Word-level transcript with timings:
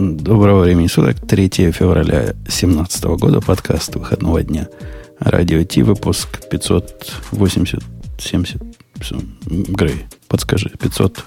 Доброго 0.00 0.62
времени 0.62 0.86
суток. 0.86 1.16
3 1.28 1.72
февраля 1.72 2.32
2017 2.32 3.04
года. 3.04 3.42
Подкаст 3.42 3.94
выходного 3.96 4.42
дня. 4.42 4.66
Радио 5.18 5.62
Ти. 5.62 5.82
Выпуск 5.82 6.48
580... 6.48 7.82
70... 8.18 8.62
Грей, 9.46 10.06
подскажи. 10.26 10.70
500... 10.80 11.24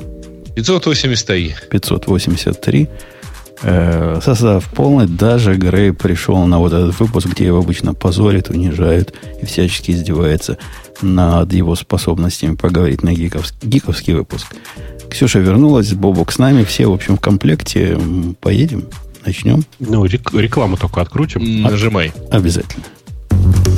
583. 0.56 1.56
583. 1.70 2.90
Э, 3.64 4.20
состав 4.22 4.66
полный. 4.70 5.08
Даже 5.08 5.56
Грей 5.56 5.94
пришел 5.94 6.46
на 6.46 6.60
вот 6.60 6.74
этот 6.74 7.00
выпуск, 7.00 7.28
где 7.28 7.46
его 7.46 7.60
обычно 7.60 7.94
позорит, 7.94 8.50
унижают 8.50 9.14
и 9.42 9.46
всячески 9.46 9.92
издевается 9.92 10.58
над 11.02 11.54
его 11.54 11.76
способностями 11.76 12.56
поговорить 12.56 13.04
на 13.04 13.14
гиковский, 13.14 13.58
гиковский 13.68 14.14
выпуск. 14.14 14.48
Ксюша 15.10 15.40
вернулась, 15.40 15.94
Бобок 15.94 16.32
с 16.32 16.40
нами, 16.40 16.64
все, 16.64 16.88
в 16.88 16.94
общем, 16.94 17.18
в 17.18 17.22
комплекте. 17.22 17.98
Поедем, 18.42 18.86
начнем. 19.26 19.64
Ну, 19.80 20.04
рекламу 20.06 20.78
только 20.78 21.02
открутим. 21.02 21.62
Нажимай. 21.62 22.12
Обязательно. 22.32 22.84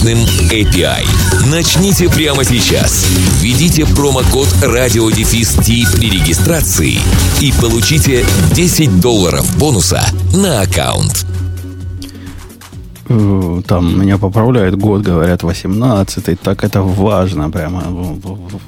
мощным 0.00 0.18
API. 0.50 1.04
Начните 1.50 2.08
прямо 2.08 2.44
сейчас. 2.44 3.06
Введите 3.40 3.84
промокод 3.84 4.48
радиодефис 4.62 5.56
при 5.56 6.10
регистрации 6.10 6.98
и 7.40 7.52
получите 7.60 8.24
10 8.54 9.00
долларов 9.00 9.58
бонуса 9.58 10.02
на 10.32 10.62
аккаунт. 10.62 11.26
Э, 13.08 13.62
там 13.66 14.00
меня 14.00 14.16
поправляют 14.16 14.76
год, 14.76 15.02
говорят, 15.02 15.42
18-й. 15.42 16.36
Так 16.36 16.64
это 16.64 16.82
важно 16.82 17.50
прямо. 17.50 17.82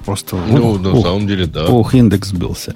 Просто... 0.05 0.37
Ну, 0.37 0.79
на 0.79 1.01
самом 1.01 1.27
деле, 1.27 1.47
да. 1.47 1.67
Ух, 1.67 1.95
индекс 1.95 2.29
сбился. 2.29 2.75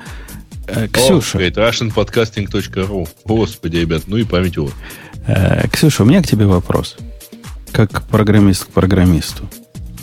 Э, 0.66 0.88
Ксюша. 0.88 1.38
О, 1.38 1.42
russianpodcasting.ru. 1.42 3.08
Господи, 3.24 3.76
ребят, 3.78 4.04
ну 4.06 4.16
и 4.16 4.24
память 4.24 4.56
его. 4.56 4.70
Э, 5.26 5.68
Ксюша, 5.68 6.04
у 6.04 6.06
меня 6.06 6.22
к 6.22 6.26
тебе 6.26 6.46
вопрос 6.46 6.96
как 7.76 8.04
программист 8.04 8.64
к 8.64 8.68
программисту. 8.68 9.46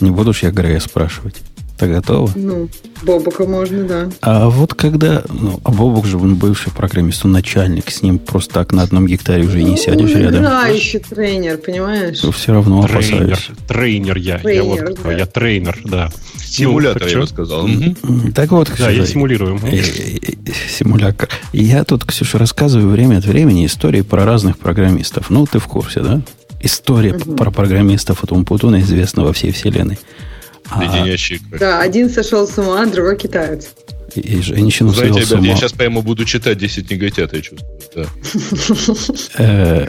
Не 0.00 0.12
буду 0.12 0.32
ж 0.32 0.44
я 0.44 0.52
Грея 0.52 0.78
спрашивать. 0.78 1.42
Ты 1.76 1.88
готова? 1.88 2.30
Ну, 2.36 2.68
Бобука 3.02 3.46
можно, 3.46 3.82
да. 3.82 4.08
А 4.20 4.48
вот 4.48 4.74
когда... 4.74 5.24
Ну, 5.28 5.60
а 5.64 5.72
Бобук 5.72 6.06
же, 6.06 6.16
он 6.16 6.36
бывший 6.36 6.70
программист, 6.70 7.24
он 7.24 7.32
начальник. 7.32 7.90
С 7.90 8.00
ним 8.02 8.20
просто 8.20 8.54
так 8.54 8.72
на 8.72 8.82
одном 8.82 9.08
гектаре 9.08 9.44
уже 9.44 9.60
не 9.60 9.76
сядешь 9.76 10.12
ну, 10.12 10.20
рядом. 10.20 10.42
Да, 10.44 10.66
еще 10.68 11.00
тренер, 11.00 11.58
понимаешь? 11.58 12.22
Ну, 12.22 12.30
все 12.30 12.52
равно 12.52 12.80
тренер, 12.86 12.96
опасаюсь. 12.96 13.50
Тренер 13.66 14.18
я. 14.18 14.38
Тренер, 14.38 14.62
я, 14.62 14.84
вот, 14.84 15.00
да. 15.02 15.12
я 15.12 15.26
тренер, 15.26 15.78
да. 15.84 16.10
Симулятор, 16.46 17.02
ну, 17.02 17.08
я 17.08 17.18
бы 17.18 17.26
сказал. 17.26 17.64
Угу. 17.64 18.32
Так 18.36 18.52
вот, 18.52 18.68
Ксюша, 18.68 18.84
Да, 18.84 18.90
я 18.90 19.04
симулирую. 19.04 19.58
Э, 19.64 19.78
э, 19.78 19.82
симулятор. 20.78 21.28
Я 21.52 21.82
тут, 21.82 22.04
Ксюша, 22.04 22.38
рассказываю 22.38 22.90
время 22.90 23.18
от 23.18 23.24
времени 23.24 23.66
истории 23.66 24.02
про 24.02 24.24
разных 24.24 24.58
программистов. 24.58 25.28
Ну, 25.28 25.44
ты 25.44 25.58
в 25.58 25.66
курсе, 25.66 26.02
да? 26.02 26.22
История 26.64 27.14
угу. 27.14 27.34
про 27.34 27.50
программистов 27.50 28.24
от 28.24 28.32
Умпутуна 28.32 28.80
известна 28.80 29.24
во 29.24 29.32
всей 29.32 29.52
вселенной. 29.52 29.98
А, 30.70 30.82
да, 31.58 31.80
один 31.80 32.08
сошел 32.08 32.48
с 32.48 32.56
ума, 32.58 32.86
другой 32.86 33.18
китаец. 33.18 33.68
И, 34.14 34.20
и 34.20 34.42
женщину 34.42 34.90
Знаете, 34.90 35.20
ребят, 35.20 35.42
я 35.42 35.56
сейчас 35.56 35.72
прямо 35.72 36.00
буду 36.00 36.24
читать 36.24 36.58
10 36.58 36.90
негатят, 36.90 37.32
я 37.32 37.40
чувствую. 37.40 37.78
Да. 37.94 38.06
Э, 39.38 39.88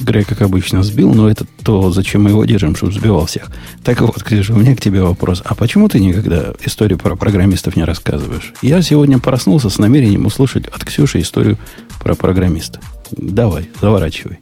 Грей, 0.00 0.24
как 0.24 0.42
обычно, 0.42 0.82
сбил, 0.82 1.14
но 1.14 1.30
это 1.30 1.46
то, 1.62 1.90
зачем 1.90 2.24
мы 2.24 2.30
его 2.30 2.44
держим, 2.44 2.74
чтобы 2.76 2.92
сбивал 2.92 3.26
всех. 3.26 3.46
Так 3.84 4.00
вот, 4.00 4.22
Ксюша, 4.22 4.52
у 4.54 4.58
меня 4.58 4.74
к 4.76 4.80
тебе 4.80 5.02
вопрос. 5.02 5.42
А 5.44 5.54
почему 5.54 5.88
ты 5.88 6.00
никогда 6.00 6.52
историю 6.64 6.98
про 6.98 7.16
программистов 7.16 7.76
не 7.76 7.84
рассказываешь? 7.84 8.52
Я 8.62 8.82
сегодня 8.82 9.18
проснулся 9.18 9.70
с 9.70 9.78
намерением 9.78 10.26
услышать 10.26 10.66
от 10.66 10.84
Ксюши 10.84 11.20
историю 11.20 11.56
про 12.00 12.14
программиста. 12.14 12.80
Давай, 13.12 13.68
заворачивай. 13.80 14.38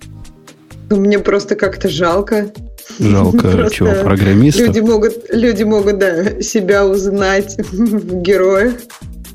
Ну, 0.93 1.01
мне 1.01 1.19
просто 1.19 1.57
как-то 1.57 1.89
жалко. 1.89 2.53
Жалко 2.99 3.49
просто 3.49 3.75
чего, 3.75 3.95
программистов? 4.03 4.67
Люди 4.67 4.81
могут, 4.81 5.15
люди 5.33 5.63
могут, 5.63 5.99
да, 5.99 6.43
себя 6.43 6.87
узнать 6.87 7.57
в 7.73 8.21
героях. 8.21 8.75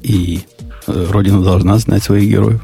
И 0.04 0.42
э, 0.86 1.06
Родина 1.10 1.44
должна 1.44 1.80
знать 1.80 2.04
своих 2.04 2.30
героев 2.30 2.62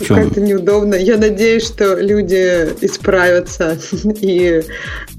чем? 0.00 0.16
Как-то 0.16 0.40
неудобно. 0.40 0.94
Я 0.94 1.16
надеюсь, 1.16 1.66
что 1.66 1.94
люди 1.94 2.68
исправятся, 2.80 3.78
и 4.20 4.62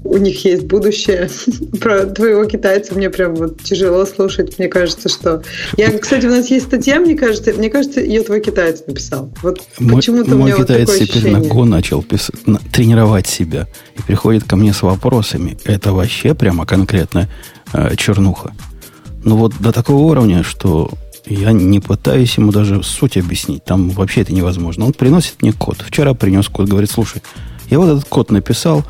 у 0.02 0.16
них 0.16 0.44
есть 0.44 0.64
будущее. 0.64 1.28
Про 1.80 2.06
твоего 2.06 2.44
китайца 2.44 2.94
мне 2.94 3.10
прям 3.10 3.34
вот 3.34 3.62
тяжело 3.62 4.04
слушать. 4.06 4.58
Мне 4.58 4.68
кажется, 4.68 5.08
что... 5.08 5.42
Я, 5.76 5.96
кстати, 5.98 6.26
у 6.26 6.30
нас 6.30 6.50
есть 6.50 6.66
статья, 6.66 7.00
мне 7.00 7.14
кажется, 7.14 7.52
мне 7.52 7.70
кажется, 7.70 8.00
ее 8.00 8.22
твой 8.22 8.40
китаец 8.40 8.84
написал. 8.86 9.30
Вот 9.42 9.62
почему-то 9.78 10.30
мой 10.30 10.52
у 10.52 10.54
меня 10.54 10.56
китаец 10.56 10.88
вот 10.88 10.98
теперь 10.98 11.10
ощущение. 11.10 11.38
на 11.38 11.52
Go 11.52 11.64
начал 11.64 12.02
писать, 12.02 12.36
тренировать 12.72 13.26
себя 13.26 13.66
и 13.96 14.02
приходит 14.02 14.44
ко 14.44 14.56
мне 14.56 14.72
с 14.72 14.82
вопросами. 14.82 15.56
Это 15.64 15.92
вообще 15.92 16.34
прямо 16.34 16.66
конкретно 16.66 17.28
э, 17.72 17.94
чернуха. 17.96 18.52
Ну 19.24 19.36
вот 19.36 19.54
до 19.58 19.72
такого 19.72 20.02
уровня, 20.02 20.42
что 20.42 20.90
я 21.26 21.52
не 21.52 21.80
пытаюсь 21.80 22.36
ему 22.36 22.52
даже 22.52 22.82
суть 22.82 23.16
объяснить. 23.16 23.64
Там 23.64 23.90
вообще 23.90 24.22
это 24.22 24.32
невозможно. 24.32 24.86
Он 24.86 24.92
приносит 24.92 25.42
мне 25.42 25.52
код. 25.52 25.78
Вчера 25.86 26.14
принес 26.14 26.48
код. 26.48 26.68
Говорит, 26.68 26.90
слушай, 26.90 27.22
я 27.70 27.78
вот 27.78 27.88
этот 27.88 28.04
код 28.08 28.30
написал, 28.30 28.84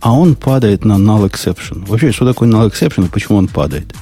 а 0.00 0.12
он 0.12 0.36
падает 0.36 0.84
на 0.84 0.94
null 0.94 1.28
exception. 1.28 1.86
Вообще, 1.86 2.12
что 2.12 2.26
такое 2.26 2.48
null 2.48 2.70
exception 2.70 3.06
и 3.06 3.08
почему 3.08 3.38
он 3.38 3.48
падает? 3.48 3.94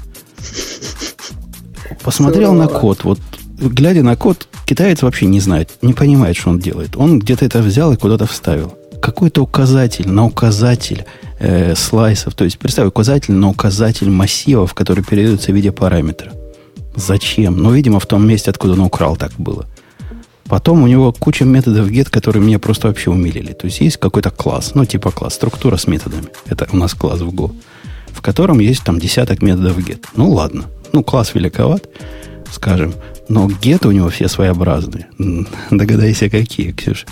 Посмотрел 2.03 2.55
на 2.55 2.67
код. 2.67 3.05
Вот 3.05 3.19
глядя 3.59 4.03
на 4.03 4.17
код, 4.17 4.49
китаец 4.67 5.03
вообще 5.03 5.27
не 5.27 5.41
знает, 5.41 5.71
не 5.83 5.93
понимает, 5.93 6.37
что 6.37 6.51
он 6.51 6.59
делает. 6.59 6.97
Он 6.97 7.19
где-то 7.19 7.45
это 7.45 7.61
взял 7.61 7.93
и 7.93 7.97
куда-то 7.97 8.27
вставил. 8.27 8.77
Какой-то 9.01 9.43
указатель 9.43 10.09
на 10.09 10.27
указатель 10.27 11.05
э, 11.39 11.75
слайсов. 11.75 12.35
То 12.35 12.45
есть, 12.45 12.59
представь, 12.59 12.89
указатель 12.89 13.33
на 13.33 13.49
указатель 13.49 14.11
массивов, 14.11 14.75
который 14.75 15.03
передается 15.03 15.53
в 15.53 15.55
виде 15.55 15.73
параметра. 15.73 16.33
Зачем? 16.95 17.57
Ну, 17.57 17.73
видимо, 17.73 18.01
в 18.01 18.07
том 18.07 18.27
месте, 18.27 18.51
откуда 18.51 18.75
он 18.75 18.81
украл, 18.81 19.17
так 19.17 19.33
было. 19.39 19.67
Потом 20.45 20.83
у 20.83 20.89
него 20.89 21.13
куча 21.13 21.45
методов 21.45 21.89
get, 21.91 22.11
которые 22.11 22.43
меня 22.43 22.59
просто 22.59 22.89
вообще 22.89 23.11
умилили. 23.11 23.53
То 23.53 23.67
есть 23.67 23.81
есть 23.81 23.99
какой-то 23.99 24.31
класс, 24.31 24.73
ну, 24.75 24.85
типа 24.85 25.13
класс, 25.13 25.35
структура 25.35 25.77
с 25.77 25.87
методами. 25.87 26.27
Это 26.47 26.67
у 26.73 26.77
нас 26.77 26.93
класс 26.95 27.21
в 27.21 27.29
Go. 27.29 27.55
В 28.09 28.21
котором 28.21 28.59
есть 28.59 28.83
там 28.83 28.99
десяток 28.99 29.43
методов 29.43 29.79
get. 29.79 30.05
Ну, 30.17 30.31
ладно. 30.31 30.65
Ну, 30.93 31.05
класс 31.05 31.35
великоват, 31.35 31.89
скажем. 32.51 32.95
Но 33.29 33.47
get 33.47 33.87
у 33.87 33.93
него 33.93 34.09
все 34.09 34.27
своеобразные. 34.27 35.07
Догадайся, 35.71 36.29
какие, 36.29 36.73
Ксюша. 36.73 37.07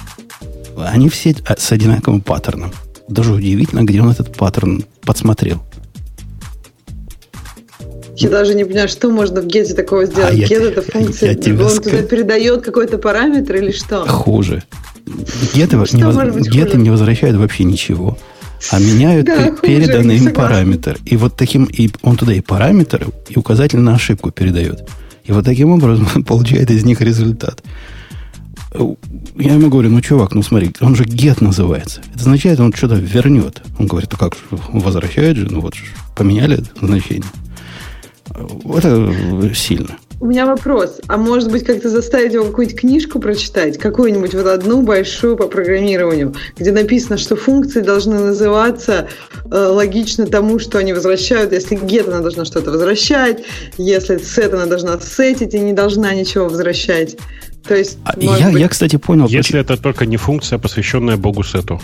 Они 0.76 1.08
все 1.08 1.36
с 1.56 1.70
одинаковым 1.70 2.20
паттерном. 2.20 2.72
Даже 3.08 3.32
удивительно, 3.32 3.84
где 3.84 4.02
он 4.02 4.10
этот 4.10 4.36
паттерн 4.36 4.84
подсмотрел. 5.02 5.62
Я 8.18 8.30
даже 8.30 8.54
не 8.54 8.64
понимаю, 8.64 8.88
что 8.88 9.10
можно 9.10 9.40
в 9.40 9.46
гете 9.46 9.74
такого 9.74 10.06
сделать. 10.06 10.32
А 10.32 10.34
Get 10.34 10.48
я, 10.50 10.70
это 10.70 10.82
функция. 10.82 11.38
Я 11.40 11.52
он 11.64 11.70
скажу. 11.70 11.82
туда 11.82 12.02
передает 12.02 12.62
какой-то 12.62 12.98
параметр 12.98 13.56
или 13.56 13.70
что? 13.70 14.04
Хуже. 14.06 14.64
Get, 15.54 15.70
не, 15.96 16.04
воз... 16.04 16.46
get 16.48 16.76
не 16.76 16.90
возвращает 16.90 17.36
вообще 17.36 17.64
ничего. 17.64 18.18
А 18.70 18.80
меняют 18.80 19.26
да, 19.26 19.52
переданный 19.52 20.16
им 20.16 20.32
параметр. 20.32 20.98
И 21.04 21.16
вот 21.16 21.36
таким, 21.36 21.64
и 21.64 21.90
он 22.02 22.16
туда 22.16 22.32
и 22.32 22.40
параметр, 22.40 23.06
и 23.28 23.38
указатель 23.38 23.78
на 23.78 23.94
ошибку 23.94 24.32
передает. 24.32 24.88
И 25.24 25.32
вот 25.32 25.44
таким 25.44 25.70
образом 25.70 26.08
он 26.14 26.24
получает 26.24 26.70
из 26.70 26.84
них 26.84 27.00
результат. 27.00 27.62
Я 28.74 29.54
ему 29.54 29.70
говорю, 29.70 29.90
ну, 29.90 30.00
чувак, 30.00 30.34
ну 30.34 30.42
смотри, 30.42 30.72
он 30.80 30.94
же 30.94 31.04
get 31.04 31.42
называется. 31.42 32.02
Это 32.10 32.20
означает, 32.20 32.60
он 32.60 32.72
что-то 32.72 32.96
вернет. 32.96 33.62
Он 33.78 33.86
говорит, 33.86 34.12
а 34.12 34.16
как 34.16 34.36
возвращает 34.50 35.36
же, 35.36 35.48
ну 35.50 35.60
вот 35.60 35.74
поменяли 36.16 36.62
значение. 36.80 37.24
Это 38.64 39.54
сильно. 39.54 39.98
У 40.20 40.26
меня 40.26 40.46
вопрос. 40.46 41.00
А 41.06 41.16
может 41.16 41.50
быть, 41.52 41.64
как-то 41.64 41.88
заставить 41.88 42.32
его 42.32 42.44
какую-нибудь 42.46 42.80
книжку 42.80 43.20
прочитать? 43.20 43.78
Какую-нибудь 43.78 44.34
вот 44.34 44.46
одну 44.46 44.82
большую 44.82 45.36
по 45.36 45.46
программированию, 45.46 46.34
где 46.56 46.72
написано, 46.72 47.18
что 47.18 47.36
функции 47.36 47.80
должны 47.80 48.18
называться 48.18 49.08
э, 49.44 49.56
логично 49.56 50.26
тому, 50.26 50.58
что 50.58 50.78
они 50.78 50.92
возвращают. 50.92 51.52
Если 51.52 51.78
get, 51.78 52.08
она 52.08 52.18
должна 52.20 52.44
что-то 52.44 52.72
возвращать. 52.72 53.44
Если 53.76 54.16
set, 54.16 54.52
она 54.54 54.66
должна 54.66 54.98
сетить 54.98 55.54
и 55.54 55.60
не 55.60 55.72
должна 55.72 56.12
ничего 56.14 56.46
возвращать. 56.46 57.16
То 57.68 57.76
есть, 57.76 57.98
а 58.04 58.14
я, 58.18 58.50
быть... 58.50 58.60
я, 58.60 58.68
кстати, 58.68 58.96
понял... 58.96 59.28
Если 59.28 59.58
почему... 59.58 59.60
это 59.60 59.76
только 59.76 60.06
не 60.06 60.16
функция, 60.16 60.58
посвященная 60.58 61.16
богу 61.16 61.44
сету. 61.44 61.80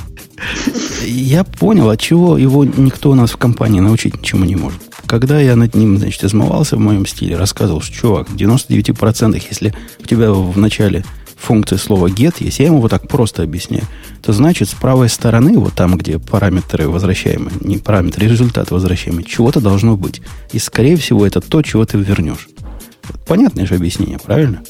Я 1.05 1.45
понял, 1.45 1.91
от 1.91 2.01
чего 2.01 2.37
его 2.39 2.65
никто 2.65 3.11
у 3.11 3.15
нас 3.15 3.31
в 3.31 3.37
компании 3.37 3.81
научить 3.81 4.21
ничему 4.21 4.45
не 4.45 4.56
может. 4.56 4.81
Когда 5.06 5.41
я 5.41 5.56
над 5.56 5.75
ним, 5.75 5.99
значит, 5.99 6.25
измывался 6.25 6.77
в 6.77 6.81
моем 6.81 7.06
стиле, 7.06 7.37
рассказывал, 7.37 7.81
что, 7.81 7.95
чувак, 7.95 8.31
в 8.31 8.37
99%, 8.37 9.43
если 9.51 9.75
у 10.03 10.06
тебя 10.06 10.33
в 10.33 10.56
начале 10.56 11.05
функции 11.37 11.77
слова 11.77 12.06
get 12.06 12.37
есть, 12.41 12.59
я 12.59 12.67
ему 12.67 12.81
вот 12.81 12.91
так 12.91 13.06
просто 13.06 13.43
объясняю, 13.43 13.85
то 14.23 14.33
значит 14.33 14.69
с 14.69 14.75
правой 14.75 15.09
стороны, 15.09 15.59
вот 15.59 15.75
там, 15.75 15.97
где 15.97 16.19
параметры 16.19 16.89
возвращаемые, 16.89 17.53
не 17.61 17.77
параметры, 17.77 18.27
результат 18.27 18.71
возвращаемый, 18.71 19.25
чего-то 19.25 19.61
должно 19.61 19.97
быть. 19.97 20.23
И, 20.53 20.59
скорее 20.59 20.97
всего, 20.97 21.27
это 21.27 21.41
то, 21.41 21.62
чего 21.62 21.85
ты 21.85 21.99
вернешь. 21.99 22.49
Понятное 23.27 23.67
же 23.67 23.75
объяснение, 23.75 24.19
правильно? 24.19 24.62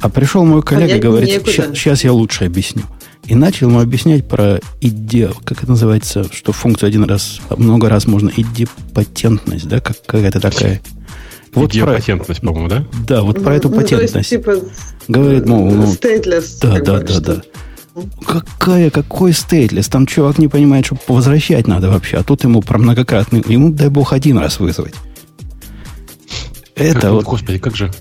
А 0.00 0.10
пришел 0.10 0.44
мой 0.44 0.62
коллега 0.62 0.96
и 0.96 1.00
говорит, 1.00 1.42
сейчас 1.46 2.04
я 2.04 2.12
лучше 2.12 2.44
объясню. 2.44 2.82
И 3.26 3.34
начал 3.34 3.68
ему 3.68 3.80
объяснять 3.80 4.28
про 4.28 4.60
иде, 4.80 5.30
как 5.44 5.62
это 5.62 5.70
называется, 5.70 6.26
что 6.30 6.52
функцию 6.52 6.88
один 6.88 7.04
раз, 7.04 7.40
много 7.56 7.88
раз 7.88 8.06
можно 8.06 8.30
идепатентность, 8.36 9.66
да, 9.66 9.80
как 9.80 9.96
какая-то 10.04 10.40
такая. 10.40 10.80
Вот 11.54 11.72
про... 11.72 12.00
по-моему, 12.00 12.68
да? 12.68 12.84
Да, 13.06 13.22
вот 13.22 13.42
про 13.42 13.54
эту 13.54 13.70
патентность. 13.70 14.14
Ну, 14.14 14.18
есть, 14.18 14.30
типа, 14.30 14.56
Говорит, 15.08 15.46
мол, 15.46 15.70
ну, 15.70 15.84
stateless, 15.84 16.58
да, 16.60 16.80
да, 16.80 17.00
да, 17.00 17.20
да. 17.20 17.42
Какая, 18.26 18.90
какой 18.90 19.32
стейтлес? 19.32 19.86
Там 19.88 20.06
чувак 20.06 20.38
не 20.38 20.48
понимает, 20.48 20.86
что 20.86 20.96
возвращать 21.06 21.68
надо 21.68 21.90
вообще. 21.90 22.16
А 22.16 22.24
тут 22.24 22.42
ему 22.42 22.60
про 22.60 22.78
многократный... 22.78 23.44
Ему, 23.46 23.70
дай 23.70 23.88
бог, 23.88 24.12
один 24.12 24.38
раз 24.38 24.58
вызвать. 24.58 24.94
Это 26.74 27.12
вот... 27.12 27.24
Господи, 27.24 27.58
как 27.58 27.76
же... 27.76 27.92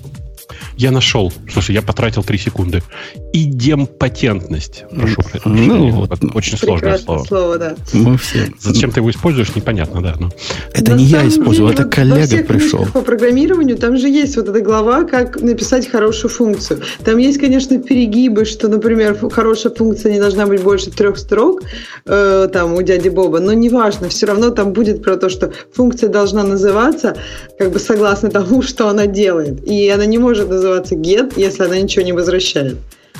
Я 0.77 0.91
нашел. 0.91 1.31
Слушай, 1.51 1.75
я 1.75 1.81
потратил 1.81 2.23
3 2.23 2.37
секунды. 2.37 2.83
Идемпатентность. 3.31 4.85
Прошу 4.89 5.21
прощения. 5.21 5.67
Ну, 5.67 5.91
вот, 5.91 6.09
очень 6.33 6.57
сложное 6.57 6.97
слово. 6.97 7.23
слово 7.23 7.57
да. 7.57 7.75
Мы 7.93 8.17
все. 8.17 8.51
Зачем 8.59 8.91
ты 8.91 8.99
его 8.99 9.11
используешь, 9.11 9.55
непонятно, 9.55 10.01
да. 10.01 10.15
Но... 10.19 10.31
Это 10.73 10.91
Но 10.91 10.97
не 10.97 11.05
я 11.05 11.27
использовал, 11.27 11.71
это 11.71 11.85
коллега 11.85 12.43
пришел. 12.43 12.85
По 12.93 13.01
программированию 13.01 13.77
там 13.77 13.97
же 13.97 14.09
есть 14.09 14.35
вот 14.35 14.49
эта 14.49 14.61
глава, 14.61 15.03
как 15.03 15.41
написать 15.41 15.87
хорошую 15.87 16.31
функцию. 16.31 16.81
Там 17.03 17.17
есть, 17.17 17.39
конечно, 17.39 17.77
перегибы, 17.79 18.45
что, 18.45 18.67
например, 18.67 19.17
хорошая 19.29 19.73
функция 19.73 20.11
не 20.11 20.19
должна 20.19 20.45
быть 20.45 20.61
больше 20.61 20.91
трех 20.91 21.17
строк, 21.17 21.61
э, 22.05 22.49
там, 22.51 22.73
у 22.73 22.81
дяди 22.81 23.09
Боба, 23.09 23.39
но 23.39 23.53
неважно, 23.53 24.09
все 24.09 24.25
равно 24.25 24.49
там 24.49 24.73
будет 24.73 25.03
про 25.03 25.17
то, 25.17 25.29
что 25.29 25.53
функция 25.73 26.09
должна 26.09 26.43
называться 26.43 27.15
как 27.57 27.71
бы 27.71 27.79
согласно 27.79 28.29
тому, 28.31 28.61
что 28.61 28.87
она 28.87 29.05
делает. 29.07 29.65
И 29.67 29.87
она 29.89 30.05
не 30.05 30.17
может 30.17 30.49
называться 30.49 30.62
называться 30.63 30.95
get, 30.95 31.33
если 31.35 31.63
она 31.63 31.79
ничего 31.79 32.05
не 32.05 32.13
возвращает. 32.13 32.77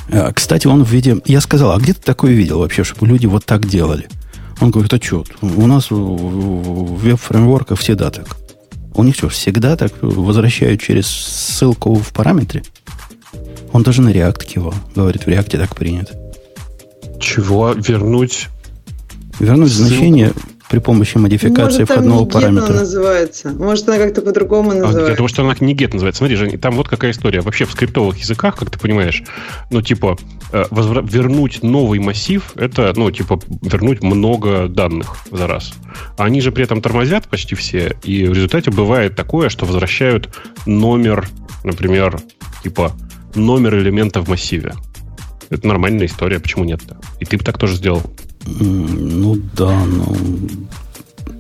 А, 0.10 0.32
кстати, 0.32 0.68
он 0.68 0.84
в 0.84 0.90
виде... 0.90 1.18
Я 1.26 1.42
сказал, 1.42 1.72
а 1.72 1.78
где 1.78 1.94
ты 1.94 2.02
такое 2.02 2.32
видел 2.32 2.60
вообще, 2.60 2.84
чтобы 2.84 3.08
люди 3.08 3.26
вот 3.26 3.46
так 3.46 3.68
делали? 3.68 4.08
Он 4.62 4.72
говорит, 4.72 4.94
а 4.94 5.02
что, 5.02 5.26
у 5.42 5.68
нас 5.68 5.92
в 5.92 5.96
веб-фреймворках 5.96 7.80
всегда 7.80 8.12
так. 8.12 8.38
У 8.96 9.04
них 9.04 9.16
что, 9.16 9.30
всегда 9.30 9.76
так 9.76 9.92
возвращают 10.02 10.82
через 10.82 11.08
ссылку 11.08 11.96
в 11.96 12.14
параметре? 12.14 12.64
Он 13.72 13.84
даже 13.84 14.02
на 14.02 14.10
React 14.10 14.46
кивал. 14.46 14.76
Говорит, 14.96 15.24
в 15.24 15.28
React 15.28 15.58
так 15.58 15.76
принято. 15.76 16.14
Чего? 17.20 17.74
Вернуть? 17.74 18.48
Вернуть 19.40 19.72
ссылку? 19.72 19.90
значение 19.90 20.34
при 20.74 20.80
помощи 20.80 21.18
модификации 21.20 21.82
Может, 21.82 21.90
входного 21.92 22.26
параметра. 22.26 22.74
называется. 22.74 23.50
Может, 23.50 23.88
она 23.90 24.00
как-то 24.00 24.24
по-другому 24.24 24.72
называется. 24.74 25.06
А, 25.06 25.10
потому 25.12 25.28
что 25.28 25.44
она 25.44 25.56
не 25.60 25.76
get 25.76 25.94
называется. 25.94 26.18
Смотри, 26.18 26.36
Жень, 26.36 26.58
там 26.58 26.74
вот 26.74 26.90
какая 26.90 27.12
история. 27.12 27.42
Вообще 27.42 27.66
в 27.66 27.72
скриптовых 27.74 28.18
языках, 28.18 28.56
как 28.56 28.72
ты 28.72 28.80
понимаешь, 28.80 29.22
ну, 29.70 29.84
типа, 29.84 30.18
э, 30.52 30.64
возвра- 30.72 31.08
вернуть 31.08 31.62
новый 31.62 32.00
массив, 32.00 32.54
это, 32.56 32.92
ну, 32.96 33.12
типа, 33.12 33.40
вернуть 33.62 34.02
много 34.02 34.68
данных 34.68 35.18
за 35.30 35.46
раз. 35.46 35.74
А 36.18 36.24
они 36.24 36.42
же 36.42 36.52
при 36.52 36.64
этом 36.64 36.82
тормозят 36.82 37.28
почти 37.28 37.54
все, 37.54 37.96
и 38.02 38.26
в 38.26 38.34
результате 38.34 38.72
бывает 38.72 39.16
такое, 39.16 39.50
что 39.50 39.68
возвращают 39.68 40.36
номер, 40.66 41.28
например, 41.64 42.20
типа, 42.64 42.94
номер 43.36 43.78
элемента 43.78 44.22
в 44.22 44.28
массиве. 44.28 44.74
Это 45.52 45.68
нормальная 45.68 46.08
история, 46.08 46.40
почему 46.40 46.64
нет-то? 46.64 46.98
И 47.20 47.26
ты 47.26 47.38
бы 47.38 47.44
так 47.44 47.60
тоже 47.60 47.76
сделал. 47.76 48.02
Ну 48.46 49.38
да, 49.56 49.86
но... 49.86 50.16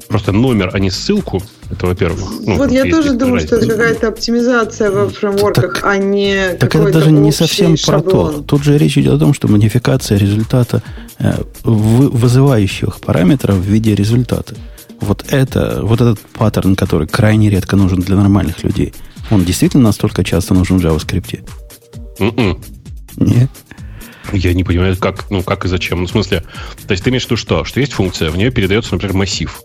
Просто 0.07 0.31
номер, 0.31 0.69
а 0.73 0.79
не 0.79 0.91
ссылку, 0.91 1.41
это 1.71 1.87
во-первых. 1.87 2.31
Ну, 2.45 2.57
вот 2.57 2.71
я 2.71 2.85
тоже 2.85 3.13
думаю, 3.13 3.39
что 3.39 3.55
это 3.55 3.67
какая-то 3.67 4.09
оптимизация 4.09 4.91
во 4.91 5.09
фреймворках, 5.09 5.73
так, 5.73 5.85
а 5.85 5.97
не 5.97 6.53
Так 6.59 6.75
это 6.75 6.91
даже 6.91 7.11
не 7.11 7.31
совсем 7.31 7.75
шаблон. 7.77 8.01
про 8.01 8.11
то. 8.11 8.41
Тут 8.41 8.63
же 8.63 8.77
речь 8.77 8.95
идет 8.97 9.13
о 9.13 9.17
том, 9.17 9.33
что 9.33 9.47
модификация 9.47 10.19
результата 10.19 10.83
э, 11.17 11.41
вызывающих 11.63 12.99
параметров 12.99 13.55
в 13.55 13.63
виде 13.63 13.95
результата. 13.95 14.53
Вот 14.99 15.25
это, 15.29 15.79
вот 15.81 15.99
этот 15.99 16.19
паттерн, 16.19 16.75
который 16.75 17.07
крайне 17.07 17.49
редко 17.49 17.75
нужен 17.75 17.99
для 17.99 18.15
нормальных 18.15 18.63
людей, 18.63 18.93
он 19.31 19.43
действительно 19.43 19.83
настолько 19.83 20.23
часто 20.23 20.53
нужен 20.53 20.77
в 20.77 20.85
JavaScript? 20.85 21.39
Mm-mm. 22.19 22.63
Нет? 23.17 23.49
Я 24.31 24.53
не 24.53 24.63
понимаю, 24.63 24.95
как, 24.97 25.29
ну, 25.29 25.43
как 25.43 25.65
и 25.65 25.67
зачем. 25.67 26.01
Ну, 26.01 26.07
в 26.07 26.09
смысле, 26.09 26.43
то 26.87 26.91
есть 26.91 27.03
ты 27.03 27.09
имеешь 27.09 27.23
в 27.23 27.25
виду 27.27 27.37
что? 27.37 27.65
Что 27.65 27.79
есть 27.79 27.93
функция, 27.93 28.29
в 28.29 28.37
нее 28.37 28.51
передается, 28.51 28.93
например, 28.93 29.15
массив. 29.15 29.61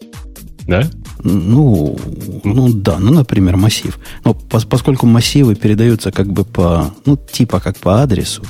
Да? 0.66 0.88
Ну, 1.22 1.98
ну 2.44 2.68
да, 2.68 2.98
ну, 2.98 3.12
например, 3.12 3.56
массив. 3.56 3.98
Но 4.24 4.34
пос, 4.34 4.64
поскольку 4.64 5.06
массивы 5.06 5.54
передаются 5.54 6.12
как 6.12 6.30
бы 6.30 6.44
по, 6.44 6.94
ну, 7.06 7.16
типа 7.16 7.60
как 7.60 7.78
по 7.78 8.02
адресу. 8.02 8.42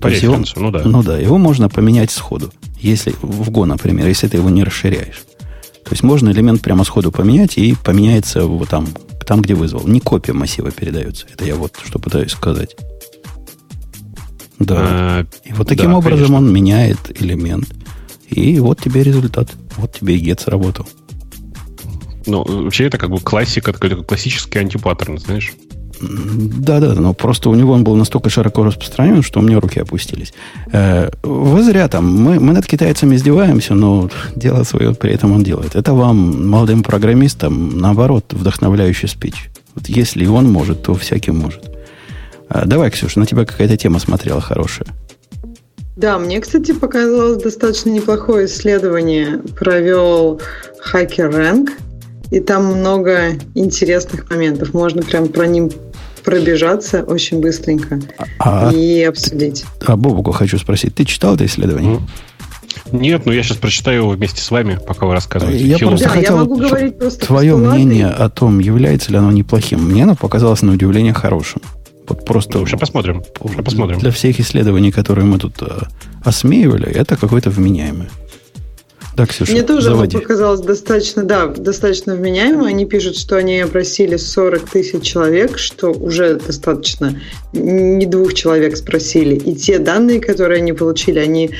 По 0.00 0.08
референсу, 0.08 0.58
его, 0.58 0.66
ну 0.66 0.70
да. 0.70 0.82
Ну 0.84 1.02
да, 1.02 1.18
его 1.18 1.38
можно 1.38 1.70
поменять 1.70 2.10
сходу. 2.10 2.52
Если 2.78 3.14
в 3.22 3.48
Go, 3.48 3.64
например, 3.64 4.06
если 4.06 4.28
ты 4.28 4.36
его 4.36 4.50
не 4.50 4.62
расширяешь. 4.62 5.22
То 5.84 5.92
есть 5.92 6.02
можно 6.02 6.30
элемент 6.30 6.60
прямо 6.60 6.84
сходу 6.84 7.10
поменять 7.10 7.56
и 7.56 7.74
поменяется 7.82 8.44
вот 8.44 8.68
там, 8.68 8.86
там, 9.26 9.40
где 9.40 9.54
вызвал. 9.54 9.86
Не 9.86 10.00
копия 10.00 10.34
массива 10.34 10.70
передается. 10.70 11.26
Это 11.32 11.46
я 11.46 11.54
вот 11.54 11.78
что 11.82 11.98
пытаюсь 11.98 12.32
сказать. 12.32 12.76
Да. 14.58 14.76
А, 14.78 15.26
и 15.44 15.52
вот 15.52 15.68
таким 15.68 15.90
да, 15.90 15.98
образом 15.98 16.26
конечно. 16.26 16.36
он 16.36 16.52
меняет 16.52 16.98
элемент. 17.20 17.74
И 18.30 18.58
вот 18.60 18.80
тебе 18.80 19.02
результат. 19.02 19.50
Вот 19.76 19.92
тебе 19.92 20.16
и 20.16 20.24
get 20.24 20.40
сработал. 20.40 20.86
Ну, 22.26 22.42
вообще 22.44 22.86
это 22.86 22.98
как 22.98 23.10
бы 23.10 23.18
классика, 23.18 23.72
классический 23.72 24.58
антипаттерн, 24.58 25.18
знаешь? 25.18 25.52
Да-да, 26.00 26.94
но 26.94 27.14
просто 27.14 27.50
у 27.50 27.54
него 27.54 27.72
он 27.72 27.84
был 27.84 27.94
настолько 27.96 28.30
широко 28.30 28.64
распространен, 28.64 29.22
что 29.22 29.40
у 29.40 29.42
меня 29.42 29.60
руки 29.60 29.80
опустились. 29.80 30.34
Э, 30.72 31.10
вы 31.22 31.62
зря 31.62 31.88
там. 31.88 32.12
Мы, 32.12 32.40
мы 32.40 32.52
над 32.52 32.66
китайцами 32.66 33.14
издеваемся, 33.14 33.74
но 33.74 34.10
дело 34.34 34.64
свое 34.64 34.94
при 34.94 35.12
этом 35.12 35.32
он 35.32 35.44
делает. 35.44 35.76
Это 35.76 35.94
вам, 35.94 36.48
молодым 36.48 36.82
программистам, 36.82 37.78
наоборот, 37.78 38.32
вдохновляющий 38.32 39.08
спич. 39.08 39.50
Вот 39.74 39.88
если 39.88 40.26
он 40.26 40.50
может, 40.50 40.82
то 40.82 40.94
всякий 40.94 41.30
может. 41.30 41.73
А, 42.48 42.66
давай, 42.66 42.90
Ксюша, 42.90 43.18
на 43.20 43.26
тебя 43.26 43.44
какая-то 43.44 43.76
тема 43.76 43.98
смотрела 43.98 44.40
хорошая. 44.40 44.88
Да, 45.96 46.18
мне, 46.18 46.40
кстати, 46.40 46.72
показалось 46.72 47.42
достаточно 47.42 47.90
неплохое 47.90 48.46
исследование. 48.46 49.38
Провел 49.58 50.40
Hacker 50.92 51.30
Rank, 51.30 51.70
и 52.30 52.40
там 52.40 52.64
много 52.64 53.34
интересных 53.54 54.28
моментов. 54.28 54.74
Можно 54.74 55.02
прям 55.02 55.28
про 55.28 55.46
ним 55.46 55.70
пробежаться 56.24 57.04
очень 57.04 57.40
быстренько 57.40 58.00
а, 58.38 58.72
и 58.72 59.02
обсудить. 59.02 59.64
А 59.86 59.96
Бобуку 59.96 60.32
хочу 60.32 60.58
спросить, 60.58 60.94
ты 60.94 61.04
читал 61.04 61.34
это 61.34 61.46
исследование? 61.46 62.00
Нет, 62.90 63.26
но 63.26 63.32
я 63.32 63.42
сейчас 63.42 63.58
прочитаю 63.58 64.02
его 64.02 64.10
вместе 64.10 64.40
с 64.40 64.50
вами, 64.50 64.78
пока 64.84 65.06
вы 65.06 65.12
рассказываете. 65.12 65.64
Я 65.64 65.78
просто 65.78 66.06
да, 66.06 66.10
хотел 66.10 66.34
я 66.34 66.40
могу 66.40 66.56
говорить 66.56 66.98
просто 66.98 67.26
твое 67.26 67.56
мнение 67.56 68.08
о 68.08 68.28
том, 68.28 68.58
является 68.58 69.12
ли 69.12 69.18
оно 69.18 69.30
неплохим. 69.30 69.84
Мне 69.84 70.04
оно 70.04 70.16
показалось 70.16 70.62
на 70.62 70.72
удивление 70.72 71.12
хорошим. 71.12 71.60
Вот 72.08 72.24
просто... 72.24 72.58
Ну, 72.58 72.66
посмотрим. 72.78 73.22
посмотрим. 73.64 73.98
Для 73.98 74.10
всех 74.10 74.40
исследований, 74.40 74.90
которые 74.90 75.24
мы 75.24 75.38
тут 75.38 75.62
э, 75.62 75.82
осмеивали, 76.22 76.86
это 76.86 77.16
какое-то 77.16 77.50
вменяемое. 77.50 78.08
Да, 79.16 79.26
Ксюша, 79.26 79.52
Мне 79.52 79.62
тоже 79.62 79.90
заводи. 79.90 80.18
показалось 80.18 80.60
достаточно, 80.60 81.22
да, 81.22 81.46
достаточно 81.46 82.16
вменяемо. 82.16 82.66
Они 82.66 82.84
пишут, 82.84 83.16
что 83.16 83.36
они 83.36 83.60
опросили 83.60 84.16
40 84.16 84.68
тысяч 84.70 85.02
человек, 85.02 85.56
что 85.58 85.92
уже 85.92 86.34
достаточно. 86.34 87.20
Не 87.52 88.06
двух 88.06 88.34
человек 88.34 88.76
спросили. 88.76 89.36
И 89.36 89.54
те 89.54 89.78
данные, 89.78 90.20
которые 90.20 90.58
они 90.58 90.72
получили, 90.72 91.20
они 91.20 91.50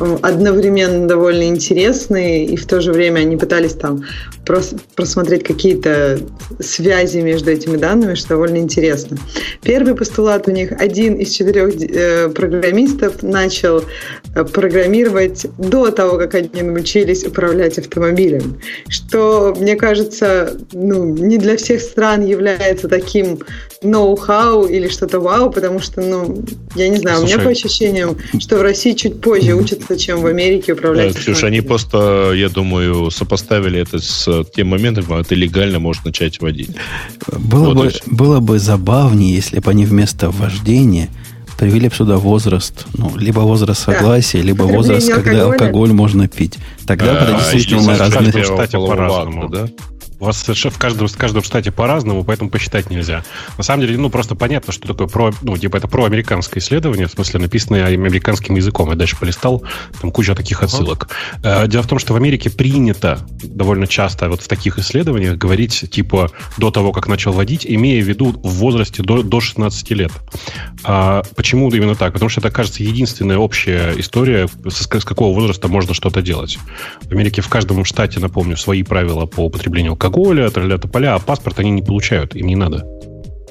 э, 0.00 0.16
одновременно 0.22 1.06
довольно 1.06 1.44
интересные, 1.44 2.46
и 2.46 2.56
в 2.56 2.66
то 2.66 2.80
же 2.80 2.92
время 2.92 3.20
они 3.20 3.36
пытались 3.36 3.74
там 3.74 4.02
прос- 4.44 4.76
просмотреть 4.96 5.44
какие-то 5.44 6.18
связи 6.58 7.18
между 7.18 7.50
этими 7.52 7.76
данными, 7.76 8.14
что 8.14 8.30
довольно 8.30 8.56
интересно. 8.56 9.16
Первый 9.62 9.94
постулат 9.94 10.48
у 10.48 10.50
них 10.50 10.72
один 10.72 11.14
из 11.14 11.30
четырех 11.30 11.74
э, 11.80 12.28
программистов 12.30 13.22
начал 13.22 13.84
программировать 14.52 15.46
до 15.58 15.90
того, 15.90 16.18
как 16.18 16.34
они 16.34 16.62
научились 16.62 17.24
управлять 17.24 17.78
автомобилем, 17.78 18.60
что, 18.88 19.54
мне 19.58 19.76
кажется, 19.76 20.56
ну, 20.72 21.14
не 21.14 21.38
для 21.38 21.56
всех 21.56 21.80
стран 21.80 22.24
является 22.24 22.88
таким 22.88 23.38
ноу-хау 23.82 24.66
или 24.66 24.88
что-то 24.88 25.20
вау, 25.20 25.50
потому 25.50 25.78
что, 25.78 26.00
ну, 26.00 26.42
я 26.74 26.88
не 26.88 26.96
знаю, 26.96 27.18
Слушай, 27.18 27.34
у 27.34 27.36
меня 27.36 27.44
по 27.44 27.50
ощущениям, 27.50 28.16
что 28.40 28.56
в 28.56 28.62
России 28.62 28.92
чуть 28.94 29.20
позже 29.20 29.54
учатся, 29.54 29.96
чем 29.96 30.22
в 30.22 30.26
Америке 30.26 30.72
управлять. 30.72 31.14
Да, 31.14 31.20
Ксюша, 31.20 31.46
они 31.46 31.60
просто, 31.60 32.32
я 32.34 32.48
думаю, 32.48 33.10
сопоставили 33.10 33.80
это 33.80 33.98
с 33.98 34.44
тем 34.54 34.68
моментом, 34.68 35.04
когда 35.04 35.22
ты 35.22 35.34
легально 35.34 35.78
можешь 35.78 36.04
начать 36.04 36.40
водить. 36.40 36.70
Было, 37.26 37.74
вот 37.74 37.76
бы, 37.76 37.92
было 38.06 38.40
бы 38.40 38.58
забавнее, 38.58 39.34
если 39.34 39.60
бы 39.60 39.70
они 39.70 39.84
вместо 39.84 40.30
вождения 40.30 41.10
привели 41.56 41.88
бы 41.88 41.94
сюда 41.94 42.16
возраст, 42.16 42.86
ну, 42.94 43.16
либо 43.16 43.40
возраст 43.40 43.82
согласия, 43.82 44.38
да. 44.38 44.44
либо 44.44 44.62
возраст, 44.62 45.10
когда 45.10 45.44
алкоголь 45.44 45.92
можно 45.92 46.28
пить. 46.28 46.58
Тогда 46.86 47.18
а, 47.18 47.24
это 47.24 47.34
действительно 47.34 47.96
разные... 47.96 48.44
штате 48.44 48.78
по-разному. 48.78 49.48
Да? 49.48 49.68
У 50.20 50.24
вас 50.26 50.46
в 50.46 50.78
каждом, 50.78 51.08
в 51.08 51.16
каждом 51.16 51.42
штате 51.42 51.70
по-разному, 51.70 52.24
поэтому 52.24 52.50
посчитать 52.50 52.90
нельзя. 52.90 53.24
На 53.58 53.64
самом 53.64 53.86
деле, 53.86 53.98
ну, 53.98 54.10
просто 54.10 54.34
понятно, 54.34 54.72
что 54.72 54.88
такое 54.88 55.06
про, 55.06 55.32
ну, 55.42 55.56
типа, 55.56 55.76
это 55.76 55.88
проамериканское 55.88 56.62
исследование, 56.62 57.06
в 57.06 57.10
смысле, 57.10 57.40
написанное 57.40 57.86
американским 57.86 58.54
языком. 58.54 58.90
Я 58.90 58.96
дальше 58.96 59.16
полистал, 59.18 59.62
там 60.00 60.10
куча 60.10 60.34
таких 60.34 60.62
отсылок. 60.62 61.08
Uh-huh. 61.42 61.66
Дело 61.68 61.82
в 61.82 61.86
том, 61.86 61.98
что 61.98 62.12
в 62.12 62.16
Америке 62.16 62.50
принято 62.50 63.26
довольно 63.42 63.86
часто 63.86 64.28
вот 64.28 64.42
в 64.42 64.48
таких 64.48 64.78
исследованиях 64.78 65.36
говорить, 65.36 65.84
типа, 65.90 66.30
до 66.58 66.70
того, 66.70 66.92
как 66.92 67.08
начал 67.08 67.32
водить, 67.32 67.66
имея 67.66 68.02
в 68.02 68.06
виду 68.06 68.32
в 68.42 68.54
возрасте 68.54 69.02
до, 69.02 69.22
до 69.22 69.40
16 69.40 69.90
лет. 69.90 70.12
А 70.84 71.22
почему 71.36 71.70
именно 71.70 71.94
так? 71.94 72.12
Потому 72.12 72.28
что 72.28 72.40
это, 72.40 72.50
кажется, 72.50 72.82
единственная 72.82 73.38
общая 73.38 73.94
история, 73.96 74.48
с, 74.68 74.86
какого 74.86 75.34
возраста 75.34 75.68
можно 75.68 75.94
что-то 75.94 76.22
делать. 76.22 76.58
В 77.02 77.12
Америке 77.12 77.42
в 77.42 77.48
каждом 77.48 77.84
штате, 77.84 78.20
напомню, 78.20 78.56
свои 78.56 78.82
правила 78.82 79.26
по 79.26 79.40
употреблению 79.40 79.96
алкоголя, 80.04 80.44
алкоголя, 80.44 80.50
тролля 80.50 80.78
тополя, 80.78 81.14
а 81.14 81.18
паспорт 81.18 81.58
они 81.58 81.70
не 81.70 81.82
получают, 81.82 82.36
им 82.36 82.46
не 82.46 82.56
надо 82.56 82.86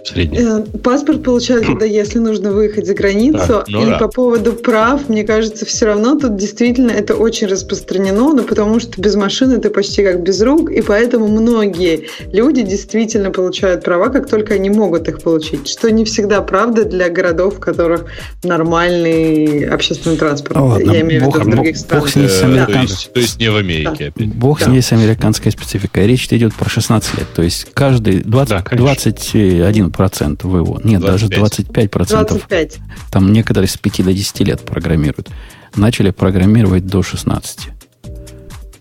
средний? 0.08 0.40
Э, 0.40 0.64
паспорт 0.80 1.24
получают 1.24 1.66
тогда, 1.66 1.86
если 1.86 2.20
нужно 2.20 2.52
выехать 2.52 2.86
за 2.86 2.94
границу. 2.94 3.48
Да, 3.48 3.64
ну 3.68 3.84
и 3.84 3.90
да. 3.90 3.98
по 3.98 4.08
поводу 4.08 4.54
прав, 4.54 5.10
мне 5.10 5.24
кажется, 5.24 5.66
все 5.66 5.86
равно 5.86 6.18
тут 6.18 6.36
действительно 6.36 6.92
это 6.92 7.16
очень 7.16 7.48
распространено, 7.48 8.34
но 8.34 8.44
потому 8.44 8.80
что 8.80 9.02
без 9.02 9.16
машины 9.16 9.60
ты 9.60 9.70
почти 9.70 10.04
как 10.04 10.24
без 10.24 10.42
рук, 10.42 10.72
и 10.72 10.82
поэтому 10.82 11.28
многие 11.28 12.08
люди 12.32 12.62
действительно 12.62 13.32
получают 13.32 13.84
права, 13.84 14.10
как 14.10 14.30
только 14.30 14.56
они 14.56 14.70
могут 14.70 15.08
их 15.08 15.22
получить, 15.22 15.68
что 15.68 15.92
не 15.92 16.06
всегда 16.06 16.42
правда 16.42 16.86
для 16.86 17.10
городов, 17.10 17.56
в 17.56 17.60
которых 17.60 18.06
нормальный 18.44 19.66
общественный 19.66 20.18
транспорт. 20.18 20.58
О, 20.58 20.80
Я 20.80 21.02
имею 21.02 21.24
бог, 21.24 21.36
в 21.36 21.40
виду 21.40 21.52
в 21.52 21.56
других 21.56 21.78
странах. 21.78 22.06
Бог 22.06 22.12
с 22.12 22.16
ней 22.16 22.30
с 22.30 22.44
американ... 22.44 22.74
то, 22.74 22.82
есть, 22.82 23.14
то 23.14 23.20
есть 23.20 23.40
не 23.40 23.50
в 23.50 23.56
Америке 23.56 23.96
да. 24.00 24.06
опять. 24.08 24.36
Бог 24.36 24.60
да. 24.60 24.66
с 24.66 24.68
ней 24.70 24.82
с 24.82 24.92
американской 24.92 25.52
спецификой. 25.52 26.08
Речь 26.08 26.28
идет 26.32 26.54
про 26.54 26.70
16 26.70 27.18
лет, 27.18 27.28
то 27.36 27.42
есть 27.42 27.68
каждый 27.74 28.24
20, 28.24 28.50
да, 28.50 28.64
21 28.76 29.93
процент 29.94 30.44
вывод. 30.44 30.84
Нет, 30.84 31.02
25. 31.02 31.02
даже 31.02 31.28
25 31.30 31.92
процентов. 31.92 32.48
25. 32.48 32.80
Там 33.12 33.32
некоторые 33.32 33.70
с 33.70 33.78
5 33.78 34.04
до 34.04 34.14
10 34.14 34.40
лет 34.42 34.62
программируют. 34.66 35.30
Начали 35.76 36.12
программировать 36.12 36.86
до 36.86 37.02
16. 37.02 37.70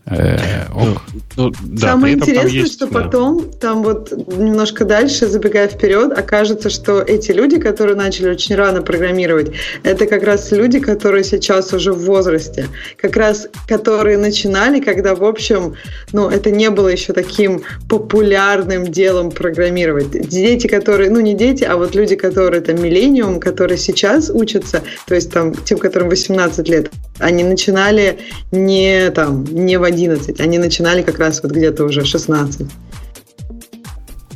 Э, 0.04 0.66
ну, 0.74 0.96
ну, 1.36 1.52
да, 1.62 1.88
Самое 1.92 2.14
интересное, 2.14 2.50
есть, 2.50 2.74
что 2.74 2.86
да. 2.86 3.02
потом, 3.02 3.50
там 3.52 3.84
вот 3.84 4.10
немножко 4.10 4.84
дальше, 4.84 5.28
забегая 5.28 5.68
вперед, 5.68 6.18
окажется, 6.18 6.70
что 6.70 7.02
эти 7.02 7.30
люди, 7.30 7.60
которые 7.60 7.94
начали 7.94 8.30
очень 8.30 8.56
рано 8.56 8.82
программировать, 8.82 9.52
это 9.84 10.06
как 10.06 10.24
раз 10.24 10.50
люди, 10.50 10.80
которые 10.80 11.22
сейчас 11.22 11.72
уже 11.72 11.92
в 11.92 12.00
возрасте, 12.04 12.66
как 13.00 13.16
раз 13.16 13.48
которые 13.68 14.18
начинали, 14.18 14.80
когда, 14.80 15.14
в 15.14 15.22
общем, 15.22 15.76
ну, 16.12 16.28
это 16.28 16.50
не 16.50 16.70
было 16.70 16.88
еще 16.88 17.12
таким 17.12 17.62
популярным 17.88 18.90
делом 18.90 19.30
программировать. 19.30 20.10
Дети, 20.10 20.66
которые, 20.66 21.10
ну, 21.10 21.20
не 21.20 21.34
дети, 21.34 21.62
а 21.62 21.76
вот 21.76 21.94
люди, 21.94 22.16
которые 22.16 22.60
там 22.60 22.82
миллениум, 22.82 23.38
которые 23.38 23.78
сейчас 23.78 24.30
учатся, 24.30 24.82
то 25.06 25.14
есть 25.14 25.30
там 25.30 25.54
тем, 25.54 25.78
которым 25.78 26.08
18 26.08 26.68
лет, 26.68 26.90
они 27.20 27.44
начинали 27.44 28.18
не 28.50 29.10
там, 29.10 29.44
не 29.44 29.78
в 29.78 29.91
11, 29.92 30.40
они 30.40 30.58
начинали 30.58 31.02
как 31.02 31.18
раз 31.18 31.42
вот 31.42 31.52
где-то 31.52 31.84
уже 31.84 32.04
16. 32.04 32.66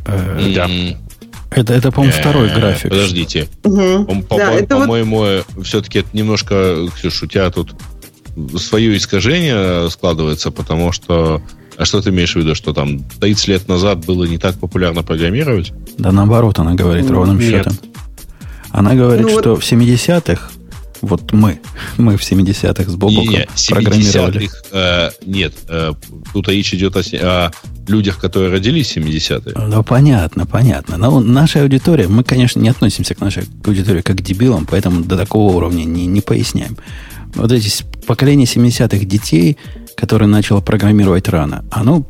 Э, 0.06 0.52
да. 0.54 0.68
Это, 1.50 1.72
это 1.72 1.90
по-моему, 1.90 2.14
э, 2.16 2.20
второй 2.20 2.48
график. 2.48 2.90
Подождите. 2.90 3.48
По-моему, 3.62 5.42
все-таки 5.62 6.00
это 6.00 6.08
немножко, 6.12 6.88
Ксюш, 6.94 7.22
у 7.22 7.26
тебя 7.26 7.50
тут 7.50 7.74
свое 8.58 8.96
искажение 8.96 9.88
складывается, 9.90 10.50
потому 10.50 10.92
что 10.92 11.42
а 11.78 11.84
что 11.84 12.00
ты 12.00 12.10
имеешь 12.10 12.32
в 12.32 12.36
виду, 12.36 12.54
что 12.54 12.72
там 12.72 13.00
30 13.20 13.48
лет 13.48 13.68
назад 13.68 14.04
было 14.06 14.24
не 14.24 14.38
так 14.38 14.56
популярно 14.56 15.02
программировать? 15.02 15.72
Да 15.98 16.10
наоборот, 16.10 16.58
она 16.58 16.74
говорит 16.74 17.10
ровным 17.10 17.40
счетом. 17.40 17.74
Она 18.70 18.94
говорит, 18.94 19.26
ну, 19.26 19.38
что 19.38 19.54
вот... 19.54 19.62
в 19.62 19.72
70-х 19.72 20.50
вот 21.00 21.32
мы, 21.32 21.60
мы 21.96 22.16
в 22.16 22.20
70-х 22.20 22.90
с 22.90 22.94
Бобоком 22.94 23.28
не, 23.28 23.48
программировали. 23.68 24.50
Э, 24.72 25.10
нет, 25.24 25.54
э, 25.68 25.92
тут 26.32 26.48
речь 26.48 26.72
идет 26.74 26.96
о, 26.96 27.00
о 27.00 27.50
людях, 27.88 28.18
которые 28.18 28.52
родились 28.52 28.92
в 28.92 28.96
70-е. 28.96 29.54
Ну, 29.68 29.82
понятно, 29.82 30.46
понятно. 30.46 30.96
Но 30.96 31.20
наша 31.20 31.62
аудитория, 31.62 32.08
мы, 32.08 32.24
конечно, 32.24 32.60
не 32.60 32.68
относимся 32.68 33.14
к 33.14 33.20
нашей 33.20 33.44
аудитории 33.64 34.02
как 34.02 34.16
к 34.16 34.22
дебилам, 34.22 34.66
поэтому 34.68 35.04
до 35.04 35.16
такого 35.16 35.52
уровня 35.54 35.84
не, 35.84 36.06
не 36.06 36.20
поясняем. 36.20 36.76
Вот 37.34 37.52
эти 37.52 37.84
поколение 38.06 38.46
70-х 38.46 39.04
детей, 39.04 39.58
которые 39.96 40.28
начало 40.28 40.60
программировать 40.60 41.28
рано, 41.28 41.64
оно 41.70 42.06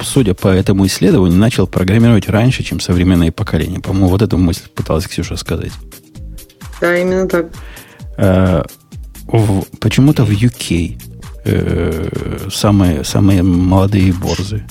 судя 0.00 0.34
по 0.34 0.48
этому 0.48 0.86
исследованию, 0.86 1.38
начал 1.38 1.66
программировать 1.66 2.28
раньше, 2.28 2.62
чем 2.62 2.80
современные 2.80 3.32
поколения. 3.32 3.80
По-моему, 3.80 4.08
вот 4.08 4.22
эту 4.22 4.38
мысль 4.38 4.64
пыталась 4.74 5.06
Ксюша 5.06 5.36
сказать. 5.36 5.72
Да, 6.80 6.96
именно 6.98 7.28
так. 7.28 7.46
Э, 8.16 8.62
почему-то 9.80 10.24
в 10.24 10.30
UK 10.30 11.00
э, 11.44 12.48
самые, 12.50 13.04
самые 13.04 13.42
молодые 13.42 14.12
борзы. 14.12 14.64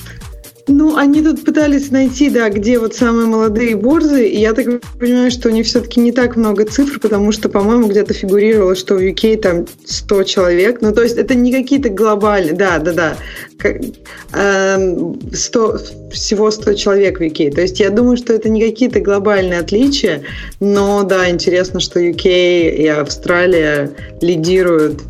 Ну, 0.67 0.95
они 0.95 1.21
тут 1.21 1.43
пытались 1.43 1.91
найти, 1.91 2.29
да, 2.29 2.49
где 2.49 2.79
вот 2.79 2.95
самые 2.95 3.27
молодые 3.27 3.75
борзы, 3.75 4.29
и 4.29 4.39
я 4.39 4.53
так 4.53 4.81
понимаю, 4.97 5.29
что 5.29 5.49
у 5.49 5.51
них 5.51 5.65
все-таки 5.65 5.99
не 5.99 6.13
так 6.13 6.37
много 6.37 6.63
цифр, 6.63 6.99
потому 6.99 7.33
что, 7.33 7.49
по-моему, 7.49 7.87
где-то 7.87 8.13
фигурировало, 8.13 8.73
что 8.75 8.95
в 8.95 8.99
UK 8.99 9.41
там 9.41 9.65
100 9.85 10.23
человек. 10.23 10.79
Ну, 10.79 10.93
то 10.93 11.01
есть 11.01 11.17
это 11.17 11.35
не 11.35 11.51
какие-то 11.51 11.89
глобальные, 11.89 12.53
да, 12.53 12.79
да, 12.79 12.93
да, 12.93 13.17
100, 13.59 13.69
эм, 14.39 16.09
всего 16.11 16.49
100 16.49 16.73
человек 16.75 17.19
в 17.19 17.23
UK. 17.23 17.51
То 17.51 17.61
есть 17.61 17.81
я 17.81 17.89
думаю, 17.89 18.15
что 18.15 18.31
это 18.31 18.47
не 18.47 18.61
какие-то 18.61 19.01
глобальные 19.01 19.59
отличия, 19.59 20.23
но 20.61 21.03
да, 21.03 21.29
интересно, 21.29 21.81
что 21.81 21.99
UK 21.99 22.73
и 22.73 22.87
Австралия 22.87 23.91
лидируют 24.21 25.01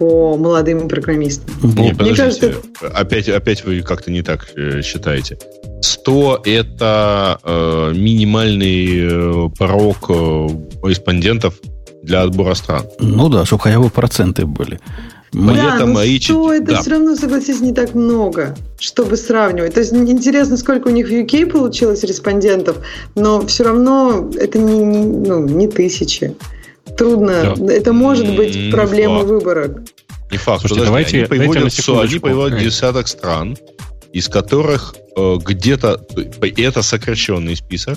по 0.00 0.34
молодым 0.38 0.88
программистам. 0.88 1.54
Не, 1.62 1.92
Мне 1.92 2.14
кажется, 2.14 2.54
опять, 2.94 3.28
опять 3.28 3.64
вы 3.66 3.82
как-то 3.82 4.10
не 4.10 4.22
так 4.22 4.48
э, 4.56 4.80
считаете. 4.80 5.38
100 5.82 6.40
это 6.46 7.38
э, 7.44 7.92
минимальный 7.94 8.86
э, 9.02 9.48
порог 9.58 10.08
э, 10.08 10.48
респондентов 10.82 11.60
для 12.02 12.22
отбора 12.22 12.54
стран. 12.54 12.86
Ну 12.98 13.28
да, 13.28 13.44
чтобы 13.44 13.62
хотя 13.62 13.78
бы 13.78 13.90
проценты 13.90 14.46
были. 14.46 14.80
Мы 15.34 15.52
да, 15.54 15.76
это 15.76 15.84
но 15.84 16.00
100 16.00 16.52
это 16.54 16.64
да. 16.64 16.80
все 16.80 16.90
равно, 16.92 17.14
согласись, 17.14 17.60
не 17.60 17.74
так 17.74 17.94
много, 17.94 18.56
чтобы 18.78 19.18
сравнивать. 19.18 19.74
То 19.74 19.80
есть 19.80 19.92
интересно, 19.92 20.56
сколько 20.56 20.88
у 20.88 20.90
них 20.90 21.08
в 21.08 21.12
UK 21.12 21.44
получилось 21.44 22.04
респондентов, 22.04 22.78
но 23.16 23.46
все 23.46 23.64
равно 23.64 24.30
это 24.34 24.58
не, 24.58 24.78
не, 24.78 25.28
ну, 25.28 25.46
не 25.46 25.68
тысячи 25.68 26.34
трудно. 27.00 27.54
Да. 27.56 27.72
Это 27.72 27.92
может 27.92 28.36
быть 28.36 28.54
не 28.54 28.70
проблема 28.70 29.20
факт. 29.20 29.30
выбора. 29.30 29.74
Не 30.30 30.36
факт. 30.36 30.60
Слушайте, 30.60 30.84
давайте, 30.84 31.18
они 31.18 31.26
приводят, 31.26 31.88
они 31.88 32.18
приводят 32.18 32.60
десяток 32.60 33.08
стран, 33.08 33.56
из 34.12 34.28
которых 34.28 34.94
э, 35.16 35.38
где-то... 35.42 36.04
Это 36.56 36.82
сокращенный 36.82 37.56
список. 37.56 37.96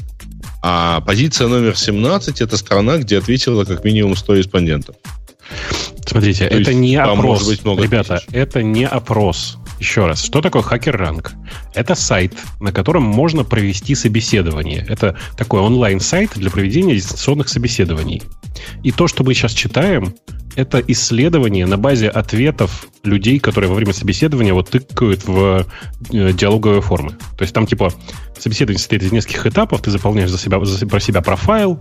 А 0.61 1.01
позиция 1.01 1.47
номер 1.47 1.77
17 1.77 2.39
это 2.41 2.55
страна, 2.57 2.97
где 2.97 3.17
ответило 3.17 3.65
как 3.65 3.83
минимум 3.83 4.15
100 4.15 4.33
респондентов. 4.35 4.95
Смотрите, 6.05 6.47
То 6.47 6.55
это 6.55 6.73
не 6.73 6.95
опрос. 6.95 7.45
Быть 7.45 7.65
много 7.65 7.83
Ребята, 7.83 8.17
тысяч. 8.17 8.27
это 8.31 8.63
не 8.63 8.87
опрос. 8.87 9.57
Еще 9.83 10.05
раз, 10.05 10.23
что 10.23 10.39
такое 10.39 10.61
хакер-ранг? 10.61 11.33
Это 11.73 11.93
сайт, 11.93 12.33
на 12.61 12.71
котором 12.71 13.03
можно 13.03 13.43
провести 13.43 13.95
собеседование. 13.95 14.85
Это 14.87 15.17
такой 15.35 15.59
онлайн-сайт 15.59 16.31
для 16.35 16.49
проведения 16.49 16.95
дистанционных 16.95 17.49
собеседований. 17.49 18.23
И 18.81 18.93
то, 18.93 19.09
что 19.09 19.25
мы 19.25 19.33
сейчас 19.33 19.51
читаем, 19.51 20.15
это 20.55 20.79
исследование 20.87 21.65
на 21.65 21.77
базе 21.77 22.09
ответов 22.09 22.87
людей, 23.03 23.39
которые 23.39 23.69
во 23.69 23.75
время 23.75 23.93
собеседования 23.93 24.53
вот 24.53 24.69
тыкают 24.69 25.25
в 25.25 25.65
э, 26.11 26.33
диалоговые 26.33 26.81
формы. 26.81 27.11
То 27.37 27.43
есть 27.43 27.53
там 27.53 27.65
типа 27.65 27.91
собеседование 28.37 28.79
состоит 28.79 29.03
из 29.03 29.11
нескольких 29.11 29.45
этапов, 29.47 29.81
ты 29.81 29.91
заполняешь 29.91 30.29
за 30.29 30.37
себя, 30.37 30.63
за, 30.63 30.87
про 30.87 30.99
себя 30.99 31.21
профайл, 31.21 31.79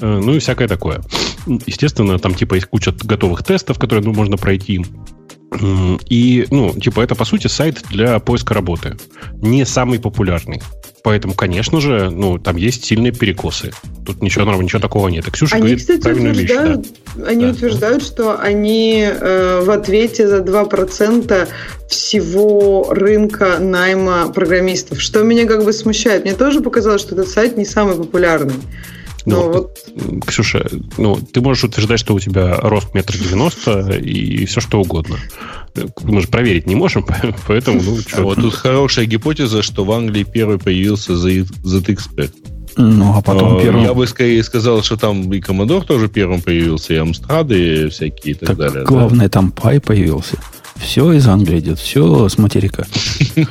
э, 0.00 0.06
ну 0.06 0.34
и 0.34 0.38
всякое 0.38 0.68
такое. 0.68 1.02
Естественно, 1.46 2.18
там 2.18 2.34
типа 2.34 2.54
есть 2.54 2.66
куча 2.66 2.92
готовых 2.92 3.42
тестов, 3.42 3.78
которые 3.78 4.04
ну, 4.04 4.12
можно 4.12 4.36
пройти. 4.36 4.84
И, 6.08 6.46
ну, 6.50 6.72
типа, 6.72 7.00
это, 7.00 7.14
по 7.14 7.24
сути, 7.24 7.46
сайт 7.46 7.84
для 7.88 8.18
поиска 8.18 8.54
работы. 8.54 8.96
Не 9.34 9.64
самый 9.64 10.00
популярный. 10.00 10.60
Поэтому, 11.04 11.34
конечно 11.34 11.82
же, 11.82 12.08
ну, 12.08 12.38
там 12.38 12.56
есть 12.56 12.86
сильные 12.86 13.12
перекосы. 13.12 13.72
Тут 14.06 14.22
ничего, 14.22 14.50
ничего 14.54 14.80
такого 14.80 15.08
нет. 15.08 15.28
И 15.28 15.30
Ксюша 15.30 15.56
они, 15.56 15.60
говорит 15.64 15.80
кстати, 15.80 16.00
правильную 16.00 16.34
вещь. 16.34 16.48
Да. 16.48 16.82
Они 17.26 17.44
да. 17.44 17.50
утверждают, 17.50 18.02
что 18.02 18.40
они 18.40 19.06
э, 19.06 19.60
в 19.62 19.70
ответе 19.70 20.26
за 20.26 20.38
2% 20.38 21.48
всего 21.90 22.86
рынка 22.90 23.58
найма 23.58 24.32
программистов. 24.32 24.98
Что 24.98 25.22
меня 25.22 25.46
как 25.46 25.66
бы 25.66 25.74
смущает. 25.74 26.24
Мне 26.24 26.32
тоже 26.32 26.62
показалось, 26.62 27.02
что 27.02 27.14
этот 27.14 27.28
сайт 27.28 27.58
не 27.58 27.66
самый 27.66 27.96
популярный. 27.96 28.54
Ну, 29.26 29.52
вот... 29.52 29.78
Ксюша, 30.26 30.66
ну, 30.96 31.16
ты 31.16 31.42
можешь 31.42 31.64
утверждать, 31.64 32.00
что 32.00 32.14
у 32.14 32.20
тебя 32.20 32.56
рост 32.62 32.94
метр 32.94 33.18
девяносто 33.18 33.90
и 33.90 34.46
все 34.46 34.62
что 34.62 34.80
угодно. 34.80 35.18
Мы 36.02 36.20
же 36.20 36.28
проверить 36.28 36.66
не 36.66 36.74
можем, 36.74 37.04
поэтому, 37.48 37.80
ну, 37.82 37.98
что. 37.98 38.22
Вот 38.22 38.36
тут 38.36 38.54
хорошая 38.54 39.06
гипотеза, 39.06 39.62
что 39.62 39.84
в 39.84 39.92
Англии 39.92 40.24
первый 40.24 40.58
появился 40.58 41.12
ZXP. 41.14 42.30
Ну, 42.76 43.14
а 43.16 43.22
потом 43.22 43.60
первым... 43.60 43.84
Я 43.84 43.94
бы 43.94 44.06
скорее 44.06 44.42
сказал, 44.42 44.82
что 44.82 44.96
там 44.96 45.32
и 45.32 45.40
Commodore 45.40 45.84
тоже 45.84 46.08
первым 46.08 46.42
появился, 46.42 46.94
и 46.94 46.96
Амстрады 46.96 47.88
всякие 47.88 48.34
и 48.34 48.36
так, 48.36 48.48
так 48.48 48.58
далее. 48.58 48.84
Главное, 48.84 49.26
да? 49.26 49.30
там 49.30 49.52
Пай 49.52 49.80
появился. 49.80 50.38
Все 50.76 51.12
из 51.12 51.26
Англии 51.26 51.60
идет, 51.60 51.78
все 51.78 52.28
с 52.28 52.36
материка. 52.38 52.84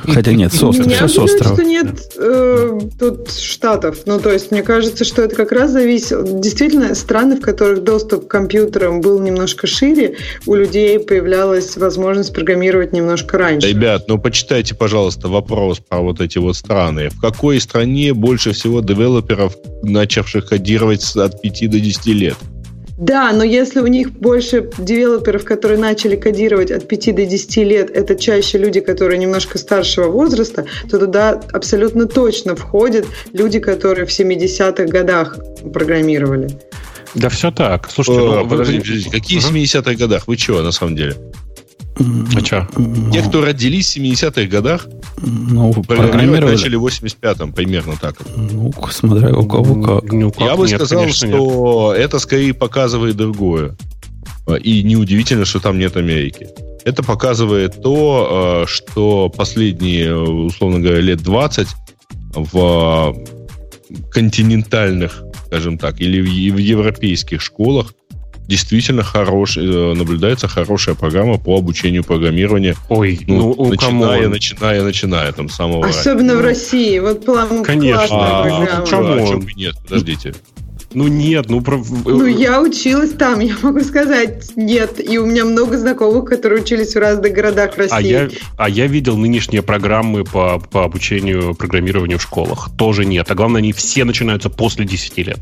Хотя 0.04 0.32
нет, 0.32 0.52
с 0.52 0.62
острова, 0.62 0.90
все 0.90 1.08
с 1.08 1.18
острова. 1.18 1.54
что 1.54 1.64
нет 1.64 1.86
э, 2.16 2.80
тут 2.98 3.30
штатов. 3.30 3.98
Ну, 4.06 4.20
то 4.20 4.30
есть, 4.30 4.50
мне 4.50 4.62
кажется, 4.62 5.04
что 5.04 5.22
это 5.22 5.34
как 5.34 5.52
раз 5.52 5.70
зависит... 5.70 6.40
Действительно, 6.40 6.94
страны, 6.94 7.36
в 7.36 7.40
которых 7.40 7.82
доступ 7.82 8.26
к 8.26 8.30
компьютерам 8.30 9.00
был 9.00 9.20
немножко 9.20 9.66
шире, 9.66 10.16
у 10.46 10.54
людей 10.54 10.98
появлялась 10.98 11.76
возможность 11.76 12.32
программировать 12.32 12.92
немножко 12.92 13.38
раньше. 13.38 13.68
Ребят, 13.68 14.04
ну, 14.08 14.18
почитайте, 14.18 14.74
пожалуйста, 14.74 15.28
вопрос 15.28 15.80
про 15.80 16.00
вот 16.00 16.20
эти 16.20 16.38
вот 16.38 16.56
страны. 16.56 17.08
В 17.08 17.20
какой 17.20 17.60
стране 17.60 18.12
больше 18.12 18.52
всего 18.52 18.80
девелоперов, 18.80 19.56
начавших 19.82 20.46
кодировать 20.46 21.04
от 21.16 21.40
5 21.40 21.70
до 21.70 21.80
10 21.80 22.06
лет? 22.06 22.36
Да, 22.96 23.32
но 23.32 23.42
если 23.42 23.80
у 23.80 23.86
них 23.86 24.12
больше 24.12 24.70
девелоперов, 24.78 25.44
которые 25.44 25.78
начали 25.78 26.14
кодировать 26.14 26.70
от 26.70 26.86
5 26.86 27.14
до 27.14 27.26
10 27.26 27.56
лет, 27.58 27.90
это 27.90 28.14
чаще 28.14 28.58
люди, 28.58 28.80
которые 28.80 29.18
немножко 29.18 29.58
старшего 29.58 30.08
возраста, 30.08 30.64
то 30.88 30.98
туда 30.98 31.40
абсолютно 31.52 32.06
точно 32.06 32.54
входят 32.54 33.06
люди, 33.32 33.58
которые 33.58 34.06
в 34.06 34.10
70-х 34.10 34.84
годах 34.84 35.36
программировали. 35.72 36.48
Да 37.14 37.28
все 37.28 37.50
так. 37.50 37.90
Слушайте, 37.90 38.20
О, 38.20 38.42
ну, 38.42 38.48
подождите, 38.48 38.80
подождите, 38.80 39.10
какие 39.10 39.38
в 39.38 39.52
70-х 39.52 39.94
годах? 39.94 40.26
Вы 40.26 40.36
чего, 40.36 40.62
на 40.62 40.72
самом 40.72 40.96
деле? 40.96 41.16
А 41.96 42.44
что? 42.44 42.68
Те, 43.12 43.22
кто 43.22 43.44
родились 43.44 43.94
в 43.94 43.98
70-х 43.98 44.46
годах, 44.46 44.88
ну, 45.18 45.72
программировать 45.72 46.58
начали 46.58 46.76
в 46.76 46.86
85-м, 46.86 47.52
примерно 47.52 47.94
так. 48.00 48.16
Ну, 48.36 48.72
смотря 48.90 49.36
у 49.36 49.46
кого 49.46 50.00
как. 50.00 50.12
Ну, 50.12 50.30
как 50.32 50.40
Я 50.40 50.56
бы 50.56 50.66
нет, 50.66 50.76
сказал, 50.76 51.00
конечно, 51.00 51.28
что 51.28 51.94
нет. 51.94 52.04
это 52.04 52.18
скорее 52.18 52.52
показывает 52.52 53.16
другое. 53.16 53.76
И 54.62 54.82
неудивительно, 54.82 55.44
что 55.44 55.60
там 55.60 55.78
нет 55.78 55.96
Америки. 55.96 56.48
Это 56.84 57.02
показывает 57.02 57.80
то, 57.80 58.64
э, 58.64 58.66
что 58.68 59.30
последние, 59.30 60.14
условно 60.16 60.80
говоря, 60.80 61.00
лет 61.00 61.22
20 61.22 61.68
в 62.34 63.16
континентальных, 64.10 65.22
скажем 65.46 65.78
так, 65.78 66.00
или 66.00 66.20
в 66.50 66.58
европейских 66.58 67.40
школах 67.40 67.94
действительно 68.46 69.02
хорош, 69.02 69.56
э, 69.56 69.60
наблюдается 69.94 70.48
хорошая 70.48 70.94
программа 70.94 71.38
по 71.38 71.56
обучению 71.56 72.04
программированию. 72.04 72.76
Ой, 72.88 73.20
ну, 73.26 73.54
ну 73.56 73.70
начиная, 73.70 74.22
кому? 74.22 74.34
начиная, 74.34 74.82
начиная, 74.82 75.32
там 75.32 75.48
самого. 75.48 75.86
Особенно 75.86 76.36
в 76.36 76.40
России, 76.40 76.98
вот 76.98 77.24
план 77.24 77.64
Конечно. 77.64 78.06
А, 78.10 78.82
программа. 78.84 79.22
А, 79.22 79.34
а 79.34 79.40
нет, 79.56 79.74
подождите. 79.82 80.34
Ну 80.94 81.08
нет, 81.08 81.46
ну 81.50 81.60
про... 81.60 81.82
Ну 82.04 82.24
я 82.24 82.62
училась 82.62 83.10
там, 83.10 83.40
я 83.40 83.56
могу 83.62 83.80
сказать 83.80 84.52
нет. 84.54 85.00
И 85.04 85.18
у 85.18 85.26
меня 85.26 85.44
много 85.44 85.76
знакомых, 85.76 86.24
которые 86.24 86.62
учились 86.62 86.94
в 86.94 86.98
разных 86.98 87.32
городах 87.32 87.76
России. 87.76 87.96
А 87.96 88.00
я, 88.00 88.28
а 88.56 88.68
я 88.68 88.86
видел 88.86 89.16
нынешние 89.16 89.62
программы 89.62 90.24
по, 90.24 90.60
по 90.60 90.84
обучению 90.84 91.54
программированию 91.54 92.18
в 92.18 92.22
школах. 92.22 92.70
Тоже 92.78 93.04
нет. 93.04 93.28
А 93.28 93.34
главное, 93.34 93.58
они 93.58 93.72
все 93.72 94.04
начинаются 94.04 94.50
после 94.50 94.84
10 94.84 95.18
лет. 95.18 95.40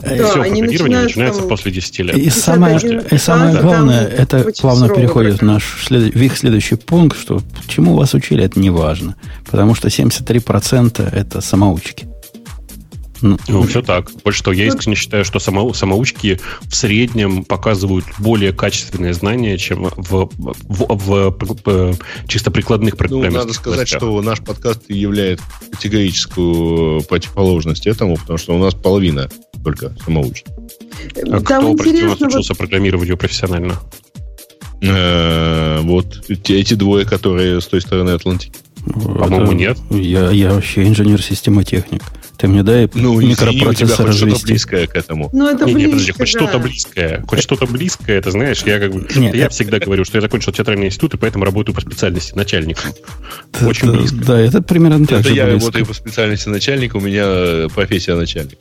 Да, 0.00 0.30
все 0.30 0.42
они 0.42 0.62
начинается 0.62 1.40
там, 1.40 1.48
после 1.48 1.72
10 1.72 1.98
лет. 2.00 2.16
И 2.16 2.30
самое, 2.30 2.78
и 3.10 3.18
самое 3.18 3.60
главное, 3.60 4.06
это 4.06 4.50
плавно 4.60 4.88
переходит 4.88 5.40
в 5.40 5.42
наш 5.42 5.86
в 5.88 6.22
их 6.22 6.36
следующий 6.36 6.76
пункт, 6.76 7.18
что 7.18 7.42
чему 7.66 7.94
вас 7.94 8.14
учили, 8.14 8.44
это 8.44 8.58
не 8.60 8.70
важно. 8.70 9.16
Потому 9.44 9.74
что 9.74 9.88
73% 9.88 11.08
это 11.12 11.40
самоучки. 11.40 12.08
Ну, 13.20 13.38
ну, 13.48 13.62
все 13.64 13.82
так. 13.82 14.10
Больше 14.24 14.42
того, 14.42 14.54
я 14.54 14.66
искренне 14.66 14.96
считаю, 14.96 15.24
что 15.24 15.38
само, 15.38 15.72
самоучки 15.72 16.40
в 16.62 16.74
среднем 16.74 17.44
показывают 17.44 18.04
более 18.18 18.52
качественные 18.52 19.14
знания, 19.14 19.58
чем 19.58 19.84
в, 19.96 20.30
в, 20.36 20.56
в, 20.68 21.36
в 21.64 21.98
чисто 22.28 22.50
прикладных 22.50 22.96
программах. 22.96 23.32
Ну, 23.32 23.38
надо 23.38 23.52
сказать, 23.52 23.78
областях. 23.78 23.98
что 24.00 24.22
наш 24.22 24.40
подкаст 24.40 24.82
является 24.88 25.44
категорическую 25.72 27.02
противоположность 27.02 27.86
этому, 27.86 28.16
потому 28.16 28.38
что 28.38 28.54
у 28.54 28.58
нас 28.58 28.74
половина 28.74 29.28
только 29.62 29.94
самоучек. 30.04 30.46
А 31.26 31.40
Там 31.40 31.42
кто, 31.42 31.74
прости, 31.74 32.02
у 32.02 32.08
нас 32.08 32.20
учился 32.20 32.52
вот... 32.52 32.58
программированию 32.58 33.16
профессионально? 33.16 33.78
Э, 34.80 35.80
вот 35.82 36.30
эти 36.30 36.74
двое, 36.74 37.04
которые 37.04 37.60
с 37.60 37.66
той 37.66 37.80
стороны 37.80 38.10
Атлантики. 38.10 38.58
По-моему, 38.84 39.52
нет. 39.52 39.78
Я, 39.90 40.30
я 40.30 40.52
вообще 40.52 40.86
инженер-системотехник. 40.86 42.02
Ты 42.38 42.46
мне 42.46 42.62
дай 42.62 42.88
ну, 42.94 43.20
микропроцессор 43.20 44.10
извини, 44.10 44.30
что-то 44.30 44.46
близкое 44.46 44.86
к 44.86 44.94
этому. 44.94 45.28
Ну, 45.32 45.48
это 45.48 45.64
не, 45.64 45.74
близко, 45.74 45.86
не, 45.86 45.90
подожди, 45.90 46.12
хоть 46.12 46.20
да. 46.20 46.26
что-то 46.26 46.58
близкое. 46.60 47.24
Хоть 47.26 47.42
что-то 47.42 47.66
близкое, 47.66 48.18
это 48.18 48.30
знаешь, 48.30 48.62
я 48.62 48.78
как 48.78 48.92
бы... 48.92 49.08
Нет, 49.16 49.34
я 49.34 49.46
это... 49.46 49.54
всегда 49.54 49.80
говорю, 49.80 50.04
что 50.04 50.18
я 50.18 50.22
закончил 50.22 50.52
театральный 50.52 50.86
институт, 50.86 51.14
и 51.14 51.16
поэтому 51.16 51.44
работаю 51.44 51.74
по 51.74 51.80
специальности 51.80 52.36
начальником. 52.36 52.92
Очень 53.60 53.90
близко. 53.90 54.16
Да, 54.24 54.40
это 54.40 54.62
примерно 54.62 55.04
так 55.04 55.20
это 55.20 55.30
же 55.30 55.34
я 55.34 55.46
близко. 55.46 55.60
работаю 55.60 55.86
по 55.86 55.94
специальности 55.94 56.48
начальника, 56.48 56.96
у 56.98 57.00
меня 57.00 57.68
профессия 57.74 58.14
начальник. 58.14 58.58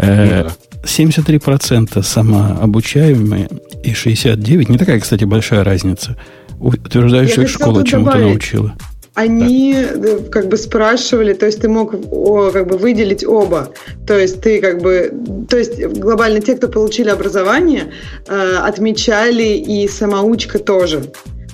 73% 0.00 1.90
э, 1.94 2.02
самообучаемые 2.02 3.48
и 3.82 3.92
69%, 3.92 4.70
не 4.70 4.78
такая, 4.78 5.00
кстати, 5.00 5.24
большая 5.24 5.64
разница, 5.64 6.16
утверждают, 6.58 7.30
что 7.30 7.42
их 7.42 7.48
школа 7.48 7.86
чему-то 7.86 8.18
научила 8.18 8.74
они 9.14 9.76
да. 9.96 10.18
как 10.30 10.48
бы 10.48 10.56
спрашивали, 10.56 11.34
то 11.34 11.46
есть 11.46 11.60
ты 11.60 11.68
мог 11.68 11.94
о, 12.10 12.50
как 12.52 12.68
бы 12.68 12.78
выделить 12.78 13.26
оба. 13.26 13.70
То 14.06 14.18
есть 14.18 14.40
ты 14.40 14.60
как 14.60 14.80
бы, 14.80 15.12
то 15.48 15.58
есть 15.58 15.84
глобально 15.84 16.40
те, 16.40 16.56
кто 16.56 16.68
получили 16.68 17.10
образование, 17.10 17.92
э, 18.28 18.56
отмечали 18.62 19.56
и 19.56 19.88
самоучка 19.88 20.58
тоже. 20.58 21.02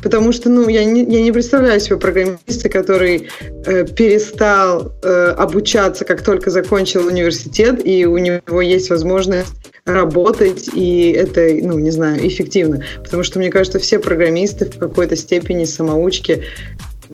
Потому 0.03 0.33
что, 0.33 0.49
ну, 0.49 0.69
я 0.69 0.85
не, 0.85 1.03
я 1.03 1.23
не 1.23 1.33
представляю 1.33 1.81
себе 1.81 1.97
программиста, 1.97 2.69
который 2.69 3.29
э, 3.67 3.87
перестал 3.87 4.93
э, 5.03 5.35
обучаться, 5.37 6.05
как 6.05 6.23
только 6.23 6.51
закончил 6.51 7.07
университет, 7.07 7.81
и 7.85 8.07
у 8.07 8.19
него 8.19 8.61
есть 8.61 8.91
возможность 8.91 9.49
работать, 9.87 10.69
и 10.75 11.13
это, 11.13 11.49
ну, 11.63 11.79
не 11.79 11.91
знаю, 11.91 12.27
эффективно. 12.27 12.85
Потому 13.03 13.23
что, 13.23 13.39
мне 13.39 13.51
кажется, 13.51 13.79
все 13.79 13.99
программисты 13.99 14.67
в 14.67 14.79
какой-то 14.79 15.17
степени 15.17 15.65
самоучки 15.65 16.45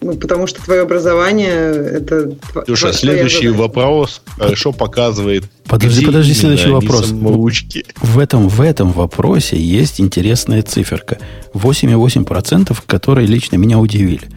ну, 0.01 0.15
потому 0.15 0.47
что 0.47 0.63
твое 0.63 0.83
образование 0.83 1.51
это. 1.51 2.33
Слушай, 2.67 2.93
следующий 2.93 3.49
задача. 3.49 3.61
вопрос 3.61 4.23
хорошо 4.39 4.73
показывает. 4.73 5.45
Подожди, 5.67 6.05
подожди, 6.05 6.35
следующий 6.35 6.69
вопрос. 6.69 7.09
Самоучки. 7.09 7.85
В 8.01 8.19
этом, 8.19 8.49
в 8.49 8.61
этом 8.61 8.93
вопросе 8.93 9.57
есть 9.57 10.01
интересная 10.01 10.63
циферка. 10.63 11.19
8,8%, 11.55 12.77
которые 12.87 13.27
лично 13.27 13.57
меня 13.57 13.79
удивили. 13.79 14.29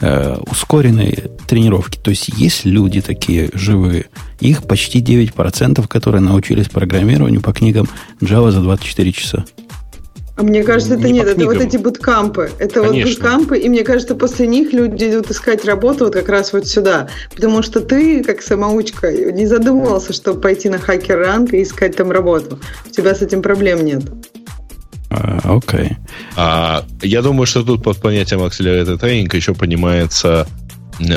Э, 0.00 0.36
ускоренные 0.50 1.30
тренировки. 1.46 1.98
То 1.98 2.10
есть 2.10 2.28
есть 2.28 2.64
люди 2.64 3.00
такие 3.00 3.50
живые. 3.54 4.06
Их 4.40 4.64
почти 4.64 5.00
9%, 5.00 5.86
которые 5.86 6.20
научились 6.20 6.68
программированию 6.68 7.40
по 7.40 7.52
книгам 7.52 7.88
Java 8.20 8.50
за 8.50 8.60
24 8.60 9.12
часа. 9.12 9.44
А 10.36 10.42
мне 10.42 10.64
кажется, 10.64 10.94
это 10.94 11.06
не 11.06 11.20
нет, 11.20 11.28
это 11.28 11.44
вот 11.44 11.60
эти 11.60 11.76
буткампы. 11.76 12.50
Это 12.58 12.80
Конечно. 12.80 12.88
вот 12.88 13.08
буткампы, 13.08 13.58
и 13.58 13.68
мне 13.68 13.84
кажется, 13.84 14.16
после 14.16 14.48
них 14.48 14.72
люди 14.72 15.04
идут 15.04 15.30
искать 15.30 15.64
работу 15.64 16.04
вот 16.04 16.14
как 16.14 16.28
раз 16.28 16.52
вот 16.52 16.66
сюда. 16.66 17.08
Потому 17.34 17.62
что 17.62 17.80
ты, 17.80 18.24
как 18.24 18.42
самоучка, 18.42 19.12
не 19.12 19.46
задумывался, 19.46 20.12
чтобы 20.12 20.40
пойти 20.40 20.68
на 20.68 20.78
хакер 20.78 21.18
ранг 21.18 21.54
и 21.54 21.62
искать 21.62 21.96
там 21.96 22.10
работу. 22.10 22.58
У 22.86 22.90
тебя 22.90 23.14
с 23.14 23.22
этим 23.22 23.42
проблем 23.42 23.84
нет. 23.84 24.02
А, 25.10 25.38
окей. 25.44 25.46
Uh, 25.46 25.60
okay. 25.60 25.96
а, 26.36 26.84
я 27.02 27.22
думаю, 27.22 27.46
что 27.46 27.62
тут 27.62 27.84
под 27.84 27.98
понятием 27.98 28.40
Accelerated 28.40 28.98
Training 28.98 29.34
еще 29.36 29.54
понимается 29.54 30.48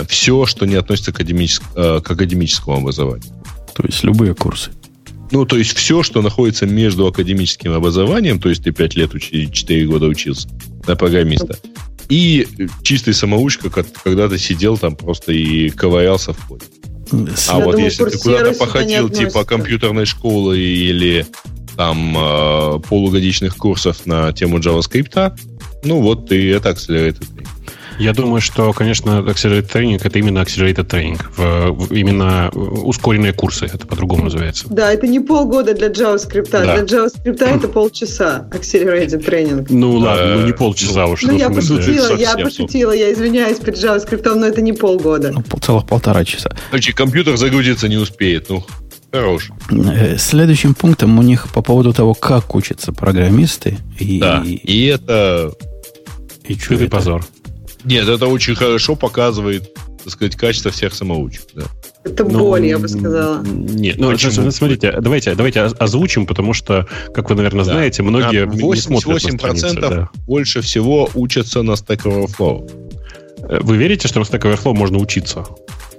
все, 0.08 0.45
что 0.45 0.65
не 0.65 0.75
относится 0.75 1.12
к, 1.12 1.15
академическ... 1.15 1.63
Э, 1.75 2.01
к 2.03 2.12
академическому 2.12 2.77
образованию. 2.77 3.32
То 3.73 3.84
есть 3.84 4.03
любые 4.03 4.34
курсы. 4.34 4.71
Ну, 5.31 5.45
то 5.45 5.57
есть 5.57 5.73
все, 5.75 6.03
что 6.03 6.21
находится 6.21 6.65
между 6.65 7.07
академическим 7.07 7.73
образованием, 7.73 8.39
то 8.39 8.49
есть 8.49 8.63
ты 8.63 8.71
5 8.71 8.95
лет, 8.95 9.13
учи, 9.13 9.49
4 9.51 9.85
года 9.87 10.05
учился 10.05 10.47
на 10.87 10.95
программиста, 10.95 11.57
и 12.09 12.47
чистый 12.83 13.13
самоучка, 13.13 13.69
когда 13.69 14.29
ты 14.29 14.37
сидел 14.37 14.77
там 14.77 14.95
просто 14.95 15.33
и 15.33 15.69
ковырялся 15.69 16.33
в 16.33 16.47
коде. 16.47 16.65
А 17.11 17.59
Я 17.59 17.65
вот 17.65 17.71
думаю, 17.73 17.85
если 17.85 18.05
ты 18.05 18.17
куда-то 18.17 18.53
походил, 18.53 19.09
типа 19.09 19.45
компьютерной 19.45 20.05
школы 20.05 20.59
или 20.59 21.25
там 21.75 22.15
э, 22.17 22.79
полугодичных 22.87 23.55
курсов 23.55 24.05
на 24.05 24.33
тему 24.33 24.59
JavaScript, 24.59 25.39
ну 25.83 26.01
вот 26.01 26.27
ты 26.29 26.51
это 26.51 26.69
Accelerated 26.69 27.27
я 27.99 28.13
думаю, 28.13 28.41
что, 28.41 28.73
конечно, 28.73 29.21
Accelerated 29.21 29.71
Training 29.71 30.01
это 30.03 30.19
именно 30.19 30.39
Accelerated 30.39 30.88
Training. 30.88 31.21
В, 31.36 31.88
в, 31.88 31.93
именно 31.93 32.49
ускоренные 32.49 33.33
курсы, 33.33 33.65
это 33.65 33.86
по-другому 33.88 34.25
называется. 34.25 34.65
Да, 34.69 34.91
это 34.91 35.07
не 35.07 35.19
полгода 35.19 35.73
для 35.73 35.88
JavaScript. 35.88 36.49
Да. 36.51 36.81
Для 36.81 36.83
JavaScript 36.83 37.43
это 37.43 37.67
полчаса 37.67 38.47
Accelerated 38.51 39.25
Training. 39.25 39.67
Ну 39.69 39.97
ладно, 39.97 40.36
ну 40.36 40.45
не 40.45 40.53
полчаса 40.53 41.05
уж. 41.07 41.23
Ну 41.23 41.36
я 41.36 41.49
пошутила, 41.49 42.15
я 42.15 42.38
пошутила, 42.38 42.91
я 42.91 43.13
извиняюсь 43.13 43.57
перед 43.60 43.77
JavaScript, 43.77 44.33
но 44.33 44.45
это 44.45 44.62
не 44.62 44.73
полгода. 44.73 45.31
Ну, 45.31 45.43
целых 45.60 45.86
полтора 45.88 46.23
часа. 46.25 46.55
Значит, 46.69 46.95
компьютер 46.95 47.38
загрузиться 47.38 47.88
не 47.88 47.97
успеет, 47.97 48.49
ну. 48.49 48.63
Хорош. 49.12 49.51
Э, 49.71 50.17
следующим 50.17 50.75
пунктом 50.75 51.17
у 51.17 51.21
них 51.21 51.47
по 51.53 51.62
поводу 51.62 51.93
того, 51.93 52.13
как 52.13 52.55
учатся 52.55 52.91
программисты. 52.91 53.77
И, 53.99 54.19
да, 54.19 54.43
и 54.45 54.86
это... 54.86 55.53
И 56.45 56.57
что 56.57 56.75
это? 56.75 56.88
позор. 56.88 57.25
Нет, 57.88 58.08
это 58.08 58.28
очень 58.28 58.56
хорошо 58.56 58.95
показывает, 58.95 59.73
так 60.04 60.10
сказать, 60.10 60.36
качество 60.36 60.71
всех 60.71 60.93
самоучек. 60.93 61.43
Да. 61.54 61.63
Это 62.04 62.23
ну, 62.23 62.39
боль, 62.39 62.65
я 62.65 62.78
бы 62.78 62.88
сказала. 62.88 63.41
Нет, 63.43 63.97
ну, 63.97 64.12
Почему? 64.12 64.52
смотрите, 64.52 64.93
давайте, 65.00 65.36
давайте 65.36 65.62
озвучим, 65.62 66.26
потому 66.26 66.54
что, 66.54 66.88
как 67.13 67.30
вы, 67.30 67.36
наверное, 67.36 67.65
да. 67.65 67.71
знаете, 67.71 68.04
многие 68.04 68.45
88% 68.45 69.80
да. 69.80 70.10
больше 70.26 70.62
всего 70.62 71.10
учатся 71.13 71.63
на 71.63 71.71
Stack 71.71 72.04
Overflow. 72.04 72.87
Вы 73.47 73.77
верите, 73.77 74.07
что 74.07 74.19
на 74.19 74.23
Stack 74.23 74.41
Overflow 74.41 74.73
можно 74.73 74.97
учиться? 74.97 75.45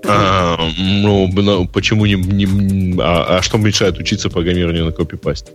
А, 0.07 0.57
ну, 0.79 1.69
почему 1.73 2.07
не... 2.07 2.15
не 2.15 3.01
а, 3.01 3.39
а 3.39 3.43
что 3.43 3.59
мешает 3.59 3.99
учиться 3.99 4.31
программированию 4.31 4.85
на 4.85 4.93
копипасте? 4.93 5.53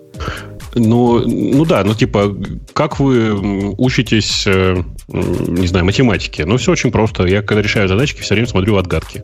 Ну, 0.76 1.20
ну 1.26 1.66
да, 1.66 1.84
ну 1.84 1.94
типа, 1.94 2.36
как 2.74 3.00
вы 3.00 3.74
учитесь, 3.78 4.44
э, 4.48 4.84
не 5.08 5.68
знаю, 5.68 5.86
математике? 5.86 6.46
Ну, 6.46 6.58
все 6.58 6.72
очень 6.72 6.92
просто. 6.92 7.26
Я, 7.26 7.42
когда 7.42 7.62
решаю 7.62 7.88
задачки, 7.88 8.22
все 8.22 8.34
время 8.34 8.48
смотрю 8.48 8.76
отгадки. 8.78 9.24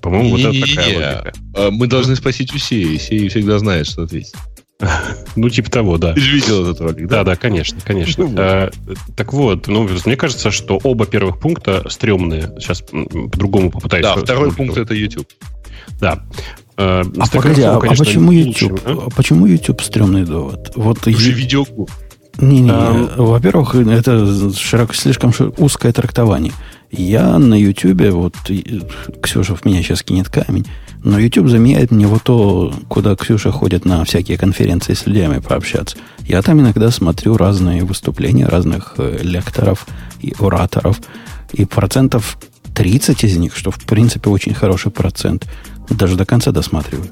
По-моему, 0.00 0.30
вот 0.30 0.40
это 0.40 0.60
такая 0.60 0.86
логика. 0.86 1.32
А, 1.54 1.70
мы 1.70 1.86
должны 1.86 2.16
спросить 2.16 2.54
у 2.54 2.58
Сеи. 2.58 2.96
Сеи 2.96 3.28
всегда 3.28 3.58
знает, 3.58 3.86
что 3.86 4.02
ответить. 4.02 4.34
Ну, 5.36 5.48
типа 5.48 5.70
того, 5.70 5.98
да. 5.98 6.12
Ты 6.14 6.20
же 6.20 6.34
видел 6.34 6.62
этот 6.62 6.80
ролик, 6.80 7.08
да? 7.08 7.18
Да, 7.18 7.24
да, 7.24 7.36
конечно, 7.36 7.78
конечно. 7.84 8.28
А, 8.36 8.70
так 9.16 9.32
вот, 9.32 9.68
ну, 9.68 9.88
мне 10.04 10.16
кажется, 10.16 10.50
что 10.50 10.78
оба 10.82 11.06
первых 11.06 11.38
пункта 11.38 11.88
стрёмные. 11.88 12.52
Сейчас 12.58 12.82
по-другому 12.82 13.70
попытаюсь. 13.70 14.04
Да, 14.04 14.16
второй 14.16 14.52
пункт 14.52 14.76
это 14.76 14.94
YouTube. 14.94 15.28
Да. 16.00 16.24
А, 16.76 17.02
а 17.18 17.26
погоди, 17.28 17.62
а, 17.62 17.76
а 17.76 17.80
почему 17.80 18.32
YouTube? 18.32 18.80
А? 18.84 19.08
Почему 19.14 19.46
YouTube 19.46 19.80
стрёмный 19.82 20.24
довод? 20.24 20.72
Вот 20.74 21.06
Уже 21.06 21.30
я... 21.30 21.36
видеоку. 21.36 21.88
Не-не, 22.38 22.70
а... 22.70 23.14
во-первых, 23.16 23.74
это 23.74 24.52
широко, 24.54 24.94
слишком 24.94 25.32
узкое 25.58 25.92
трактование. 25.92 26.52
Я 26.90 27.38
на 27.38 27.54
YouTube, 27.54 28.10
вот 28.12 28.34
Ксюша 29.22 29.54
в 29.54 29.64
меня 29.64 29.82
сейчас 29.82 30.02
кинет 30.02 30.28
камень, 30.28 30.66
но 31.04 31.18
YouTube 31.18 31.48
заменяет 31.48 31.90
мне 31.90 32.06
вот 32.06 32.22
то, 32.22 32.72
куда 32.88 33.16
Ксюша 33.16 33.50
ходит 33.50 33.84
на 33.84 34.04
всякие 34.04 34.38
конференции 34.38 34.94
с 34.94 35.06
людьми 35.06 35.40
пообщаться. 35.40 35.96
Я 36.20 36.42
там 36.42 36.60
иногда 36.60 36.90
смотрю 36.90 37.36
разные 37.36 37.84
выступления 37.84 38.46
разных 38.46 38.94
э, 38.98 39.18
лекторов 39.22 39.86
и 40.20 40.34
ораторов, 40.38 41.00
и 41.52 41.64
процентов 41.64 42.38
30 42.74 43.24
из 43.24 43.36
них, 43.36 43.56
что 43.56 43.70
в 43.70 43.80
принципе 43.80 44.30
очень 44.30 44.54
хороший 44.54 44.90
процент, 44.90 45.46
даже 45.90 46.16
до 46.16 46.24
конца 46.24 46.52
досматриваю. 46.52 47.10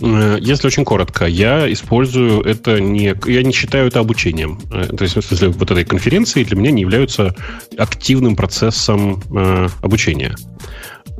Э, 0.00 0.38
если 0.40 0.66
очень 0.66 0.84
коротко, 0.84 1.26
я 1.26 1.72
использую 1.72 2.42
это 2.42 2.80
не... 2.80 3.14
Я 3.26 3.42
не 3.42 3.52
считаю 3.52 3.86
это 3.88 4.00
обучением. 4.00 4.60
Э, 4.72 4.86
то 4.86 5.04
есть, 5.04 5.16
в 5.16 5.22
смысле, 5.22 5.48
вот 5.48 5.70
этой 5.70 5.84
конференции 5.84 6.44
для 6.44 6.56
меня 6.56 6.70
не 6.70 6.82
являются 6.82 7.34
активным 7.78 8.36
процессом 8.36 9.22
э, 9.34 9.68
обучения. 9.80 10.34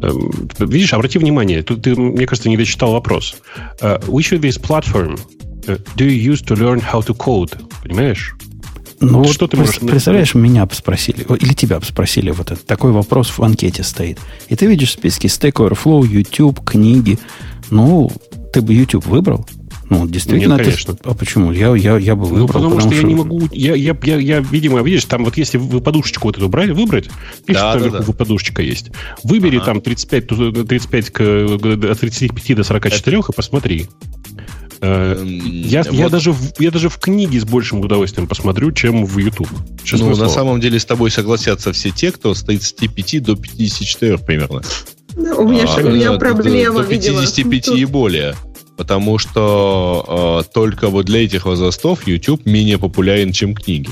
Эм, 0.02 0.48
видишь, 0.58 0.92
обрати 0.92 1.18
внимание, 1.18 1.62
тут 1.62 1.82
ты, 1.82 1.94
мне 1.94 2.26
кажется, 2.26 2.48
не 2.48 2.56
дочитал 2.56 2.92
вопрос. 2.92 3.36
Uh, 3.80 4.04
which 4.06 4.32
of 4.32 4.40
these 4.40 4.60
platform 4.60 5.18
do 5.96 6.04
you 6.04 6.32
use 6.32 6.42
to 6.42 6.56
learn 6.56 6.80
how 6.80 7.00
to 7.00 7.16
code? 7.16 7.56
Понимаешь? 7.82 8.34
Ну, 9.00 9.18
вот 9.18 9.32
что 9.32 9.46
ты 9.46 9.56
можешь... 9.56 9.78
Представляешь, 9.78 10.34
меня 10.34 10.68
спросили, 10.72 11.26
или 11.40 11.54
тебя 11.54 11.80
спросили, 11.80 12.30
вот 12.30 12.50
этот 12.52 12.66
такой 12.66 12.92
вопрос 12.92 13.30
в 13.30 13.42
анкете 13.42 13.82
стоит. 13.82 14.18
И 14.48 14.56
ты 14.56 14.66
видишь 14.66 14.90
в 14.90 14.92
списке 14.92 15.28
Stack 15.28 15.54
Overflow, 15.54 16.06
YouTube, 16.06 16.64
книги. 16.64 17.18
Ну, 17.70 18.12
ты 18.52 18.60
бы 18.60 18.74
YouTube 18.74 19.06
выбрал? 19.06 19.46
Ну, 19.92 20.06
действительно, 20.06 20.54
Нет, 20.54 20.64
конечно. 20.64 20.94
Ты, 20.94 21.10
а 21.10 21.14
почему? 21.14 21.52
Я, 21.52 21.74
я, 21.76 21.98
я 21.98 22.16
бы 22.16 22.22
ну, 22.22 22.28
выбрал. 22.28 22.38
Ну, 22.38 22.46
потому, 22.46 22.70
потому 22.70 22.80
что, 22.80 22.90
что 22.92 23.00
я 23.00 23.02
не 23.02 23.14
могу. 23.14 23.42
Я, 23.52 23.74
я, 23.74 23.96
я, 24.02 24.16
я, 24.16 24.40
видимо, 24.40 24.80
видишь, 24.80 25.04
там 25.04 25.24
вот 25.24 25.36
если 25.36 25.58
вы 25.58 25.82
подушечку 25.82 26.28
вот 26.28 26.38
эту 26.38 26.48
брать, 26.48 26.70
выбрать, 26.70 27.10
пишет, 27.44 27.62
да, 27.62 27.78
там 27.78 27.90
да, 27.90 27.98
да. 27.98 28.12
подушечка 28.12 28.62
есть. 28.62 28.90
Выбери 29.22 29.56
ага. 29.56 29.66
там 29.66 29.80
35, 29.82 30.26
35 30.66 31.10
к, 31.10 31.20
от 31.20 32.00
35 32.00 32.56
до 32.56 32.64
44 32.64 33.18
и 33.18 33.22
посмотри. 33.36 33.88
Э, 34.80 35.14
эм, 35.20 35.40
я, 35.44 35.82
вот. 35.82 35.92
я, 35.92 36.08
даже 36.08 36.32
в, 36.32 36.58
я 36.58 36.70
даже 36.70 36.88
в 36.88 36.98
книге 36.98 37.38
с 37.38 37.44
большим 37.44 37.80
удовольствием 37.80 38.26
посмотрю, 38.26 38.72
чем 38.72 39.04
в 39.04 39.18
YouTube. 39.18 39.48
Честное 39.84 40.08
ну, 40.08 40.16
слово. 40.16 40.28
на 40.28 40.34
самом 40.34 40.60
деле 40.60 40.80
с 40.80 40.86
тобой 40.86 41.10
согласятся 41.10 41.72
все 41.72 41.90
те, 41.90 42.12
кто 42.12 42.34
с 42.34 42.42
35 42.42 43.22
до 43.22 43.36
54 43.36 44.18
примерно. 44.18 44.62
у 45.14 45.46
меня, 45.46 45.66
а, 45.68 45.80
у 45.80 45.90
меня 45.90 46.12
проблема, 46.14 46.78
до, 46.78 46.82
до 46.84 46.88
55 46.88 47.46
видимо. 47.52 47.76
и 47.76 47.84
более. 47.84 48.34
Потому 48.76 49.18
что 49.18 50.42
э, 50.42 50.52
только 50.52 50.88
вот 50.88 51.06
для 51.06 51.24
этих 51.24 51.46
возрастов 51.46 52.06
YouTube 52.06 52.46
менее 52.46 52.78
популярен, 52.78 53.32
чем 53.32 53.54
книги. 53.54 53.90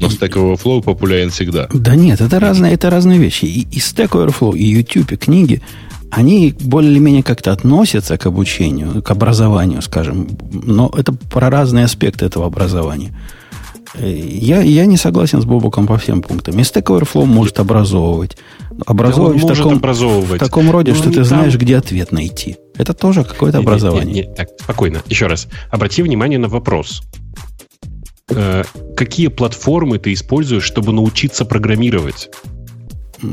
Но 0.00 0.06
Stack 0.06 0.32
Overflow 0.34 0.82
популярен 0.82 1.30
всегда. 1.30 1.68
Да 1.72 1.94
нет, 1.96 2.20
это 2.20 2.38
разные, 2.38 2.74
это 2.74 2.90
разные 2.90 3.18
вещи. 3.18 3.44
И, 3.46 3.62
и 3.62 3.78
Stack 3.78 4.10
Overflow, 4.10 4.56
и 4.56 4.64
YouTube, 4.64 5.12
и 5.12 5.16
книги, 5.16 5.62
они 6.10 6.54
более-менее 6.60 7.22
как-то 7.22 7.52
относятся 7.52 8.16
к 8.18 8.26
обучению, 8.26 9.02
к 9.02 9.10
образованию, 9.10 9.82
скажем. 9.82 10.28
Но 10.52 10.90
это 10.96 11.12
про 11.12 11.50
разные 11.50 11.84
аспекты 11.84 12.24
этого 12.24 12.46
образования. 12.46 13.12
Я, 13.98 14.62
я 14.62 14.86
не 14.86 14.96
согласен 14.96 15.42
с 15.42 15.44
Бобуком 15.44 15.86
по 15.86 15.98
всем 15.98 16.22
пунктам. 16.22 16.58
И 16.58 16.62
Stack 16.62 16.84
Overflow 16.84 17.24
может 17.26 17.58
образовывать. 17.58 18.36
Образовывать, 18.86 19.42
в, 19.42 19.46
таком, 19.46 19.74
образовывать. 19.74 20.40
в 20.40 20.44
таком 20.44 20.70
роде, 20.70 20.92
ну, 20.92 20.98
что 20.98 21.08
ты 21.08 21.16
там... 21.16 21.24
знаешь, 21.24 21.56
где 21.56 21.76
ответ 21.76 22.12
найти. 22.12 22.56
Это 22.80 22.94
тоже 22.94 23.24
какое-то 23.24 23.58
нет, 23.58 23.66
образование. 23.66 24.14
Нет, 24.14 24.26
нет, 24.28 24.36
так, 24.36 24.48
спокойно. 24.58 25.02
Еще 25.06 25.26
раз. 25.26 25.48
Обрати 25.70 26.02
внимание 26.02 26.38
на 26.38 26.48
вопрос. 26.48 27.02
Э, 28.30 28.64
какие 28.96 29.28
платформы 29.28 29.98
ты 29.98 30.14
используешь, 30.14 30.64
чтобы 30.64 30.92
научиться 30.92 31.44
программировать? 31.44 32.30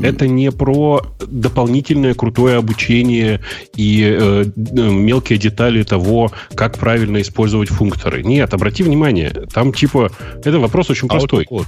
Это 0.02 0.26
не 0.26 0.50
про 0.50 1.02
дополнительное 1.26 2.14
крутое 2.14 2.56
обучение 2.56 3.40
и 3.74 4.02
э, 4.04 4.44
мелкие 4.56 5.38
детали 5.38 5.82
того, 5.82 6.30
как 6.54 6.78
правильно 6.78 7.20
использовать 7.20 7.68
функторы. 7.68 8.22
Нет, 8.22 8.52
обрати 8.54 8.82
внимание, 8.82 9.30
там 9.52 9.72
типа 9.72 10.10
это 10.44 10.58
вопрос 10.58 10.90
очень 10.90 11.08
а 11.08 11.12
простой. 11.12 11.46
Вот, 11.50 11.66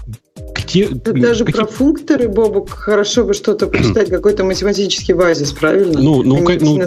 где... 0.54 0.88
Даже 0.88 1.44
какие... 1.44 1.62
про 1.62 1.70
функторы, 1.70 2.28
Бобок, 2.28 2.70
хорошо 2.70 3.24
бы 3.24 3.34
что-то 3.34 3.66
почитать, 3.66 4.08
какой-то 4.08 4.44
математический 4.44 5.14
базис, 5.14 5.52
правильно? 5.52 6.00
Ну, 6.00 6.22
ну, 6.22 6.44
как, 6.44 6.60
ну, 6.60 6.80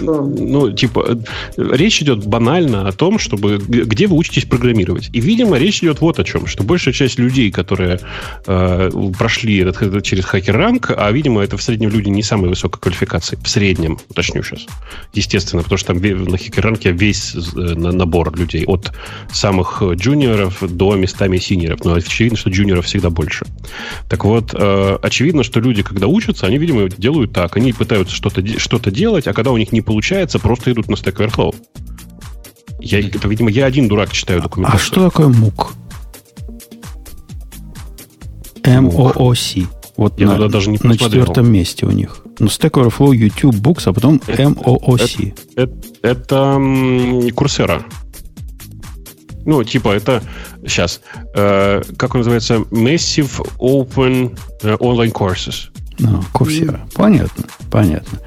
ну, 0.00 0.26
ну, 0.26 0.72
типа, 0.72 1.18
речь 1.56 2.02
идет 2.02 2.26
банально 2.26 2.88
о 2.88 2.92
том, 2.92 3.18
чтобы 3.18 3.58
где 3.58 4.06
вы 4.06 4.16
учитесь 4.16 4.44
программировать. 4.44 5.10
И, 5.12 5.20
видимо, 5.20 5.58
речь 5.58 5.82
идет 5.82 6.00
вот 6.00 6.18
о 6.18 6.24
чем, 6.24 6.46
что 6.46 6.62
большая 6.62 6.94
часть 6.94 7.18
людей, 7.18 7.50
которые 7.50 8.00
э, 8.46 8.90
прошли 9.18 9.58
этот, 9.58 10.02
через 10.04 10.24
хакер-ранг, 10.72 10.92
а, 10.98 11.10
видимо, 11.12 11.42
это 11.42 11.56
в 11.56 11.62
среднем 11.62 11.90
люди 11.90 12.08
не 12.08 12.22
самой 12.22 12.48
высокой 12.48 12.80
квалификации, 12.80 13.38
в 13.42 13.48
среднем, 13.48 13.98
уточню 14.08 14.42
сейчас, 14.42 14.66
естественно, 15.12 15.62
потому 15.62 15.78
что 15.78 15.94
там 15.94 16.02
на 16.02 16.36
хакер-ранге 16.36 16.92
весь 16.92 17.34
э, 17.34 17.38
набор 17.74 18.36
людей, 18.36 18.64
от 18.66 18.92
самых 19.32 19.82
джуниоров 19.82 20.62
до 20.62 20.94
местами 20.96 21.38
синеров. 21.38 21.84
Но 21.84 21.94
очевидно, 21.94 22.38
что 22.38 22.50
джуниоров 22.50 22.86
всегда 22.86 23.10
больше. 23.10 23.46
Так 24.08 24.24
вот, 24.24 24.54
э, 24.54 24.98
очевидно, 25.02 25.42
что 25.42 25.60
люди, 25.60 25.82
когда 25.82 26.06
учатся, 26.06 26.46
они, 26.46 26.58
видимо, 26.58 26.88
делают 26.88 27.32
так. 27.32 27.56
Они 27.56 27.72
пытаются 27.72 28.14
что-то 28.14 28.42
что 28.58 28.78
делать, 28.90 29.26
а 29.26 29.32
когда 29.32 29.50
у 29.52 29.56
них 29.56 29.72
не 29.72 29.80
получается, 29.80 30.38
просто 30.38 30.72
идут 30.72 30.88
на 30.88 30.94
Stack 30.94 31.16
Overflow. 31.16 31.54
Я, 32.80 33.00
это, 33.00 33.28
видимо, 33.28 33.50
я 33.50 33.66
один 33.66 33.88
дурак 33.88 34.10
читаю 34.10 34.42
документацию. 34.42 34.80
А 34.80 34.84
что 34.84 35.04
такое 35.08 35.28
МУК? 35.28 35.74
MOOC. 38.64 39.81
Вот 39.96 40.18
я 40.18 40.26
на, 40.26 40.48
даже 40.48 40.70
не 40.70 40.78
на 40.82 40.96
четвертом 40.96 41.52
месте 41.52 41.86
у 41.86 41.90
них. 41.90 42.24
Ну, 42.38 42.46
Stack 42.46 42.72
Overflow, 42.72 43.14
YouTube 43.14 43.56
Books, 43.56 43.82
а 43.86 43.92
потом 43.92 44.20
это, 44.26 44.42
MOOC. 44.42 45.34
Это, 45.56 45.72
это, 46.02 46.58
это 46.58 47.34
Курсера. 47.34 47.84
Ну, 49.44 49.64
типа, 49.64 49.90
это 49.90 50.22
сейчас, 50.64 51.00
э, 51.34 51.82
как 51.96 52.14
он 52.14 52.20
называется, 52.20 52.56
Massive 52.70 53.46
Open 53.58 54.38
э, 54.62 54.74
Online 54.76 55.12
Courses. 55.12 55.70
Ну, 55.98 56.22
Курсера. 56.32 56.86
Понятно, 56.94 57.44
понятно. 57.70 58.18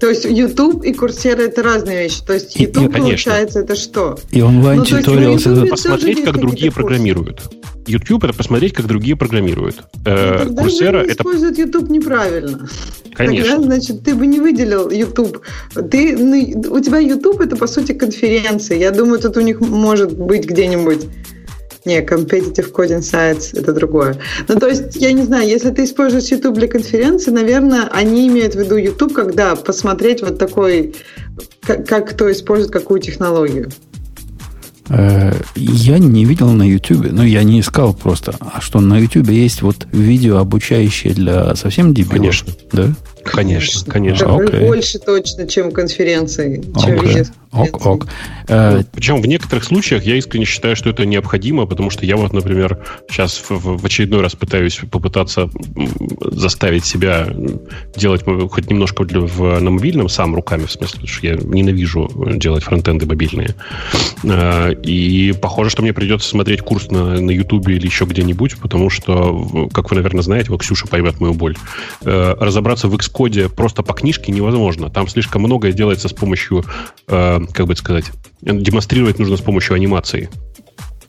То 0.00 0.08
есть 0.08 0.24
YouTube 0.24 0.84
и 0.84 0.92
Курсера 0.92 1.42
это 1.42 1.62
разные 1.62 2.04
вещи. 2.04 2.22
То 2.24 2.34
есть 2.34 2.54
YouTube, 2.54 2.94
и, 2.94 3.00
получается, 3.00 3.60
это 3.60 3.74
что? 3.74 4.16
И 4.30 4.40
онлайн 4.40 4.84
туториал 4.84 5.38
ну, 5.44 5.52
это 5.52 5.66
посмотреть, 5.66 6.24
как 6.24 6.38
другие 6.38 6.70
программируют. 6.70 7.42
YouTube 7.88 8.24
это 8.24 8.34
посмотреть, 8.34 8.72
как 8.72 8.86
другие 8.86 9.16
программируют. 9.16 9.84
Э, 10.04 10.44
ну, 10.44 10.56
Курсера 10.56 10.98
это 10.98 11.12
используют 11.12 11.58
YouTube 11.58 11.88
неправильно. 11.88 12.68
Конечно. 13.14 13.56
Тогда, 13.56 13.64
значит, 13.64 14.04
ты 14.04 14.14
бы 14.14 14.26
не 14.26 14.38
выделил 14.38 14.90
YouTube. 14.90 15.42
Ты, 15.90 16.16
ну, 16.16 16.70
у 16.70 16.80
тебя 16.80 16.98
YouTube 16.98 17.40
это 17.40 17.56
по 17.56 17.66
сути 17.66 17.92
конференция. 17.92 18.78
Я 18.78 18.90
думаю, 18.90 19.20
тут 19.20 19.36
у 19.36 19.40
них 19.40 19.60
может 19.60 20.16
быть 20.16 20.44
где-нибудь 20.44 21.06
не, 21.84 22.00
Competitive 22.00 22.72
Coding 22.72 23.00
Sites– 23.00 23.50
это 23.58 23.72
другое. 23.72 24.18
Ну, 24.46 24.58
то 24.58 24.68
есть, 24.68 24.96
я 24.96 25.12
не 25.12 25.22
знаю, 25.22 25.48
если 25.48 25.70
ты 25.70 25.84
используешь 25.84 26.28
YouTube 26.30 26.54
для 26.54 26.68
конференции, 26.68 27.30
наверное, 27.30 27.88
они 27.90 28.28
имеют 28.28 28.54
в 28.54 28.58
виду 28.58 28.76
YouTube, 28.76 29.14
когда 29.14 29.56
посмотреть 29.56 30.22
вот 30.22 30.38
такой, 30.38 30.94
как, 31.62 31.86
как 31.86 32.10
кто 32.10 32.30
использует 32.30 32.72
какую 32.72 33.00
технологию. 33.00 33.70
Э, 34.90 35.32
я 35.54 35.98
не 35.98 36.24
видел 36.24 36.50
на 36.50 36.62
YouTube, 36.62 37.08
ну, 37.10 37.22
я 37.22 37.42
не 37.42 37.60
искал 37.60 37.94
просто. 37.94 38.34
А 38.40 38.60
что, 38.60 38.80
на 38.80 38.98
YouTube 38.98 39.28
есть 39.28 39.62
вот 39.62 39.86
видео, 39.92 40.38
обучающее 40.38 41.12
для 41.12 41.54
совсем 41.54 41.94
дебилов? 41.94 42.12
Конечно. 42.12 42.52
Да? 42.72 42.94
Конечно, 43.24 43.90
конечно. 43.90 44.24
Okay. 44.24 44.66
Больше 44.66 44.98
точно, 44.98 45.46
чем 45.46 45.70
конференции. 45.70 46.64
Чем 46.80 46.98
okay. 46.98 47.26
Ок, 47.52 47.86
ок. 47.86 48.06
Э, 48.48 48.82
Причем 48.92 49.22
в 49.22 49.26
некоторых 49.26 49.64
случаях 49.64 50.04
я 50.04 50.16
искренне 50.16 50.44
считаю, 50.44 50.76
что 50.76 50.90
это 50.90 51.06
необходимо, 51.06 51.66
потому 51.66 51.90
что 51.90 52.04
я 52.04 52.16
вот, 52.16 52.32
например, 52.32 52.84
сейчас 53.08 53.42
в, 53.48 53.78
в 53.78 53.84
очередной 53.84 54.20
раз 54.20 54.34
пытаюсь 54.34 54.80
попытаться 54.90 55.48
заставить 56.20 56.84
себя 56.84 57.28
делать 57.96 58.22
хоть 58.50 58.70
немножко 58.70 59.02
в, 59.02 59.60
на 59.60 59.70
мобильном 59.70 60.08
сам 60.08 60.34
руками, 60.34 60.66
в 60.66 60.72
смысле, 60.72 61.06
что 61.06 61.26
я 61.26 61.34
ненавижу 61.36 62.10
делать 62.36 62.64
фронтенды 62.64 63.06
мобильные. 63.06 63.54
Э, 64.24 64.74
и 64.82 65.32
похоже, 65.32 65.70
что 65.70 65.82
мне 65.82 65.92
придется 65.92 66.28
смотреть 66.28 66.60
курс 66.60 66.90
на, 66.90 67.20
на 67.20 67.30
YouTube 67.30 67.68
или 67.68 67.86
еще 67.86 68.04
где-нибудь, 68.04 68.58
потому 68.58 68.90
что, 68.90 69.68
как 69.72 69.90
вы, 69.90 69.96
наверное, 69.96 70.22
знаете, 70.22 70.50
вот 70.50 70.60
Ксюша 70.60 70.86
поймет 70.86 71.20
мою 71.20 71.34
боль, 71.34 71.56
э, 72.02 72.34
разобраться 72.38 72.88
в 72.88 72.94
Xcode 72.94 73.48
просто 73.48 73.82
по 73.82 73.94
книжке 73.94 74.32
невозможно. 74.32 74.90
Там 74.90 75.08
слишком 75.08 75.42
многое 75.42 75.72
делается 75.72 76.08
с 76.08 76.12
помощью 76.12 76.64
как 77.46 77.66
бы 77.66 77.76
сказать, 77.76 78.10
демонстрировать 78.42 79.18
нужно 79.18 79.36
с 79.36 79.40
помощью 79.40 79.74
анимации. 79.74 80.28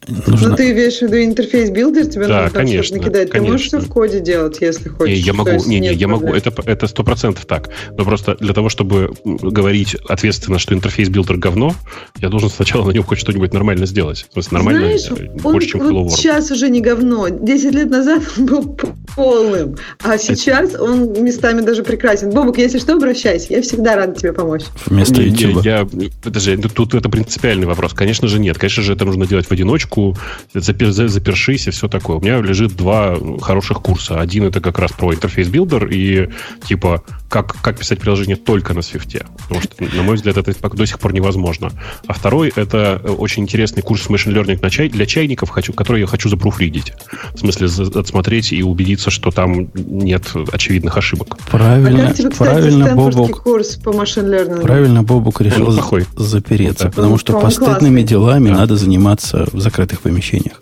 Нужно... 0.07 0.49
Ну, 0.49 0.55
ты 0.55 0.71
имеешь 0.71 0.97
в 0.97 1.01
виду 1.03 1.17
Interface 1.17 1.69
Builder, 1.69 2.07
тебе 2.07 2.27
да, 2.27 2.43
нужно 2.43 2.59
конечно, 2.59 2.83
что-то 2.83 3.01
накидать. 3.01 3.29
Конечно. 3.29 3.45
Ты 3.45 3.51
можешь 3.51 3.67
все 3.67 3.79
в 3.79 3.87
коде 3.89 4.19
делать, 4.19 4.57
если 4.61 4.89
хочешь. 4.89 5.13
Не, 5.13 5.19
я 5.19 5.33
могу, 5.33 5.51
не, 5.65 5.79
не, 5.79 5.93
я 5.93 6.07
могу, 6.07 6.27
это 6.33 6.53
это 6.65 6.87
сто 6.87 7.03
процентов 7.03 7.45
так. 7.45 7.69
Но 7.97 8.03
просто 8.05 8.35
для 8.39 8.53
того, 8.53 8.69
чтобы 8.69 9.13
говорить 9.23 9.95
ответственно, 10.07 10.57
что 10.57 10.73
Interface 10.73 11.09
Builder 11.09 11.37
говно, 11.37 11.75
я 12.17 12.29
должен 12.29 12.49
сначала 12.49 12.87
на 12.87 12.91
нем 12.91 13.03
хоть 13.03 13.19
что-нибудь 13.19 13.53
нормально 13.53 13.85
сделать. 13.85 14.25
То 14.33 14.39
есть 14.39 14.51
нормально 14.51 14.97
Знаешь, 14.97 15.09
э, 15.11 15.37
больше, 15.41 15.69
чем 15.69 15.81
Hello 15.81 16.05
World. 16.05 16.09
сейчас 16.11 16.49
уже 16.51 16.69
не 16.69 16.81
говно. 16.81 17.29
Десять 17.29 17.73
лет 17.75 17.89
назад 17.89 18.23
он 18.37 18.45
был 18.45 18.77
полным, 19.15 19.77
а 20.03 20.17
сейчас 20.17 20.71
это... 20.71 20.83
он 20.83 21.23
местами 21.23 21.61
даже 21.61 21.83
прекрасен. 21.83 22.31
Бобук, 22.31 22.57
если 22.57 22.79
что, 22.79 22.93
обращайся. 22.93 23.53
Я 23.53 23.61
всегда 23.61 23.95
рада 23.95 24.19
тебе 24.19 24.33
помочь. 24.33 24.63
Вместо 24.85 25.21
YouTube. 25.21 25.63
Я, 25.63 25.87
подожди, 26.23 26.57
тут 26.57 26.93
это 26.93 27.09
принципиальный 27.09 27.67
вопрос. 27.67 27.93
Конечно 27.93 28.27
же 28.27 28.39
нет. 28.39 28.57
Конечно 28.57 28.81
же 28.81 28.93
это 28.93 29.05
нужно 29.05 29.27
делать 29.27 29.47
в 29.47 29.51
одиночку 29.51 29.88
ссылку, 29.89 30.17
запер, 30.53 30.91
запершись 30.91 31.67
и 31.67 31.71
все 31.71 31.87
такое. 31.87 32.17
У 32.17 32.21
меня 32.21 32.41
лежит 32.41 32.75
два 32.75 33.17
хороших 33.41 33.81
курса. 33.81 34.19
Один 34.19 34.43
это 34.45 34.61
как 34.61 34.79
раз 34.79 34.91
про 34.91 35.13
Interface 35.13 35.47
Builder 35.49 35.87
и 35.87 36.29
типа 36.65 37.03
как, 37.29 37.55
как 37.61 37.77
писать 37.77 37.99
приложение 37.99 38.35
только 38.35 38.73
на 38.73 38.79
Swift. 38.79 39.25
Потому 39.47 39.61
что, 39.61 39.83
на 39.95 40.03
мой 40.03 40.15
взгляд, 40.15 40.37
это 40.37 40.53
до 40.69 40.85
сих 40.85 40.99
пор 40.99 41.13
невозможно. 41.13 41.71
А 42.07 42.13
второй 42.13 42.51
это 42.55 43.01
очень 43.17 43.43
интересный 43.43 43.83
курс 43.83 44.07
Machine 44.07 44.33
Learning 44.33 44.59
на 44.61 44.69
чай, 44.69 44.89
для 44.89 45.05
чайников, 45.05 45.49
хочу, 45.49 45.71
который 45.71 46.01
я 46.01 46.07
хочу 46.07 46.27
запруфридить. 46.27 46.93
В 47.33 47.39
смысле, 47.39 47.67
отсмотреть 47.95 48.51
и 48.51 48.63
убедиться, 48.63 49.11
что 49.11 49.31
там 49.31 49.69
нет 49.75 50.23
очевидных 50.51 50.97
ошибок. 50.97 51.37
Правильно, 51.49 52.03
а 52.03 52.07
как 52.07 52.17
тебе, 52.17 52.29
кстати, 52.31 52.49
правильно 52.49 52.95
Бобук, 52.95 53.43
курс 53.43 53.75
по 53.75 53.89
Machine 53.89 54.29
Learning? 54.29 54.61
Правильно 54.61 55.03
Бобук 55.03 55.41
решил 55.41 55.71
за, 55.71 55.83
запереться, 56.15 56.85
да. 56.85 56.89
потому 56.91 57.17
что 57.17 57.39
постыдными 57.39 58.01
делами 58.01 58.49
да. 58.49 58.57
надо 58.57 58.75
заниматься 58.75 59.47
в 59.51 59.59
закрытых 59.59 60.01
помещениях. 60.01 60.59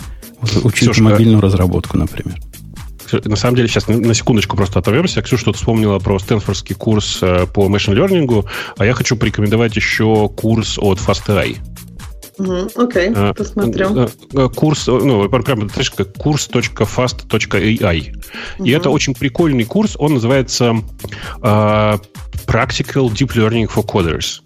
Учить 0.63 0.89
Ксюшка, 0.89 1.03
мобильную 1.03 1.41
разработку, 1.41 1.97
например. 1.97 2.37
На 3.11 3.35
самом 3.35 3.55
деле, 3.55 3.67
сейчас 3.67 3.87
на 3.87 4.13
секундочку 4.13 4.57
просто 4.57 4.79
оторвемся. 4.79 5.21
Ксюша 5.21 5.41
что-то 5.41 5.57
вспомнила 5.57 5.99
про 5.99 6.19
стэнфордский 6.19 6.75
курс 6.75 7.19
э, 7.21 7.45
по 7.47 7.67
learning, 7.95 8.45
а 8.77 8.85
я 8.85 8.93
хочу 8.93 9.15
порекомендовать 9.15 9.75
еще 9.75 10.29
курс 10.29 10.77
от 10.77 10.99
FastAI. 10.99 11.57
Окей, 12.39 13.09
okay, 13.09 13.33
посмотрим. 13.33 13.97
Э, 13.97 14.07
э, 14.33 14.49
курс, 14.49 14.85
ну, 14.87 15.27
прямо 15.27 15.67
курс.fast.ai. 16.17 17.79
Uh-huh. 17.79 18.63
И 18.63 18.71
это 18.71 18.89
очень 18.91 19.15
прикольный 19.15 19.63
курс. 19.63 19.95
Он 19.97 20.13
называется 20.13 20.75
uh, 21.39 21.99
Practical 22.45 23.09
Deep 23.09 23.33
Learning 23.35 23.67
for 23.67 23.83
Coders. 23.83 24.41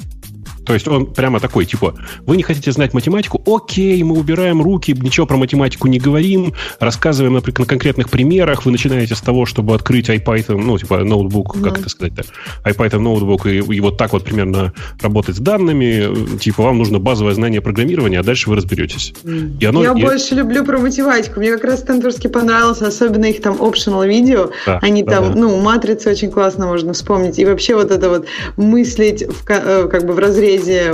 То 0.66 0.74
есть 0.74 0.88
он 0.88 1.08
прямо 1.08 1.40
такой, 1.40 1.66
типа, 1.66 1.96
вы 2.26 2.38
не 2.38 2.44
хотите 2.44 2.72
знать 2.72 2.94
математику? 2.94 3.42
Окей, 3.46 4.02
мы 4.04 4.18
убираем 4.18 4.62
руки, 4.62 4.96
ничего 5.00 5.26
про 5.26 5.38
математику 5.38 5.88
не 5.88 6.00
говорим, 6.00 6.54
рассказываем, 6.80 7.34
например, 7.34 7.60
на 7.60 7.66
конкретных 7.66 8.10
примерах. 8.10 8.66
Вы 8.66 8.72
начинаете 8.72 9.16
с 9.16 9.22
того, 9.22 9.46
чтобы 9.46 9.74
открыть 9.74 10.10
iPython, 10.10 10.58
ну, 10.58 10.78
типа, 10.78 11.04
ноутбук, 11.04 11.56
mm-hmm. 11.56 11.64
как 11.64 11.80
это 11.80 11.90
сказать-то, 11.90 12.24
iPython 12.70 13.00
ноутбук, 13.00 13.48
и, 13.48 13.58
и 13.58 13.80
вот 13.80 13.98
так 13.98 14.14
вот 14.14 14.24
примерно 14.24 14.74
работать 15.02 15.38
с 15.38 15.40
данными. 15.40 16.38
Типа, 16.38 16.64
вам 16.64 16.78
нужно 16.78 17.00
базовое 17.00 17.34
знание 17.34 17.62
программирования, 17.62 18.20
а 18.20 18.24
дальше 18.24 18.50
вы 18.50 18.56
разберетесь. 18.56 19.14
И 19.60 19.66
оно, 19.66 19.84
Я 19.84 19.94
и... 19.94 20.02
больше 20.02 20.36
люблю 20.36 20.64
про 20.64 20.78
математику. 20.78 21.40
Мне 21.40 21.54
как 21.54 21.64
раз 21.64 21.80
Стэнфордский 21.80 22.30
понравился, 22.30 22.88
особенно 22.88 23.26
их 23.26 23.42
там 23.42 23.56
optional 23.56 24.08
видео. 24.08 24.52
Да, 24.66 24.80
Они 24.82 25.04
да, 25.04 25.18
там, 25.18 25.34
да. 25.34 25.40
ну, 25.40 25.60
матрицы 25.60 26.10
очень 26.10 26.30
классно 26.30 26.68
можно 26.68 26.94
вспомнить. 26.94 27.40
И 27.40 27.46
вообще 27.46 27.76
вот 27.76 27.92
это 27.92 28.10
вот 28.10 28.26
мыслить 28.58 29.24
в, 29.24 29.50
э, 29.50 29.88
как 29.88 30.06
бы 30.06 30.14
в 30.14 30.20
разрезе 30.20 30.51
разрезе 30.52 30.92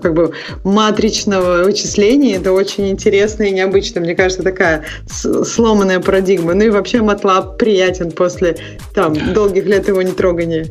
как 0.00 0.14
бы 0.14 0.32
матричного 0.64 1.64
вычисления. 1.64 2.36
Это 2.36 2.52
очень 2.52 2.90
интересно 2.90 3.44
и 3.44 3.50
необычно. 3.50 4.00
Мне 4.00 4.14
кажется, 4.14 4.42
такая 4.42 4.84
сломанная 5.06 6.00
парадигма. 6.00 6.54
Ну 6.54 6.64
и 6.64 6.70
вообще 6.70 6.98
MATLAB 6.98 7.56
приятен 7.56 8.10
после 8.10 8.56
там 8.94 9.14
долгих 9.32 9.66
лет 9.66 9.88
его 9.88 10.02
не 10.02 10.12
трогания. 10.12 10.66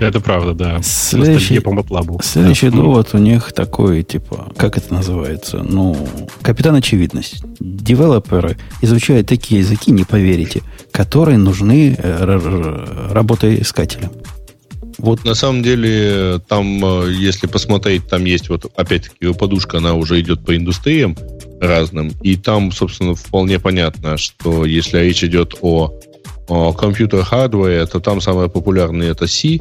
Это 0.00 0.20
правда, 0.20 0.54
да. 0.54 0.80
Следующий, 0.82 1.60
по 1.60 1.70
MATLAB. 1.70 2.22
Следующий 2.22 2.70
да. 2.70 2.76
довод 2.76 3.08
у 3.12 3.18
них 3.18 3.52
такой, 3.52 4.02
типа, 4.02 4.52
как 4.56 4.78
это 4.78 4.92
называется? 4.94 5.64
Ну, 5.68 5.96
капитан 6.42 6.74
очевидность. 6.76 7.42
Девелоперы 7.60 8.56
изучают 8.80 9.28
такие 9.28 9.60
языки, 9.60 9.90
не 9.90 10.04
поверите, 10.04 10.62
которые 10.92 11.36
нужны 11.38 11.96
э, 11.98 13.10
работоискателям. 13.12 14.12
Вот 15.06 15.24
на 15.24 15.36
самом 15.36 15.62
деле, 15.62 16.40
там, 16.48 16.84
э, 16.84 17.12
если 17.12 17.46
посмотреть, 17.46 18.08
там 18.08 18.24
есть 18.24 18.48
вот, 18.48 18.64
опять-таки, 18.74 19.32
подушка, 19.34 19.78
она 19.78 19.94
уже 19.94 20.20
идет 20.20 20.44
по 20.44 20.56
индустриям. 20.56 21.16
разным. 21.60 22.10
И 22.22 22.34
там, 22.34 22.72
собственно, 22.72 23.14
вполне 23.14 23.60
понятно, 23.60 24.16
что 24.16 24.64
если 24.64 24.98
речь 24.98 25.22
идет 25.22 25.54
о, 25.60 25.94
о 26.48 26.72
компьютер-хардваре, 26.72 27.86
то 27.86 28.00
там 28.00 28.20
самое 28.20 28.50
популярное 28.50 29.12
это 29.12 29.28
C, 29.28 29.60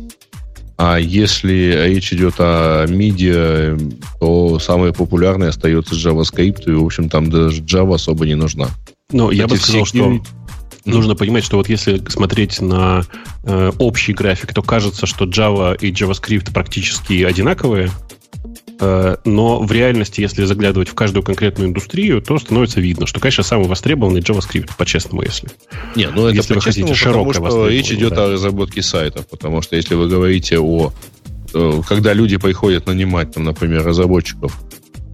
а 0.77 0.97
если 0.97 1.86
речь 1.89 2.12
идет 2.12 2.36
о 2.39 2.86
MIDI, 2.88 3.99
то 4.19 4.58
самое 4.58 4.93
популярное 4.93 5.49
остается 5.49 5.93
JavaScript, 5.93 6.63
и, 6.65 6.71
в 6.71 6.84
общем, 6.84 7.08
там 7.08 7.29
даже 7.29 7.62
Java 7.62 7.95
особо 7.95 8.25
не 8.25 8.36
нужна. 8.36 8.69
Ну, 9.12 9.29
я 9.29 9.47
бы 9.47 9.58
сказал, 9.58 9.86
что 9.86 10.19
нужно 10.86 11.15
понимать, 11.15 11.43
что 11.43 11.58
вот 11.58 11.69
если 11.69 12.01
смотреть 12.10 12.62
на 12.62 13.04
э, 13.43 13.71
общий 13.80 14.13
график, 14.13 14.54
то 14.54 14.62
кажется, 14.62 15.06
что 15.06 15.25
Java 15.25 15.78
и 15.78 15.91
JavaScript 15.91 16.54
практически 16.54 17.23
одинаковые. 17.23 17.89
Э, 18.80 19.17
но 19.25 19.60
в 19.60 19.71
реальности, 19.71 20.21
если 20.21 20.43
заглядывать 20.45 20.89
в 20.89 20.93
каждую 20.93 21.23
конкретную 21.23 21.69
индустрию, 21.69 22.21
то 22.21 22.38
становится 22.38 22.82
видно, 22.82 23.08
что, 23.08 23.19
конечно, 23.19 23.43
самый 23.43 23.67
востребованный 23.67 24.21
JavaScript, 24.21 24.71
по-честному, 24.78 25.21
если. 25.21 25.49
Не, 25.95 26.10
ну 26.10 26.28
это 26.28 26.36
если 26.36 26.54
вы 26.54 26.62
хотите 26.62 26.93
широкое 26.93 27.34
что 27.34 27.67
речь 27.67 27.91
идет 27.91 28.13
да. 28.13 28.25
о 28.25 28.32
разработке 28.32 28.82
сайтов, 28.82 29.28
потому 29.28 29.62
что 29.62 29.75
если 29.75 29.95
вы 29.95 30.08
говорите 30.08 30.60
о 30.60 30.91
э, 31.54 31.82
когда 31.88 32.13
люди 32.13 32.38
приходят 32.38 32.86
нанимать, 32.88 33.34
там, 33.34 33.43
например, 33.43 33.84
разработчиков 33.84 34.62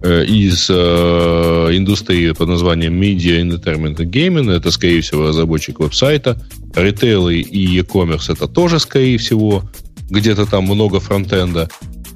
из 0.04 0.68
э, 0.68 1.68
индустрии 1.72 2.32
под 2.32 2.48
названием 2.48 3.00
Media 3.00 3.40
Entertainment 3.40 3.96
and 3.96 4.10
Gaming. 4.10 4.50
Это, 4.52 4.70
скорее 4.70 5.00
всего, 5.00 5.28
разработчик 5.28 5.78
веб-сайта. 5.78 6.40
Ритейлы 6.74 7.40
и 7.40 7.76
e-commerce 7.76 8.32
это 8.32 8.48
тоже, 8.48 8.80
скорее 8.80 9.18
всего, 9.18 9.62
где-то 10.10 10.46
там 10.46 10.64
много 10.64 11.00
фронтенда. 11.00 11.68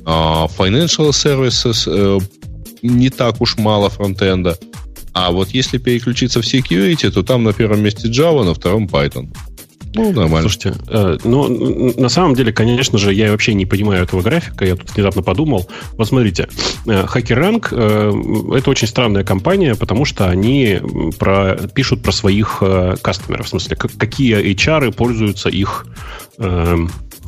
А 0.05 0.46
financial 0.46 1.11
services 1.11 1.85
э, 1.87 2.18
не 2.83 3.11
так 3.11 3.40
уж 3.40 3.57
мало 3.57 3.88
фронтенда. 3.88 4.59
А 5.12 5.31
вот 5.31 5.51
если 5.51 5.79
переключиться 5.79 6.42
в 6.42 6.44
security, 6.44 7.11
то 7.11 7.22
там 7.22 7.44
на 7.44 7.53
первом 7.53 7.83
месте 7.83 8.09
Java, 8.09 8.44
на 8.44 8.55
втором 8.55 8.87
Python. 8.87 9.29
Ну, 9.97 10.13
нормально. 10.13 10.49
Слушайте, 10.49 10.75
э, 10.89 11.19
ну, 11.25 11.93
на 11.99 12.09
самом 12.09 12.35
деле, 12.35 12.53
конечно 12.53 12.99
же, 12.99 13.13
я 13.13 13.31
вообще 13.31 13.55
не 13.55 13.67
понимаю 13.67 14.03
этого 14.03 14.21
графика. 14.23 14.65
Я 14.65 14.77
тут 14.77 14.95
внезапно 14.95 15.23
подумал. 15.23 15.67
Вот 15.93 16.09
смотрите, 16.09 16.49
э, 16.87 17.05
HackerRank 17.05 17.69
э, 17.71 18.57
это 18.59 18.71
очень 18.71 18.89
странная 18.89 19.25
компания, 19.25 19.75
потому 19.75 20.05
что 20.05 20.29
они 20.29 20.81
про, 21.19 21.57
пишут 21.75 22.03
про 22.03 22.13
своих 22.13 22.59
э, 22.61 22.97
кастомеров. 23.01 23.47
В 23.47 23.49
смысле, 23.49 23.77
как, 23.77 23.93
какие 23.97 24.55
HR 24.55 24.93
пользуются 24.93 25.49
их 25.49 25.87
э, 26.39 26.77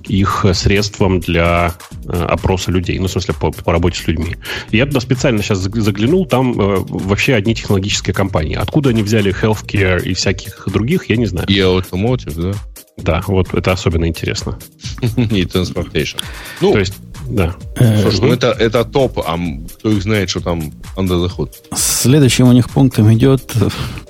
их 0.09 0.45
средством 0.55 1.21
для 1.21 1.75
э, 2.07 2.23
опроса 2.25 2.71
людей, 2.71 2.99
ну, 2.99 3.07
в 3.07 3.11
смысле, 3.11 3.35
по, 3.35 3.51
по 3.51 3.73
работе 3.73 4.01
с 4.01 4.07
людьми. 4.07 4.37
Я 4.71 4.87
туда 4.87 5.01
специально 5.01 5.43
сейчас 5.43 5.59
заглянул, 5.59 6.27
там 6.27 6.59
э, 6.61 6.79
вообще 6.89 7.35
одни 7.35 7.55
технологические 7.55 8.15
компании. 8.15 8.57
Откуда 8.57 8.91
они 8.91 9.03
взяли 9.03 9.35
healthcare 9.35 10.03
и 10.03 10.15
всяких 10.15 10.65
других, 10.67 11.11
я 11.11 11.17
не 11.17 11.27
знаю. 11.27 11.47
И 11.49 11.59
automotive, 11.59 12.53
да? 12.53 12.59
Да, 12.97 13.23
вот 13.29 13.55
это 13.55 13.73
особенно 13.73 14.07
интересно. 14.07 14.59
И 15.01 15.45
transportation. 15.45 16.17
Ну, 16.61 16.73
то 16.73 16.79
есть, 16.81 16.95
да. 17.29 17.55
Э, 17.77 18.03
Слушай, 18.03 18.21
ну 18.21 18.33
это, 18.33 18.49
это 18.49 18.85
топ, 18.85 19.21
а 19.21 19.39
кто 19.79 19.91
их 19.91 20.03
знает, 20.03 20.31
что 20.31 20.41
там 20.41 20.73
under 20.97 21.25
the 21.25 21.31
hood. 21.37 21.51
Следующим 21.77 22.49
у 22.49 22.53
них 22.53 22.69
пунктом 22.71 23.13
идет 23.15 23.53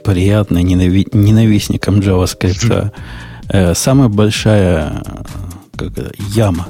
приятный 0.05 0.63
ненави- 0.63 1.09
ненавистникам 1.13 2.01
JavaScript. 2.01 2.93
Э, 3.51 3.75
самая 3.75 4.09
большая 4.11 5.03
как 5.79 5.97
это, 5.97 6.13
яма 6.35 6.69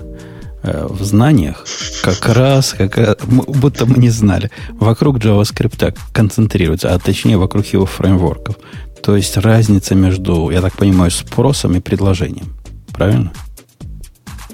э, 0.63 0.87
в 0.89 1.03
знаниях, 1.03 1.65
как 2.03 2.29
раз, 2.29 2.75
как, 2.79 3.19
будто 3.27 3.87
мы 3.87 3.97
не 3.97 4.11
знали, 4.11 4.51
вокруг 4.71 5.19
JavaScript 5.19 5.97
концентрируется, 6.13 6.95
а 6.95 6.99
точнее 6.99 7.39
вокруг 7.39 7.67
его 7.67 7.87
фреймворков. 7.87 8.57
То 9.03 9.17
есть 9.17 9.37
разница 9.37 9.95
между, 9.95 10.51
я 10.51 10.61
так 10.61 10.75
понимаю, 10.75 11.11
спросом 11.11 11.77
и 11.77 11.81
предложением. 11.81 12.55
Правильно? 12.93 13.33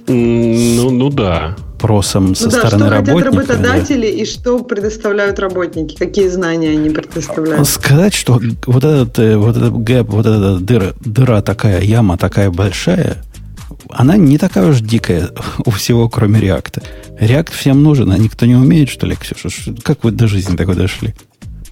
Ну, 0.07 0.91
ну 0.91 1.11
да. 1.11 1.57
Спросом 1.79 2.35
со 2.35 2.47
ну, 2.47 2.51
да, 2.51 2.59
стороны 2.61 2.87
что 2.87 2.97
хотят 2.97 3.25
работодатели 3.25 4.11
да. 4.11 4.23
и 4.23 4.25
что 4.25 4.59
предоставляют 4.61 5.39
работники, 5.39 5.95
какие 5.97 6.29
знания 6.29 6.71
они 6.71 6.89
предоставляют. 6.89 7.69
Сказать, 7.69 8.15
что 8.15 8.41
вот 8.67 8.85
этот, 8.85 9.19
э, 9.19 9.37
вот 9.37 9.55
этот 9.55 9.77
гэп, 9.83 10.09
вот 10.09 10.25
эта 10.25 10.59
дыра, 10.59 10.95
дыра 11.05 11.43
такая, 11.43 11.83
яма 11.83 12.17
такая 12.17 12.51
большая– 12.51 13.19
она 13.91 14.17
не 14.17 14.39
такая 14.39 14.67
уж 14.67 14.81
дикая 14.81 15.31
у 15.65 15.71
всего, 15.71 16.09
кроме 16.09 16.41
реакта. 16.41 16.83
Реакт 17.19 17.53
всем 17.53 17.83
нужен, 17.83 18.11
а 18.11 18.19
никто 18.19 18.47
не 18.47 18.57
умеет, 18.57 18.89
что 18.89 19.07
ли, 19.07 19.17
Ксюша? 19.17 19.75
Как 19.83 20.05
вы 20.05 20.11
до 20.11 20.27
жизни 20.27 20.57
такой 20.57 20.75
дошли? 20.75 21.15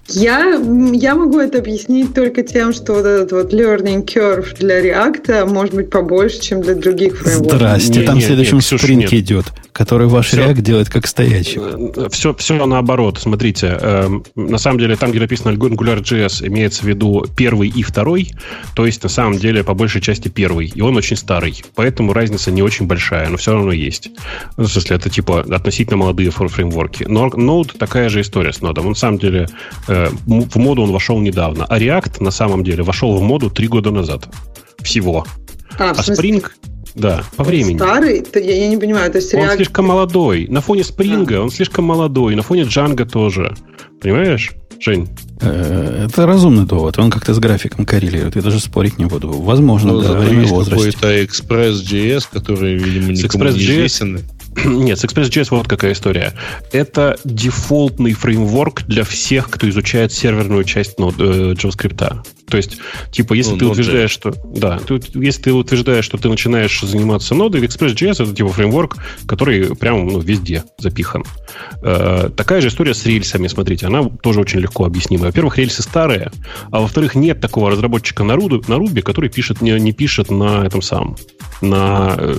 Я, 0.09 0.59
я 0.93 1.15
могу 1.15 1.39
это 1.39 1.59
объяснить 1.59 2.13
только 2.13 2.43
тем, 2.43 2.73
что 2.73 2.93
вот 2.93 3.05
этот 3.05 3.31
вот 3.31 3.53
learning 3.53 4.05
curve 4.05 4.57
для 4.59 4.81
React 4.81 5.49
может 5.49 5.73
быть 5.73 5.89
побольше, 5.89 6.41
чем 6.41 6.61
для 6.61 6.75
других 6.75 7.17
фреймворков. 7.17 7.55
Здрасте, 7.55 7.99
не, 7.99 8.05
там 8.05 8.15
нет, 8.15 8.23
в 8.23 8.27
следующем 8.27 8.57
нет, 8.57 8.65
спринте 8.65 9.19
идет, 9.19 9.45
который 9.71 10.07
ваш 10.07 10.27
все, 10.27 10.41
React 10.41 10.61
делает 10.61 10.89
как 10.89 11.07
стоячий. 11.07 12.09
Все, 12.09 12.31
э, 12.31 12.35
все 12.37 12.65
наоборот. 12.65 13.17
Смотрите, 13.17 13.77
э, 13.79 14.09
на 14.35 14.57
самом 14.57 14.79
деле 14.79 14.97
там, 14.97 15.11
где 15.11 15.21
написано 15.21 15.53
AngularJS, 15.53 16.47
имеется 16.47 16.81
в 16.83 16.87
виду 16.87 17.25
первый 17.37 17.69
и 17.69 17.81
второй, 17.81 18.31
то 18.75 18.85
есть 18.85 19.01
на 19.03 19.09
самом 19.09 19.37
деле 19.37 19.63
по 19.63 19.73
большей 19.73 20.01
части 20.01 20.27
первый, 20.27 20.67
и 20.67 20.81
он 20.81 20.97
очень 20.97 21.15
старый, 21.15 21.63
поэтому 21.75 22.11
разница 22.11 22.51
не 22.51 22.61
очень 22.61 22.87
большая, 22.87 23.29
но 23.29 23.37
все 23.37 23.53
равно 23.53 23.71
есть. 23.71 24.09
Ну, 24.57 24.65
в 24.65 24.67
смысле, 24.67 24.97
это 24.97 25.09
типа 25.09 25.41
относительно 25.49 25.97
молодые 25.97 26.29
фреймворки. 26.29 27.05
Но 27.07 27.27
Node 27.27 27.77
такая 27.77 28.09
же 28.09 28.19
история 28.19 28.51
с 28.51 28.59
Node. 28.59 28.81
Он 28.81 28.89
на 28.89 28.95
самом 28.95 29.17
деле 29.17 29.47
Э, 29.92 29.92
в 30.25 30.57
моду 30.57 30.83
он 30.83 30.91
вошел 30.91 31.19
недавно, 31.19 31.65
а 31.65 31.79
React 31.79 32.23
на 32.23 32.31
самом 32.31 32.63
деле 32.63 32.83
вошел 32.83 33.15
в 33.15 33.21
моду 33.21 33.49
три 33.49 33.67
года 33.67 33.91
назад. 33.91 34.27
Всего. 34.81 35.25
А, 35.79 35.91
а 35.91 35.93
Spring, 35.93 36.45
да, 36.95 37.23
по 37.35 37.43
времени. 37.43 37.77
Старый? 37.77 38.21
То 38.21 38.39
я, 38.39 38.55
я 38.55 38.67
не 38.67 38.77
понимаю, 38.77 39.11
то 39.11 39.17
есть 39.17 39.33
Он 39.33 39.41
React... 39.41 39.55
слишком 39.55 39.85
молодой. 39.85 40.47
На 40.47 40.61
фоне 40.61 40.81
Spring 40.81 41.33
а. 41.35 41.41
он 41.41 41.49
слишком 41.49 41.85
молодой, 41.85 42.35
на 42.35 42.43
фоне 42.43 42.63
Django 42.63 43.05
тоже. 43.05 43.55
Понимаешь, 44.01 44.51
Жень? 44.79 45.07
Э, 45.39 46.07
это 46.07 46.25
разумный 46.25 46.65
довод. 46.65 46.97
Он 46.99 47.09
как-то 47.09 47.33
с 47.33 47.39
графиком 47.39 47.85
коррелирует. 47.85 48.35
Я 48.35 48.41
даже 48.41 48.59
спорить 48.59 48.97
не 48.97 49.05
буду. 49.05 49.29
Возможно, 49.31 49.93
ну, 49.93 50.01
да, 50.01 50.13
время 50.13 50.45
возраста. 50.45 50.75
какой-то 50.75 51.21
Express.js, 51.21 52.27
который, 52.31 52.75
видимо, 52.75 53.13
никому 53.13 53.45
не 53.45 53.49
известен. 53.51 54.19
Нет, 54.65 54.99
с 54.99 55.03
Express.js 55.03 55.47
вот 55.51 55.67
какая 55.67 55.93
история. 55.93 56.33
Это 56.71 57.17
дефолтный 57.23 58.13
фреймворк 58.13 58.83
для 58.83 59.03
всех, 59.03 59.49
кто 59.49 59.69
изучает 59.69 60.11
серверную 60.11 60.63
часть 60.63 60.99
ну, 60.99 61.09
JavaScript. 61.09 62.23
То 62.47 62.57
есть, 62.57 62.77
типа, 63.11 63.33
если 63.33 63.53
ну, 63.53 63.57
ты 63.57 63.65
утверждаешь, 63.65 64.11
что... 64.11 64.33
Да, 64.45 64.77
ты, 64.77 65.01
если 65.15 65.43
ты 65.43 65.53
утверждаешь, 65.53 66.05
что 66.05 66.17
ты 66.17 66.29
начинаешь 66.29 66.81
заниматься 66.81 67.35
нодой, 67.35 67.61
Express.js 67.61 68.23
это 68.23 68.35
типа 68.35 68.49
фреймворк, 68.49 68.97
который 69.25 69.75
прям 69.75 70.07
ну, 70.07 70.19
везде 70.19 70.63
запихан. 70.77 71.23
Э, 71.81 72.29
такая 72.35 72.61
же 72.61 72.67
история 72.67 72.93
с 72.93 73.05
рельсами, 73.05 73.47
смотрите, 73.47 73.87
она 73.87 74.03
тоже 74.03 74.41
очень 74.41 74.59
легко 74.59 74.85
объяснима. 74.85 75.25
Во-первых, 75.25 75.57
рельсы 75.57 75.81
старые, 75.81 76.31
а 76.71 76.81
во-вторых, 76.81 77.15
нет 77.15 77.41
такого 77.41 77.71
разработчика 77.71 78.23
на 78.23 78.33
Ruby, 78.33 78.63
на 78.67 78.75
Ruby 78.75 79.01
который 79.01 79.29
пишет, 79.29 79.61
не, 79.61 79.71
не 79.79 79.93
пишет 79.93 80.29
на 80.29 80.65
этом 80.65 80.81
самом, 80.81 81.17
на, 81.61 82.15
э, 82.17 82.35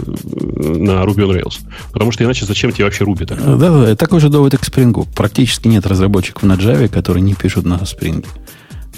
на 0.57 1.03
Ruby 1.05 1.27
on 1.27 1.40
Rails. 1.40 1.61
Потому 1.93 2.12
что 2.12 2.25
иначе 2.25 2.45
зачем 2.47 2.73
тебе 2.73 2.85
вообще 2.85 3.05
Ruby 3.05 3.27
тогда? 3.27 3.57
Да, 3.57 3.71
да, 3.71 3.97
такой 3.97 4.21
же 4.21 4.29
довод 4.29 4.57
к 4.57 4.62
Spring. 4.62 5.07
Практически 5.14 5.69
нет 5.69 5.87
разработчиков 5.87 6.43
на 6.43 6.55
Java, 6.55 6.88
которые 6.88 7.23
не 7.23 7.35
пишут 7.35 7.64
на 7.64 7.75
Spring. 7.75 8.25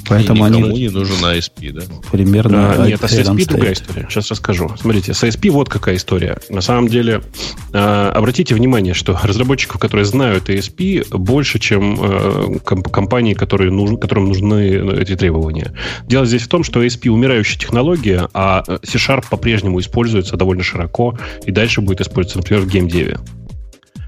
Поэтому 0.09 0.47
и 0.47 0.49
никому 0.51 0.66
они... 0.66 0.81
не 0.81 0.88
нужен 0.88 1.16
ASP, 1.25 1.73
да? 1.73 1.83
Примерно. 2.11 2.73
А, 2.73 2.87
нет, 2.87 3.03
а 3.03 3.09
с 3.09 3.12
стоит. 3.12 3.49
другая 3.49 3.73
история. 3.73 4.07
Сейчас 4.09 4.31
расскажу. 4.31 4.71
Смотрите, 4.79 5.14
с 5.14 5.23
ASP 5.23 5.51
вот 5.51 5.69
какая 5.69 5.97
история. 5.97 6.38
На 6.49 6.61
самом 6.61 6.88
деле, 6.88 7.23
э, 7.73 8.11
обратите 8.14 8.55
внимание, 8.55 8.95
что 8.95 9.19
разработчиков, 9.23 9.81
которые 9.81 10.05
знают 10.05 10.49
ASP, 10.49 11.16
больше, 11.16 11.59
чем 11.59 11.99
э, 12.01 12.59
компании, 12.64 13.35
которые 13.35 13.71
нуж, 13.71 13.99
которым 14.01 14.27
нужны 14.27 15.01
эти 15.01 15.16
требования. 15.16 15.73
Дело 16.07 16.27
здесь 16.27 16.42
в 16.42 16.49
том, 16.49 16.64
что 16.64 16.85
ASP 16.85 17.09
умирающая 17.09 17.59
технология, 17.59 18.29
а 18.35 18.64
C-Sharp 18.83 19.27
по-прежнему 19.31 19.81
используется 19.81 20.37
довольно 20.37 20.62
широко 20.62 21.19
и 21.45 21.51
дальше 21.51 21.81
будет 21.81 22.01
использоваться, 22.01 22.38
например, 22.38 22.62
в 22.62 22.69
геймдеве 22.69 23.19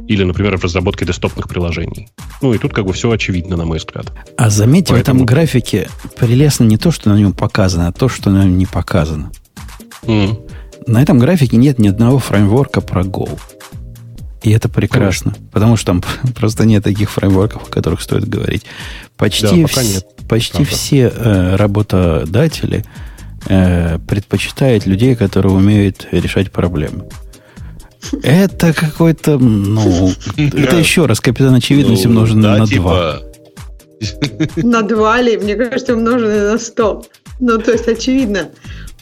или, 0.08 0.24
например, 0.24 0.56
в 0.56 0.64
разработке 0.64 1.04
десктопных 1.04 1.48
приложений. 1.48 2.08
Ну 2.40 2.54
и 2.54 2.58
тут 2.58 2.72
как 2.72 2.86
бы 2.86 2.92
все 2.92 3.10
очевидно, 3.10 3.56
на 3.56 3.66
мой 3.66 3.78
взгляд. 3.78 4.10
А 4.36 4.48
заметьте, 4.48 4.94
Поэтому... 4.94 5.20
в 5.20 5.22
этом 5.22 5.26
графике 5.26 5.88
прелестно 6.16 6.64
не 6.64 6.78
то, 6.78 6.90
что 6.90 7.10
на 7.10 7.18
нем 7.18 7.34
показано, 7.34 7.88
а 7.88 7.92
то, 7.92 8.08
что 8.08 8.30
на 8.30 8.44
нем 8.44 8.56
не 8.56 8.66
показано. 8.66 9.30
Mm. 10.02 10.48
На 10.86 11.02
этом 11.02 11.18
графике 11.18 11.58
нет 11.58 11.78
ни 11.78 11.88
одного 11.88 12.18
фреймворка 12.18 12.80
про 12.80 13.02
Go. 13.02 13.38
И 14.42 14.50
это 14.50 14.68
прекрасно, 14.68 15.32
Конечно. 15.32 15.50
потому 15.52 15.76
что 15.76 15.86
там 15.86 16.02
просто 16.34 16.64
нет 16.64 16.84
таких 16.84 17.10
фреймворков, 17.10 17.68
о 17.68 17.70
которых 17.70 18.00
стоит 18.00 18.26
говорить. 18.26 18.64
Почти, 19.16 19.42
да, 19.42 19.54
вс- 19.54 19.94
нет. 19.94 20.06
почти 20.26 20.64
все 20.64 21.12
э, 21.14 21.56
работодатели 21.56 22.84
э, 23.46 23.98
предпочитают 23.98 24.86
людей, 24.86 25.16
которые 25.16 25.52
умеют 25.52 26.06
решать 26.12 26.50
проблемы. 26.50 27.04
Это 28.22 28.72
какой-то, 28.72 29.38
ну, 29.38 30.12
это 30.36 30.76
еще 30.76 31.06
раз, 31.06 31.20
капитан 31.20 31.54
очевидности 31.54 32.06
ну, 32.06 32.10
умножен 32.10 32.40
на 32.40 32.66
типа, 32.66 33.22
На 34.56 34.82
2 34.82 35.20
ли? 35.22 35.36
Мне 35.36 35.56
кажется, 35.56 35.94
умноженное 35.94 36.52
на 36.52 36.58
100. 36.58 37.04
Ну, 37.40 37.58
то 37.58 37.72
есть, 37.72 37.88
очевидно. 37.88 38.50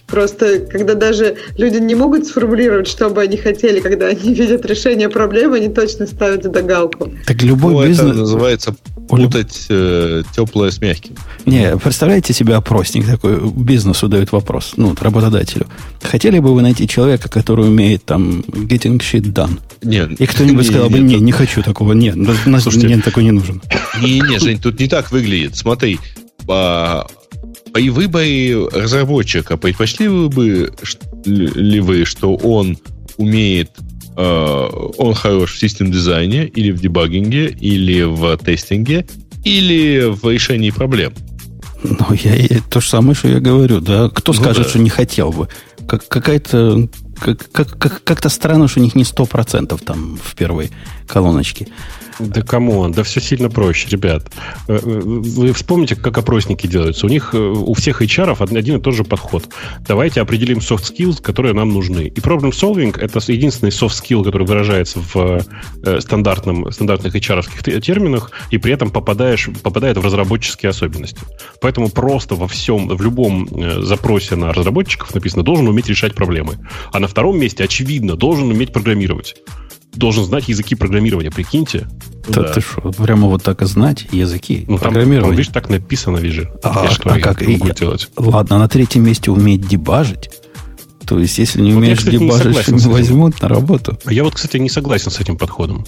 Просто 0.07 0.61
когда 0.61 0.95
даже 0.95 1.37
люди 1.59 1.79
не 1.79 1.97
могут 1.97 2.27
сформулировать, 2.27 2.87
что 2.87 3.11
бы 3.11 3.23
они 3.23 3.37
хотели, 3.37 3.81
когда 3.81 4.07
они 4.07 4.35
видят 4.35 4.65
решение 4.65 5.09
проблемы, 5.09 5.57
они 5.57 5.69
точно 5.69 6.07
ставят 6.07 6.47
это 6.47 6.63
галку. 6.63 7.11
Так 7.27 7.43
любой 7.43 7.73
ну, 7.73 7.87
бизнес... 7.87 8.11
Это 8.11 8.19
называется 8.19 8.77
путать 9.09 9.66
э, 9.69 10.23
теплое 10.35 10.71
с 10.71 10.81
мягким. 10.81 11.14
Не, 11.45 11.77
представляете 11.77 12.33
себе 12.33 12.55
опросник 12.55 13.07
такой, 13.07 13.38
бизнесу 13.51 14.09
дают 14.09 14.33
вопрос, 14.33 14.75
ну, 14.77 14.95
работодателю. 14.99 15.66
Хотели 16.03 16.38
бы 16.38 16.55
вы 16.55 16.62
найти 16.62 16.88
человека, 16.88 17.29
который 17.29 17.69
умеет 17.69 18.05
там 18.05 18.41
getting 18.41 18.99
shit 18.99 19.33
done? 19.33 19.61
Нет. 19.83 20.20
И 20.20 20.26
кто-нибудь 20.26 20.66
сказал 20.66 20.91
бы, 20.91 20.99
не, 20.99 21.16
не 21.16 21.33
хочу 21.33 21.62
такого, 21.62 21.93
нет, 21.93 22.16
нас, 22.47 22.62
Слушайте, 22.62 22.89
мне 22.89 22.99
такой 22.99 23.24
не 23.24 23.33
нужен. 23.33 23.62
Не, 24.01 24.20
не, 24.20 24.39
Жень, 24.39 24.61
тут 24.61 24.81
не 24.81 24.89
так 24.89 25.11
выглядит. 25.12 25.57
Смотри, 25.57 25.99
а, 26.49 27.07
и 27.76 27.91
вы 27.91 28.09
бы 28.09 28.68
разработчика 28.72 29.57
предпочли 29.57 30.09
вы 30.09 30.28
бы 30.28 30.72
ли 31.24 31.81
вы, 31.81 32.05
что 32.05 32.35
он 32.35 32.78
умеет, 33.16 33.70
он 34.17 35.14
хорош 35.14 35.55
в 35.55 35.59
систем 35.59 35.93
дизайне 35.93 36.47
или 36.47 36.71
в 36.71 36.81
дебагинге, 36.81 37.49
или 37.49 38.03
в 38.03 38.37
тестинге, 38.39 39.07
или 39.45 40.05
в 40.07 40.29
решении 40.31 40.71
проблем? 40.71 41.12
Ну, 41.83 42.14
я, 42.25 42.35
я 42.35 42.61
то 42.71 42.81
же 42.81 42.89
самое, 42.89 43.14
что 43.14 43.29
я 43.29 43.41
говорю, 43.41 43.81
да. 43.81 44.09
Кто 44.09 44.33
ну, 44.33 44.41
скажет, 44.41 44.64
да. 44.64 44.69
что 44.69 44.79
не 44.79 44.91
хотел 44.91 45.31
бы? 45.31 45.49
Как, 45.87 46.09
какая-то 46.09 46.89
как, 47.21 47.51
как, 47.53 47.79
как, 47.79 48.05
как-то 48.05 48.29
странно, 48.29 48.69
что 48.69 48.81
у 48.81 48.83
них 48.83 48.95
не 48.95 49.05
100% 49.05 49.83
там 49.85 50.19
в 50.23 50.35
первой 50.35 50.71
колоночке. 51.07 51.69
Да 52.19 52.43
кому? 52.43 52.89
Да 52.89 53.03
все 53.03 53.21
сильно 53.21 53.51
проще, 53.51 53.89
ребят. 53.91 54.31
Э, 54.69 54.77
э, 54.77 54.79
вы 54.79 55.53
вспомните, 55.53 55.97
как 55.97 56.17
опросники 56.17 56.67
делаются. 56.67 57.07
У 57.07 57.09
них, 57.09 57.35
э, 57.35 57.39
у 57.39 57.75
всех 57.75 58.03
HR 58.03 58.57
один 58.57 58.77
и 58.77 58.81
тот 58.81 58.95
же 58.95 59.05
подход. 59.05 59.49
Давайте 59.87 60.21
определим 60.21 60.59
soft 60.59 60.85
skills, 60.93 61.21
которые 61.21 61.55
нам 61.55 61.71
нужны. 61.71 62.07
И 62.07 62.21
problem 62.21 62.51
solving— 62.51 62.99
это 63.01 63.21
единственный 63.31 63.71
soft 63.71 64.03
skill, 64.03 64.25
который 64.25 64.47
выражается 64.47 65.01
в 65.01 65.45
стандартном, 66.01 66.73
стандартных 66.73 67.14
HR 67.14 67.81
терминах, 67.81 68.31
и 68.51 68.59
при 68.59 68.73
этом 68.73 68.91
попадаешь, 68.91 69.49
попадает 69.62 69.97
в 69.99 70.05
разработческие 70.05 70.71
особенности. 70.71 71.19
Поэтому 71.61 71.89
просто 71.89 72.35
во 72.35 72.49
всем, 72.49 72.89
в 72.89 73.03
любом 73.03 73.49
запросе 73.83 74.37
на 74.37 74.53
разработчиков 74.53 75.14
написано 75.14 75.43
«должен 75.43 75.69
уметь 75.69 75.89
решать 75.89 76.14
проблемы». 76.14 76.59
А 76.93 76.99
на 76.99 77.09
втором 77.09 77.39
месте, 77.39 77.64
очевидно, 77.64 78.17
должен 78.17 78.51
уметь 78.51 78.73
программировать 78.73 79.37
должен 79.97 80.24
знать 80.24 80.49
языки 80.49 80.74
программирования, 80.74 81.30
прикиньте. 81.30 81.88
Да, 82.28 82.42
да. 82.42 82.53
ты 82.53 82.61
что, 82.61 82.92
прямо 82.92 83.28
вот 83.28 83.42
так 83.42 83.62
и 83.62 83.66
знать 83.66 84.07
языки 84.12 84.64
ну, 84.68 84.78
программирования? 84.78 85.28
Там, 85.28 85.30
видишь, 85.36 85.53
так 85.53 85.68
написано, 85.68 86.18
вижу. 86.18 86.49
А, 86.62 86.84
я, 86.84 86.90
что, 86.90 87.11
а 87.11 87.20
как? 87.20 87.42
И, 87.42 87.59
делать? 87.78 88.09
Ладно, 88.16 88.59
на 88.59 88.68
третьем 88.68 89.05
месте 89.05 89.30
уметь 89.30 89.66
дебажить. 89.66 90.30
То 91.07 91.20
есть, 91.20 91.38
если 91.38 91.61
не 91.61 91.72
вот 91.72 91.78
умеешь 91.78 91.99
я, 92.01 92.05
кстати, 92.05 92.16
дебажить, 92.16 92.68
не 92.68 92.92
возьмут 92.92 93.40
на 93.40 93.49
работу. 93.49 93.97
Я 94.09 94.24
вот, 94.24 94.34
кстати, 94.34 94.57
не 94.57 94.68
согласен 94.68 95.12
с 95.12 95.20
этим 95.20 95.36
подходом. 95.36 95.86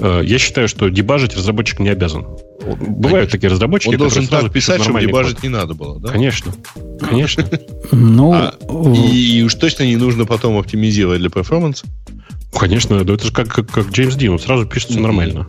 Э, 0.00 0.20
я 0.24 0.38
считаю, 0.38 0.66
что 0.66 0.88
дебажить 0.88 1.36
разработчик 1.36 1.78
не 1.78 1.90
обязан. 1.90 2.26
Бывают 2.66 3.30
такие 3.30 3.50
разработчики, 3.50 3.92
Он 3.92 3.98
должен 3.98 4.26
так 4.26 4.52
писать, 4.52 4.82
чтобы 4.82 5.00
дебажить 5.00 5.36
код. 5.36 5.42
не 5.44 5.48
надо 5.48 5.74
было, 5.74 6.00
да? 6.00 6.08
Конечно. 6.08 6.52
Конечно. 7.00 7.48
Ну, 7.92 8.32
а, 8.32 8.54
и, 8.94 9.38
и 9.38 9.42
уж 9.44 9.54
точно 9.54 9.84
не 9.84 9.96
нужно 9.96 10.26
потом 10.26 10.58
оптимизировать 10.58 11.20
для 11.20 11.30
перформанса. 11.30 11.86
Конечно, 12.52 13.04
да 13.04 13.14
это 13.14 13.24
же 13.24 13.32
как, 13.32 13.48
как, 13.48 13.70
как 13.70 13.90
Джеймс 13.90 14.14
Дин, 14.16 14.38
сразу 14.38 14.66
пишется 14.66 14.98
нормально. 15.00 15.48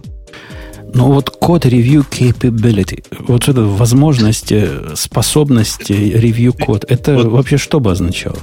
Ну 0.93 1.11
вот 1.13 1.29
код 1.29 1.65
review 1.65 2.03
capability, 2.09 3.03
вот 3.19 3.47
эта 3.47 3.61
возможность, 3.61 4.51
э, 4.51 4.93
способность 4.95 5.91
review 5.91 6.51
код, 6.51 6.83
это 6.89 7.15
вот. 7.15 7.25
вообще 7.27 7.57
что 7.57 7.79
бы 7.79 7.91
означало? 7.91 8.37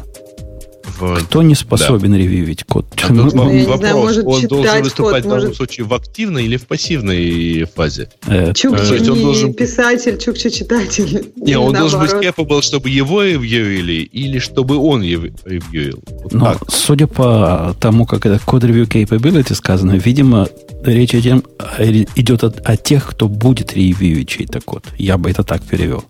В... 0.98 1.24
Кто 1.24 1.42
не 1.42 1.54
способен 1.54 2.12
да. 2.12 2.18
ревьюить 2.18 2.64
код? 2.64 2.86
А 3.02 3.12
ну, 3.12 3.24
ну, 3.32 3.64
вопрос, 3.66 3.78
знаю, 3.78 3.96
может 3.96 4.24
он 4.24 4.46
должен 4.46 4.82
выступать 4.82 5.22
код, 5.22 5.24
в 5.24 5.28
данном 5.28 5.44
может... 5.44 5.56
случае 5.56 5.86
в 5.86 5.94
активной 5.94 6.44
или 6.44 6.56
в 6.56 6.66
пассивной 6.66 7.64
фазе? 7.74 8.08
Это... 8.26 8.54
Чукча 8.54 8.94
э, 8.94 9.10
он 9.10 9.20
должен... 9.20 9.54
писатель, 9.54 10.18
Чукча 10.18 10.50
читатель. 10.50 11.32
Не, 11.36 11.58
он 11.58 11.74
должен 11.74 12.00
быть 12.00 12.12
capable, 12.12 12.62
чтобы 12.62 12.88
его 12.88 13.22
ревьюили, 13.22 14.02
или 14.02 14.38
чтобы 14.38 14.76
он 14.76 15.02
ревьюил. 15.02 16.02
Вот 16.06 16.32
Но, 16.32 16.44
так. 16.54 16.70
судя 16.70 17.06
по 17.06 17.76
тому, 17.80 18.06
как 18.06 18.26
это 18.26 18.40
код 18.44 18.64
review 18.64 18.88
capability 18.88 19.54
сказано, 19.54 19.92
видимо, 19.92 20.48
речь 20.82 21.14
идет, 21.14 21.44
идет 21.78 22.44
о, 22.44 22.52
о 22.64 22.76
тех, 22.76 23.06
кто 23.06 23.28
будет 23.28 23.74
ревьюить 23.74 24.28
чей-то 24.28 24.60
код. 24.60 24.84
Я 24.98 25.18
бы 25.18 25.30
это 25.30 25.42
так 25.42 25.62
перевел. 25.62 26.04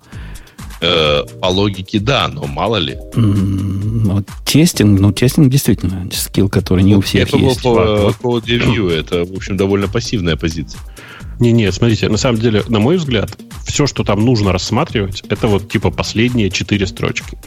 Э, 0.81 1.25
по 1.41 1.47
логике, 1.47 1.99
да, 2.01 2.29
но 2.29 2.47
мало 2.47 2.77
ли. 2.77 2.99
Ну, 3.15 4.23
тестинг, 4.45 5.01
ну, 5.01 5.11
тестинг 5.11 5.49
действительно 5.49 6.09
скилл, 6.13 6.51
который 6.51 6.83
не 6.85 6.95
у 6.95 7.01
всех 7.01 7.29
это 7.29 7.39
есть. 7.39 7.63
По, 7.63 8.13
по 8.21 8.39
ревью, 8.41 8.89
это, 8.89 9.25
в 9.25 9.33
общем, 9.33 9.57
довольно 9.57 9.89
пассивная 9.89 10.37
позиция. 10.37 10.81
Не, 11.39 11.53
не, 11.53 11.71
смотрите, 11.71 12.09
на 12.09 12.17
самом 12.17 12.41
деле, 12.41 12.63
на 12.69 12.79
мой 12.79 12.97
взгляд, 12.97 13.37
все, 13.67 13.87
что 13.87 14.05
там 14.05 14.25
нужно 14.25 14.53
рассматривать, 14.53 15.23
это 15.29 15.49
вот 15.49 15.71
типа 15.71 15.91
последние 15.91 16.51
четыре 16.51 16.87
строчки. 16.87 17.39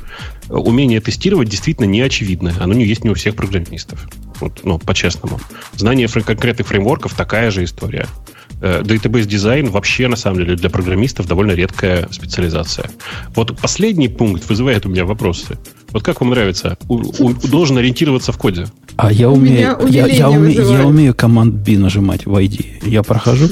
Умение 0.47 0.99
тестировать 0.99 1.49
действительно 1.49 1.85
не 1.85 2.01
очевидное. 2.01 2.53
Оно 2.59 2.73
не 2.73 2.85
есть 2.85 3.03
не 3.03 3.09
у 3.09 3.15
всех 3.15 3.35
программистов. 3.35 4.07
Вот, 4.39 4.61
ну, 4.63 4.77
по-честному. 4.79 5.39
Знание 5.75 6.07
фрей- 6.07 6.23
конкретных 6.23 6.67
фреймворков 6.67 7.13
такая 7.13 7.51
же 7.51 7.63
история. 7.63 8.07
Э, 8.61 8.81
database 8.81 9.25
дизайн 9.25 9.69
вообще, 9.69 10.07
на 10.07 10.17
самом 10.17 10.39
деле, 10.39 10.55
для 10.55 10.69
программистов 10.69 11.27
довольно 11.27 11.53
редкая 11.53 12.07
специализация. 12.11 12.89
Вот 13.35 13.57
последний 13.57 14.09
пункт 14.09 14.49
вызывает 14.49 14.85
у 14.85 14.89
меня 14.89 15.05
вопросы. 15.05 15.57
Вот 15.91 16.03
как 16.03 16.19
вам 16.19 16.31
нравится? 16.31 16.77
У, 16.89 16.95
у, 16.95 17.33
должен 17.33 17.77
ориентироваться 17.77 18.31
в 18.31 18.37
коде. 18.37 18.67
А 18.97 19.13
я 19.13 19.29
умею, 19.29 19.77
я, 19.87 20.07
я, 20.07 20.29
умею, 20.29 20.69
я 20.69 20.85
умею 20.85 21.15
команд 21.15 21.55
B 21.55 21.77
нажимать 21.77 22.25
в 22.25 22.35
ID. 22.35 22.87
Я 22.89 23.01
прохожу? 23.01 23.47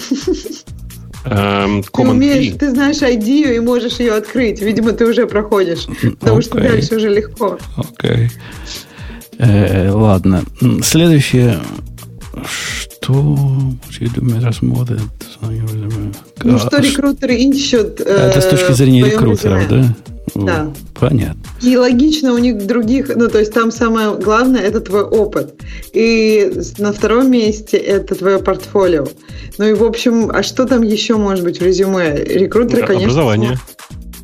Эм, 1.24 1.84
ты 1.84 2.02
умеешь, 2.02 2.56
ты 2.58 2.72
знаешь 2.72 2.98
ID 2.98 3.56
и 3.56 3.60
можешь 3.60 4.00
ее 4.00 4.14
открыть. 4.14 4.62
Видимо, 4.62 4.92
ты 4.92 5.06
уже 5.06 5.26
проходишь. 5.26 5.86
Потому 6.20 6.40
okay. 6.40 6.42
что 6.42 6.58
дальше 6.60 6.96
уже 6.96 7.10
легко. 7.10 7.58
Окей. 7.76 8.28
Okay. 8.28 8.32
Э, 9.40 9.92
ладно. 9.92 10.44
Следующее 10.84 11.60
что? 12.46 13.38
Ну, 16.44 16.60
что 16.60 16.78
рекрутеры 16.78 17.36
ищут. 17.36 18.02
Это 18.02 18.42
с 18.42 18.46
точки 18.46 18.72
зрения 18.74 19.06
рекрутеров, 19.06 19.68
да? 19.68 19.96
Да. 20.36 20.74
Понятно. 21.00 21.42
И 21.62 21.78
логично 21.78 22.34
у 22.34 22.38
них 22.38 22.68
других, 22.68 23.16
ну, 23.16 23.28
то 23.30 23.40
есть 23.40 23.54
там 23.54 23.72
самое 23.72 24.14
главное– 24.16 24.62
это 24.64 24.82
твой 24.82 25.04
опыт. 25.04 25.56
И 25.94 26.52
на 26.78 26.92
втором 26.92 27.32
месте– 27.32 27.78
это 27.78 28.14
твое 28.16 28.40
портфолио. 28.40 29.08
Ну 29.58 29.66
и, 29.66 29.74
в 29.74 29.84
общем, 29.84 30.30
а 30.32 30.44
что 30.44 30.66
там 30.66 30.84
еще 30.84 31.16
может 31.16 31.44
быть 31.44 31.60
в 31.60 31.64
резюме? 31.64 32.24
Рекрутеры, 32.24 32.82
да, 32.82 32.88
конечно… 32.88 33.08
Образование. 33.08 33.58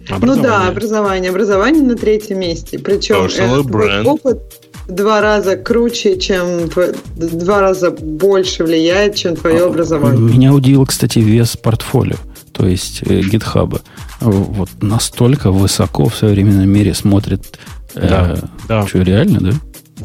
образование. 0.09 0.35
Ну 0.35 0.41
да, 0.41 0.67
образование. 0.67 1.29
Образование 1.31 1.83
на 1.83 1.95
третьем 1.95 2.39
месте. 2.39 2.79
Причем 2.79 3.25
это 3.25 4.09
опыт 4.09 4.41
в 4.61 4.62
два 4.87 5.21
раза 5.21 5.55
круче, 5.55 6.17
чем 6.17 6.69
в 6.69 6.93
два 7.15 7.61
раза 7.61 7.91
больше 7.91 8.63
влияет, 8.63 9.15
чем 9.15 9.35
твое 9.35 9.63
а, 9.63 9.67
образование. 9.67 10.19
Меня 10.19 10.53
удивил, 10.53 10.85
кстати, 10.85 11.19
вес 11.19 11.57
портфолио, 11.57 12.17
то 12.51 12.65
есть 12.65 13.01
э, 13.03 13.21
GitHub. 13.21 13.81
Вот 14.19 14.69
настолько 14.81 15.51
высоко 15.51 16.07
в 16.09 16.15
современном 16.15 16.69
мире 16.69 16.93
смотрит. 16.93 17.59
Да, 17.95 18.35
э, 18.37 18.45
да. 18.67 18.87
Что, 18.87 19.01
реально, 19.01 19.39
да? 19.39 19.51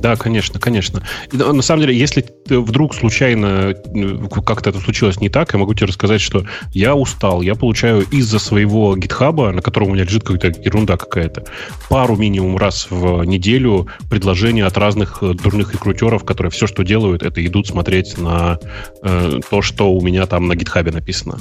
Да, 0.01 0.17
конечно, 0.17 0.61
конечно. 0.61 1.03
И, 1.33 1.37
на 1.37 1.63
самом 1.63 1.83
деле, 1.83 1.97
если 1.97 2.25
вдруг 2.49 2.95
случайно 2.95 3.75
ну, 3.93 4.29
как-то 4.29 4.71
это 4.71 4.81
случилось 4.81 5.21
не 5.21 5.29
так, 5.29 5.53
я 5.53 5.59
могу 5.59 5.75
тебе 5.75 5.87
рассказать, 5.87 6.21
что 6.21 6.45
я 6.73 6.95
устал, 6.95 7.43
я 7.43 7.55
получаю 7.55 8.03
из-за 8.03 8.39
своего 8.39 8.97
гитхаба, 8.97 9.53
на 9.53 9.63
котором 9.63 9.89
у 9.89 9.95
меня 9.95 10.05
лежит 10.05 10.23
какая-то 10.23 10.61
ерунда 10.61 10.97
какая-то, 10.97 11.45
пару 11.89 12.17
минимум 12.17 12.57
раз 12.57 12.89
в 12.91 13.25
неделю 13.25 13.89
предложения 14.11 14.65
от 14.65 14.77
разных 14.77 15.19
э, 15.23 15.35
дурных 15.35 15.73
рекрутеров, 15.73 16.25
которые 16.25 16.51
все, 16.51 16.67
что 16.67 16.83
делают, 16.83 17.23
это 17.23 17.45
идут 17.45 17.67
смотреть 17.67 18.19
на 18.19 18.59
э, 19.03 19.41
то, 19.51 19.63
что 19.63 19.93
у 19.93 20.01
меня 20.01 20.27
там 20.27 20.49
на 20.49 20.55
гитхабе 20.55 20.93
написано. 20.93 21.39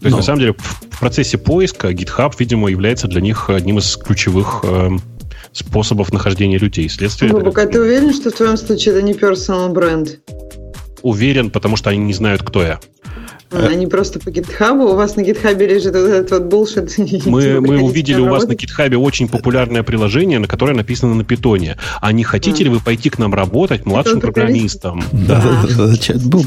То 0.00 0.06
есть, 0.06 0.12
Но... 0.12 0.18
на 0.18 0.22
самом 0.22 0.40
деле, 0.40 0.54
в 0.54 0.98
процессе 0.98 1.36
поиска 1.36 1.90
GitHub, 1.92 2.32
видимо, 2.38 2.70
является 2.70 3.06
для 3.06 3.20
них 3.20 3.50
одним 3.50 3.78
из 3.78 3.96
ключевых 3.96 4.60
э, 4.62 4.90
способов 5.52 6.12
нахождения 6.12 6.58
людей. 6.58 6.88
Следствие... 6.88 7.32
Бабук, 7.32 7.58
а 7.58 7.66
ты 7.66 7.80
уверен, 7.80 8.12
что 8.12 8.30
в 8.30 8.34
твоем 8.34 8.56
случае 8.56 8.94
это 8.94 9.02
не 9.02 9.12
personal 9.12 9.70
бренд? 9.70 10.20
Уверен, 11.02 11.50
потому 11.50 11.76
что 11.76 11.90
они 11.90 11.98
не 11.98 12.12
знают, 12.12 12.42
кто 12.42 12.62
я. 12.62 12.80
Они 13.52 13.86
просто 13.88 14.20
по 14.20 14.28
GitHub, 14.28 14.80
у 14.80 14.94
вас 14.94 15.16
на 15.16 15.22
GitHub 15.22 15.58
лежит 15.58 15.94
вот 15.94 16.06
этот 16.06 16.30
вот 16.30 16.42
bullshit. 16.42 17.22
Мы, 17.26 17.60
мы 17.60 17.80
увидели 17.80 18.20
у 18.20 18.28
вас 18.28 18.46
на 18.46 18.52
GitHub 18.52 18.94
очень 18.96 19.28
популярное 19.28 19.82
приложение, 19.82 20.38
на 20.38 20.46
которое 20.46 20.74
написано 20.74 21.14
на 21.14 21.24
питоне. 21.24 21.76
А 22.00 22.12
не 22.12 22.22
хотите 22.22 22.62
ли 22.62 22.70
вы 22.70 22.78
пойти 22.78 23.10
к 23.10 23.18
нам 23.18 23.34
работать 23.34 23.86
младшим 23.86 24.20
программистом? 24.20 25.02
Да, 25.12 25.64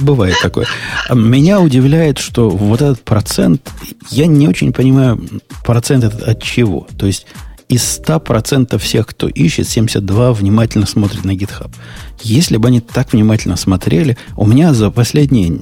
бывает 0.02 0.36
такое. 0.42 0.66
Меня 1.14 1.60
удивляет, 1.60 2.20
что 2.20 2.50
вот 2.50 2.82
этот 2.82 3.02
процент, 3.02 3.70
я 4.10 4.26
не 4.26 4.48
очень 4.48 4.72
понимаю, 4.72 5.22
процент 5.66 6.06
этот 6.06 6.24
от 6.24 6.42
чего. 6.42 6.88
То 6.98 7.06
есть 7.06 7.28
из 7.74 8.02
100% 8.06 8.78
всех, 8.78 9.08
кто 9.08 9.28
ищет, 9.28 9.68
72 9.68 10.34
внимательно 10.34 10.86
смотрят 10.86 11.26
на 11.26 11.32
GitHub. 11.32 11.74
Если 12.22 12.58
бы 12.58 12.68
они 12.68 12.82
так 12.82 13.14
внимательно 13.14 13.56
смотрели, 13.56 14.16
у 14.38 14.46
меня 14.46 14.74
за 14.74 14.92
последние 14.92 15.60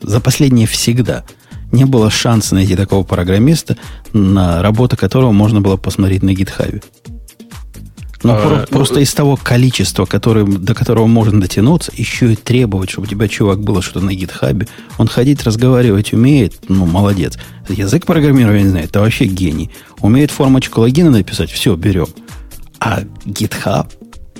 за 0.00 0.20
последние 0.20 0.66
всегда 0.66 1.24
не 1.70 1.84
было 1.84 2.10
шанса 2.10 2.54
найти 2.54 2.76
такого 2.76 3.04
программиста, 3.04 3.76
на 4.12 4.62
работу 4.62 4.96
которого 4.96 5.32
можно 5.32 5.60
было 5.60 5.76
посмотреть 5.76 6.22
на 6.22 6.32
гитхабе. 6.32 6.82
Ну, 8.22 8.32
а, 8.32 8.40
про, 8.40 8.56
ну, 8.56 8.66
просто 8.66 9.00
из 9.00 9.14
того 9.14 9.36
количества, 9.36 10.04
которое, 10.04 10.44
до 10.44 10.74
которого 10.74 11.06
можно 11.06 11.40
дотянуться, 11.40 11.92
еще 11.94 12.32
и 12.32 12.36
требовать, 12.36 12.90
чтобы 12.90 13.06
у 13.06 13.10
тебя, 13.10 13.28
чувак, 13.28 13.60
было 13.60 13.80
что-то 13.80 14.04
на 14.04 14.12
гитхабе. 14.12 14.66
Он 14.98 15.06
ходить, 15.06 15.44
разговаривать 15.44 16.12
умеет, 16.12 16.54
ну, 16.68 16.84
молодец. 16.84 17.38
Язык 17.68 18.06
программирования 18.06 18.64
не 18.64 18.70
знает, 18.70 18.90
это 18.90 19.00
вообще 19.00 19.26
гений. 19.26 19.70
Умеет 20.00 20.30
формочку 20.30 20.80
логина 20.80 21.10
написать, 21.10 21.50
все, 21.50 21.76
берем. 21.76 22.08
А 22.80 23.02
GitHub, 23.24 23.86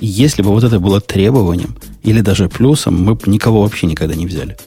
если 0.01 0.41
бы 0.41 0.49
вот 0.49 0.63
это 0.63 0.79
было 0.79 0.99
требованием, 0.99 1.75
или 2.03 2.21
даже 2.21 2.49
плюсом, 2.49 3.01
мы 3.03 3.15
бы 3.15 3.29
никого 3.29 3.61
вообще 3.61 3.87
никогда 3.87 4.15
не 4.15 4.25
взяли. 4.25 4.57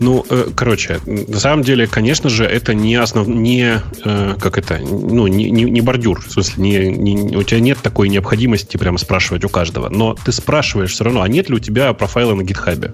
Ну, 0.00 0.24
э, 0.30 0.50
короче, 0.54 1.00
на 1.06 1.40
самом 1.40 1.64
деле, 1.64 1.86
конечно 1.86 2.30
же, 2.30 2.44
это 2.44 2.72
не 2.72 2.94
основ... 2.94 3.26
не 3.26 3.80
э, 4.04 4.34
как 4.40 4.58
это, 4.58 4.78
ну, 4.78 5.26
не, 5.26 5.50
не, 5.50 5.64
не 5.64 5.80
бордюр. 5.80 6.20
В 6.20 6.30
смысле, 6.30 6.92
не, 6.92 7.14
не, 7.14 7.36
у 7.36 7.42
тебя 7.42 7.60
нет 7.60 7.78
такой 7.82 8.08
необходимости 8.08 8.76
прямо 8.76 8.98
спрашивать 8.98 9.44
у 9.44 9.48
каждого. 9.48 9.88
Но 9.88 10.14
ты 10.14 10.30
спрашиваешь 10.30 10.92
все 10.92 11.04
равно, 11.04 11.22
а 11.22 11.28
нет 11.28 11.48
ли 11.48 11.56
у 11.56 11.58
тебя 11.58 11.92
профайла 11.94 12.34
на 12.34 12.42
гитхабе? 12.42 12.92